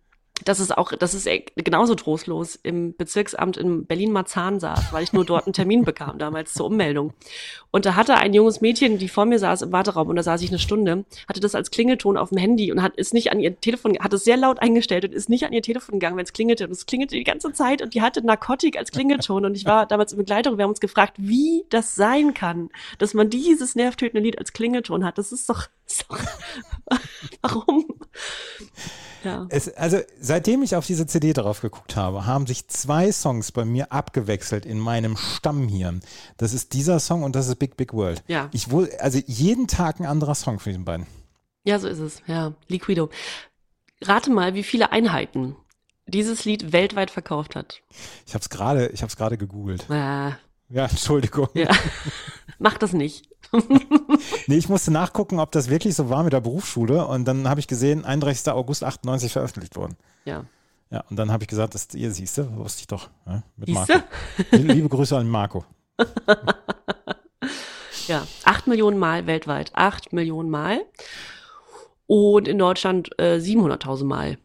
das 0.45 0.61
ist 0.61 0.76
auch, 0.76 0.93
das 0.93 1.14
ist 1.14 1.26
e- 1.26 1.45
genauso 1.57 1.95
trostlos 1.95 2.57
im 2.62 2.97
Bezirksamt 2.97 3.57
in 3.57 3.86
Berlin-Marzahn 3.86 4.61
saß, 4.61 4.93
weil 4.93 5.03
ich 5.03 5.12
nur 5.12 5.24
dort 5.24 5.47
einen 5.47 5.53
Termin 5.53 5.84
bekam, 5.84 6.18
damals 6.18 6.55
zur 6.55 6.66
Ummeldung. 6.66 7.12
Und 7.70 7.86
da 7.86 7.97
hatte 7.97 8.14
ein 8.16 8.34
junges 8.34 8.61
Mädchen, 8.61 8.99
die 8.99 9.09
vor 9.09 9.24
mir 9.24 9.39
saß 9.39 9.62
im 9.62 9.72
Warteraum, 9.72 10.09
und 10.09 10.16
da 10.16 10.22
saß 10.22 10.43
ich 10.43 10.51
eine 10.51 10.59
Stunde, 10.59 11.05
hatte 11.28 11.41
das 11.41 11.55
als 11.55 11.70
Klingelton 11.70 12.16
auf 12.16 12.30
dem 12.30 12.39
Handy 12.39 12.72
und 12.72 12.82
hat 12.82 12.97
ist 12.97 13.14
nicht 13.14 13.30
an 13.32 13.41
ihr 13.41 13.61
Telefon, 13.61 13.99
hat 14.01 14.12
es 14.12 14.24
sehr 14.24 14.36
laut 14.36 14.61
eingestellt 14.61 15.05
und 15.05 15.14
ist 15.14 15.28
nicht 15.28 15.45
an 15.45 15.53
ihr 15.53 15.62
Telefon 15.62 15.99
gegangen, 15.99 16.16
wenn 16.16 16.24
es 16.24 16.32
klingelte. 16.32 16.64
Und 16.64 16.72
es 16.72 16.86
klingelte 16.86 17.16
die 17.16 17.24
ganze 17.24 17.53
Zeit 17.53 17.82
und 17.82 17.95
die 17.95 18.03
hatte 18.03 18.24
Narkotik 18.24 18.78
als 18.78 18.91
Klingelton. 18.91 19.45
Und 19.45 19.57
ich 19.57 19.64
war 19.64 19.86
damals 19.86 20.12
in 20.12 20.18
Begleitung, 20.18 20.57
wir 20.57 20.64
haben 20.64 20.70
uns 20.70 20.80
gefragt, 20.80 21.14
wie 21.18 21.64
das 21.70 21.95
sein 21.95 22.34
kann, 22.34 22.70
dass 22.99 23.14
man 23.14 23.30
dieses 23.30 23.74
nervtötende 23.74 24.22
Lied 24.22 24.39
als 24.39 24.53
Klingelton 24.53 25.05
hat. 25.05 25.18
Das 25.18 25.32
ist 25.32 25.49
doch, 25.49 25.68
ist 25.86 26.07
doch 26.09 26.18
warum? 27.43 27.86
Ja. 29.24 29.46
Es, 29.50 29.68
also 29.74 29.98
seitdem 30.20 30.62
ich 30.62 30.76
auf 30.76 30.86
diese 30.86 31.06
CD 31.06 31.32
drauf 31.32 31.60
geguckt 31.60 31.96
habe, 31.96 32.26
haben 32.26 32.46
sich 32.46 32.68
zwei 32.68 33.10
Songs 33.12 33.52
bei 33.52 33.64
mir 33.64 33.92
abgewechselt 33.92 34.64
in 34.66 34.78
meinem 34.78 35.16
Stammhirn. 35.16 36.00
Das 36.36 36.52
ist 36.52 36.72
dieser 36.72 37.00
Song 37.00 37.22
und 37.22 37.34
das 37.34 37.48
ist 37.48 37.56
Big 37.56 37.76
Big 37.76 37.92
World. 37.92 38.22
Ja. 38.28 38.48
Ich 38.52 38.70
wohl, 38.70 38.90
also 39.00 39.18
jeden 39.26 39.66
Tag 39.66 40.00
ein 40.00 40.06
anderer 40.06 40.34
Song 40.34 40.58
von 40.60 40.70
diesen 40.70 40.84
beiden. 40.84 41.06
Ja, 41.64 41.78
so 41.78 41.88
ist 41.88 41.98
es. 41.98 42.22
Ja, 42.26 42.54
Liquido. 42.68 43.10
Rate 44.02 44.30
mal, 44.30 44.54
wie 44.54 44.62
viele 44.62 44.92
Einheiten 44.92 45.56
dieses 46.06 46.44
Lied 46.44 46.72
weltweit 46.72 47.10
verkauft 47.10 47.56
hat. 47.56 47.82
Ich 48.26 48.34
habe 48.34 48.42
es 48.42 48.48
gerade, 48.48 48.86
ich 48.88 49.02
habe 49.02 49.10
es 49.10 49.16
gerade 49.16 49.36
gegoogelt. 49.36 49.84
Äh, 49.90 50.30
Ja, 50.70 50.86
Entschuldigung. 50.88 51.48
ja. 51.54 51.68
Mach 52.59 52.78
das 52.78 52.92
nicht. 52.92 53.28
Nee, 54.46 54.56
ich 54.56 54.68
musste 54.68 54.90
nachgucken, 54.90 55.38
ob 55.38 55.52
das 55.52 55.70
wirklich 55.70 55.94
so 55.94 56.11
war 56.11 56.22
mit 56.22 56.32
der 56.32 56.40
Berufsschule 56.40 57.06
und 57.06 57.26
dann 57.26 57.48
habe 57.48 57.61
ich 57.61 57.68
gesehen, 57.68 58.04
31. 58.04 58.52
August 58.52 58.82
98 58.82 59.32
veröffentlicht 59.32 59.76
worden. 59.76 59.96
Ja. 60.24 60.44
Ja, 60.90 61.04
und 61.11 61.16
dann 61.16 61.30
habe 61.30 61.44
ich 61.44 61.48
gesagt, 61.48 61.74
das 61.74 61.88
ihr 61.94 62.11
siehst 62.11 62.38
du, 62.38 62.56
wusste 62.56 62.80
ich 62.80 62.86
doch. 62.86 63.11
Ja, 63.26 63.42
mit 63.56 63.68
Siehste? 63.68 64.04
Marco. 64.50 64.72
Liebe 64.72 64.88
Grüße 64.88 65.16
an 65.16 65.28
Marco. 65.28 65.64
Ja, 68.09 68.26
acht 68.44 68.66
Millionen 68.66 68.98
Mal 68.98 69.26
weltweit. 69.26 69.70
Acht 69.74 70.14
Millionen 70.14 70.48
Mal. 70.48 70.80
Und 72.06 72.48
in 72.48 72.59
Deutschland 72.59 73.11
äh, 73.18 73.36
700.000 73.36 74.04
Mal. 74.04 74.38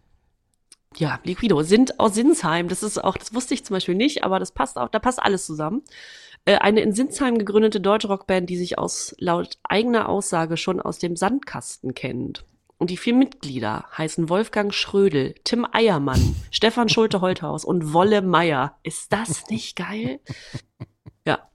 Ja, 0.97 1.19
Liquido 1.23 1.63
sind 1.63 1.97
aus 1.99 2.13
Sinsheim. 2.13 2.67
Das 2.67 2.83
ist 2.83 3.01
auch, 3.01 3.15
das 3.15 3.33
wusste 3.33 3.53
ich 3.53 3.63
zum 3.63 3.75
Beispiel 3.75 3.95
nicht, 3.95 4.23
aber 4.25 4.37
das 4.39 4.51
passt 4.51 4.77
auch, 4.77 4.89
da 4.89 4.99
passt 4.99 5.23
alles 5.23 5.45
zusammen. 5.45 5.81
Äh, 6.45 6.57
eine 6.57 6.81
in 6.81 6.93
Sinsheim 6.93 7.37
gegründete 7.37 7.79
deutsche 7.79 8.07
Rockband, 8.07 8.49
die 8.49 8.57
sich 8.57 8.77
aus 8.77 9.15
laut 9.17 9.57
eigener 9.63 10.09
Aussage 10.09 10.57
schon 10.57 10.81
aus 10.81 10.99
dem 10.99 11.15
Sandkasten 11.15 11.93
kennt. 11.93 12.45
Und 12.77 12.89
die 12.89 12.97
vier 12.97 13.13
Mitglieder 13.13 13.85
heißen 13.97 14.27
Wolfgang 14.27 14.73
Schrödel, 14.73 15.35
Tim 15.45 15.65
Eiermann, 15.71 16.35
Stefan 16.51 16.89
Schulte-Holthaus 16.89 17.63
und 17.63 17.93
Wolle 17.93 18.21
Meier. 18.21 18.77
Ist 18.83 19.13
das 19.13 19.49
nicht 19.49 19.77
geil? 19.77 20.19
Ja. 21.25 21.49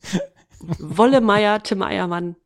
Wolle 0.60 1.20
Meier, 1.20 1.62
Tim 1.62 1.82
Eiermann. 1.82 2.36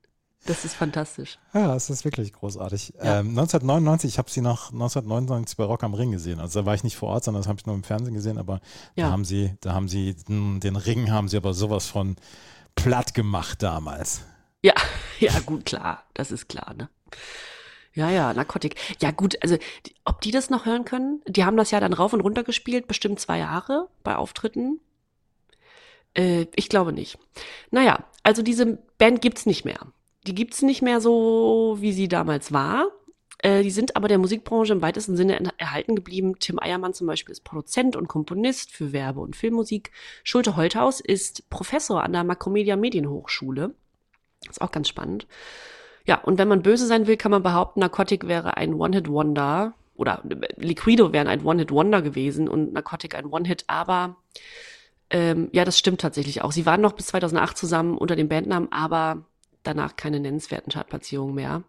Das 0.46 0.64
ist 0.64 0.74
fantastisch. 0.74 1.38
Ja, 1.52 1.74
es 1.74 1.90
ist 1.90 2.04
wirklich 2.04 2.32
großartig. 2.32 2.94
Ja. 2.96 3.20
Ähm, 3.20 3.30
1999, 3.30 4.12
ich 4.14 4.18
habe 4.18 4.30
sie 4.30 4.40
noch 4.40 4.72
1999 4.72 5.56
bei 5.56 5.64
Rock 5.64 5.82
am 5.82 5.94
Ring 5.94 6.10
gesehen. 6.12 6.40
Also 6.40 6.60
da 6.60 6.66
war 6.66 6.74
ich 6.74 6.84
nicht 6.84 6.96
vor 6.96 7.10
Ort, 7.10 7.24
sondern 7.24 7.42
das 7.42 7.48
habe 7.48 7.58
ich 7.58 7.66
nur 7.66 7.74
im 7.74 7.82
Fernsehen 7.84 8.14
gesehen. 8.14 8.38
Aber 8.38 8.60
da 8.96 9.02
Ja. 9.02 9.10
haben 9.10 9.24
sie, 9.24 9.54
da 9.60 9.74
haben 9.74 9.88
sie 9.88 10.14
den, 10.28 10.76
Ring 10.76 11.10
haben 11.10 11.28
sie 11.28 11.36
aber 11.36 11.52
sowas 11.54 11.86
von 11.86 12.16
platt 12.76 13.12
gemacht 13.14 13.62
damals. 13.62 14.22
Ja, 14.62 14.74
ja, 15.18 15.38
gut, 15.40 15.66
klar. 15.66 16.04
Das 16.14 16.30
ist 16.30 16.48
klar, 16.48 16.72
ne? 16.74 16.88
Ja, 17.94 18.10
ja, 18.10 18.32
Narkotik. 18.32 18.76
Ja, 19.02 19.10
gut, 19.10 19.36
also, 19.42 19.56
ob 20.04 20.20
die 20.20 20.30
das 20.30 20.50
noch 20.50 20.66
hören 20.66 20.84
können? 20.84 21.20
Die 21.26 21.44
haben 21.44 21.56
das 21.56 21.72
ja 21.72 21.80
dann 21.80 21.92
rauf 21.92 22.12
und 22.12 22.20
runter 22.20 22.44
gespielt, 22.44 22.86
bestimmt 22.86 23.18
zwei 23.18 23.38
Jahre 23.38 23.88
bei 24.04 24.14
Auftritten. 24.16 24.78
Äh, 26.14 26.46
ich 26.54 26.68
glaube 26.68 26.92
nicht. 26.92 27.18
Naja, 27.70 28.04
also 28.22 28.42
diese 28.42 28.78
Band 28.98 29.20
gibt's 29.20 29.46
nicht 29.46 29.64
mehr. 29.64 29.80
Die 30.28 30.34
gibt's 30.34 30.60
nicht 30.60 30.82
mehr 30.82 31.00
so, 31.00 31.78
wie 31.80 31.92
sie 31.92 32.06
damals 32.06 32.52
war. 32.52 32.88
Äh, 33.38 33.62
die 33.62 33.70
sind 33.70 33.96
aber 33.96 34.08
der 34.08 34.18
Musikbranche 34.18 34.74
im 34.74 34.82
weitesten 34.82 35.16
Sinne 35.16 35.36
en- 35.38 35.50
erhalten 35.56 35.96
geblieben. 35.96 36.34
Tim 36.38 36.58
Eiermann 36.60 36.92
zum 36.92 37.06
Beispiel 37.06 37.32
ist 37.32 37.44
Produzent 37.44 37.96
und 37.96 38.08
Komponist 38.08 38.70
für 38.70 38.92
Werbe- 38.92 39.20
und 39.20 39.36
Filmmusik. 39.36 39.90
Schulte 40.24 40.54
Holthaus 40.54 41.00
ist 41.00 41.48
Professor 41.48 42.02
an 42.02 42.12
der 42.12 42.24
Makromedia 42.24 42.76
Medienhochschule. 42.76 43.74
Ist 44.50 44.60
auch 44.60 44.70
ganz 44.70 44.88
spannend. 44.88 45.26
Ja, 46.04 46.20
und 46.22 46.36
wenn 46.36 46.48
man 46.48 46.60
böse 46.62 46.86
sein 46.86 47.06
will, 47.06 47.16
kann 47.16 47.30
man 47.30 47.42
behaupten, 47.42 47.80
Narcotic 47.80 48.28
wäre 48.28 48.58
ein 48.58 48.74
One-Hit-Wonder 48.74 49.72
oder 49.94 50.22
Liquido 50.56 51.12
wären 51.14 51.26
ein 51.26 51.42
One-Hit-Wonder 51.42 52.02
gewesen 52.02 52.48
und 52.48 52.74
Narcotic 52.74 53.14
ein 53.14 53.26
One-Hit, 53.26 53.64
aber 53.66 54.16
ähm, 55.10 55.48
ja, 55.52 55.64
das 55.64 55.78
stimmt 55.78 56.00
tatsächlich 56.02 56.42
auch. 56.42 56.52
Sie 56.52 56.66
waren 56.66 56.80
noch 56.82 56.92
bis 56.92 57.06
2008 57.06 57.56
zusammen 57.56 57.96
unter 57.96 58.14
dem 58.14 58.28
Bandnamen, 58.28 58.70
aber 58.70 59.24
danach 59.68 59.96
keine 59.96 60.20
nennenswerten 60.20 60.72
Chartplatzierungen 60.72 61.34
mehr. 61.34 61.62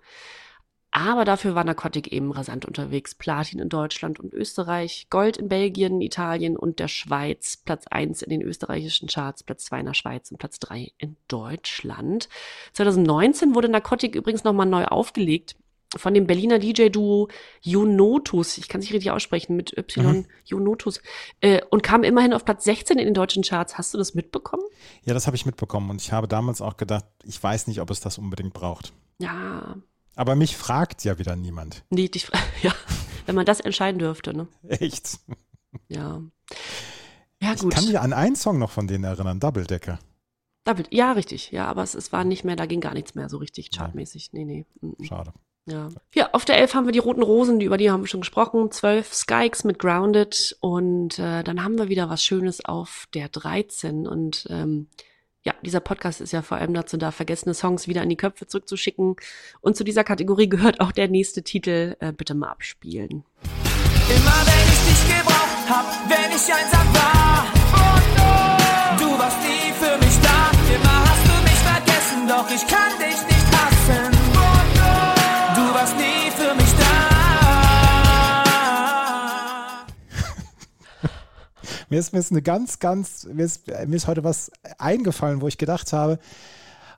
Aber 0.91 1.23
dafür 1.23 1.53
war 1.53 1.63
Narcotic 1.63 2.11
eben 2.11 2.31
rasant 2.31 2.65
unterwegs. 2.65 3.13
Platin 3.13 3.59
in 3.59 3.69
Deutschland 3.69 4.19
und 4.19 4.33
Österreich, 4.33 5.07
Gold 5.11 5.37
in 5.37 5.47
Belgien, 5.47 6.01
Italien 6.01 6.57
und 6.57 6.79
der 6.79 6.87
Schweiz, 6.87 7.57
Platz 7.57 7.85
eins 7.87 8.23
in 8.23 8.31
den 8.31 8.41
österreichischen 8.41 9.07
Charts, 9.07 9.43
Platz 9.43 9.65
zwei 9.65 9.81
in 9.81 9.85
der 9.85 9.93
Schweiz 9.93 10.31
und 10.31 10.37
Platz 10.37 10.57
drei 10.57 10.91
in 10.97 11.15
Deutschland. 11.27 12.27
2019 12.73 13.53
wurde 13.53 13.69
Narcotic 13.69 14.15
übrigens 14.15 14.43
nochmal 14.43 14.65
neu 14.65 14.85
aufgelegt 14.85 15.55
von 15.97 16.13
dem 16.13 16.27
Berliner 16.27 16.59
DJ-Duo 16.59 17.29
Junotus, 17.61 18.57
ich 18.57 18.67
kann 18.67 18.79
es 18.79 18.85
nicht 18.85 18.93
richtig 18.93 19.11
aussprechen, 19.11 19.55
mit 19.55 19.75
Y, 19.77 20.25
Junotus, 20.45 21.01
äh, 21.41 21.61
und 21.71 21.81
kam 21.83 22.03
immerhin 22.03 22.33
auf 22.33 22.45
Platz 22.45 22.63
16 22.65 22.99
in 22.99 23.05
den 23.05 23.13
deutschen 23.13 23.43
Charts. 23.43 23.77
Hast 23.77 23.93
du 23.93 23.97
das 23.97 24.13
mitbekommen? 24.13 24.63
Ja, 25.03 25.13
das 25.13 25.25
habe 25.27 25.35
ich 25.35 25.45
mitbekommen 25.45 25.89
und 25.89 26.01
ich 26.01 26.11
habe 26.11 26.27
damals 26.27 26.61
auch 26.61 26.77
gedacht, 26.77 27.05
ich 27.23 27.41
weiß 27.41 27.67
nicht, 27.67 27.81
ob 27.81 27.89
es 27.89 27.99
das 28.01 28.17
unbedingt 28.17 28.53
braucht. 28.53 28.93
Ja, 29.19 29.77
Aber 30.15 30.35
mich 30.35 30.55
fragt 30.57 31.03
ja 31.03 31.17
wieder 31.17 31.35
niemand. 31.35 31.83
nee, 31.89 32.07
dich, 32.07 32.29
ja, 32.61 32.73
wenn 33.25 33.35
man 33.35 33.45
das 33.45 33.59
entscheiden 33.59 33.99
dürfte, 33.99 34.33
ne? 34.35 34.47
Echt. 34.67 35.19
Ja. 35.87 36.21
Ja, 37.41 37.53
Ich 37.53 37.61
gut. 37.61 37.73
kann 37.73 37.85
mich 37.85 37.99
an 37.99 38.13
einen 38.13 38.35
Song 38.35 38.59
noch 38.59 38.71
von 38.71 38.87
denen 38.87 39.03
erinnern, 39.05 39.39
Double 39.39 39.65
Decker. 39.65 39.97
David, 40.65 40.89
ja, 40.91 41.13
richtig. 41.13 41.51
Ja, 41.51 41.65
aber 41.67 41.81
es, 41.83 41.95
es 41.95 42.11
war 42.11 42.23
nicht 42.25 42.43
mehr, 42.43 42.55
da 42.55 42.65
ging 42.65 42.81
gar 42.81 42.93
nichts 42.93 43.15
mehr 43.15 43.29
so 43.29 43.37
richtig 43.37 43.71
chartmäßig. 43.71 44.33
Nee, 44.33 44.45
nee. 44.45 44.65
mm, 44.81 44.87
mm. 44.97 45.03
Schade. 45.05 45.33
Ja. 45.65 45.89
ja, 46.15 46.29
auf 46.33 46.45
der 46.45 46.57
11 46.57 46.73
haben 46.73 46.85
wir 46.85 46.91
die 46.91 46.99
Roten 46.99 47.21
Rosen, 47.21 47.59
die, 47.59 47.65
über 47.65 47.77
die 47.77 47.91
haben 47.91 48.01
wir 48.01 48.07
schon 48.07 48.21
gesprochen. 48.21 48.71
12 48.71 49.13
Skykes 49.13 49.63
mit 49.63 49.79
Grounded. 49.79 50.57
Und 50.61 51.19
äh, 51.19 51.43
dann 51.43 51.63
haben 51.63 51.77
wir 51.77 51.89
wieder 51.89 52.09
was 52.09 52.23
Schönes 52.23 52.63
auf 52.65 53.07
der 53.13 53.29
13. 53.29 54.07
Und 54.07 54.47
ähm, 54.49 54.87
ja, 55.43 55.53
dieser 55.61 55.79
Podcast 55.79 56.21
ist 56.21 56.33
ja 56.33 56.41
vor 56.41 56.57
allem 56.57 56.73
dazu 56.73 56.97
da, 56.97 57.11
vergessene 57.11 57.53
Songs 57.53 57.87
wieder 57.87 58.03
in 58.03 58.09
die 58.09 58.17
Köpfe 58.17 58.47
zurückzuschicken. 58.47 59.15
Und 59.61 59.77
zu 59.77 59.83
dieser 59.83 60.03
Kategorie 60.03 60.49
gehört 60.49 60.79
auch 60.79 60.91
der 60.91 61.07
nächste 61.07 61.43
Titel. 61.43 61.95
Äh, 61.99 62.13
bitte 62.13 62.33
mal 62.33 62.49
abspielen. 62.49 63.23
Immer 64.09 64.39
wenn 64.45 64.73
ich 64.73 64.79
dich 64.89 65.17
gebraucht 65.17 65.69
hab, 65.69 66.09
wenn 66.09 66.31
ich 66.31 66.53
einsam 66.53 66.93
war. 66.93 67.45
Du 68.97 69.17
warst 69.17 69.37
nie 69.41 69.71
für 69.73 69.97
mich 70.03 70.17
da. 70.21 70.51
Immer 70.73 70.99
hast 71.07 71.25
du 71.25 71.43
mich 71.43 71.59
vergessen, 71.59 72.27
doch 72.27 72.49
ich 72.49 72.67
kann 72.67 72.97
dich 72.99 73.27
nicht 73.27 73.38
warst 75.89 75.97
nie 75.97 76.31
für 76.31 76.55
mich 76.55 76.73
da. 76.77 76.85
mir 81.89 81.99
ist, 81.99 82.13
mir 82.13 82.19
ist 82.19 82.31
eine 82.31 82.41
ganz, 82.41 82.79
ganz, 82.79 83.27
mir 83.31 83.45
ist, 83.45 83.67
mir 83.67 83.95
ist 83.95 84.07
heute 84.07 84.23
was 84.23 84.51
eingefallen, 84.77 85.41
wo 85.41 85.47
ich 85.47 85.57
gedacht 85.57 85.93
habe, 85.93 86.19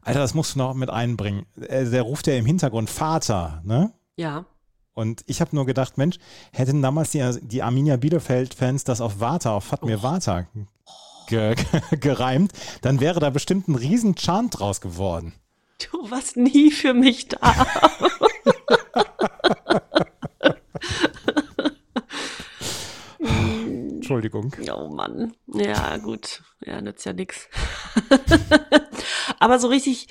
Alter, 0.04 0.20
das 0.20 0.34
musst 0.34 0.56
du 0.56 0.60
noch 0.60 0.74
mit 0.74 0.90
einbringen. 0.90 1.46
Äh, 1.62 1.86
Der 1.86 2.02
ruft 2.02 2.26
ja 2.26 2.34
im 2.36 2.46
Hintergrund 2.46 2.90
Vater, 2.90 3.62
ne? 3.64 3.94
Ja. 4.16 4.46
Und 4.94 5.24
ich 5.28 5.42
habe 5.42 5.56
nur 5.56 5.66
gedacht, 5.68 5.98
Mensch, 5.98 6.18
hätten 6.52 6.82
damals 6.82 7.12
die, 7.12 7.24
die 7.44 7.62
Arminia 7.62 7.98
Bielefeld-Fans 7.98 8.84
das 8.84 9.00
auf 9.00 9.20
Vata, 9.20 9.52
auf 9.56 9.64
Fatmir 9.64 10.02
Vata 10.02 10.48
ge, 11.28 11.56
ge, 11.56 11.66
gereimt, 12.00 12.52
dann 12.82 13.00
wäre 13.00 13.20
da 13.20 13.30
bestimmt 13.30 13.68
ein 13.68 13.76
riesen 13.76 14.16
Chant 14.16 14.60
draus 14.60 14.82
geworden. 14.82 15.34
Du 15.92 16.10
warst 16.12 16.36
nie 16.36 16.72
für 16.72 16.94
mich 16.94 17.28
da. 17.28 17.38
Entschuldigung. 24.02 24.54
Oh 24.74 24.90
Mann. 24.90 25.34
Ja, 25.48 25.98
gut. 25.98 26.44
Ja, 26.66 26.82
nützt 26.82 27.06
ja 27.06 27.14
nix. 27.14 27.48
Aber 29.40 29.58
so 29.58 29.70
richtig, 29.70 30.08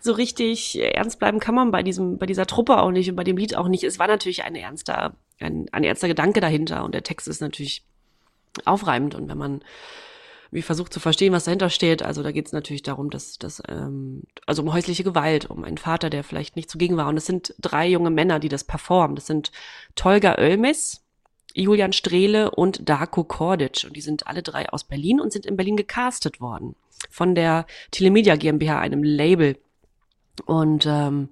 so 0.00 0.12
richtig 0.12 0.80
ernst 0.80 1.18
bleiben 1.18 1.40
kann 1.40 1.54
man 1.54 1.70
bei 1.70 1.82
diesem, 1.82 2.18
bei 2.18 2.26
dieser 2.26 2.46
Truppe 2.46 2.78
auch 2.78 2.90
nicht 2.90 3.10
und 3.10 3.16
bei 3.16 3.24
dem 3.24 3.36
Lied 3.36 3.56
auch 3.56 3.68
nicht. 3.68 3.84
Es 3.84 3.98
war 3.98 4.06
natürlich 4.06 4.44
ein 4.44 4.54
ernster, 4.54 5.16
ein, 5.40 5.66
ein 5.72 5.82
ernster 5.82 6.08
Gedanke 6.08 6.40
dahinter 6.40 6.84
und 6.84 6.94
der 6.94 7.02
Text 7.02 7.26
ist 7.26 7.40
natürlich 7.40 7.84
aufreibend 8.64 9.14
und 9.14 9.28
wenn 9.28 9.38
man 9.38 9.64
wie 10.52 10.62
versucht 10.62 10.92
zu 10.92 11.00
verstehen, 11.00 11.32
was 11.32 11.44
dahinter 11.44 11.70
steht. 11.70 12.02
Also 12.02 12.22
da 12.22 12.30
geht 12.30 12.46
es 12.46 12.52
natürlich 12.52 12.82
darum, 12.82 13.08
dass, 13.08 13.38
dass 13.38 13.62
ähm, 13.68 14.22
also 14.46 14.62
um 14.62 14.72
häusliche 14.72 15.02
Gewalt, 15.02 15.48
um 15.48 15.64
einen 15.64 15.78
Vater, 15.78 16.10
der 16.10 16.22
vielleicht 16.22 16.56
nicht 16.56 16.70
zugegen 16.70 16.98
war. 16.98 17.08
Und 17.08 17.16
es 17.16 17.24
sind 17.24 17.54
drei 17.58 17.88
junge 17.88 18.10
Männer, 18.10 18.38
die 18.38 18.50
das 18.50 18.62
performen. 18.62 19.16
Das 19.16 19.26
sind 19.26 19.50
Tolga 19.96 20.36
Oelmis, 20.36 21.02
Julian 21.54 21.94
Strehle 21.94 22.50
und 22.50 22.86
Darko 22.86 23.24
Kordic. 23.24 23.84
Und 23.86 23.96
die 23.96 24.02
sind 24.02 24.26
alle 24.26 24.42
drei 24.42 24.68
aus 24.68 24.84
Berlin 24.84 25.20
und 25.20 25.32
sind 25.32 25.46
in 25.46 25.56
Berlin 25.56 25.76
gecastet 25.76 26.38
worden. 26.38 26.76
Von 27.08 27.34
der 27.34 27.66
Telemedia 27.90 28.36
GmbH, 28.36 28.78
einem 28.78 29.02
Label. 29.02 29.56
Und 30.44 30.84
ähm, 30.86 31.30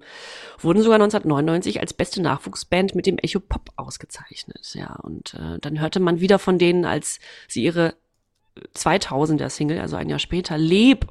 wurden 0.59 0.81
sogar 0.81 0.95
1999 0.95 1.79
als 1.79 1.93
beste 1.93 2.23
Nachwuchsband 2.23 2.95
mit 2.95 3.05
dem 3.05 3.19
Echo 3.19 3.39
Pop 3.39 3.69
ausgezeichnet. 3.75 4.73
Ja, 4.73 4.95
und 4.95 5.35
äh, 5.35 5.59
dann 5.59 5.79
hörte 5.79 5.99
man 5.99 6.19
wieder 6.19 6.39
von 6.39 6.57
denen, 6.57 6.85
als 6.85 7.19
sie 7.47 7.63
ihre 7.63 7.95
2000er 8.75 9.49
Single, 9.49 9.79
also 9.79 9.95
ein 9.95 10.09
Jahr 10.09 10.19
später, 10.19 10.57
Leb 10.57 11.07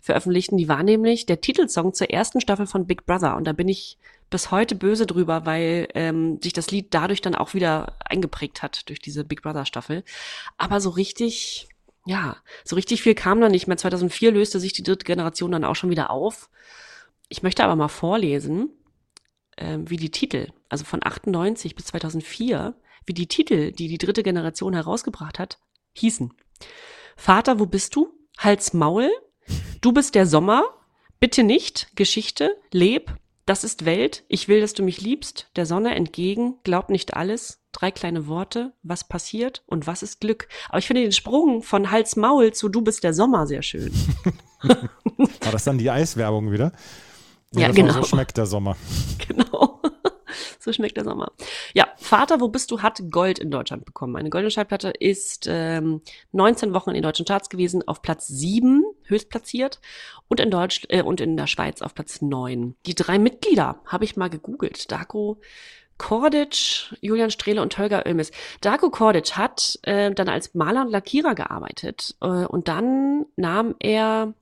veröffentlichten. 0.00 0.58
Die 0.58 0.68
war 0.68 0.82
nämlich 0.82 1.26
der 1.26 1.40
Titelsong 1.40 1.94
zur 1.94 2.10
ersten 2.10 2.40
Staffel 2.40 2.66
von 2.66 2.86
Big 2.86 3.06
Brother. 3.06 3.36
Und 3.36 3.44
da 3.44 3.52
bin 3.52 3.68
ich 3.68 3.98
bis 4.30 4.50
heute 4.50 4.74
böse 4.74 5.06
drüber, 5.06 5.46
weil 5.46 5.88
ähm, 5.94 6.40
sich 6.42 6.52
das 6.52 6.70
Lied 6.70 6.88
dadurch 6.90 7.20
dann 7.20 7.34
auch 7.34 7.54
wieder 7.54 7.96
eingeprägt 8.04 8.62
hat 8.62 8.88
durch 8.88 8.98
diese 8.98 9.24
Big 9.24 9.42
Brother 9.42 9.66
Staffel. 9.66 10.04
Aber 10.58 10.80
so 10.80 10.90
richtig, 10.90 11.68
ja, 12.04 12.36
so 12.64 12.76
richtig 12.76 13.02
viel 13.02 13.14
kam 13.14 13.40
dann 13.40 13.52
nicht 13.52 13.66
mehr. 13.66 13.76
2004 13.76 14.32
löste 14.32 14.60
sich 14.60 14.72
die 14.72 14.82
dritte 14.82 15.04
Generation 15.04 15.52
dann 15.52 15.64
auch 15.64 15.76
schon 15.76 15.90
wieder 15.90 16.10
auf. 16.10 16.50
Ich 17.28 17.42
möchte 17.42 17.64
aber 17.64 17.76
mal 17.76 17.88
vorlesen, 17.88 18.70
ähm, 19.56 19.88
wie 19.88 19.96
die 19.96 20.10
Titel, 20.10 20.48
also 20.68 20.84
von 20.84 21.00
98 21.02 21.74
bis 21.74 21.86
2004, 21.86 22.74
wie 23.06 23.14
die 23.14 23.28
Titel, 23.28 23.72
die 23.72 23.88
die 23.88 23.98
dritte 23.98 24.22
Generation 24.22 24.74
herausgebracht 24.74 25.38
hat, 25.38 25.58
hießen. 25.94 26.32
Vater, 27.16 27.58
wo 27.58 27.66
bist 27.66 27.94
du? 27.96 28.12
Hals 28.38 28.72
Maul. 28.72 29.10
Du 29.80 29.92
bist 29.92 30.14
der 30.14 30.26
Sommer. 30.26 30.64
Bitte 31.20 31.42
nicht. 31.42 31.88
Geschichte. 31.96 32.56
Leb. 32.70 33.14
Das 33.46 33.64
ist 33.64 33.84
Welt. 33.84 34.24
Ich 34.28 34.48
will, 34.48 34.60
dass 34.60 34.72
du 34.72 34.82
mich 34.82 35.00
liebst. 35.00 35.48
Der 35.56 35.66
Sonne 35.66 35.94
entgegen. 35.94 36.56
Glaub 36.64 36.90
nicht 36.90 37.14
alles. 37.14 37.60
Drei 37.72 37.90
kleine 37.90 38.26
Worte. 38.26 38.72
Was 38.82 39.08
passiert 39.08 39.62
und 39.66 39.86
was 39.86 40.02
ist 40.02 40.20
Glück? 40.20 40.48
Aber 40.68 40.78
ich 40.78 40.86
finde 40.86 41.02
den 41.02 41.12
Sprung 41.12 41.62
von 41.62 41.90
Hals 41.90 42.16
Maul 42.16 42.52
zu 42.52 42.68
Du 42.68 42.82
bist 42.82 43.02
der 43.04 43.14
Sommer 43.14 43.46
sehr 43.46 43.62
schön. 43.62 43.92
War 44.62 45.52
das 45.52 45.64
dann 45.64 45.78
die 45.78 45.90
Eiswerbung 45.90 46.52
wieder? 46.52 46.72
Ja, 47.54 47.70
genau. 47.70 47.94
So 47.94 48.04
schmeckt 48.04 48.36
der 48.36 48.46
Sommer. 48.46 48.76
Genau. 49.28 49.80
So 50.62 50.72
schmeckt 50.72 50.96
der 50.96 51.02
Sommer. 51.02 51.32
Ja, 51.74 51.88
Vater, 51.96 52.40
wo 52.40 52.46
bist 52.46 52.70
du, 52.70 52.82
hat 52.82 53.02
Gold 53.10 53.40
in 53.40 53.50
Deutschland 53.50 53.84
bekommen. 53.84 54.14
Eine 54.14 54.30
goldene 54.30 54.52
Schallplatte 54.52 54.90
ist 54.90 55.48
ähm, 55.50 56.02
19 56.30 56.72
Wochen 56.72 56.90
in 56.90 56.94
den 56.94 57.02
deutschen 57.02 57.26
Charts 57.26 57.48
gewesen, 57.48 57.86
auf 57.88 58.00
Platz 58.00 58.28
7 58.28 58.84
höchst 59.02 59.28
platziert 59.28 59.80
und 60.28 60.38
in 60.38 60.52
Deutsch 60.52 60.82
äh, 60.88 61.02
und 61.02 61.20
in 61.20 61.36
der 61.36 61.48
Schweiz 61.48 61.82
auf 61.82 61.94
Platz 61.96 62.22
9. 62.22 62.76
Die 62.86 62.94
drei 62.94 63.18
Mitglieder 63.18 63.80
habe 63.86 64.04
ich 64.04 64.16
mal 64.16 64.30
gegoogelt. 64.30 64.92
Darko 64.92 65.40
Kordic, 65.98 66.94
Julian 67.00 67.32
Strehle 67.32 67.60
und 67.60 67.76
Holger 67.76 68.06
Oelmis. 68.06 68.30
Darko 68.60 68.90
Kordic 68.90 69.36
hat 69.36 69.80
äh, 69.82 70.12
dann 70.12 70.28
als 70.28 70.54
Maler 70.54 70.82
und 70.82 70.92
Lackierer 70.92 71.34
gearbeitet 71.34 72.14
äh, 72.20 72.26
und 72.26 72.68
dann 72.68 73.26
nahm 73.34 73.74
er 73.80 74.32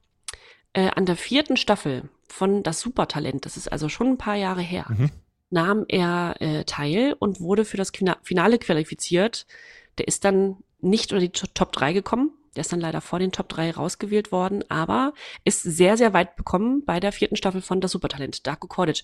äh, 0.75 0.91
an 0.95 1.07
der 1.07 1.17
vierten 1.17 1.57
Staffel 1.57 2.11
von 2.29 2.63
Das 2.63 2.81
Supertalent, 2.81 3.47
das 3.47 3.57
ist 3.57 3.73
also 3.73 3.89
schon 3.89 4.09
ein 4.09 4.19
paar 4.19 4.37
Jahre 4.37 4.61
her, 4.61 4.85
nahm 5.51 5.85
er 5.89 6.37
äh, 6.41 6.65
teil 6.65 7.15
und 7.19 7.41
wurde 7.41 7.65
für 7.65 7.77
das 7.77 7.93
Finale 8.23 8.59
qualifiziert. 8.59 9.47
Der 9.99 10.09
ist 10.09 10.25
dann 10.25 10.57
nicht 10.81 11.13
unter 11.13 11.21
die 11.21 11.31
To- 11.31 11.47
Top 11.53 11.73
3 11.73 11.93
gekommen. 11.93 12.31
Der 12.57 12.63
ist 12.63 12.73
dann 12.73 12.81
leider 12.81 13.01
vor 13.01 13.19
den 13.19 13.33
Top 13.33 13.49
3 13.49 13.73
rausgewählt 13.73 14.33
worden, 14.33 14.65
aber 14.69 15.13
ist 15.45 15.63
sehr, 15.63 15.97
sehr 15.97 16.13
weit 16.13 16.37
bekommen 16.37 16.85
bei 16.85 16.99
der 17.01 17.13
vierten 17.13 17.37
Staffel 17.37 17.61
von 17.63 17.81
Das 17.81 17.93
Supertalent. 17.93 18.47
Darko 18.47 18.67
Kordic 18.67 19.03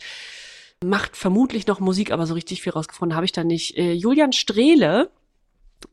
macht 0.85 1.17
vermutlich 1.17 1.67
noch 1.67 1.79
Musik, 1.81 2.11
aber 2.13 2.27
so 2.27 2.35
richtig 2.35 2.63
viel 2.63 2.73
rausgefunden 2.73 3.15
habe 3.15 3.25
ich 3.25 3.33
da 3.33 3.45
nicht. 3.45 3.77
Äh, 3.77 3.93
Julian 3.93 4.33
Strehle 4.33 5.11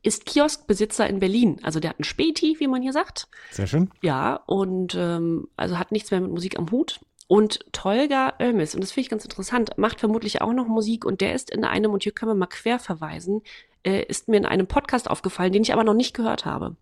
ist 0.02 0.26
Kioskbesitzer 0.26 1.06
in 1.08 1.20
Berlin. 1.20 1.58
Also 1.62 1.78
der 1.78 1.90
hat 1.90 1.98
einen 1.98 2.04
Späti, 2.04 2.56
wie 2.58 2.66
man 2.66 2.82
hier 2.82 2.92
sagt. 2.92 3.28
Sehr 3.50 3.66
schön. 3.66 3.90
Ja, 4.02 4.36
und 4.46 4.94
ähm, 4.98 5.48
also 5.56 5.78
hat 5.78 5.92
nichts 5.92 6.10
mehr 6.10 6.20
mit 6.20 6.30
Musik 6.30 6.58
am 6.58 6.70
Hut. 6.70 7.00
Und 7.26 7.64
Tolga 7.72 8.34
Oelmis, 8.38 8.74
und 8.74 8.82
das 8.82 8.92
finde 8.92 9.04
ich 9.06 9.10
ganz 9.10 9.24
interessant, 9.24 9.78
macht 9.78 10.00
vermutlich 10.00 10.42
auch 10.42 10.52
noch 10.52 10.66
Musik 10.66 11.04
und 11.04 11.20
der 11.20 11.34
ist 11.34 11.50
in 11.50 11.64
einem, 11.64 11.92
und 11.92 12.02
hier 12.02 12.12
können 12.12 12.30
wir 12.30 12.36
mal 12.36 12.46
quer 12.46 12.78
verweisen, 12.78 13.42
äh, 13.82 14.02
ist 14.04 14.28
mir 14.28 14.36
in 14.36 14.46
einem 14.46 14.66
Podcast 14.66 15.08
aufgefallen, 15.08 15.52
den 15.52 15.62
ich 15.62 15.72
aber 15.72 15.84
noch 15.84 15.94
nicht 15.94 16.14
gehört 16.14 16.44
habe. 16.44 16.76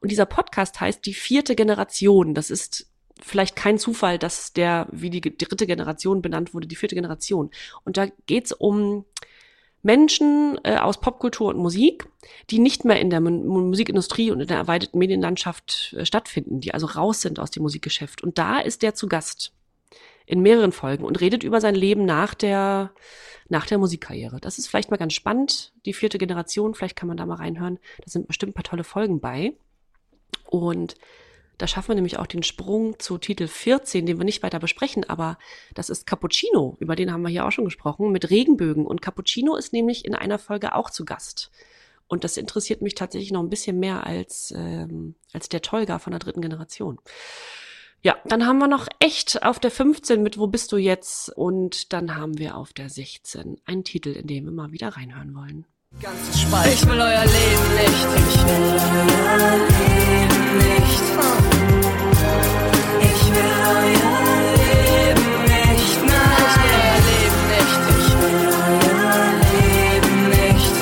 Und 0.00 0.10
dieser 0.10 0.26
Podcast 0.26 0.80
heißt 0.80 1.04
Die 1.06 1.14
vierte 1.14 1.54
Generation. 1.54 2.34
Das 2.34 2.50
ist 2.50 2.88
vielleicht 3.22 3.56
kein 3.56 3.78
Zufall, 3.78 4.18
dass 4.18 4.52
der, 4.52 4.88
wie 4.90 5.10
die 5.10 5.20
dritte 5.20 5.66
Generation 5.66 6.22
benannt 6.22 6.52
wurde, 6.52 6.66
die 6.66 6.76
vierte 6.76 6.94
Generation. 6.94 7.50
Und 7.84 7.96
da 7.96 8.06
geht's 8.26 8.52
um 8.52 9.04
Menschen 9.82 10.58
äh, 10.64 10.76
aus 10.78 11.00
Popkultur 11.00 11.48
und 11.48 11.58
Musik, 11.58 12.08
die 12.50 12.58
nicht 12.58 12.84
mehr 12.84 13.00
in 13.00 13.08
der 13.08 13.20
Mu- 13.20 13.30
Musikindustrie 13.30 14.32
und 14.32 14.40
in 14.40 14.48
der 14.48 14.56
erweiterten 14.56 14.98
Medienlandschaft 14.98 15.94
äh, 15.96 16.04
stattfinden, 16.04 16.60
die 16.60 16.74
also 16.74 16.86
raus 16.86 17.20
sind 17.20 17.38
aus 17.38 17.52
dem 17.52 17.62
Musikgeschäft. 17.62 18.22
Und 18.22 18.36
da 18.36 18.58
ist 18.58 18.82
der 18.82 18.94
zu 18.94 19.06
Gast 19.06 19.52
in 20.26 20.40
mehreren 20.40 20.72
Folgen 20.72 21.04
und 21.04 21.20
redet 21.20 21.44
über 21.44 21.60
sein 21.60 21.74
Leben 21.74 22.04
nach 22.04 22.34
der, 22.34 22.92
nach 23.48 23.66
der 23.66 23.78
Musikkarriere. 23.78 24.40
Das 24.40 24.58
ist 24.58 24.66
vielleicht 24.66 24.90
mal 24.90 24.96
ganz 24.96 25.14
spannend, 25.14 25.72
die 25.84 25.92
vierte 25.92 26.18
Generation, 26.18 26.74
vielleicht 26.74 26.96
kann 26.96 27.08
man 27.08 27.16
da 27.16 27.26
mal 27.26 27.36
reinhören. 27.36 27.78
Da 27.98 28.10
sind 28.10 28.26
bestimmt 28.26 28.50
ein 28.50 28.54
paar 28.54 28.64
tolle 28.64 28.84
Folgen 28.84 29.20
bei. 29.20 29.54
Und 30.50 30.96
da 31.58 31.66
schaffen 31.66 31.88
wir 31.88 31.94
nämlich 31.94 32.18
auch 32.18 32.26
den 32.26 32.42
Sprung 32.42 32.98
zu 32.98 33.16
Titel 33.18 33.46
14, 33.46 34.04
den 34.04 34.18
wir 34.18 34.24
nicht 34.24 34.42
weiter 34.42 34.58
besprechen, 34.58 35.04
aber 35.08 35.38
das 35.74 35.88
ist 35.88 36.06
Cappuccino, 36.06 36.76
über 36.80 36.96
den 36.96 37.10
haben 37.10 37.22
wir 37.22 37.30
hier 37.30 37.46
auch 37.46 37.52
schon 37.52 37.64
gesprochen, 37.64 38.12
mit 38.12 38.28
Regenbögen. 38.28 38.84
Und 38.84 39.00
Cappuccino 39.00 39.56
ist 39.56 39.72
nämlich 39.72 40.04
in 40.04 40.14
einer 40.14 40.38
Folge 40.38 40.74
auch 40.74 40.90
zu 40.90 41.04
Gast. 41.04 41.50
Und 42.08 42.24
das 42.24 42.36
interessiert 42.36 42.82
mich 42.82 42.94
tatsächlich 42.94 43.32
noch 43.32 43.42
ein 43.42 43.48
bisschen 43.48 43.80
mehr 43.80 44.06
als, 44.06 44.52
ähm, 44.54 45.14
als 45.32 45.48
der 45.48 45.62
Tolga 45.62 45.98
von 45.98 46.12
der 46.12 46.20
dritten 46.20 46.42
Generation. 46.42 46.98
Ja, 48.06 48.14
dann 48.24 48.46
haben 48.46 48.58
wir 48.58 48.68
noch 48.68 48.86
echt 49.00 49.42
auf 49.42 49.58
der 49.58 49.72
15 49.72 50.22
mit 50.22 50.38
Wo 50.38 50.46
bist 50.46 50.70
du 50.70 50.76
jetzt? 50.76 51.28
Und 51.30 51.92
dann 51.92 52.14
haben 52.14 52.38
wir 52.38 52.56
auf 52.56 52.72
der 52.72 52.88
16 52.88 53.56
einen 53.64 53.82
Titel, 53.82 54.10
in 54.10 54.28
den 54.28 54.44
wir 54.44 54.52
mal 54.52 54.70
wieder 54.70 54.90
reinhören 54.90 55.34
wollen. 55.34 55.66
ganzes 56.00 56.42
Spalt. 56.42 56.72
Ich 56.72 56.86
will 56.86 57.00
euer 57.00 57.24
Leben 57.24 57.74
nicht. 57.74 58.06
Ich 58.28 58.44
will 58.46 58.62
euer 59.26 59.58
Leben 59.58 60.56
nicht. 60.56 61.02
Ich 63.02 63.26
will 63.34 63.52
euer 63.66 63.82
Leben 64.54 65.42
nicht. 65.42 65.98
Nein, 66.06 66.46
ich 66.46 66.54
will 66.62 66.78
euer 66.78 67.00
Leben 67.10 67.42
nicht. 67.56 67.82
Ich 67.98 68.08
will 68.22 68.38
euer 68.70 69.34
Leben 69.82 70.14
nicht. 70.30 70.74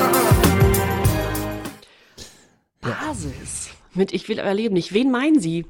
Basis. 2.81 3.53
Mit 3.95 4.13
Ich 4.13 4.29
will 4.29 4.39
euer 4.39 4.53
Leben 4.53 4.75
nicht. 4.75 4.93
Wen 4.93 5.09
meinen 5.09 5.39
Sie? 5.39 5.65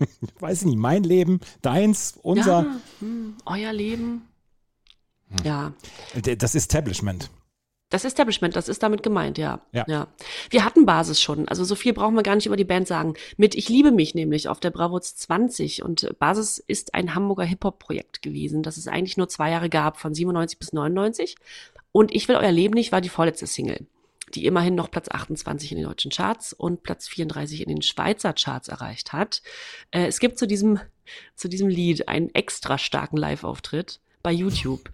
Weiß 0.40 0.60
ich 0.62 0.66
nicht, 0.66 0.78
mein 0.78 1.02
Leben, 1.04 1.40
deins, 1.62 2.18
unser. 2.22 2.62
Ja, 2.62 2.76
hm, 3.00 3.36
euer 3.46 3.72
Leben. 3.72 4.22
Ja, 5.44 5.72
D- 6.14 6.36
Das 6.36 6.54
Establishment. 6.54 7.28
das 7.90 8.04
Establishment, 8.04 8.56
das 8.56 8.68
ist 8.68 8.82
damit 8.82 9.02
gemeint, 9.02 9.36
ja. 9.38 9.60
Ja. 9.72 10.06
Wir 10.50 10.64
hatten 10.64 10.86
Basis 10.86 11.20
schon, 11.20 11.48
also 11.48 11.64
so 11.64 11.74
viel 11.74 11.92
brauchen 11.92 12.14
wir 12.14 12.22
gar 12.22 12.34
nicht 12.34 12.46
über 12.46 12.56
die 12.56 12.64
Band 12.64 12.86
sagen. 12.88 13.14
Mit 13.36 13.54
Ich 13.54 13.68
liebe 13.68 13.90
mich 13.92 14.14
nämlich 14.14 14.48
auf 14.48 14.60
der 14.60 14.70
Bravos 14.70 15.16
20 15.16 15.82
und 15.82 16.18
Basis 16.18 16.58
ist 16.58 16.94
ein 16.94 17.14
Hamburger 17.14 17.44
Hip-Hop-Projekt 17.44 18.22
gewesen, 18.22 18.62
das 18.62 18.76
es 18.78 18.88
eigentlich 18.88 19.16
nur 19.18 19.28
zwei 19.28 19.50
Jahre 19.50 19.68
gab, 19.68 19.98
von 19.98 20.14
97 20.14 20.58
bis 20.58 20.72
99. 20.72 21.36
Und 21.92 22.14
Ich 22.14 22.28
will 22.28 22.36
euer 22.36 22.52
Leben 22.52 22.74
nicht 22.74 22.92
war 22.92 23.00
die 23.02 23.08
vorletzte 23.10 23.46
Single. 23.46 23.86
Die 24.34 24.46
immerhin 24.46 24.74
noch 24.74 24.90
Platz 24.90 25.08
28 25.08 25.72
in 25.72 25.78
den 25.78 25.86
deutschen 25.86 26.10
Charts 26.10 26.52
und 26.52 26.82
Platz 26.82 27.08
34 27.08 27.62
in 27.62 27.68
den 27.68 27.82
Schweizer 27.82 28.32
Charts 28.32 28.68
erreicht 28.68 29.12
hat. 29.12 29.42
Äh, 29.90 30.06
es 30.06 30.20
gibt 30.20 30.38
zu 30.38 30.46
diesem, 30.46 30.80
zu 31.34 31.48
diesem 31.48 31.68
Lied 31.68 32.08
einen 32.08 32.34
extra 32.34 32.78
starken 32.78 33.16
Live-Auftritt 33.16 34.00
bei 34.22 34.32
YouTube. 34.32 34.90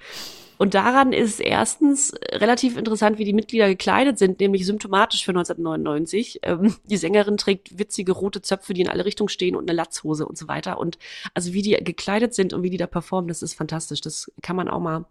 Und 0.56 0.74
daran 0.74 1.12
ist 1.12 1.40
erstens 1.40 2.14
relativ 2.30 2.76
interessant, 2.76 3.18
wie 3.18 3.24
die 3.24 3.32
Mitglieder 3.32 3.68
gekleidet 3.68 4.18
sind, 4.18 4.40
nämlich 4.40 4.64
symptomatisch 4.64 5.24
für 5.24 5.32
1999. 5.32 6.40
Ähm, 6.42 6.76
die 6.84 6.96
Sängerin 6.96 7.36
trägt 7.36 7.78
witzige 7.78 8.12
rote 8.12 8.40
Zöpfe, 8.40 8.72
die 8.72 8.82
in 8.82 8.88
alle 8.88 9.04
Richtungen 9.04 9.28
stehen 9.28 9.56
und 9.56 9.68
eine 9.68 9.76
Latzhose 9.76 10.26
und 10.26 10.38
so 10.38 10.46
weiter. 10.46 10.78
Und 10.78 10.98
also 11.34 11.52
wie 11.52 11.62
die 11.62 11.72
gekleidet 11.72 12.34
sind 12.34 12.52
und 12.52 12.62
wie 12.62 12.70
die 12.70 12.76
da 12.76 12.86
performen, 12.86 13.28
das 13.28 13.42
ist 13.42 13.54
fantastisch. 13.54 14.00
Das 14.00 14.30
kann 14.42 14.56
man 14.56 14.68
auch 14.68 14.80
mal 14.80 15.06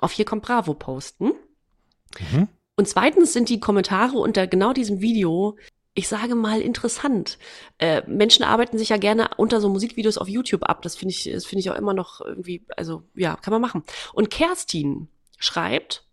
auf 0.00 0.12
hier 0.12 0.24
kommt 0.24 0.42
Bravo 0.42 0.74
posten. 0.74 1.32
Mhm. 2.18 2.48
Und 2.76 2.88
zweitens 2.88 3.32
sind 3.32 3.48
die 3.48 3.60
Kommentare 3.60 4.18
unter 4.18 4.46
genau 4.46 4.72
diesem 4.72 5.00
Video, 5.00 5.56
ich 5.94 6.08
sage 6.08 6.34
mal, 6.34 6.60
interessant. 6.60 7.38
Äh, 7.78 8.02
Menschen 8.08 8.44
arbeiten 8.44 8.78
sich 8.78 8.88
ja 8.88 8.96
gerne 8.96 9.30
unter 9.36 9.60
so 9.60 9.68
Musikvideos 9.68 10.16
auf 10.18 10.28
YouTube 10.28 10.62
ab. 10.64 10.82
Das 10.82 10.96
finde 10.96 11.12
ich, 11.14 11.30
das 11.30 11.44
finde 11.44 11.60
ich 11.60 11.70
auch 11.70 11.76
immer 11.76 11.92
noch 11.92 12.20
irgendwie, 12.22 12.64
also 12.76 13.02
ja, 13.14 13.36
kann 13.36 13.52
man 13.52 13.60
machen. 13.60 13.84
Und 14.14 14.30
Kerstin 14.30 15.08
schreibt, 15.38 16.06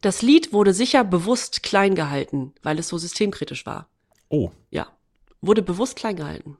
das 0.00 0.22
Lied 0.22 0.52
wurde 0.52 0.72
sicher 0.72 1.04
bewusst 1.04 1.62
klein 1.62 1.94
gehalten, 1.94 2.54
weil 2.62 2.78
es 2.78 2.88
so 2.88 2.96
systemkritisch 2.98 3.66
war. 3.66 3.88
Oh, 4.28 4.50
Ja, 4.70 4.88
wurde 5.40 5.62
bewusst 5.62 5.96
klein 5.96 6.16
gehalten. 6.16 6.56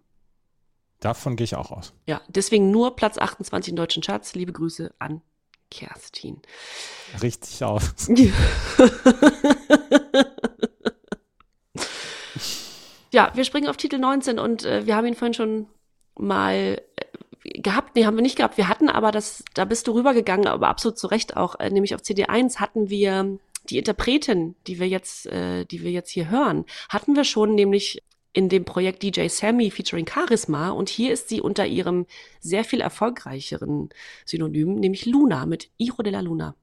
davon 1.01 1.37
gehe 1.37 1.45
ich 1.45 1.55
auch 1.57 1.71
aus. 1.71 1.93
Ja, 2.07 2.21
deswegen 2.29 2.71
nur 2.71 2.95
Platz 2.97 3.19
28 3.19 3.71
in 3.71 3.77
deutschen 3.77 4.03
Charts. 4.03 4.35
Liebe 4.35 4.53
Grüße 4.53 4.95
an 4.99 5.23
Kerstin. 5.71 6.41
Richtig 7.23 7.63
aus. 7.65 8.09
Ja, 13.17 13.33
wir 13.33 13.45
springen 13.45 13.69
auf 13.69 13.79
Titel 13.79 13.99
19 13.99 14.39
und 14.39 14.67
äh, 14.67 14.85
wir 14.85 14.95
haben 14.95 15.07
ihn 15.07 15.15
vorhin 15.15 15.33
schon 15.33 15.69
mal 16.19 16.83
äh, 17.45 17.61
gehabt. 17.61 17.97
Nee, 17.97 18.05
haben 18.05 18.17
wir 18.17 18.23
nicht 18.23 18.37
gehabt. 18.37 18.59
Wir 18.59 18.69
hatten 18.69 18.91
aber 18.91 19.11
das, 19.11 19.43
da 19.55 19.65
bist 19.65 19.87
du 19.87 19.93
rübergegangen, 19.93 20.47
aber 20.47 20.69
absolut 20.69 20.99
zu 20.99 21.07
Recht 21.07 21.35
auch, 21.35 21.59
äh, 21.59 21.71
nämlich 21.71 21.95
auf 21.95 22.03
CD1 22.03 22.57
hatten 22.59 22.91
wir 22.91 23.39
die 23.71 23.79
Interpretin, 23.79 24.55
die 24.67 24.79
wir 24.79 24.89
jetzt, 24.89 25.27
äh, 25.29 25.65
die 25.65 25.83
wir 25.83 25.93
jetzt 25.93 26.11
hier 26.11 26.29
hören, 26.29 26.67
hatten 26.91 27.17
wir 27.17 27.25
schon 27.25 27.55
nämlich 27.55 28.03
in 28.37 28.51
dem 28.51 28.67
Projekt 28.67 29.03
DJ 29.03 29.29
Sammy 29.29 29.71
featuring 29.71 30.07
Charisma 30.07 30.69
und 30.69 30.91
hier 30.91 31.11
ist 31.11 31.31
sie 31.31 31.41
unter 31.41 31.67
ihrem 31.67 32.05
sehr 32.39 32.65
viel 32.65 32.83
erfolgreicheren 32.83 33.89
Synonym, 34.27 34.75
nämlich 34.75 35.07
Luna 35.07 35.47
mit 35.47 35.71
Hijo 35.79 36.03
de 36.03 36.13
la 36.13 36.21
Luna. 36.21 36.55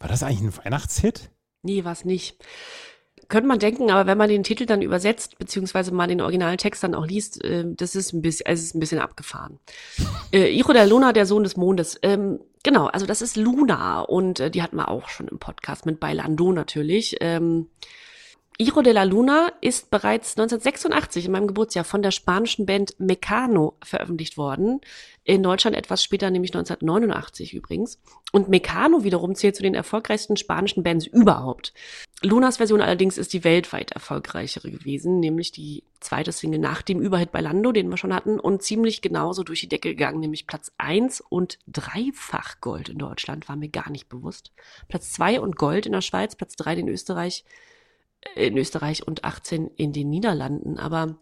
War 0.00 0.08
das 0.08 0.24
eigentlich 0.24 0.40
ein 0.40 0.56
Weihnachtshit? 0.64 1.30
Nee, 1.62 1.84
war's 1.84 2.04
nicht. 2.04 2.36
Könnte 3.28 3.48
man 3.48 3.58
denken, 3.58 3.90
aber 3.90 4.06
wenn 4.06 4.18
man 4.18 4.28
den 4.28 4.44
Titel 4.44 4.66
dann 4.66 4.82
übersetzt, 4.82 5.38
beziehungsweise 5.38 5.92
mal 5.92 6.06
den 6.06 6.20
originalen 6.20 6.58
Text 6.58 6.84
dann 6.84 6.94
auch 6.94 7.06
liest, 7.06 7.42
äh, 7.44 7.64
das 7.66 7.94
ist 7.94 8.12
ein 8.12 8.22
bisschen, 8.22 8.46
es 8.46 8.62
ist 8.62 8.74
ein 8.74 8.80
bisschen 8.80 9.00
abgefahren. 9.00 9.58
Äh, 10.32 10.56
Iro 10.56 10.72
der 10.72 10.86
Luna, 10.86 11.12
der 11.12 11.26
Sohn 11.26 11.42
des 11.42 11.56
Mondes. 11.56 11.98
Ähm, 12.02 12.40
genau, 12.62 12.86
also 12.86 13.06
das 13.06 13.22
ist 13.22 13.36
Luna 13.36 14.02
und 14.02 14.40
äh, 14.40 14.50
die 14.50 14.62
hatten 14.62 14.76
wir 14.76 14.88
auch 14.88 15.08
schon 15.08 15.28
im 15.28 15.38
Podcast 15.38 15.86
mit 15.86 15.98
Bailando 15.98 16.52
natürlich. 16.52 17.16
Ähm, 17.20 17.68
Iro 18.58 18.80
de 18.80 18.94
la 18.94 19.02
Luna 19.02 19.52
ist 19.60 19.90
bereits 19.90 20.38
1986 20.38 21.26
in 21.26 21.32
meinem 21.32 21.46
Geburtsjahr 21.46 21.84
von 21.84 22.00
der 22.00 22.10
spanischen 22.10 22.64
Band 22.64 22.98
Mecano 22.98 23.76
veröffentlicht 23.82 24.38
worden. 24.38 24.80
In 25.24 25.42
Deutschland 25.42 25.76
etwas 25.76 26.02
später, 26.02 26.30
nämlich 26.30 26.54
1989 26.54 27.52
übrigens. 27.52 28.00
Und 28.32 28.48
Mecano 28.48 29.04
wiederum 29.04 29.34
zählt 29.34 29.56
zu 29.56 29.62
den 29.62 29.74
erfolgreichsten 29.74 30.38
spanischen 30.38 30.82
Bands 30.82 31.06
überhaupt. 31.06 31.74
Lunas 32.22 32.56
Version 32.56 32.80
allerdings 32.80 33.18
ist 33.18 33.34
die 33.34 33.44
weltweit 33.44 33.92
erfolgreichere 33.92 34.70
gewesen, 34.70 35.20
nämlich 35.20 35.52
die 35.52 35.84
zweite 36.00 36.32
Single 36.32 36.58
nach 36.58 36.80
dem 36.80 37.00
Überhit 37.00 37.30
Bailando, 37.30 37.72
den 37.72 37.90
wir 37.90 37.98
schon 37.98 38.14
hatten, 38.14 38.40
und 38.40 38.62
ziemlich 38.62 39.02
genauso 39.02 39.42
durch 39.42 39.60
die 39.60 39.68
Decke 39.68 39.90
gegangen, 39.90 40.20
nämlich 40.20 40.46
Platz 40.46 40.72
eins 40.78 41.20
und 41.20 41.58
dreifach 41.66 42.60
Gold 42.62 42.88
in 42.88 42.98
Deutschland, 42.98 43.48
war 43.48 43.56
mir 43.56 43.68
gar 43.68 43.90
nicht 43.90 44.08
bewusst. 44.08 44.52
Platz 44.88 45.12
zwei 45.12 45.40
und 45.40 45.56
Gold 45.56 45.84
in 45.84 45.92
der 45.92 46.00
Schweiz, 46.00 46.34
Platz 46.36 46.56
drei 46.56 46.74
in 46.74 46.88
Österreich, 46.88 47.44
in 48.34 48.56
Österreich 48.56 49.06
und 49.06 49.24
18 49.24 49.68
in 49.76 49.92
den 49.92 50.08
Niederlanden. 50.08 50.78
Aber 50.78 51.18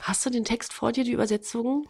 hast 0.00 0.24
du 0.24 0.30
den 0.30 0.44
Text 0.44 0.72
vor 0.72 0.92
dir, 0.92 1.02
die 1.02 1.12
Übersetzung? 1.12 1.88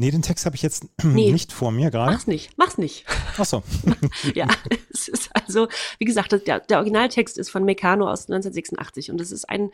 Nee, 0.00 0.12
den 0.12 0.22
Text 0.22 0.46
habe 0.46 0.54
ich 0.54 0.62
jetzt 0.62 0.86
Nee. 1.02 1.32
nicht 1.32 1.52
vor 1.52 1.72
mir 1.72 1.90
gerade. 1.90 2.12
Mach's 2.12 2.28
nicht, 2.28 2.56
mach's 2.56 2.78
nicht. 2.78 3.04
Achso. 3.36 3.64
ja, 4.34 4.46
es 4.92 5.08
ist 5.08 5.28
also, 5.34 5.66
wie 5.98 6.04
gesagt, 6.04 6.30
der, 6.46 6.60
der 6.60 6.76
Originaltext 6.76 7.36
ist 7.36 7.50
von 7.50 7.64
Meccano 7.64 8.04
aus 8.08 8.28
1986 8.30 9.10
und 9.10 9.20
es 9.20 9.32
ist 9.32 9.48
ein, 9.48 9.72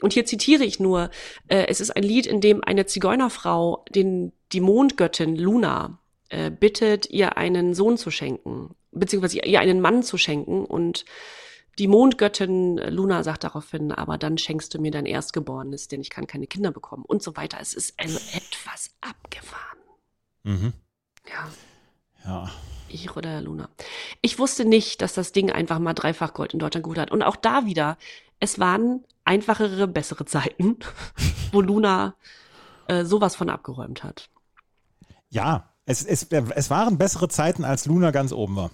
und 0.00 0.14
hier 0.14 0.24
zitiere 0.24 0.64
ich 0.64 0.80
nur, 0.80 1.10
äh, 1.48 1.66
es 1.68 1.82
ist 1.82 1.94
ein 1.94 2.02
Lied, 2.02 2.26
in 2.26 2.40
dem 2.40 2.64
eine 2.64 2.86
Zigeunerfrau 2.86 3.84
den, 3.94 4.32
die 4.52 4.62
Mondgöttin 4.62 5.36
Luna 5.36 5.98
äh, 6.30 6.50
bittet, 6.50 7.10
ihr 7.10 7.36
einen 7.36 7.74
Sohn 7.74 7.98
zu 7.98 8.10
schenken, 8.10 8.74
beziehungsweise 8.90 9.40
ihr 9.40 9.60
einen 9.60 9.82
Mann 9.82 10.02
zu 10.02 10.16
schenken 10.16 10.64
und 10.64 11.04
die 11.78 11.88
Mondgöttin 11.88 12.76
Luna 12.76 13.22
sagt 13.22 13.44
daraufhin, 13.44 13.92
aber 13.92 14.18
dann 14.18 14.38
schenkst 14.38 14.74
du 14.74 14.80
mir 14.80 14.90
dein 14.90 15.06
Erstgeborenes, 15.06 15.88
denn 15.88 16.00
ich 16.00 16.10
kann 16.10 16.26
keine 16.26 16.46
Kinder 16.46 16.70
bekommen 16.70 17.04
und 17.04 17.22
so 17.22 17.36
weiter. 17.36 17.58
Es 17.60 17.72
ist 17.72 17.94
also 17.98 18.18
etwas 18.34 18.90
abgefahren. 19.00 19.78
Mhm. 20.42 20.72
Ja. 21.28 21.48
Ja. 22.24 22.50
Ich 22.88 23.16
oder 23.16 23.40
Luna. 23.40 23.70
Ich 24.20 24.38
wusste 24.38 24.66
nicht, 24.66 25.00
dass 25.00 25.14
das 25.14 25.32
Ding 25.32 25.50
einfach 25.50 25.78
mal 25.78 25.94
dreifach 25.94 26.34
Gold 26.34 26.52
in 26.52 26.58
Deutschland 26.58 26.84
gut 26.84 26.98
hat. 26.98 27.10
Und 27.10 27.22
auch 27.22 27.36
da 27.36 27.64
wieder, 27.64 27.96
es 28.38 28.58
waren 28.58 29.04
einfachere, 29.24 29.88
bessere 29.88 30.26
Zeiten, 30.26 30.76
wo 31.52 31.62
Luna 31.62 32.14
äh, 32.88 33.04
sowas 33.04 33.34
von 33.34 33.48
abgeräumt 33.48 34.04
hat. 34.04 34.28
Ja, 35.30 35.70
es, 35.86 36.04
es, 36.04 36.24
es 36.30 36.70
waren 36.70 36.98
bessere 36.98 37.28
Zeiten, 37.28 37.64
als 37.64 37.86
Luna 37.86 38.10
ganz 38.10 38.32
oben 38.32 38.56
war. 38.56 38.70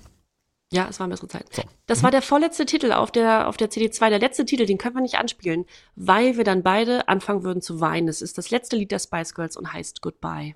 Ja, 0.70 0.86
es 0.88 1.00
waren 1.00 1.08
bessere 1.08 1.28
Zeiten. 1.28 1.48
So. 1.50 1.62
Das 1.86 2.02
war 2.02 2.10
der 2.10 2.20
vorletzte 2.20 2.66
Titel 2.66 2.92
auf 2.92 3.10
der, 3.10 3.48
auf 3.48 3.56
der 3.56 3.70
CD2. 3.70 4.10
Der 4.10 4.18
letzte 4.18 4.44
Titel, 4.44 4.66
den 4.66 4.76
können 4.76 4.94
wir 4.96 5.00
nicht 5.02 5.14
anspielen, 5.16 5.64
weil 5.96 6.36
wir 6.36 6.44
dann 6.44 6.62
beide 6.62 7.08
anfangen 7.08 7.42
würden 7.42 7.62
zu 7.62 7.80
weinen. 7.80 8.06
Es 8.08 8.20
ist 8.20 8.36
das 8.36 8.50
letzte 8.50 8.76
Lied 8.76 8.90
der 8.90 8.98
Spice 8.98 9.34
Girls 9.34 9.56
und 9.56 9.72
heißt 9.72 10.02
Goodbye. 10.02 10.54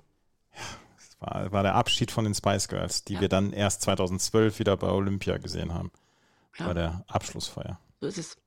Das 0.95 1.17
war, 1.19 1.51
war 1.51 1.63
der 1.63 1.73
Abschied 1.75 2.11
von 2.11 2.25
den 2.25 2.35
Spice 2.35 2.67
Girls, 2.67 3.03
die 3.03 3.15
Ja. 3.15 3.21
wir 3.21 3.29
dann 3.29 3.53
erst 3.53 3.81
2012 3.81 4.59
wieder 4.59 4.77
bei 4.77 4.87
Olympia 4.89 5.37
gesehen 5.37 5.73
haben. 5.73 5.91
Ja. 6.59 6.67
Bei 6.67 6.73
der 6.75 7.03
Abschlussfeier. 7.07 7.79
So 7.99 8.05
ist 8.07 8.19
es. 8.19 8.37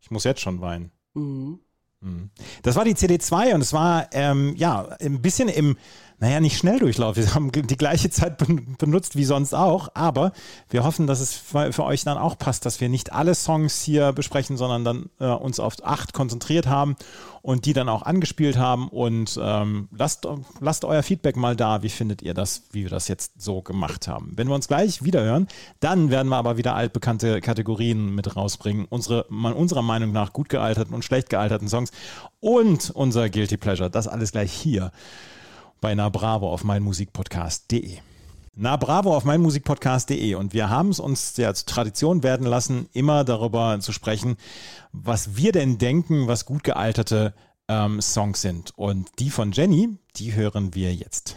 Ich 0.00 0.12
muss 0.12 0.22
jetzt 0.22 0.40
schon 0.40 0.60
weinen. 0.60 0.92
Mhm. 1.14 1.58
Mhm. 2.00 2.30
Das 2.62 2.76
war 2.76 2.84
die 2.84 2.94
CD2 2.94 3.54
und 3.54 3.60
es 3.62 3.72
war 3.72 4.08
ähm, 4.12 4.54
ja 4.56 4.84
ein 5.00 5.20
bisschen 5.20 5.48
im, 5.48 5.76
naja, 6.20 6.38
nicht 6.38 6.58
Schnelldurchlauf. 6.58 7.16
Wir 7.16 7.34
haben 7.34 7.50
die 7.50 7.76
gleiche 7.78 8.10
Zeit 8.10 8.36
ben- 8.36 8.76
benutzt 8.78 9.16
wie 9.16 9.24
sonst 9.24 9.54
auch, 9.54 9.88
aber 9.94 10.32
wir 10.68 10.84
hoffen, 10.84 11.06
dass 11.06 11.20
es 11.20 11.34
für 11.34 11.84
euch 11.84 12.04
dann 12.04 12.18
auch 12.18 12.36
passt, 12.36 12.66
dass 12.66 12.80
wir 12.80 12.90
nicht 12.90 13.12
alle 13.12 13.34
Songs 13.34 13.80
hier 13.80 14.12
besprechen, 14.12 14.58
sondern 14.58 14.84
dann 14.84 15.10
äh, 15.18 15.26
uns 15.26 15.58
auf 15.58 15.76
acht 15.82 16.12
konzentriert 16.12 16.66
haben 16.66 16.96
und 17.40 17.64
die 17.64 17.72
dann 17.72 17.88
auch 17.88 18.02
angespielt 18.02 18.58
haben. 18.58 18.88
Und 18.88 19.40
ähm, 19.42 19.88
lasst, 19.96 20.28
lasst 20.60 20.84
euer 20.84 21.02
Feedback 21.02 21.36
mal 21.36 21.56
da. 21.56 21.82
Wie 21.82 21.88
findet 21.88 22.20
ihr 22.20 22.34
das, 22.34 22.64
wie 22.70 22.82
wir 22.82 22.90
das 22.90 23.08
jetzt 23.08 23.40
so 23.40 23.62
gemacht 23.62 24.06
haben? 24.06 24.32
Wenn 24.36 24.46
wir 24.46 24.54
uns 24.54 24.68
gleich 24.68 25.02
wieder 25.02 25.22
hören, 25.22 25.48
dann 25.80 26.10
werden 26.10 26.28
wir 26.28 26.36
aber 26.36 26.58
wieder 26.58 26.74
altbekannte 26.74 27.40
Kategorien 27.40 28.14
mit 28.14 28.36
rausbringen. 28.36 28.84
Unsere, 28.90 29.24
unserer 29.24 29.82
Meinung 29.82 30.12
nach 30.12 30.34
gut 30.34 30.50
gealterten 30.50 30.94
und 30.94 31.02
schlecht 31.02 31.30
gealterten 31.30 31.68
Songs 31.68 31.92
und 32.40 32.90
unser 32.90 33.30
Guilty 33.30 33.56
Pleasure. 33.56 33.88
Das 33.88 34.06
alles 34.06 34.32
gleich 34.32 34.52
hier 34.52 34.92
bei 35.80 35.94
Na 35.94 36.08
Bravo 36.08 36.52
auf 36.52 36.64
meinmusikpodcast.de. 36.64 37.98
Na 38.54 38.76
Bravo 38.76 39.16
auf 39.16 39.24
meinmusikpodcast.de 39.24 40.34
und 40.34 40.52
wir 40.52 40.68
haben 40.68 40.90
es 40.90 41.00
uns 41.00 41.36
ja 41.36 41.54
zur 41.54 41.66
Tradition 41.66 42.22
werden 42.22 42.46
lassen, 42.46 42.88
immer 42.92 43.24
darüber 43.24 43.78
zu 43.80 43.92
sprechen, 43.92 44.36
was 44.92 45.36
wir 45.36 45.52
denn 45.52 45.78
denken, 45.78 46.26
was 46.26 46.44
gut 46.44 46.64
gealterte 46.64 47.34
ähm, 47.68 48.00
Songs 48.00 48.42
sind. 48.42 48.72
Und 48.76 49.08
die 49.18 49.30
von 49.30 49.52
Jenny, 49.52 49.98
die 50.16 50.34
hören 50.34 50.74
wir 50.74 50.94
jetzt. 50.94 51.36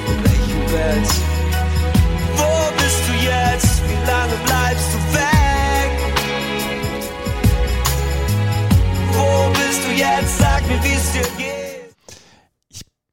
geht. 10.83 11.95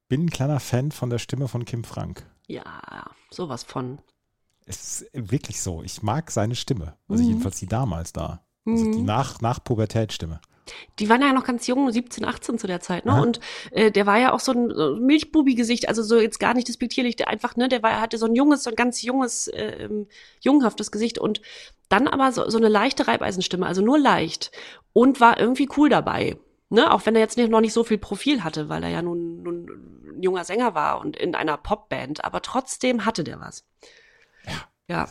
Bin 0.07 0.25
ein 0.25 0.29
kleiner 0.31 0.59
Fan 0.59 0.91
von 0.91 1.09
der 1.11 1.19
Stimme 1.19 1.47
von 1.47 1.65
Kim 1.65 1.83
Frank. 1.83 2.25
Ja, 2.47 2.63
sowas 3.29 3.63
von. 3.63 3.99
Es 4.65 5.01
ist 5.01 5.11
wirklich 5.13 5.61
so. 5.61 5.83
Ich 5.83 6.01
mag 6.01 6.31
seine 6.31 6.55
Stimme. 6.55 6.95
Also 7.07 7.23
jedenfalls 7.23 7.59
die 7.59 7.67
damals 7.67 8.11
da. 8.11 8.43
Also 8.65 8.85
Mhm. 8.85 8.91
die 8.93 9.01
nach, 9.01 9.41
nach 9.41 9.63
Pubertätstimme. 9.63 10.41
Die 10.99 11.09
waren 11.09 11.21
ja 11.21 11.33
noch 11.33 11.45
ganz 11.45 11.65
jung, 11.65 11.91
17, 11.91 12.25
18 12.25 12.59
zu 12.59 12.67
der 12.67 12.79
Zeit, 12.79 13.05
ne? 13.05 13.13
Aha. 13.13 13.21
Und 13.21 13.39
äh, 13.71 13.91
der 13.91 14.05
war 14.05 14.19
ja 14.19 14.33
auch 14.33 14.39
so 14.39 14.51
ein 14.51 14.71
so 14.71 14.95
Milchbubi-Gesicht, 14.97 15.87
also 15.87 16.03
so 16.03 16.19
jetzt 16.19 16.39
gar 16.39 16.53
nicht 16.53 16.67
despektierlich, 16.67 17.15
der 17.15 17.27
einfach, 17.27 17.55
ne, 17.55 17.69
der 17.69 17.81
war, 17.81 17.89
er 17.91 18.01
hatte 18.01 18.19
so 18.19 18.27
ein 18.27 18.35
junges, 18.35 18.63
so 18.63 18.69
ein 18.69 18.75
ganz 18.75 19.01
junges, 19.01 19.49
ähm, 19.53 20.07
junghaftes 20.41 20.91
Gesicht 20.91 21.17
und 21.17 21.41
dann 21.87 22.07
aber 22.07 22.31
so, 22.31 22.47
so 22.49 22.57
eine 22.59 22.67
leichte 22.67 23.07
Reibeisenstimme, 23.07 23.65
also 23.65 23.81
nur 23.81 23.97
leicht 23.97 24.51
und 24.93 25.19
war 25.19 25.39
irgendwie 25.39 25.67
cool 25.77 25.89
dabei. 25.89 26.37
Ne, 26.69 26.91
auch 26.91 27.05
wenn 27.05 27.15
er 27.15 27.21
jetzt 27.21 27.37
nicht, 27.37 27.49
noch 27.49 27.61
nicht 27.61 27.73
so 27.73 27.83
viel 27.83 27.97
Profil 27.97 28.43
hatte, 28.43 28.69
weil 28.69 28.83
er 28.83 28.89
ja 28.89 29.01
nun, 29.01 29.41
nun 29.41 29.65
ein 30.17 30.21
junger 30.21 30.43
Sänger 30.43 30.75
war 30.75 30.99
und 30.99 31.17
in 31.17 31.33
einer 31.33 31.57
Popband, 31.57 32.23
aber 32.23 32.43
trotzdem 32.43 33.05
hatte 33.05 33.23
der 33.23 33.39
was. 33.39 33.65
Ja. 34.87 35.07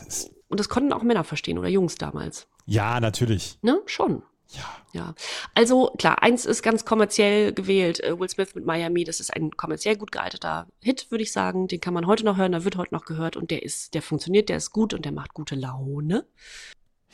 Und 0.47 0.59
das 0.59 0.69
konnten 0.69 0.93
auch 0.93 1.03
Männer 1.03 1.23
verstehen 1.23 1.57
oder 1.57 1.69
Jungs 1.69 1.95
damals. 1.95 2.47
Ja, 2.65 2.99
natürlich. 2.99 3.57
Ne? 3.61 3.81
Schon. 3.85 4.23
Ja. 4.49 4.65
Ja. 4.93 5.13
Also 5.53 5.93
klar, 5.99 6.23
eins 6.23 6.45
ist 6.45 6.63
ganz 6.63 6.83
kommerziell 6.83 7.53
gewählt. 7.53 8.03
Äh, 8.03 8.19
Will 8.19 8.29
Smith 8.29 8.55
mit 8.55 8.65
Miami, 8.65 9.03
das 9.03 9.19
ist 9.19 9.33
ein 9.33 9.51
kommerziell 9.51 9.95
gut 9.95 10.11
gealterter 10.11 10.67
Hit, 10.81 11.11
würde 11.11 11.23
ich 11.23 11.31
sagen. 11.31 11.67
Den 11.67 11.79
kann 11.79 11.93
man 11.93 12.07
heute 12.07 12.25
noch 12.25 12.37
hören, 12.37 12.51
der 12.51 12.63
wird 12.63 12.77
heute 12.77 12.93
noch 12.93 13.05
gehört 13.05 13.37
und 13.37 13.51
der 13.51 13.63
ist, 13.63 13.93
der 13.93 14.01
funktioniert, 14.01 14.49
der 14.49 14.57
ist 14.57 14.71
gut 14.71 14.93
und 14.93 15.05
der 15.05 15.11
macht 15.11 15.33
gute 15.35 15.55
Laune. 15.55 16.25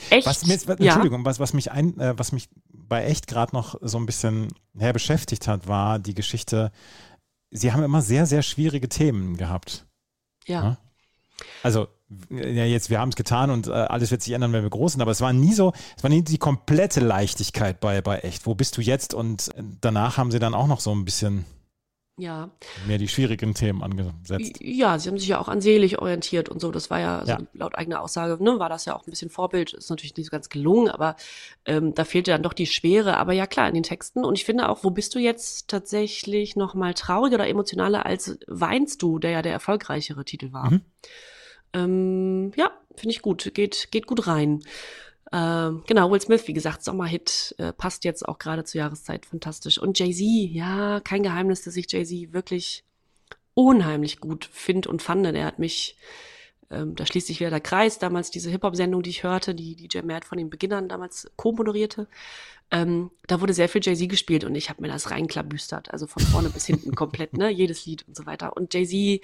Echt? 0.10 0.28
Was 0.28 0.46
mir 0.46 0.54
jetzt, 0.54 0.68
ja. 0.68 0.76
Entschuldigung, 0.76 1.26
was, 1.26 1.40
was 1.40 1.54
mich 1.54 1.72
ein, 1.72 2.00
äh, 2.00 2.18
was 2.18 2.32
mich 2.32 2.50
bei 2.72 3.06
echt 3.06 3.28
gerade 3.28 3.56
noch 3.56 3.76
so 3.82 3.98
ein 3.98 4.06
bisschen 4.06 4.50
her 4.78 4.94
beschäftigt 4.94 5.48
hat, 5.48 5.68
war 5.68 6.00
die 6.00 6.14
Geschichte, 6.14 6.72
sie 7.52 7.72
haben 7.72 7.84
immer 7.84 8.02
sehr, 8.02 8.26
sehr 8.26 8.42
schwierige 8.42 8.90
Themen 8.90 9.38
gehabt. 9.38 9.86
Ja. 10.46 10.64
Ja. 10.64 10.78
Also, 11.64 11.88
ja, 12.30 12.66
jetzt, 12.66 12.90
wir 12.90 13.00
haben 13.00 13.10
es 13.10 13.16
getan 13.16 13.50
und 13.50 13.68
äh, 13.68 13.72
alles 13.72 14.12
wird 14.12 14.22
sich 14.22 14.34
ändern, 14.34 14.54
wenn 14.54 14.64
wir 14.64 14.70
groß 14.70 14.94
sind, 14.94 15.02
aber 15.02 15.12
es 15.12 15.22
war 15.22 15.34
nie 15.34 15.54
so, 15.54 15.74
es 15.98 16.04
war 16.04 16.10
nie 16.10 16.22
die 16.22 16.38
komplette 16.38 17.00
Leichtigkeit 17.00 17.80
bei, 17.80 18.02
bei 18.02 18.20
echt. 18.20 18.46
Wo 18.46 18.54
bist 18.54 18.78
du 18.78 18.82
jetzt? 18.82 19.14
Und 19.14 19.50
äh, 19.56 19.64
danach 19.82 20.18
haben 20.18 20.32
sie 20.32 20.40
dann 20.40 20.54
auch 20.54 20.68
noch 20.68 20.80
so 20.80 20.94
ein 20.94 21.04
bisschen 21.04 21.46
Ja. 22.18 22.50
mehr 22.88 22.98
die 22.98 23.10
schwierigen 23.10 23.54
Themen 23.54 23.84
angesetzt. 23.84 24.58
Ja, 24.62 24.98
sie 24.98 25.10
haben 25.10 25.18
sich 25.18 25.28
ja 25.28 25.38
auch 25.40 25.50
an 25.50 25.60
selig 25.60 26.00
orientiert 26.00 26.48
und 26.48 26.62
so. 26.62 26.72
Das 26.72 26.90
war 26.90 27.00
ja, 27.02 27.20
also 27.20 27.34
Ja. 27.34 27.40
laut 27.54 27.76
eigener 27.76 28.02
Aussage, 28.02 28.42
ne, 28.42 28.58
war 28.58 28.70
das 28.70 28.86
ja 28.86 28.96
auch 28.96 29.06
ein 29.06 29.10
bisschen 29.10 29.30
Vorbild. 29.30 29.74
Ist 29.74 29.90
natürlich 29.90 30.16
nicht 30.16 30.28
so 30.28 30.32
ganz 30.32 30.48
gelungen, 30.48 30.88
aber 30.90 31.18
ähm, 31.66 31.94
da 31.94 32.06
fehlte 32.06 32.32
dann 32.32 32.42
doch 32.44 32.54
die 32.54 32.68
Schwere. 32.68 33.18
Aber 33.18 33.34
ja, 33.34 33.46
klar, 33.48 33.68
in 33.68 33.74
den 33.74 33.84
Texten. 33.84 34.24
Und 34.24 34.38
ich 34.38 34.46
finde 34.46 34.70
auch, 34.70 34.86
wo 34.86 34.92
bist 34.92 35.14
du 35.14 35.20
jetzt 35.20 35.68
tatsächlich 35.68 36.56
noch 36.56 36.74
mal 36.74 36.94
trauriger 36.94 37.36
oder 37.36 37.50
emotionaler 37.50 38.06
als 38.06 38.40
Weinst 38.48 39.02
du, 39.02 39.20
der 39.20 39.32
ja 39.32 39.42
der 39.42 39.52
erfolgreichere 39.52 40.24
Titel 40.24 40.54
war. 40.54 40.72
Mhm. 40.72 40.82
Ähm, 41.74 42.52
ja, 42.56 42.72
finde 42.96 43.12
ich 43.14 43.22
gut. 43.22 43.52
Geht, 43.54 43.90
geht 43.92 44.08
gut 44.08 44.28
rein. 44.28 44.62
Ähm, 45.32 45.84
genau, 45.88 46.12
Will 46.12 46.22
Smith, 46.22 46.48
wie 46.48 46.54
gesagt, 46.54 46.84
Sommerhit, 46.84 47.56
äh, 47.58 47.74
passt 47.74 48.04
jetzt 48.04 48.28
auch 48.28 48.38
gerade 48.38 48.64
zur 48.64 48.80
Jahreszeit 48.80 49.26
fantastisch. 49.26 49.78
Und 49.78 49.98
Jay-Z, 49.98 50.22
ja, 50.54 51.00
kein 51.02 51.24
Geheimnis, 51.24 51.64
dass 51.64 51.76
ich 51.76 51.92
Jay-Z 51.92 52.34
wirklich 52.34 52.84
unheimlich 53.54 54.20
gut 54.20 54.46
finde 54.46 54.90
und 54.90 55.02
fand. 55.02 55.26
Er 55.26 55.46
hat 55.46 55.60
mich, 55.60 55.98
ähm, 56.70 56.96
da 56.96 57.06
schließt 57.06 57.28
sich 57.28 57.40
wieder 57.40 57.50
der 57.50 57.62
Kreis, 57.62 57.98
damals 57.98 58.30
diese 58.30 58.52
Hip-Hop-Sendung, 58.52 59.02
die 59.02 59.10
ich 59.10 59.24
hörte, 59.24 59.56
die 59.56 59.76
DJ 59.76 60.02
Matt 60.04 60.26
von 60.26 60.38
den 60.38 60.50
Beginnern 60.50 60.90
damals 60.90 61.32
co-moderierte. 61.38 62.08
Ähm, 62.72 63.12
da 63.28 63.42
wurde 63.42 63.54
sehr 63.54 63.70
viel 63.70 63.82
Jay-Z 63.84 64.10
gespielt 64.10 64.44
und 64.44 64.56
ich 64.56 64.70
habe 64.70 64.82
mir 64.82 64.88
das 64.88 65.12
reinklabüstert, 65.12 65.92
also 65.92 66.08
von 66.08 66.24
vorne 66.24 66.50
bis 66.50 66.66
hinten 66.66 66.96
komplett, 66.96 67.38
ne, 67.38 67.50
jedes 67.50 67.86
Lied 67.86 68.08
und 68.08 68.16
so 68.16 68.26
weiter. 68.26 68.58
Und 68.58 68.74
Jay-Z 68.74 69.22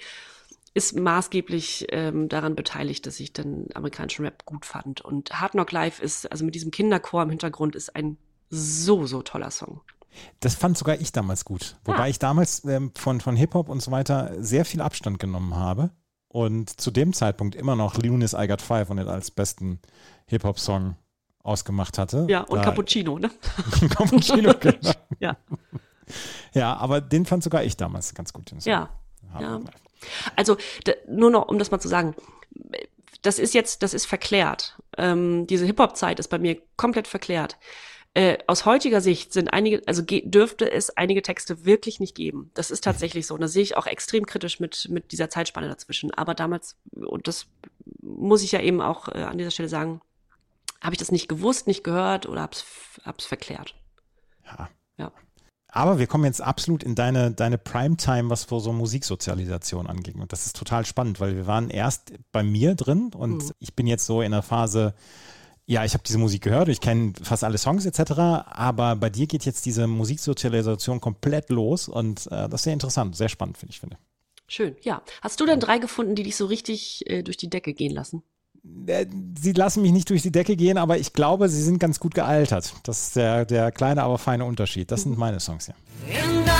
ist 0.74 0.96
maßgeblich 0.98 1.86
ähm, 1.90 2.28
daran 2.28 2.54
beteiligt, 2.56 3.06
dass 3.06 3.20
ich 3.20 3.32
den 3.32 3.68
amerikanischen 3.74 4.24
Rap 4.24 4.44
gut 4.46 4.64
fand. 4.66 5.00
Und 5.02 5.38
Hard 5.40 5.52
Knock 5.52 5.72
Life 5.72 6.02
ist, 6.02 6.30
also 6.32 6.44
mit 6.44 6.54
diesem 6.54 6.70
Kinderchor 6.70 7.22
im 7.22 7.30
Hintergrund, 7.30 7.76
ist 7.76 7.94
ein 7.94 8.16
so, 8.48 9.06
so 9.06 9.22
toller 9.22 9.50
Song. 9.50 9.80
Das 10.40 10.54
fand 10.54 10.76
sogar 10.76 11.00
ich 11.00 11.12
damals 11.12 11.44
gut. 11.44 11.76
Wobei 11.84 12.04
Ah. 12.04 12.08
ich 12.08 12.18
damals 12.18 12.64
ähm, 12.66 12.92
von, 12.96 13.20
von 13.20 13.34
Hip-Hop 13.36 13.68
und 13.68 13.80
so 13.82 13.90
weiter 13.90 14.34
sehr 14.42 14.64
viel 14.64 14.80
Abstand 14.82 15.18
genommen 15.18 15.54
habe 15.56 15.90
und 16.28 16.68
zu 16.80 16.90
dem 16.90 17.12
Zeitpunkt 17.14 17.54
immer 17.54 17.76
noch 17.76 17.96
Lunis 17.96 18.34
I 18.34 18.46
Got 18.46 18.60
Five 18.62 18.90
und 18.90 18.98
den 18.98 19.08
als 19.08 19.30
besten 19.30 19.78
Hip-Hop-Song 20.26 20.96
ausgemacht 21.42 21.98
hatte. 21.98 22.26
Ja, 22.28 22.42
und 22.42 22.58
Da- 22.58 22.62
Cappuccino, 22.64 23.18
ne? 23.18 23.30
Cappuccino, 23.90 24.52
genau. 24.60 24.92
Ja. 25.18 25.36
Ja, 26.54 26.76
aber 26.76 27.00
den 27.00 27.24
fand 27.26 27.42
sogar 27.42 27.64
ich 27.64 27.76
damals 27.76 28.14
ganz 28.14 28.32
gut. 28.32 28.50
Den 28.50 28.60
Song. 28.60 28.70
Ja. 28.70 28.88
Ja. 29.40 29.60
Also 30.36 30.56
d- 30.86 30.96
nur 31.08 31.30
noch, 31.30 31.48
um 31.48 31.58
das 31.58 31.70
mal 31.70 31.80
zu 31.80 31.88
sagen, 31.88 32.14
das 33.22 33.38
ist 33.38 33.54
jetzt, 33.54 33.82
das 33.82 33.94
ist 33.94 34.06
verklärt. 34.06 34.78
Ähm, 34.98 35.46
diese 35.46 35.64
Hip-Hop-Zeit 35.66 36.18
ist 36.18 36.28
bei 36.28 36.38
mir 36.38 36.60
komplett 36.76 37.06
verklärt. 37.06 37.56
Äh, 38.14 38.38
aus 38.46 38.66
heutiger 38.66 39.00
Sicht 39.00 39.32
sind 39.32 39.52
einige, 39.54 39.80
also 39.86 40.02
dürfte 40.02 40.70
es 40.70 40.90
einige 40.96 41.22
Texte 41.22 41.64
wirklich 41.64 41.98
nicht 41.98 42.14
geben. 42.14 42.50
Das 42.52 42.70
ist 42.70 42.84
tatsächlich 42.84 43.26
so. 43.26 43.34
Und 43.34 43.40
das 43.40 43.52
sehe 43.54 43.62
ich 43.62 43.76
auch 43.76 43.86
extrem 43.86 44.26
kritisch 44.26 44.60
mit, 44.60 44.88
mit 44.90 45.12
dieser 45.12 45.30
Zeitspanne 45.30 45.68
dazwischen. 45.68 46.12
Aber 46.12 46.34
damals, 46.34 46.76
und 46.94 47.26
das 47.26 47.46
muss 48.02 48.42
ich 48.42 48.52
ja 48.52 48.60
eben 48.60 48.82
auch 48.82 49.08
äh, 49.08 49.22
an 49.22 49.38
dieser 49.38 49.50
Stelle 49.50 49.70
sagen, 49.70 50.02
habe 50.82 50.94
ich 50.94 50.98
das 50.98 51.12
nicht 51.12 51.28
gewusst, 51.28 51.66
nicht 51.66 51.84
gehört 51.84 52.26
oder 52.26 52.42
hab's, 52.42 52.66
hab's 53.04 53.24
verklärt. 53.24 53.76
Ja. 54.44 54.68
Ja. 54.98 55.12
Aber 55.74 55.98
wir 55.98 56.06
kommen 56.06 56.24
jetzt 56.24 56.42
absolut 56.42 56.82
in 56.82 56.94
deine, 56.94 57.30
deine 57.30 57.56
Primetime, 57.56 58.28
was 58.28 58.44
für 58.44 58.60
so 58.60 58.72
Musiksozialisation 58.74 59.86
angeht. 59.86 60.16
Und 60.16 60.30
das 60.30 60.44
ist 60.44 60.54
total 60.54 60.84
spannend, 60.84 61.18
weil 61.18 61.34
wir 61.34 61.46
waren 61.46 61.70
erst 61.70 62.12
bei 62.30 62.42
mir 62.42 62.74
drin 62.74 63.10
und 63.16 63.42
Mhm. 63.42 63.50
ich 63.58 63.74
bin 63.74 63.86
jetzt 63.86 64.04
so 64.04 64.20
in 64.20 64.32
der 64.32 64.42
Phase, 64.42 64.92
ja, 65.64 65.82
ich 65.84 65.94
habe 65.94 66.02
diese 66.06 66.18
Musik 66.18 66.42
gehört, 66.42 66.68
ich 66.68 66.82
kenne 66.82 67.14
fast 67.22 67.42
alle 67.42 67.56
Songs 67.56 67.86
etc., 67.86 68.10
aber 68.46 68.96
bei 68.96 69.08
dir 69.08 69.26
geht 69.26 69.46
jetzt 69.46 69.64
diese 69.64 69.86
Musiksozialisation 69.86 71.00
komplett 71.00 71.48
los 71.48 71.88
und 71.88 72.26
äh, 72.26 72.48
das 72.50 72.60
ist 72.60 72.64
sehr 72.64 72.74
interessant, 72.74 73.16
sehr 73.16 73.30
spannend, 73.30 73.56
finde 73.56 73.72
ich. 73.72 73.80
Finde. 73.80 73.96
Schön, 74.48 74.76
ja. 74.82 75.02
Hast 75.22 75.40
du 75.40 75.46
denn 75.46 75.58
drei 75.60 75.78
gefunden, 75.78 76.14
die 76.14 76.24
dich 76.24 76.36
so 76.36 76.44
richtig 76.44 77.08
äh, 77.08 77.22
durch 77.22 77.38
die 77.38 77.48
Decke 77.48 77.72
gehen 77.72 77.92
lassen? 77.94 78.22
Äh, 78.86 79.06
Sie 79.38 79.52
lassen 79.52 79.82
mich 79.82 79.92
nicht 79.92 80.08
durch 80.10 80.22
die 80.22 80.30
Decke 80.30 80.56
gehen, 80.56 80.78
aber 80.78 80.98
ich 80.98 81.12
glaube, 81.12 81.48
sie 81.48 81.62
sind 81.62 81.78
ganz 81.78 81.98
gut 81.98 82.14
gealtert. 82.14 82.74
Das 82.84 83.02
ist 83.06 83.16
der, 83.16 83.44
der 83.44 83.72
kleine, 83.72 84.02
aber 84.02 84.18
feine 84.18 84.44
Unterschied. 84.44 84.90
Das 84.90 85.02
sind 85.02 85.18
meine 85.18 85.40
Songs 85.40 85.66
hier. 85.66 85.74
And 86.08 86.51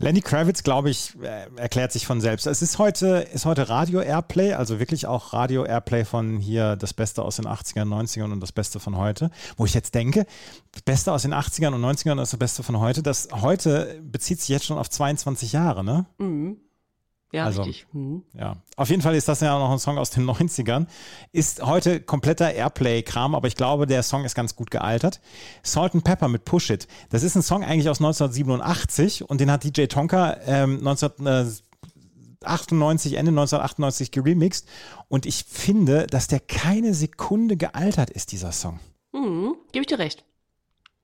Lenny 0.00 0.20
Kravitz, 0.20 0.62
glaube 0.62 0.90
ich, 0.90 1.14
äh, 1.20 1.46
erklärt 1.56 1.92
sich 1.92 2.06
von 2.06 2.20
selbst. 2.20 2.46
Es 2.46 2.62
ist 2.62 2.78
heute, 2.78 3.26
ist 3.32 3.44
heute 3.44 3.68
Radio 3.68 4.00
Airplay, 4.00 4.52
also 4.52 4.78
wirklich 4.78 5.06
auch 5.06 5.32
Radio 5.32 5.64
Airplay 5.64 6.04
von 6.04 6.38
hier 6.38 6.76
das 6.76 6.94
Beste 6.94 7.22
aus 7.22 7.36
den 7.36 7.46
80ern, 7.46 7.88
90ern 7.88 8.32
und 8.32 8.40
das 8.40 8.52
Beste 8.52 8.78
von 8.78 8.96
heute. 8.96 9.30
Wo 9.56 9.64
ich 9.64 9.74
jetzt 9.74 9.94
denke, 9.94 10.26
das 10.72 10.82
Beste 10.82 11.12
aus 11.12 11.22
den 11.22 11.34
80ern 11.34 11.74
und 11.74 11.82
90ern 11.82 12.12
und 12.12 12.18
das 12.18 12.36
Beste 12.36 12.62
von 12.62 12.78
heute. 12.78 13.02
Das 13.02 13.28
heute 13.32 14.00
bezieht 14.02 14.40
sich 14.40 14.48
jetzt 14.50 14.66
schon 14.66 14.78
auf 14.78 14.88
22 14.88 15.52
Jahre, 15.52 15.82
ne? 15.82 16.06
Mhm. 16.18 16.58
Ja, 17.30 17.44
Also- 17.44 17.62
richtig. 17.62 17.86
Mhm. 17.92 18.22
Ja, 18.32 18.56
auf 18.76 18.88
jeden 18.88 19.02
Fall 19.02 19.14
ist 19.14 19.28
das 19.28 19.40
ja 19.40 19.54
auch 19.54 19.58
noch 19.58 19.70
ein 19.70 19.78
Song 19.78 19.98
aus 19.98 20.08
den 20.10 20.24
90ern. 20.30 20.86
Ist 21.32 21.62
heute 21.62 22.00
kompletter 22.00 22.54
Airplay-Kram, 22.54 23.34
aber 23.34 23.48
ich 23.48 23.54
glaube, 23.56 23.86
der 23.86 24.02
Song 24.02 24.24
ist 24.24 24.34
ganz 24.34 24.56
gut 24.56 24.70
gealtert. 24.70 25.20
Salt 25.62 25.92
and 25.94 26.04
Pepper 26.04 26.28
mit 26.28 26.46
Push 26.46 26.70
It. 26.70 26.88
Das 27.10 27.22
ist 27.22 27.34
ein 27.36 27.42
Song 27.42 27.62
eigentlich 27.64 27.90
aus 27.90 27.98
1987 28.00 29.28
und 29.28 29.40
den 29.42 29.50
hat 29.50 29.64
DJ 29.64 29.84
Tonka 29.86 30.38
ähm, 30.46 30.78
1998, 30.78 33.14
Ende 33.14 33.30
1998 33.30 34.10
geremixed. 34.10 34.66
Und 35.08 35.26
ich 35.26 35.44
finde, 35.44 36.06
dass 36.06 36.28
der 36.28 36.40
keine 36.40 36.94
Sekunde 36.94 37.56
gealtert 37.56 38.10
ist, 38.10 38.32
dieser 38.32 38.52
Song. 38.52 38.80
Mhm. 39.12 39.54
Gebe 39.72 39.82
ich 39.82 39.86
dir 39.88 39.98
recht. 39.98 40.24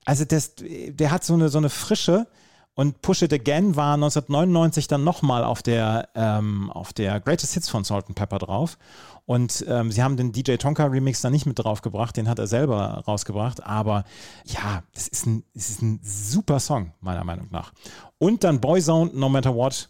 Also 0.07 0.25
das, 0.25 0.55
der 0.59 1.11
hat 1.11 1.25
so 1.25 1.35
eine, 1.35 1.49
so 1.49 1.59
eine 1.59 1.71
Frische 1.71 2.27
und 2.75 3.03
Push 3.03 3.23
It 3.23 3.33
Again 3.33 3.77
war 3.77 3.95
1999 3.95 4.89
dann 4.89 5.05
nochmal 5.05 5.45
auf 5.45 5.63
der, 5.63 6.09
ähm, 6.15 6.71
auf 6.71 6.93
der 6.93 7.21
Greatest 7.21 7.55
Hits 7.55 7.69
von 7.69 7.85
Salt 7.85 8.07
and 8.09 8.17
Pepper 8.17 8.39
drauf. 8.39 8.79
Und 9.27 9.65
ähm, 9.69 9.91
sie 9.91 10.03
haben 10.03 10.17
den 10.17 10.33
DJ 10.33 10.57
Tonka 10.57 10.85
Remix 10.85 11.23
da 11.23 11.31
nicht 11.31 11.47
mit 11.47 11.59
draufgebracht, 11.59 12.17
den 12.17 12.29
hat 12.29 12.39
er 12.39 12.47
selber 12.47 13.05
rausgebracht. 13.07 13.65
Aber 13.65 14.05
ja, 14.45 14.83
das 14.93 15.09
ist 15.09 15.27
ein, 15.27 15.45
es 15.55 15.71
ist 15.71 15.83
ein 15.83 16.01
super 16.03 16.61
Song, 16.61 16.93
meiner 17.01 17.25
Meinung 17.25 17.49
nach. 17.51 17.73
Und 18.19 18.45
dann 18.45 18.61
Boyzone, 18.61 19.13
No 19.15 19.29
Matter 19.29 19.55
What. 19.55 19.89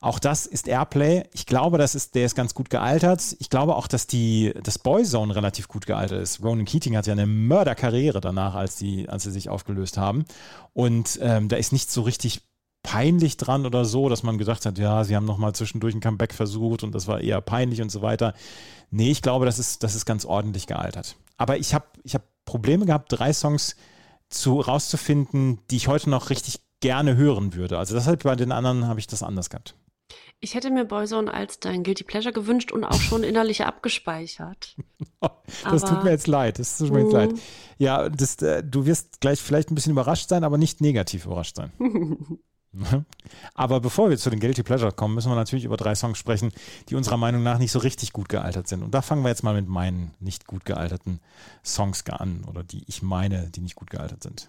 Auch 0.00 0.18
das 0.18 0.46
ist 0.46 0.68
Airplay. 0.68 1.24
Ich 1.32 1.46
glaube, 1.46 1.78
das 1.78 1.94
ist, 1.94 2.14
der 2.14 2.26
ist 2.26 2.34
ganz 2.34 2.54
gut 2.54 2.70
gealtert. 2.70 3.36
Ich 3.38 3.50
glaube 3.50 3.76
auch, 3.76 3.86
dass 3.86 4.06
die, 4.06 4.52
das 4.62 4.78
Boyzone 4.78 5.34
relativ 5.34 5.68
gut 5.68 5.86
gealtert 5.86 6.20
ist. 6.20 6.42
Ronan 6.42 6.66
Keating 6.66 6.96
hat 6.96 7.06
ja 7.06 7.12
eine 7.12 7.26
Mörderkarriere 7.26 8.20
danach, 8.20 8.54
als, 8.54 8.76
die, 8.76 9.08
als 9.08 9.24
sie 9.24 9.30
sich 9.30 9.48
aufgelöst 9.48 9.96
haben. 9.96 10.24
Und 10.74 11.18
ähm, 11.22 11.48
da 11.48 11.56
ist 11.56 11.72
nicht 11.72 11.90
so 11.90 12.02
richtig 12.02 12.42
peinlich 12.82 13.36
dran 13.36 13.66
oder 13.66 13.84
so, 13.84 14.08
dass 14.08 14.22
man 14.22 14.38
gesagt 14.38 14.64
hat, 14.64 14.78
ja, 14.78 15.02
sie 15.02 15.16
haben 15.16 15.24
nochmal 15.24 15.54
zwischendurch 15.54 15.94
ein 15.94 16.00
Comeback 16.00 16.32
versucht 16.32 16.84
und 16.84 16.94
das 16.94 17.08
war 17.08 17.20
eher 17.20 17.40
peinlich 17.40 17.82
und 17.82 17.90
so 17.90 18.00
weiter. 18.00 18.32
Nee, 18.90 19.10
ich 19.10 19.22
glaube, 19.22 19.44
das 19.44 19.58
ist, 19.58 19.82
das 19.82 19.96
ist 19.96 20.06
ganz 20.06 20.24
ordentlich 20.24 20.68
gealtert. 20.68 21.16
Aber 21.36 21.56
ich 21.58 21.74
habe 21.74 21.86
ich 22.04 22.14
hab 22.14 22.22
Probleme 22.44 22.86
gehabt, 22.86 23.08
drei 23.10 23.32
Songs 23.32 23.74
zu, 24.28 24.60
rauszufinden, 24.60 25.58
die 25.70 25.76
ich 25.76 25.88
heute 25.88 26.10
noch 26.10 26.30
richtig 26.30 26.60
gerne 26.80 27.16
hören 27.16 27.54
würde. 27.54 27.78
Also 27.78 27.94
deshalb 27.94 28.22
bei 28.22 28.36
den 28.36 28.52
anderen 28.52 28.86
habe 28.86 29.00
ich 29.00 29.06
das 29.06 29.22
anders 29.22 29.50
gehabt. 29.50 29.74
Ich 30.40 30.54
hätte 30.54 30.70
mir 30.70 30.84
Boyzone 30.84 31.32
als 31.32 31.60
dein 31.60 31.82
Guilty 31.82 32.04
Pleasure 32.04 32.32
gewünscht 32.32 32.70
und 32.70 32.84
auch 32.84 33.00
schon 33.00 33.22
innerlich 33.22 33.64
abgespeichert. 33.64 34.76
Das 35.64 35.82
tut 35.82 35.92
Aber- 35.92 36.04
mir 36.04 36.10
jetzt 36.10 36.26
leid. 36.26 36.58
Das 36.58 36.76
tut 36.78 36.92
mir 36.92 37.02
jetzt 37.02 37.12
leid. 37.12 37.30
Ja, 37.78 38.08
das, 38.08 38.36
äh, 38.42 38.62
du 38.62 38.84
wirst 38.84 39.20
gleich 39.20 39.40
vielleicht 39.40 39.70
ein 39.70 39.74
bisschen 39.74 39.92
überrascht 39.92 40.28
sein, 40.28 40.44
aber 40.44 40.58
nicht 40.58 40.80
negativ 40.80 41.24
überrascht 41.24 41.56
sein. 41.56 41.72
aber 43.54 43.80
bevor 43.80 44.10
wir 44.10 44.18
zu 44.18 44.28
den 44.28 44.40
Guilty 44.40 44.62
Pleasure 44.62 44.92
kommen, 44.92 45.14
müssen 45.14 45.30
wir 45.30 45.36
natürlich 45.36 45.64
über 45.64 45.76
drei 45.76 45.94
Songs 45.94 46.18
sprechen, 46.18 46.52
die 46.88 46.94
unserer 46.94 47.16
Meinung 47.16 47.42
nach 47.42 47.58
nicht 47.58 47.72
so 47.72 47.78
richtig 47.78 48.12
gut 48.12 48.28
gealtert 48.28 48.68
sind. 48.68 48.82
Und 48.82 48.92
da 48.92 49.02
fangen 49.02 49.22
wir 49.22 49.28
jetzt 49.30 49.42
mal 49.42 49.54
mit 49.54 49.68
meinen 49.68 50.14
nicht 50.20 50.46
gut 50.46 50.64
gealterten 50.64 51.20
Songs 51.64 52.04
an 52.06 52.44
oder 52.44 52.62
die 52.62 52.84
ich 52.86 53.02
meine, 53.02 53.50
die 53.50 53.60
nicht 53.60 53.76
gut 53.76 53.90
gealtert 53.90 54.22
sind. 54.22 54.48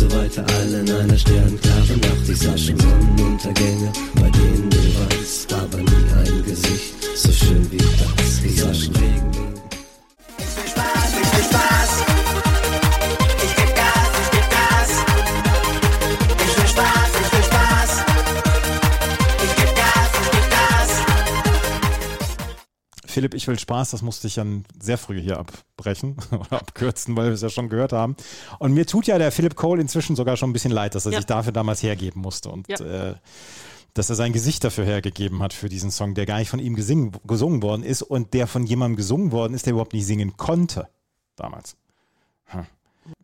Das 0.00 0.08
große 0.08 0.16
weite 0.16 0.44
All 0.54 0.74
in 0.74 0.90
einer 0.90 1.18
sternklaren 1.18 2.00
Nacht. 2.00 2.28
Die 2.28 2.34
Saschen 2.34 2.78
Sonnenuntergänge, 2.78 3.92
bei 4.14 4.30
denen 4.30 4.70
du 4.70 4.78
weißt, 4.78 5.52
aber 5.52 5.76
nie 5.76 6.12
ein 6.16 6.42
Gesicht 6.44 6.94
so 7.16 7.30
schön 7.30 7.70
wie 7.70 7.76
das. 7.76 8.40
Die 8.42 8.48
Saschen 8.48 8.96
Regenbogen. 8.96 9.49
Philipp, 23.10 23.34
ich 23.34 23.46
will 23.46 23.58
Spaß, 23.58 23.90
das 23.90 24.02
musste 24.02 24.26
ich 24.26 24.34
dann 24.36 24.64
sehr 24.80 24.96
früh 24.98 25.20
hier 25.20 25.38
abbrechen 25.38 26.16
oder 26.30 26.52
abkürzen, 26.60 27.16
weil 27.16 27.26
wir 27.26 27.32
es 27.34 27.42
ja 27.42 27.50
schon 27.50 27.68
gehört 27.68 27.92
haben. 27.92 28.16
Und 28.58 28.72
mir 28.72 28.86
tut 28.86 29.06
ja 29.06 29.18
der 29.18 29.32
Philipp 29.32 29.56
Cole 29.56 29.80
inzwischen 29.82 30.16
sogar 30.16 30.36
schon 30.36 30.50
ein 30.50 30.52
bisschen 30.54 30.72
leid, 30.72 30.94
dass 30.94 31.06
er 31.06 31.12
Ja. 31.12 31.18
sich 31.18 31.26
dafür 31.26 31.52
damals 31.52 31.82
hergeben 31.82 32.20
musste 32.22 32.48
und 32.50 32.68
Ja. 32.68 33.10
äh, 33.10 33.14
dass 33.94 34.08
er 34.08 34.14
sein 34.16 34.32
Gesicht 34.32 34.62
dafür 34.64 34.84
hergegeben 34.84 35.42
hat 35.42 35.52
für 35.52 35.68
diesen 35.68 35.90
Song, 35.90 36.14
der 36.14 36.24
gar 36.24 36.38
nicht 36.38 36.48
von 36.48 36.60
ihm 36.60 36.76
gesingen, 36.76 37.12
gesungen 37.26 37.60
worden 37.62 37.82
ist 37.82 38.02
und 38.02 38.32
der 38.34 38.46
von 38.46 38.64
jemandem 38.64 38.96
gesungen 38.96 39.32
worden 39.32 39.52
ist, 39.52 39.66
der 39.66 39.72
überhaupt 39.72 39.92
nicht 39.92 40.06
singen 40.06 40.36
konnte 40.36 40.88
damals. 41.36 41.76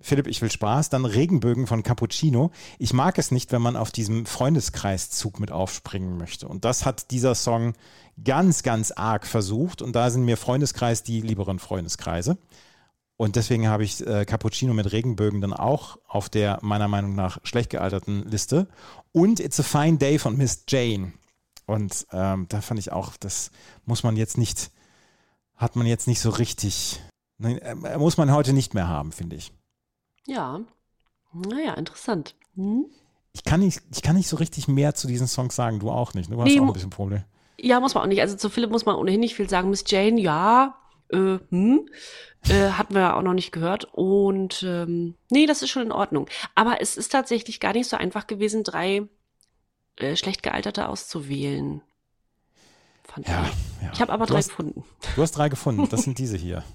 Philipp, 0.01 0.27
ich 0.27 0.43
will 0.43 0.51
Spaß. 0.51 0.90
Dann 0.90 1.05
Regenbögen 1.05 1.66
von 1.66 1.82
Cappuccino. 1.82 2.51
Ich 2.78 2.93
mag 2.93 3.19
es 3.19 3.31
nicht, 3.31 3.53
wenn 3.53 3.62
man 3.62 3.77
auf 3.77 3.90
diesem 3.90 4.27
Freundeskreiszug 4.27 5.40
mit 5.40 5.51
aufspringen 5.51 6.16
möchte. 6.16 6.48
Und 6.48 6.65
das 6.65 6.85
hat 6.85 7.11
dieser 7.11 7.35
Song 7.35 7.74
ganz, 8.23 8.62
ganz 8.62 8.93
arg 8.93 9.27
versucht. 9.27 9.82
Und 9.82 9.94
da 9.94 10.11
sind 10.11 10.24
mir 10.24 10.36
Freundeskreis 10.36 11.03
die 11.03 11.20
lieberen 11.20 11.59
Freundeskreise. 11.59 12.39
Und 13.16 13.36
deswegen 13.36 13.69
habe 13.69 13.85
ich 13.85 14.07
äh, 14.07 14.27
Cappuccino 14.27 14.74
mit 14.74 14.93
Regenbögen 14.93 15.40
dann 15.40 15.55
auch 15.55 15.98
auf 16.07 16.28
der 16.28 16.59
meiner 16.62 16.89
Meinung 16.89 17.15
nach 17.15 17.39
schlecht 17.44 17.70
gealterten 17.70 18.24
Liste. 18.28 18.69
Und 19.12 19.40
It's 19.40 19.59
a 19.59 19.62
Fine 19.62 19.98
Day 19.98 20.19
von 20.19 20.36
Miss 20.36 20.65
Jane. 20.69 21.12
Und 21.66 22.07
ähm, 22.12 22.47
da 22.48 22.61
fand 22.61 22.78
ich 22.78 22.93
auch, 22.93 23.16
das 23.16 23.51
muss 23.86 24.03
man 24.03 24.16
jetzt 24.16 24.39
nicht, 24.39 24.70
hat 25.57 25.77
man 25.77 25.86
jetzt 25.86 26.07
nicht 26.07 26.20
so 26.20 26.31
richtig, 26.31 27.01
ne, 27.39 27.61
äh, 27.62 27.98
muss 27.98 28.19
man 28.19 28.32
heute 28.32 28.53
nicht 28.53 28.74
mehr 28.74 28.86
haben, 28.86 29.12
finde 29.12 29.36
ich. 29.36 29.53
Ja. 30.27 30.61
Naja, 31.32 31.74
interessant. 31.74 32.35
Hm? 32.57 32.86
Ich 33.32 33.44
kann, 33.44 33.61
nicht, 33.61 33.81
ich 33.94 34.03
kann 34.03 34.16
nicht 34.16 34.28
so 34.28 34.36
richtig 34.36 34.66
mehr 34.69 34.94
zu 34.94 35.07
diesen 35.07 35.27
Songs 35.27 35.55
sagen, 35.55 35.78
du 35.78 35.90
auch 35.90 36.15
nicht. 36.15 36.31
Du 36.31 36.40
hast 36.40 36.48
Nee, 36.48 36.59
auch 36.61 36.65
ein 36.66 36.73
bisschen 36.73 36.90
Problem. 36.90 37.24
Ja, 37.59 37.81
muss 37.81 37.94
man 37.94 38.03
auch 38.05 38.09
nicht. 38.09 38.20
Also 38.20 38.36
zu 38.36 38.48
Philipp 38.51 38.70
muss 38.70 38.86
man 38.86 38.97
ohnehin 38.97 39.20
nicht 39.20 39.35
viel 39.35 39.48
sagen. 39.48 39.69
Miss 39.70 39.85
Jane, 39.86 40.20
ja, 40.20 40.77
äh, 41.11 41.39
hm, 41.51 41.89
äh, 42.48 42.70
hatten 42.70 42.94
wir 42.94 43.16
auch 43.16 43.23
noch 43.23 43.35
nicht 43.35 43.53
gehört. 43.53 43.85
Und 43.93 44.62
ähm, 44.62 45.15
nee, 45.31 45.47
das 45.47 45.62
ist 45.62 45.70
schon 45.70 45.82
in 45.82 45.93
Ordnung. 45.93 46.28
Aber 46.55 46.81
es 46.81 46.97
ist 46.97 47.12
tatsächlich 47.12 47.61
gar 47.61 47.73
nicht 47.74 47.89
so 47.89 47.97
einfach 47.97 48.27
gewesen, 48.27 48.65
drei 48.65 49.03
äh, 49.97 50.16
schlecht 50.16 50.43
gealterte 50.43 50.89
auszuwählen. 50.89 51.82
Fand 53.05 53.28
Ja, 53.28 53.44
ich. 53.47 53.82
ja. 53.85 53.90
Ich 53.93 54.01
habe 54.01 54.12
aber 54.12 54.24
Du 54.27 54.32
drei 54.32 54.39
hast- 54.39 54.48
gefunden. 54.48 54.85
Du 55.15 55.23
hast 55.23 55.32
drei 55.32 55.48
gefunden, 55.51 55.89
das 55.90 56.03
sind 56.03 56.19
diese 56.19 56.36
hier. 56.39 56.62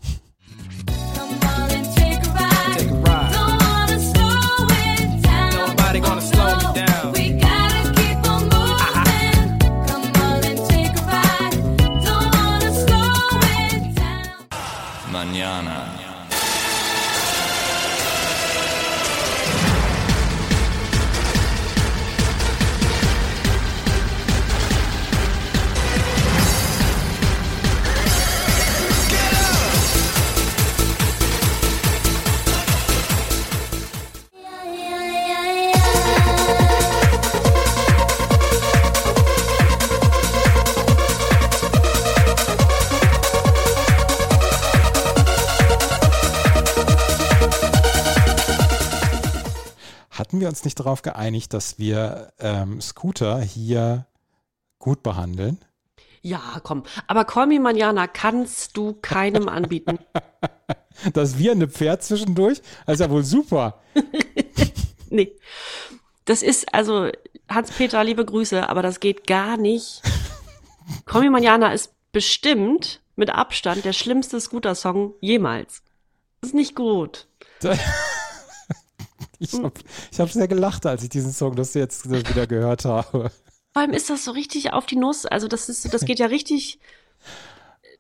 uns 50.51 50.65
nicht 50.65 50.79
darauf 50.79 51.01
geeinigt, 51.01 51.53
dass 51.53 51.79
wir 51.79 52.33
ähm, 52.39 52.79
Scooter 52.81 53.41
hier 53.41 54.05
gut 54.79 55.01
behandeln? 55.01 55.57
Ja, 56.21 56.59
komm. 56.63 56.83
Aber 57.07 57.25
Call 57.25 57.47
Me 57.47 57.59
Manjana 57.59 58.07
kannst 58.07 58.77
du 58.77 58.93
keinem 59.01 59.49
anbieten. 59.49 59.99
Das 61.13 61.39
wiehernde 61.39 61.67
Pferd 61.67 62.03
zwischendurch, 62.03 62.61
das 62.85 62.95
ist 62.95 62.99
ja 62.99 63.09
wohl 63.09 63.23
super. 63.23 63.81
Nee. 65.09 65.35
Das 66.25 66.41
ist, 66.41 66.73
also, 66.73 67.09
Hans-Peter, 67.49 68.03
liebe 68.03 68.23
Grüße, 68.23 68.69
aber 68.69 68.81
das 68.81 68.99
geht 68.99 69.27
gar 69.27 69.57
nicht. 69.57 70.01
Call 71.05 71.21
Me 71.21 71.31
Manana 71.31 71.73
ist 71.73 71.93
bestimmt 72.11 73.01
mit 73.15 73.29
Abstand 73.29 73.83
der 73.83 73.93
schlimmste 73.93 74.39
Scooter-Song 74.39 75.15
jemals. 75.19 75.81
Ist 76.41 76.53
nicht 76.53 76.75
gut. 76.75 77.27
Ich 79.41 79.53
habe 79.53 79.73
hab 80.19 80.31
sehr 80.31 80.47
gelacht, 80.47 80.85
als 80.85 81.01
ich 81.01 81.09
diesen 81.09 81.33
Song 81.33 81.55
das 81.55 81.73
jetzt 81.73 82.09
wieder 82.09 82.45
gehört 82.45 82.85
habe. 82.85 83.31
Vor 83.73 83.81
allem 83.81 83.91
ist 83.91 84.09
das 84.09 84.23
so 84.23 84.31
richtig 84.31 84.71
auf 84.71 84.85
die 84.85 84.97
Nuss. 84.97 85.25
Also 85.25 85.47
das 85.47 85.67
ist, 85.67 85.91
das 85.93 86.05
geht 86.05 86.19
ja 86.19 86.27
richtig. 86.27 86.79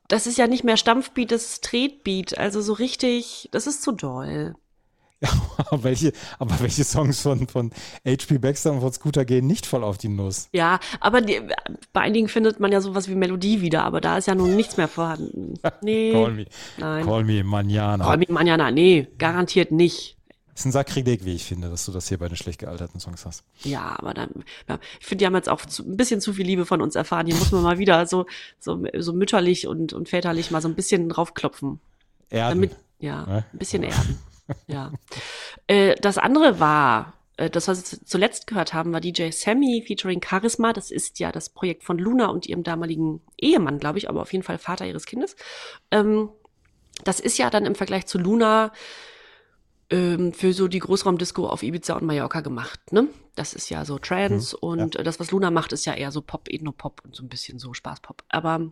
Das 0.07 0.27
ist 0.27 0.37
ja 0.37 0.47
nicht 0.47 0.63
mehr 0.63 0.77
Stampfbeat, 0.77 1.31
das 1.31 1.45
ist 1.45 1.63
Tretbeat. 1.63 2.37
Also 2.37 2.61
so 2.61 2.73
richtig, 2.73 3.49
das 3.51 3.65
ist 3.65 3.81
zu 3.81 3.91
doll. 3.91 4.55
aber, 5.57 5.83
welche, 5.83 6.13
aber 6.39 6.59
welche 6.59 6.83
Songs 6.83 7.21
von, 7.21 7.47
von 7.47 7.71
H.P. 8.07 8.39
Baxter 8.39 8.71
und 8.73 8.81
von 8.81 8.91
Scooter 8.91 9.23
gehen 9.23 9.45
nicht 9.47 9.65
voll 9.65 9.83
auf 9.83 9.97
die 9.97 10.09
Nuss? 10.09 10.49
Ja, 10.51 10.79
aber 10.99 11.21
die, 11.21 11.41
bei 11.93 12.01
einigen 12.01 12.27
findet 12.27 12.59
man 12.59 12.71
ja 12.71 12.81
sowas 12.81 13.07
wie 13.07 13.15
Melodie 13.15 13.61
wieder, 13.61 13.83
aber 13.83 14.01
da 14.01 14.17
ist 14.17 14.27
ja 14.27 14.35
nun 14.35 14.55
nichts 14.55 14.77
mehr 14.77 14.87
vorhanden. 14.87 15.53
Nee. 15.83 16.11
Call 16.11 16.33
me, 16.33 16.45
Nein. 16.77 17.05
call 17.05 17.23
me 17.23 17.43
Manana. 17.43 18.03
Call 18.03 18.17
me 18.17 18.25
Manana, 18.29 18.71
nee, 18.71 19.07
garantiert 19.17 19.71
nicht. 19.71 20.17
Das 20.53 20.61
ist 20.61 20.65
ein 20.65 20.71
Sakrileg, 20.71 21.23
wie 21.25 21.33
ich 21.33 21.45
finde, 21.45 21.69
dass 21.69 21.85
du 21.85 21.91
das 21.91 22.09
hier 22.09 22.17
bei 22.17 22.27
den 22.27 22.35
schlecht 22.35 22.59
gealterten 22.59 22.99
Songs 22.99 23.25
hast. 23.25 23.43
Ja, 23.63 23.95
aber 23.97 24.13
dann, 24.13 24.29
ja, 24.67 24.79
ich 24.99 25.05
finde, 25.05 25.21
die 25.21 25.25
haben 25.25 25.35
jetzt 25.35 25.49
auch 25.49 25.65
zu, 25.65 25.83
ein 25.83 25.97
bisschen 25.97 26.19
zu 26.21 26.33
viel 26.33 26.45
Liebe 26.45 26.65
von 26.65 26.81
uns 26.81 26.95
erfahren. 26.95 27.25
Hier 27.25 27.35
muss 27.35 27.51
man 27.51 27.63
mal 27.63 27.77
wieder 27.77 28.05
so, 28.05 28.25
so, 28.59 28.83
so 28.97 29.13
mütterlich 29.13 29.67
und, 29.67 29.93
und 29.93 30.09
väterlich 30.09 30.51
mal 30.51 30.61
so 30.61 30.67
ein 30.67 30.75
bisschen 30.75 31.07
draufklopfen. 31.09 31.79
Erden. 32.29 32.61
Damit, 32.61 32.75
ja, 32.99 33.25
Ne? 33.25 33.45
ein 33.51 33.57
bisschen 33.59 33.83
erden. 33.83 34.19
ja. 34.67 34.91
Äh, 35.67 35.95
das 36.01 36.17
andere 36.17 36.59
war, 36.59 37.13
äh, 37.37 37.49
das, 37.49 37.67
was 37.67 37.91
wir 37.91 37.99
zuletzt 38.05 38.47
gehört 38.47 38.73
haben, 38.73 38.91
war 38.93 39.01
DJ 39.01 39.31
Sammy 39.31 39.83
featuring 39.87 40.21
Charisma. 40.21 40.73
Das 40.73 40.91
ist 40.91 41.19
ja 41.19 41.31
das 41.31 41.49
Projekt 41.49 41.83
von 41.83 41.97
Luna 41.97 42.27
und 42.27 42.45
ihrem 42.45 42.63
damaligen 42.63 43.21
Ehemann, 43.37 43.79
glaube 43.79 43.97
ich, 43.99 44.09
aber 44.09 44.21
auf 44.21 44.33
jeden 44.33 44.43
Fall 44.43 44.57
Vater 44.57 44.85
ihres 44.85 45.05
Kindes. 45.05 45.35
Ähm, 45.91 46.29
das 47.03 47.19
ist 47.19 47.37
ja 47.37 47.49
dann 47.49 47.65
im 47.65 47.75
Vergleich 47.75 48.05
zu 48.05 48.19
Luna 48.19 48.71
ähm, 49.91 50.33
für 50.33 50.53
so 50.53 50.67
die 50.67 50.79
Großraumdisco 50.79 51.47
auf 51.47 51.63
Ibiza 51.63 51.93
und 51.93 52.05
Mallorca 52.05 52.41
gemacht, 52.41 52.91
ne? 52.91 53.07
Das 53.35 53.53
ist 53.53 53.69
ja 53.69 53.85
so 53.85 53.99
Trance 53.99 54.57
und 54.57 54.95
äh, 54.95 55.03
das, 55.03 55.19
was 55.19 55.31
Luna 55.31 55.51
macht, 55.51 55.71
ist 55.71 55.85
ja 55.85 55.93
eher 55.93 56.11
so 56.11 56.21
Pop, 56.21 56.49
Ethno-Pop 56.49 57.01
und 57.05 57.15
so 57.15 57.23
ein 57.23 57.29
bisschen 57.29 57.59
so 57.59 57.73
Spaßpop. 57.73 58.23
Aber 58.29 58.71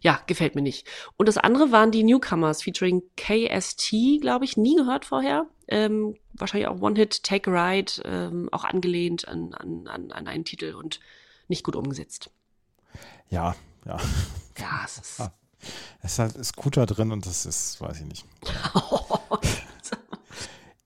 ja, 0.00 0.20
gefällt 0.26 0.54
mir 0.54 0.62
nicht. 0.62 0.86
Und 1.16 1.26
das 1.26 1.38
andere 1.38 1.72
waren 1.72 1.90
die 1.90 2.02
Newcomers 2.02 2.62
featuring 2.62 3.02
KST, 3.16 4.20
glaube 4.20 4.44
ich, 4.44 4.56
nie 4.56 4.76
gehört 4.76 5.04
vorher. 5.04 5.46
Ähm, 5.68 6.16
wahrscheinlich 6.32 6.68
auch 6.68 6.80
One-Hit, 6.80 7.22
Take 7.22 7.50
a 7.50 7.70
Ride, 7.70 7.92
ähm, 8.04 8.48
auch 8.52 8.64
angelehnt 8.64 9.28
an, 9.28 9.54
an, 9.54 9.86
an, 9.86 10.12
an 10.12 10.26
einen 10.26 10.44
Titel 10.44 10.74
und 10.74 11.00
nicht 11.48 11.64
gut 11.64 11.76
umgesetzt. 11.76 12.30
Ja, 13.28 13.54
ja. 13.86 13.98
Ja, 14.58 14.82
es 14.84 14.98
ist. 14.98 15.20
Ah. 15.30 15.32
Es 16.00 16.12
ist 16.12 16.18
halt 16.18 16.44
Scooter 16.44 16.86
drin 16.86 17.12
und 17.12 17.26
das 17.26 17.44
ist, 17.44 17.82
weiß 17.82 18.00
ich 18.00 18.06
nicht. 18.06 18.24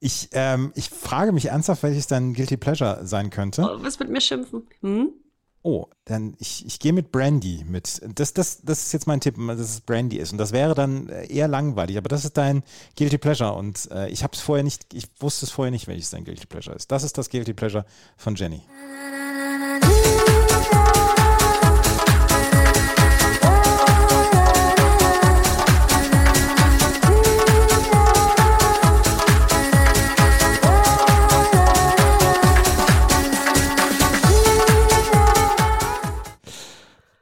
Ich, 0.04 0.28
ähm, 0.32 0.70
ich 0.74 0.90
frage 0.90 1.32
mich 1.32 1.46
ernsthaft, 1.46 1.82
welches 1.82 2.06
dein 2.06 2.34
Guilty 2.34 2.58
Pleasure 2.58 3.06
sein 3.06 3.30
könnte. 3.30 3.62
Oh, 3.62 3.82
was 3.82 3.98
mit 3.98 4.10
mir 4.10 4.20
schimpfen? 4.20 4.68
Hm? 4.82 5.14
Oh, 5.62 5.86
dann 6.04 6.36
ich, 6.38 6.66
ich 6.66 6.78
gehe 6.78 6.92
mit 6.92 7.10
Brandy 7.10 7.64
mit. 7.66 8.02
Das, 8.14 8.34
das, 8.34 8.60
das 8.60 8.84
ist 8.84 8.92
jetzt 8.92 9.06
mein 9.06 9.20
Tipp, 9.20 9.36
dass 9.38 9.58
es 9.58 9.80
Brandy 9.80 10.18
ist. 10.18 10.30
Und 10.30 10.36
das 10.36 10.52
wäre 10.52 10.74
dann 10.74 11.08
äh, 11.08 11.32
eher 11.32 11.48
langweilig, 11.48 11.96
aber 11.96 12.10
das 12.10 12.26
ist 12.26 12.36
dein 12.36 12.62
Guilty 12.98 13.16
Pleasure. 13.16 13.54
Und 13.54 13.90
äh, 13.92 14.10
ich 14.10 14.22
habe 14.22 14.34
es 14.34 14.42
vorher 14.42 14.62
nicht, 14.62 14.92
ich 14.92 15.06
wusste 15.20 15.46
es 15.46 15.52
vorher 15.52 15.70
nicht, 15.70 15.88
welches 15.88 16.10
dein 16.10 16.24
Guilty 16.24 16.44
Pleasure 16.44 16.76
ist. 16.76 16.92
Das 16.92 17.02
ist 17.02 17.16
das 17.16 17.30
Guilty 17.30 17.54
Pleasure 17.54 17.86
von 18.18 18.34
Jenny. 18.34 18.60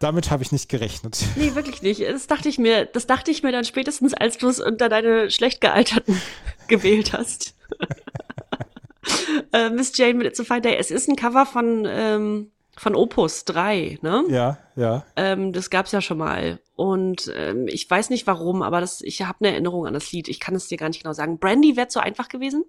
Damit 0.02 0.32
habe 0.32 0.42
ich 0.42 0.50
nicht 0.50 0.68
gerechnet. 0.68 1.24
Nee, 1.36 1.54
wirklich 1.54 1.80
nicht. 1.80 2.02
Das 2.02 2.26
dachte 2.26 2.48
ich 2.48 2.58
mir, 2.58 2.86
das 2.86 3.06
dachte 3.06 3.30
ich 3.30 3.44
mir 3.44 3.52
dann 3.52 3.64
spätestens, 3.64 4.12
als 4.14 4.36
du 4.36 4.48
es 4.48 4.58
unter 4.58 4.88
deine 4.88 5.30
schlecht 5.30 5.60
gealterten 5.60 6.20
gewählt 6.68 7.12
hast. 7.12 7.54
äh, 9.52 9.70
Miss 9.70 9.96
Jane 9.96 10.14
mit 10.14 10.26
It's 10.26 10.40
a 10.40 10.44
Fine 10.44 10.62
Day. 10.62 10.76
Es 10.76 10.90
ist 10.90 11.08
ein 11.08 11.14
Cover 11.14 11.46
von, 11.46 11.86
ähm, 11.88 12.50
von 12.76 12.96
Opus 12.96 13.44
3, 13.44 14.00
ne? 14.02 14.24
Ja, 14.28 14.58
ja. 14.74 15.06
Ähm, 15.14 15.52
das 15.52 15.70
gab's 15.70 15.92
ja 15.92 16.00
schon 16.00 16.18
mal. 16.18 16.58
Und 16.74 17.32
ähm, 17.36 17.68
ich 17.68 17.88
weiß 17.88 18.10
nicht 18.10 18.26
warum, 18.26 18.62
aber 18.62 18.80
das, 18.80 19.02
ich 19.02 19.22
habe 19.22 19.38
eine 19.40 19.52
Erinnerung 19.52 19.86
an 19.86 19.94
das 19.94 20.10
Lied. 20.10 20.26
Ich 20.26 20.40
kann 20.40 20.56
es 20.56 20.66
dir 20.66 20.78
gar 20.78 20.88
nicht 20.88 21.04
genau 21.04 21.12
sagen. 21.12 21.38
Brandy 21.38 21.76
wäre 21.76 21.86
zu 21.86 22.00
einfach 22.00 22.28
gewesen. 22.28 22.64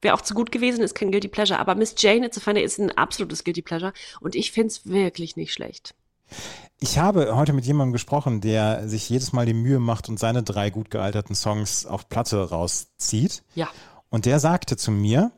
Wäre 0.00 0.14
auch 0.14 0.20
zu 0.20 0.32
gut 0.32 0.52
gewesen, 0.52 0.84
ist 0.84 0.94
kein 0.94 1.10
Guilty 1.10 1.26
Pleasure. 1.26 1.58
Aber 1.58 1.74
Miss 1.74 1.96
Jane, 1.98 2.24
It's 2.24 2.38
a 2.38 2.40
Fine 2.40 2.54
Day 2.54 2.64
ist 2.64 2.78
ein 2.78 2.92
absolutes 2.92 3.42
Guilty 3.42 3.62
Pleasure. 3.62 3.92
Und 4.20 4.36
ich 4.36 4.52
find's 4.52 4.86
wirklich 4.86 5.34
nicht 5.34 5.52
schlecht. 5.52 5.96
Ich 6.80 6.98
habe 6.98 7.34
heute 7.34 7.52
mit 7.52 7.64
jemandem 7.66 7.92
gesprochen, 7.92 8.40
der 8.40 8.88
sich 8.88 9.08
jedes 9.08 9.32
Mal 9.32 9.46
die 9.46 9.54
Mühe 9.54 9.80
macht 9.80 10.08
und 10.08 10.18
seine 10.18 10.42
drei 10.42 10.70
gut 10.70 10.90
gealterten 10.90 11.34
Songs 11.34 11.86
auf 11.86 12.08
Platte 12.08 12.50
rauszieht. 12.50 13.42
Ja. 13.54 13.68
Und 14.10 14.26
der 14.26 14.38
sagte 14.38 14.76
zu 14.76 14.90
mir, 14.90 15.32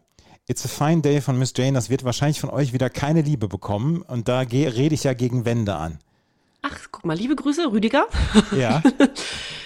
It's 0.47 0.65
a 0.65 0.69
fine 0.69 1.01
day 1.01 1.21
von 1.21 1.39
Miss 1.39 1.53
Jane, 1.57 1.75
das 1.75 1.91
wird 1.91 2.05
wahrscheinlich 2.05 2.41
von 2.41 2.51
euch 2.51 2.73
wieder 2.73 2.91
keine 2.91 3.23
Liebe 3.23 3.47
bekommen. 3.47 4.03
Und 4.03 4.29
da 4.29 4.41
rede 4.41 4.95
ich 4.95 5.05
ja 5.05 5.15
gegen 5.15 5.45
Wände 5.45 5.77
an. 5.77 5.99
Ach, 6.63 6.77
guck 6.91 7.05
mal, 7.05 7.17
liebe 7.17 7.37
Grüße, 7.37 7.71
Rüdiger. 7.73 8.07
Ja. 8.57 8.83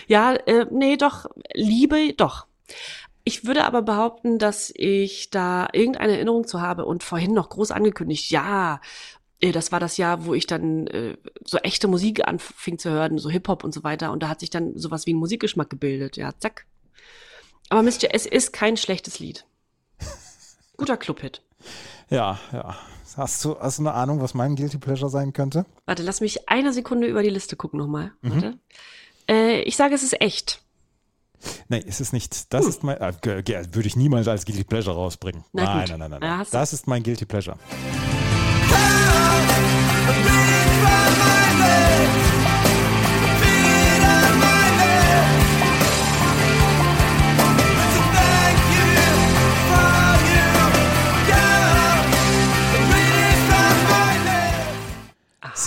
Ja, 0.06 0.34
äh, 0.34 0.66
nee, 0.70 0.96
doch, 0.96 1.26
Liebe, 1.55 2.12
doch. 2.14 2.46
Ich 3.26 3.46
würde 3.46 3.64
aber 3.64 3.80
behaupten, 3.80 4.38
dass 4.38 4.70
ich 4.76 5.30
da 5.30 5.68
irgendeine 5.72 6.12
Erinnerung 6.12 6.46
zu 6.46 6.60
habe 6.60 6.84
und 6.84 7.02
vorhin 7.02 7.32
noch 7.32 7.48
groß 7.48 7.70
angekündigt, 7.70 8.30
ja, 8.30 8.82
das 9.40 9.73
war 9.73 9.81
das 9.81 9.97
Jahr, 9.97 10.24
wo 10.27 10.35
ich 10.35 10.47
dann 10.47 10.86
äh, 10.86 11.16
so 11.44 11.59
echte 11.59 11.86
Musik 11.89 12.27
anfing 12.27 12.78
zu 12.78 12.90
hören, 12.90 13.19
so 13.19 13.28
Hip-Hop 13.31 13.62
und 13.65 13.74
so 13.74 13.85
weiter. 13.85 14.11
Und 14.12 14.23
da 14.23 14.28
hat 14.28 14.40
sich 14.40 14.51
dann 14.51 14.77
sowas 14.78 15.06
wie 15.06 15.12
ein 15.12 15.19
Musikgeschmack 15.19 15.69
gebildet. 15.69 16.16
Ja, 16.16 16.32
zack. 16.39 16.66
Aber 17.69 17.82
Mist, 17.82 18.05
es 18.05 18.27
ist 18.27 18.52
kein 18.52 18.77
schlechtes 18.77 19.19
Lied. 19.19 19.44
Guter 20.77 20.97
Clubhit. 20.97 21.43
Ja, 22.11 22.39
ja. 22.52 22.77
Hast 23.16 23.44
du, 23.44 23.56
hast 23.61 23.78
du 23.78 23.82
eine 23.82 23.93
Ahnung, 23.94 24.20
was 24.20 24.35
mein 24.35 24.56
Guilty 24.56 24.78
Pleasure 24.78 25.09
sein 25.11 25.32
könnte? 25.32 25.66
Warte, 25.86 26.02
lass 26.02 26.20
mich 26.20 26.48
eine 26.48 26.73
Sekunde 26.73 27.06
über 27.06 27.23
die 27.23 27.31
Liste 27.31 27.55
gucken 27.55 27.78
nochmal. 27.78 28.12
Warte. 28.23 28.59
Äh, 29.31 29.61
ich 29.62 29.77
sage, 29.77 29.94
es 29.94 30.02
ist 30.02 30.20
echt. 30.20 30.61
Nee, 31.69 31.78
ist 31.78 32.01
es 32.01 32.12
nicht. 32.12 32.52
Das 32.52 32.66
ist 32.66 32.82
mein, 32.82 32.97
äh, 32.97 33.12
würde 33.23 33.86
ich 33.86 33.94
niemals 33.97 34.27
als 34.27 34.44
Guilty 34.47 34.65
Pleasure 34.65 34.97
rausbringen. 34.97 35.44
Na 35.52 35.65
nein, 35.65 35.86
nein, 35.90 35.98
nein, 35.98 36.11
nein, 36.11 36.23
Ja, 36.23 36.36
nein. 36.39 36.44
du- 36.47 36.51
Das 36.51 36.73
ist 36.73 36.86
mein 36.89 37.02
Guilty 37.02 37.24
Pleasure. 37.24 37.56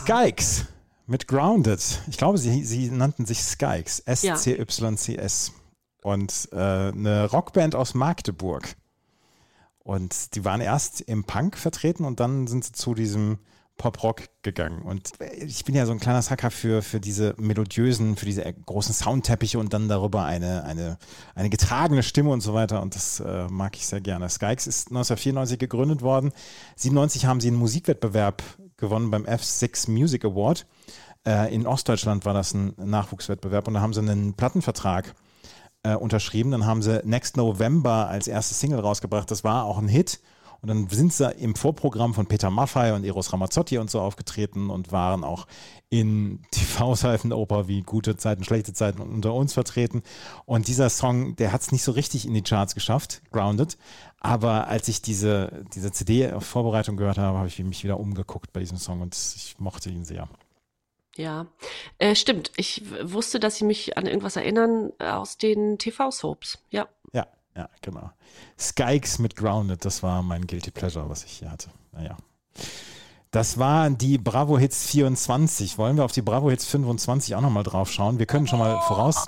Skykes 0.08 0.64
mit 1.06 1.28
Grounded. 1.28 1.82
Ich 2.08 2.18
glaube, 2.18 2.38
sie, 2.38 2.64
sie 2.64 2.90
nannten 2.90 3.26
sich 3.26 3.44
Skykes. 3.44 4.00
S-C-Y-C-S. 4.06 5.52
Und 6.02 6.48
äh, 6.54 6.56
eine 6.56 7.30
Rockband 7.30 7.76
aus 7.76 7.94
Magdeburg. 7.94 8.78
Und 9.88 10.36
die 10.36 10.44
waren 10.44 10.60
erst 10.60 11.00
im 11.00 11.24
Punk 11.24 11.58
vertreten 11.58 12.04
und 12.04 12.20
dann 12.20 12.46
sind 12.46 12.66
sie 12.66 12.74
zu 12.74 12.94
diesem 12.94 13.38
Pop-Rock 13.78 14.24
gegangen. 14.42 14.82
Und 14.82 15.12
ich 15.40 15.64
bin 15.64 15.76
ja 15.76 15.86
so 15.86 15.94
ein 15.94 16.00
kleiner 16.02 16.22
Sucker 16.22 16.52
für, 16.52 16.82
für 16.82 17.00
diese 17.00 17.36
melodiösen, 17.38 18.18
für 18.18 18.26
diese 18.26 18.44
großen 18.66 18.94
Soundteppiche 18.94 19.58
und 19.58 19.72
dann 19.74 19.88
darüber 19.88 20.26
eine, 20.26 20.66
eine, 20.66 20.98
eine 21.36 21.50
getragene 21.50 22.04
Stimme 22.04 22.32
und 22.32 22.42
so 22.42 22.54
weiter. 22.54 22.82
Und 22.82 22.96
das 22.96 23.22
äh, 23.22 23.48
mag 23.48 23.78
ich 23.78 23.88
sehr 23.88 24.02
gerne. 24.02 24.28
Skykes 24.28 24.68
ist 24.68 24.90
1994 24.90 25.58
gegründet 25.58 26.02
worden. 26.02 26.34
97 26.76 27.26
haben 27.26 27.40
sie 27.40 27.48
einen 27.48 27.56
Musikwettbewerb 27.56 28.44
gewonnen 28.76 29.10
beim 29.10 29.24
F6 29.24 29.90
Music 29.90 30.26
Award. 30.26 30.68
Äh, 31.26 31.56
in 31.56 31.66
Ostdeutschland 31.66 32.26
war 32.26 32.34
das 32.34 32.54
ein 32.54 32.74
Nachwuchswettbewerb 32.76 33.70
und 33.70 33.76
da 33.76 33.80
haben 33.80 33.94
sie 33.94 34.02
einen 34.02 34.34
Plattenvertrag 34.34 35.16
äh, 35.88 35.96
unterschrieben. 35.96 36.52
Dann 36.52 36.66
haben 36.66 36.82
sie 36.82 37.02
Next 37.04 37.38
November 37.38 38.08
als 38.08 38.28
erste 38.28 38.54
Single 38.54 38.80
rausgebracht. 38.80 39.30
Das 39.32 39.44
war 39.44 39.66
auch 39.66 39.78
ein 39.78 39.88
Hit. 39.88 40.20
Und 40.62 40.70
dann 40.70 40.90
sind 40.90 41.14
sie 41.14 41.32
im 41.34 41.56
Vorprogramm 41.56 42.14
von 42.14 42.26
Peter 42.26 42.50
Maffay 42.50 42.92
und 42.92 43.04
Eros 43.04 43.32
Ramazzotti 43.32 43.78
und 43.78 43.92
so 43.92 44.02
aufgetreten 44.02 44.70
und 44.70 44.92
waren 44.92 45.24
auch 45.24 45.46
in 45.90 46.42
TV-Seifenoper 46.52 47.68
wie 47.68 47.84
gute 47.84 48.18
Zeiten, 48.18 48.44
schlechte 48.44 48.74
Zeiten 48.74 49.02
unter 49.02 49.34
uns 49.34 49.54
vertreten. 49.54 50.02
Und 50.46 50.68
dieser 50.68 50.90
Song, 50.90 51.36
der 51.36 51.52
hat 51.52 51.62
es 51.62 51.72
nicht 51.72 51.84
so 51.84 51.92
richtig 51.92 52.26
in 52.26 52.34
die 52.34 52.42
Charts 52.42 52.74
geschafft, 52.74 53.22
Grounded. 53.32 53.78
Aber 54.20 54.68
als 54.68 54.88
ich 54.88 55.02
diese, 55.02 55.64
diese 55.76 55.92
CD-Vorbereitung 55.92 56.98
gehört 56.98 57.20
habe, 57.20 57.38
habe 57.38 57.48
ich 57.48 57.60
mich 57.60 57.84
wieder 57.84 58.00
umgeguckt 58.00 58.52
bei 58.52 58.60
diesem 58.60 58.78
Song 58.78 59.02
und 59.02 59.16
ich 59.16 59.56
mochte 59.60 59.90
ihn 59.92 60.06
sehr. 60.06 60.28
Ja, 61.18 61.48
äh, 61.98 62.16
stimmt. 62.16 62.52
Ich 62.56 62.84
wusste, 63.04 63.40
dass 63.40 63.58
sie 63.58 63.66
mich 63.66 63.98
an 63.98 64.06
irgendwas 64.06 64.36
erinnern 64.36 64.92
äh, 65.00 65.10
aus 65.10 65.38
den 65.38 65.78
TV-Soaps. 65.78 66.60
Ja. 66.70 66.88
Ja, 67.12 67.28
ja, 67.56 67.70
genau. 67.82 68.12
Skykes 68.58 69.20
mit 69.20 69.36
Grounded, 69.36 69.84
das 69.84 70.04
war 70.04 70.22
mein 70.22 70.46
Guilty 70.46 70.72
Pleasure, 70.72 71.10
was 71.10 71.24
ich 71.24 71.32
hier 71.32 71.52
hatte. 71.52 71.70
Naja. 71.92 72.18
Das 73.32 73.58
waren 73.58 73.98
die 73.98 74.18
Bravo 74.18 74.58
Hits 74.58 74.86
24. 74.88 75.78
Wollen 75.78 75.98
wir 75.98 76.06
auf 76.06 76.12
die 76.12 76.22
Bravo 76.22 76.50
Hits 76.50 76.66
25 76.66 77.36
auch 77.36 77.42
nochmal 77.42 77.64
drauf 77.64 77.92
schauen? 77.92 78.20
Wir 78.20 78.26
können 78.26 78.48
schon 78.48 78.60
mal 78.60 78.80
voraus, 78.82 79.26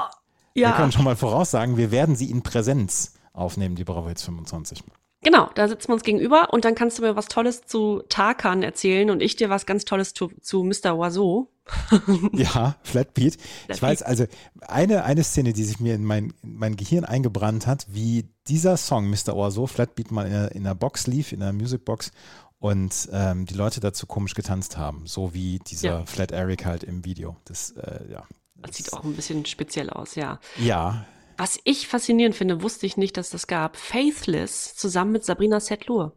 wir 0.53 0.71
können 0.71 0.91
schon 0.91 1.03
mal 1.03 1.15
voraussagen, 1.15 1.75
wir 1.77 1.91
werden 1.91 2.15
sie 2.15 2.29
in 2.29 2.41
Präsenz 2.43 3.15
aufnehmen, 3.33 3.75
die 3.75 3.83
Bravo 3.83 4.07
Hits 4.07 4.23
25. 4.23 4.83
Genau, 5.21 5.49
da 5.53 5.67
sitzen 5.67 5.89
wir 5.89 5.95
uns 5.95 6.03
gegenüber 6.03 6.53
und 6.53 6.63
dann 6.63 6.75
kannst 6.75 6.97
du 6.97 7.01
mir 7.01 7.15
was 7.15 7.27
Tolles 7.27 7.65
zu 7.65 8.03
Tarkan 8.07 8.63
erzählen 8.63 9.09
und 9.09 9.21
ich 9.21 9.35
dir 9.35 9.49
was 9.49 9.65
ganz 9.65 9.83
Tolles 9.83 10.13
zu, 10.13 10.31
zu 10.41 10.63
Mr. 10.63 10.97
Oiseau. 10.97 11.49
Ja, 12.33 12.77
Flatbeat. 12.83 13.35
Ich 13.35 13.41
Flatbeat. 13.41 13.81
weiß, 13.81 14.03
also 14.03 14.25
eine, 14.61 15.03
eine 15.03 15.23
Szene, 15.23 15.53
die 15.53 15.65
sich 15.65 15.79
mir 15.79 15.93
in 15.93 16.03
mein, 16.03 16.33
in 16.41 16.55
mein 16.55 16.75
Gehirn 16.77 17.05
eingebrannt 17.05 17.67
hat, 17.67 17.85
wie 17.89 18.29
dieser 18.47 18.77
Song 18.77 19.09
Mr. 19.09 19.35
Oiseau, 19.35 19.67
Flatbeat 19.67 20.09
mal 20.11 20.25
in 20.25 20.31
der, 20.31 20.51
in 20.53 20.63
der 20.63 20.73
Box 20.73 21.05
lief, 21.05 21.31
in 21.31 21.41
der 21.41 21.53
Musicbox 21.53 22.11
und 22.57 23.09
ähm, 23.11 23.45
die 23.45 23.53
Leute 23.53 23.81
dazu 23.81 24.07
komisch 24.07 24.33
getanzt 24.35 24.77
haben, 24.77 25.05
so 25.05 25.33
wie 25.33 25.59
dieser 25.59 25.99
Ja. 25.99 26.05
Flat 26.05 26.31
Eric 26.31 26.65
halt 26.65 26.83
im 26.83 27.05
Video. 27.05 27.35
Das, 27.45 27.71
äh, 27.71 28.11
ja. 28.11 28.23
Das 28.55 28.75
sieht 28.75 28.91
auch 28.93 29.03
ein 29.03 29.13
bisschen 29.15 29.45
speziell 29.45 29.89
aus, 29.89 30.15
ja. 30.15 30.39
Ja, 30.57 31.05
Was 31.39 31.57
ich 31.63 31.87
faszinierend 31.87 32.35
finde, 32.35 32.61
wusste 32.61 32.85
ich 32.85 32.97
nicht, 32.97 33.15
dass 33.15 33.29
das 33.29 33.47
gab. 33.47 33.77
Faithless 33.77 34.75
zusammen 34.75 35.13
mit 35.13 35.23
Sabrina 35.23 35.61
Setlur. 35.61 36.11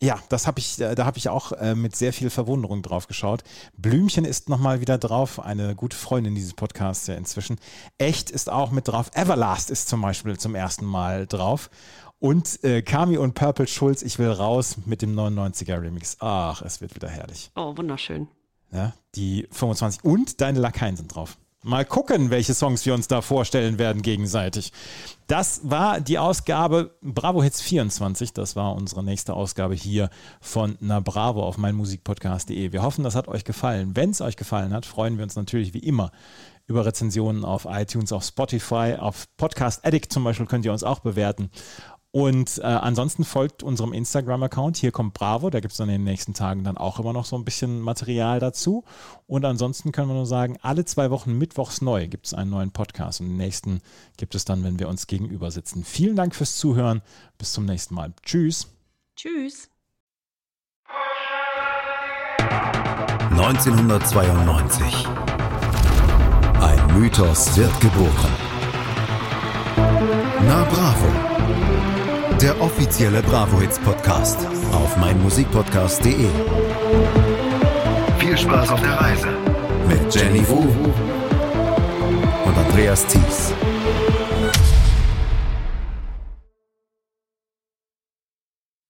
Ja, 0.00 0.18
das 0.30 0.46
habe 0.46 0.60
ich, 0.60 0.80
äh, 0.80 0.94
da 0.94 1.04
habe 1.04 1.18
ich 1.18 1.28
auch 1.28 1.52
äh, 1.52 1.74
mit 1.74 1.94
sehr 1.94 2.14
viel 2.14 2.30
Verwunderung 2.30 2.80
drauf 2.80 3.06
geschaut. 3.06 3.44
Blümchen 3.76 4.24
ist 4.24 4.48
nochmal 4.48 4.80
wieder 4.80 4.96
drauf, 4.96 5.40
eine 5.40 5.74
gute 5.74 5.94
Freundin 5.94 6.34
dieses 6.34 6.54
Podcasts 6.54 7.06
ja 7.06 7.16
inzwischen. 7.16 7.58
Echt 7.98 8.30
ist 8.30 8.50
auch 8.50 8.70
mit 8.70 8.88
drauf. 8.88 9.10
Everlast 9.12 9.70
ist 9.70 9.90
zum 9.90 10.00
Beispiel 10.00 10.38
zum 10.38 10.54
ersten 10.54 10.86
Mal 10.86 11.26
drauf. 11.26 11.68
Und 12.18 12.64
äh, 12.64 12.80
Kami 12.80 13.18
und 13.18 13.34
Purple 13.34 13.66
Schulz, 13.66 14.00
ich 14.00 14.18
will 14.18 14.30
raus 14.30 14.78
mit 14.86 15.02
dem 15.02 15.14
99er 15.14 15.82
Remix. 15.82 16.16
Ach, 16.20 16.62
es 16.62 16.80
wird 16.80 16.94
wieder 16.94 17.10
herrlich. 17.10 17.50
Oh, 17.56 17.76
wunderschön. 17.76 18.26
Ja, 18.72 18.94
die 19.16 19.46
25 19.50 20.02
und 20.02 20.40
deine 20.40 20.60
Lakaien 20.60 20.96
sind 20.96 21.14
drauf. 21.14 21.36
Mal 21.64 21.84
gucken, 21.84 22.30
welche 22.30 22.54
Songs 22.54 22.84
wir 22.86 22.92
uns 22.92 23.06
da 23.06 23.20
vorstellen 23.20 23.78
werden 23.78 24.02
gegenseitig. 24.02 24.72
Das 25.28 25.60
war 25.62 26.00
die 26.00 26.18
Ausgabe 26.18 26.96
Bravo 27.02 27.40
Hits 27.40 27.60
24. 27.60 28.32
Das 28.32 28.56
war 28.56 28.74
unsere 28.74 29.04
nächste 29.04 29.34
Ausgabe 29.34 29.74
hier 29.74 30.10
von 30.40 30.76
Na 30.80 30.98
Bravo 30.98 31.44
auf 31.44 31.58
meinmusikpodcast.de. 31.58 32.72
Wir 32.72 32.82
hoffen, 32.82 33.04
das 33.04 33.14
hat 33.14 33.28
euch 33.28 33.44
gefallen. 33.44 33.94
Wenn 33.94 34.10
es 34.10 34.20
euch 34.20 34.34
gefallen 34.34 34.72
hat, 34.72 34.86
freuen 34.86 35.18
wir 35.18 35.22
uns 35.22 35.36
natürlich 35.36 35.72
wie 35.72 35.78
immer 35.78 36.10
über 36.66 36.84
Rezensionen 36.84 37.44
auf 37.44 37.66
iTunes, 37.68 38.12
auf 38.12 38.24
Spotify, 38.24 38.96
auf 38.98 39.26
Podcast 39.36 39.84
Addict 39.84 40.12
zum 40.12 40.24
Beispiel 40.24 40.46
könnt 40.46 40.64
ihr 40.64 40.72
uns 40.72 40.82
auch 40.82 41.00
bewerten. 41.00 41.50
Und 42.12 42.58
äh, 42.58 42.66
ansonsten 42.66 43.24
folgt 43.24 43.62
unserem 43.62 43.94
Instagram-Account. 43.94 44.76
Hier 44.76 44.92
kommt 44.92 45.14
Bravo. 45.14 45.48
Da 45.48 45.60
gibt 45.60 45.72
es 45.72 45.78
dann 45.78 45.88
in 45.88 45.94
den 45.94 46.04
nächsten 46.04 46.34
Tagen 46.34 46.62
dann 46.62 46.76
auch 46.76 47.00
immer 47.00 47.14
noch 47.14 47.24
so 47.24 47.36
ein 47.36 47.44
bisschen 47.44 47.80
Material 47.80 48.38
dazu. 48.38 48.84
Und 49.26 49.46
ansonsten 49.46 49.92
können 49.92 50.08
wir 50.08 50.14
nur 50.14 50.26
sagen, 50.26 50.58
alle 50.60 50.84
zwei 50.84 51.10
Wochen 51.10 51.32
mittwochs 51.38 51.80
neu 51.80 52.08
gibt 52.08 52.26
es 52.26 52.34
einen 52.34 52.50
neuen 52.50 52.70
Podcast. 52.70 53.22
Und 53.22 53.28
den 53.28 53.38
nächsten 53.38 53.80
gibt 54.18 54.34
es 54.34 54.44
dann, 54.44 54.62
wenn 54.62 54.78
wir 54.78 54.88
uns 54.88 55.06
gegenüber 55.06 55.50
sitzen. 55.50 55.84
Vielen 55.84 56.14
Dank 56.14 56.34
fürs 56.34 56.56
Zuhören. 56.56 57.00
Bis 57.38 57.52
zum 57.54 57.64
nächsten 57.64 57.94
Mal. 57.94 58.12
Tschüss. 58.22 58.68
Tschüss. 59.16 59.70
1992. 63.30 65.06
Ein 66.60 67.00
Mythos 67.00 67.56
wird 67.56 67.80
geboren. 67.80 68.32
Na 70.46 70.64
Bravo. 70.64 71.21
Der 72.42 72.60
offizielle 72.60 73.22
Bravo 73.22 73.60
Hits 73.60 73.78
Podcast 73.78 74.36
auf 74.72 74.96
meinmusikpodcast.de. 74.96 76.26
Viel 78.18 78.36
Spaß 78.36 78.70
auf 78.70 78.80
der 78.80 79.00
Reise 79.00 79.28
mit 79.86 80.12
Jenny 80.12 80.44
Wu 80.48 80.58
und 82.44 82.58
Andreas 82.58 83.06
Thies. 83.06 83.52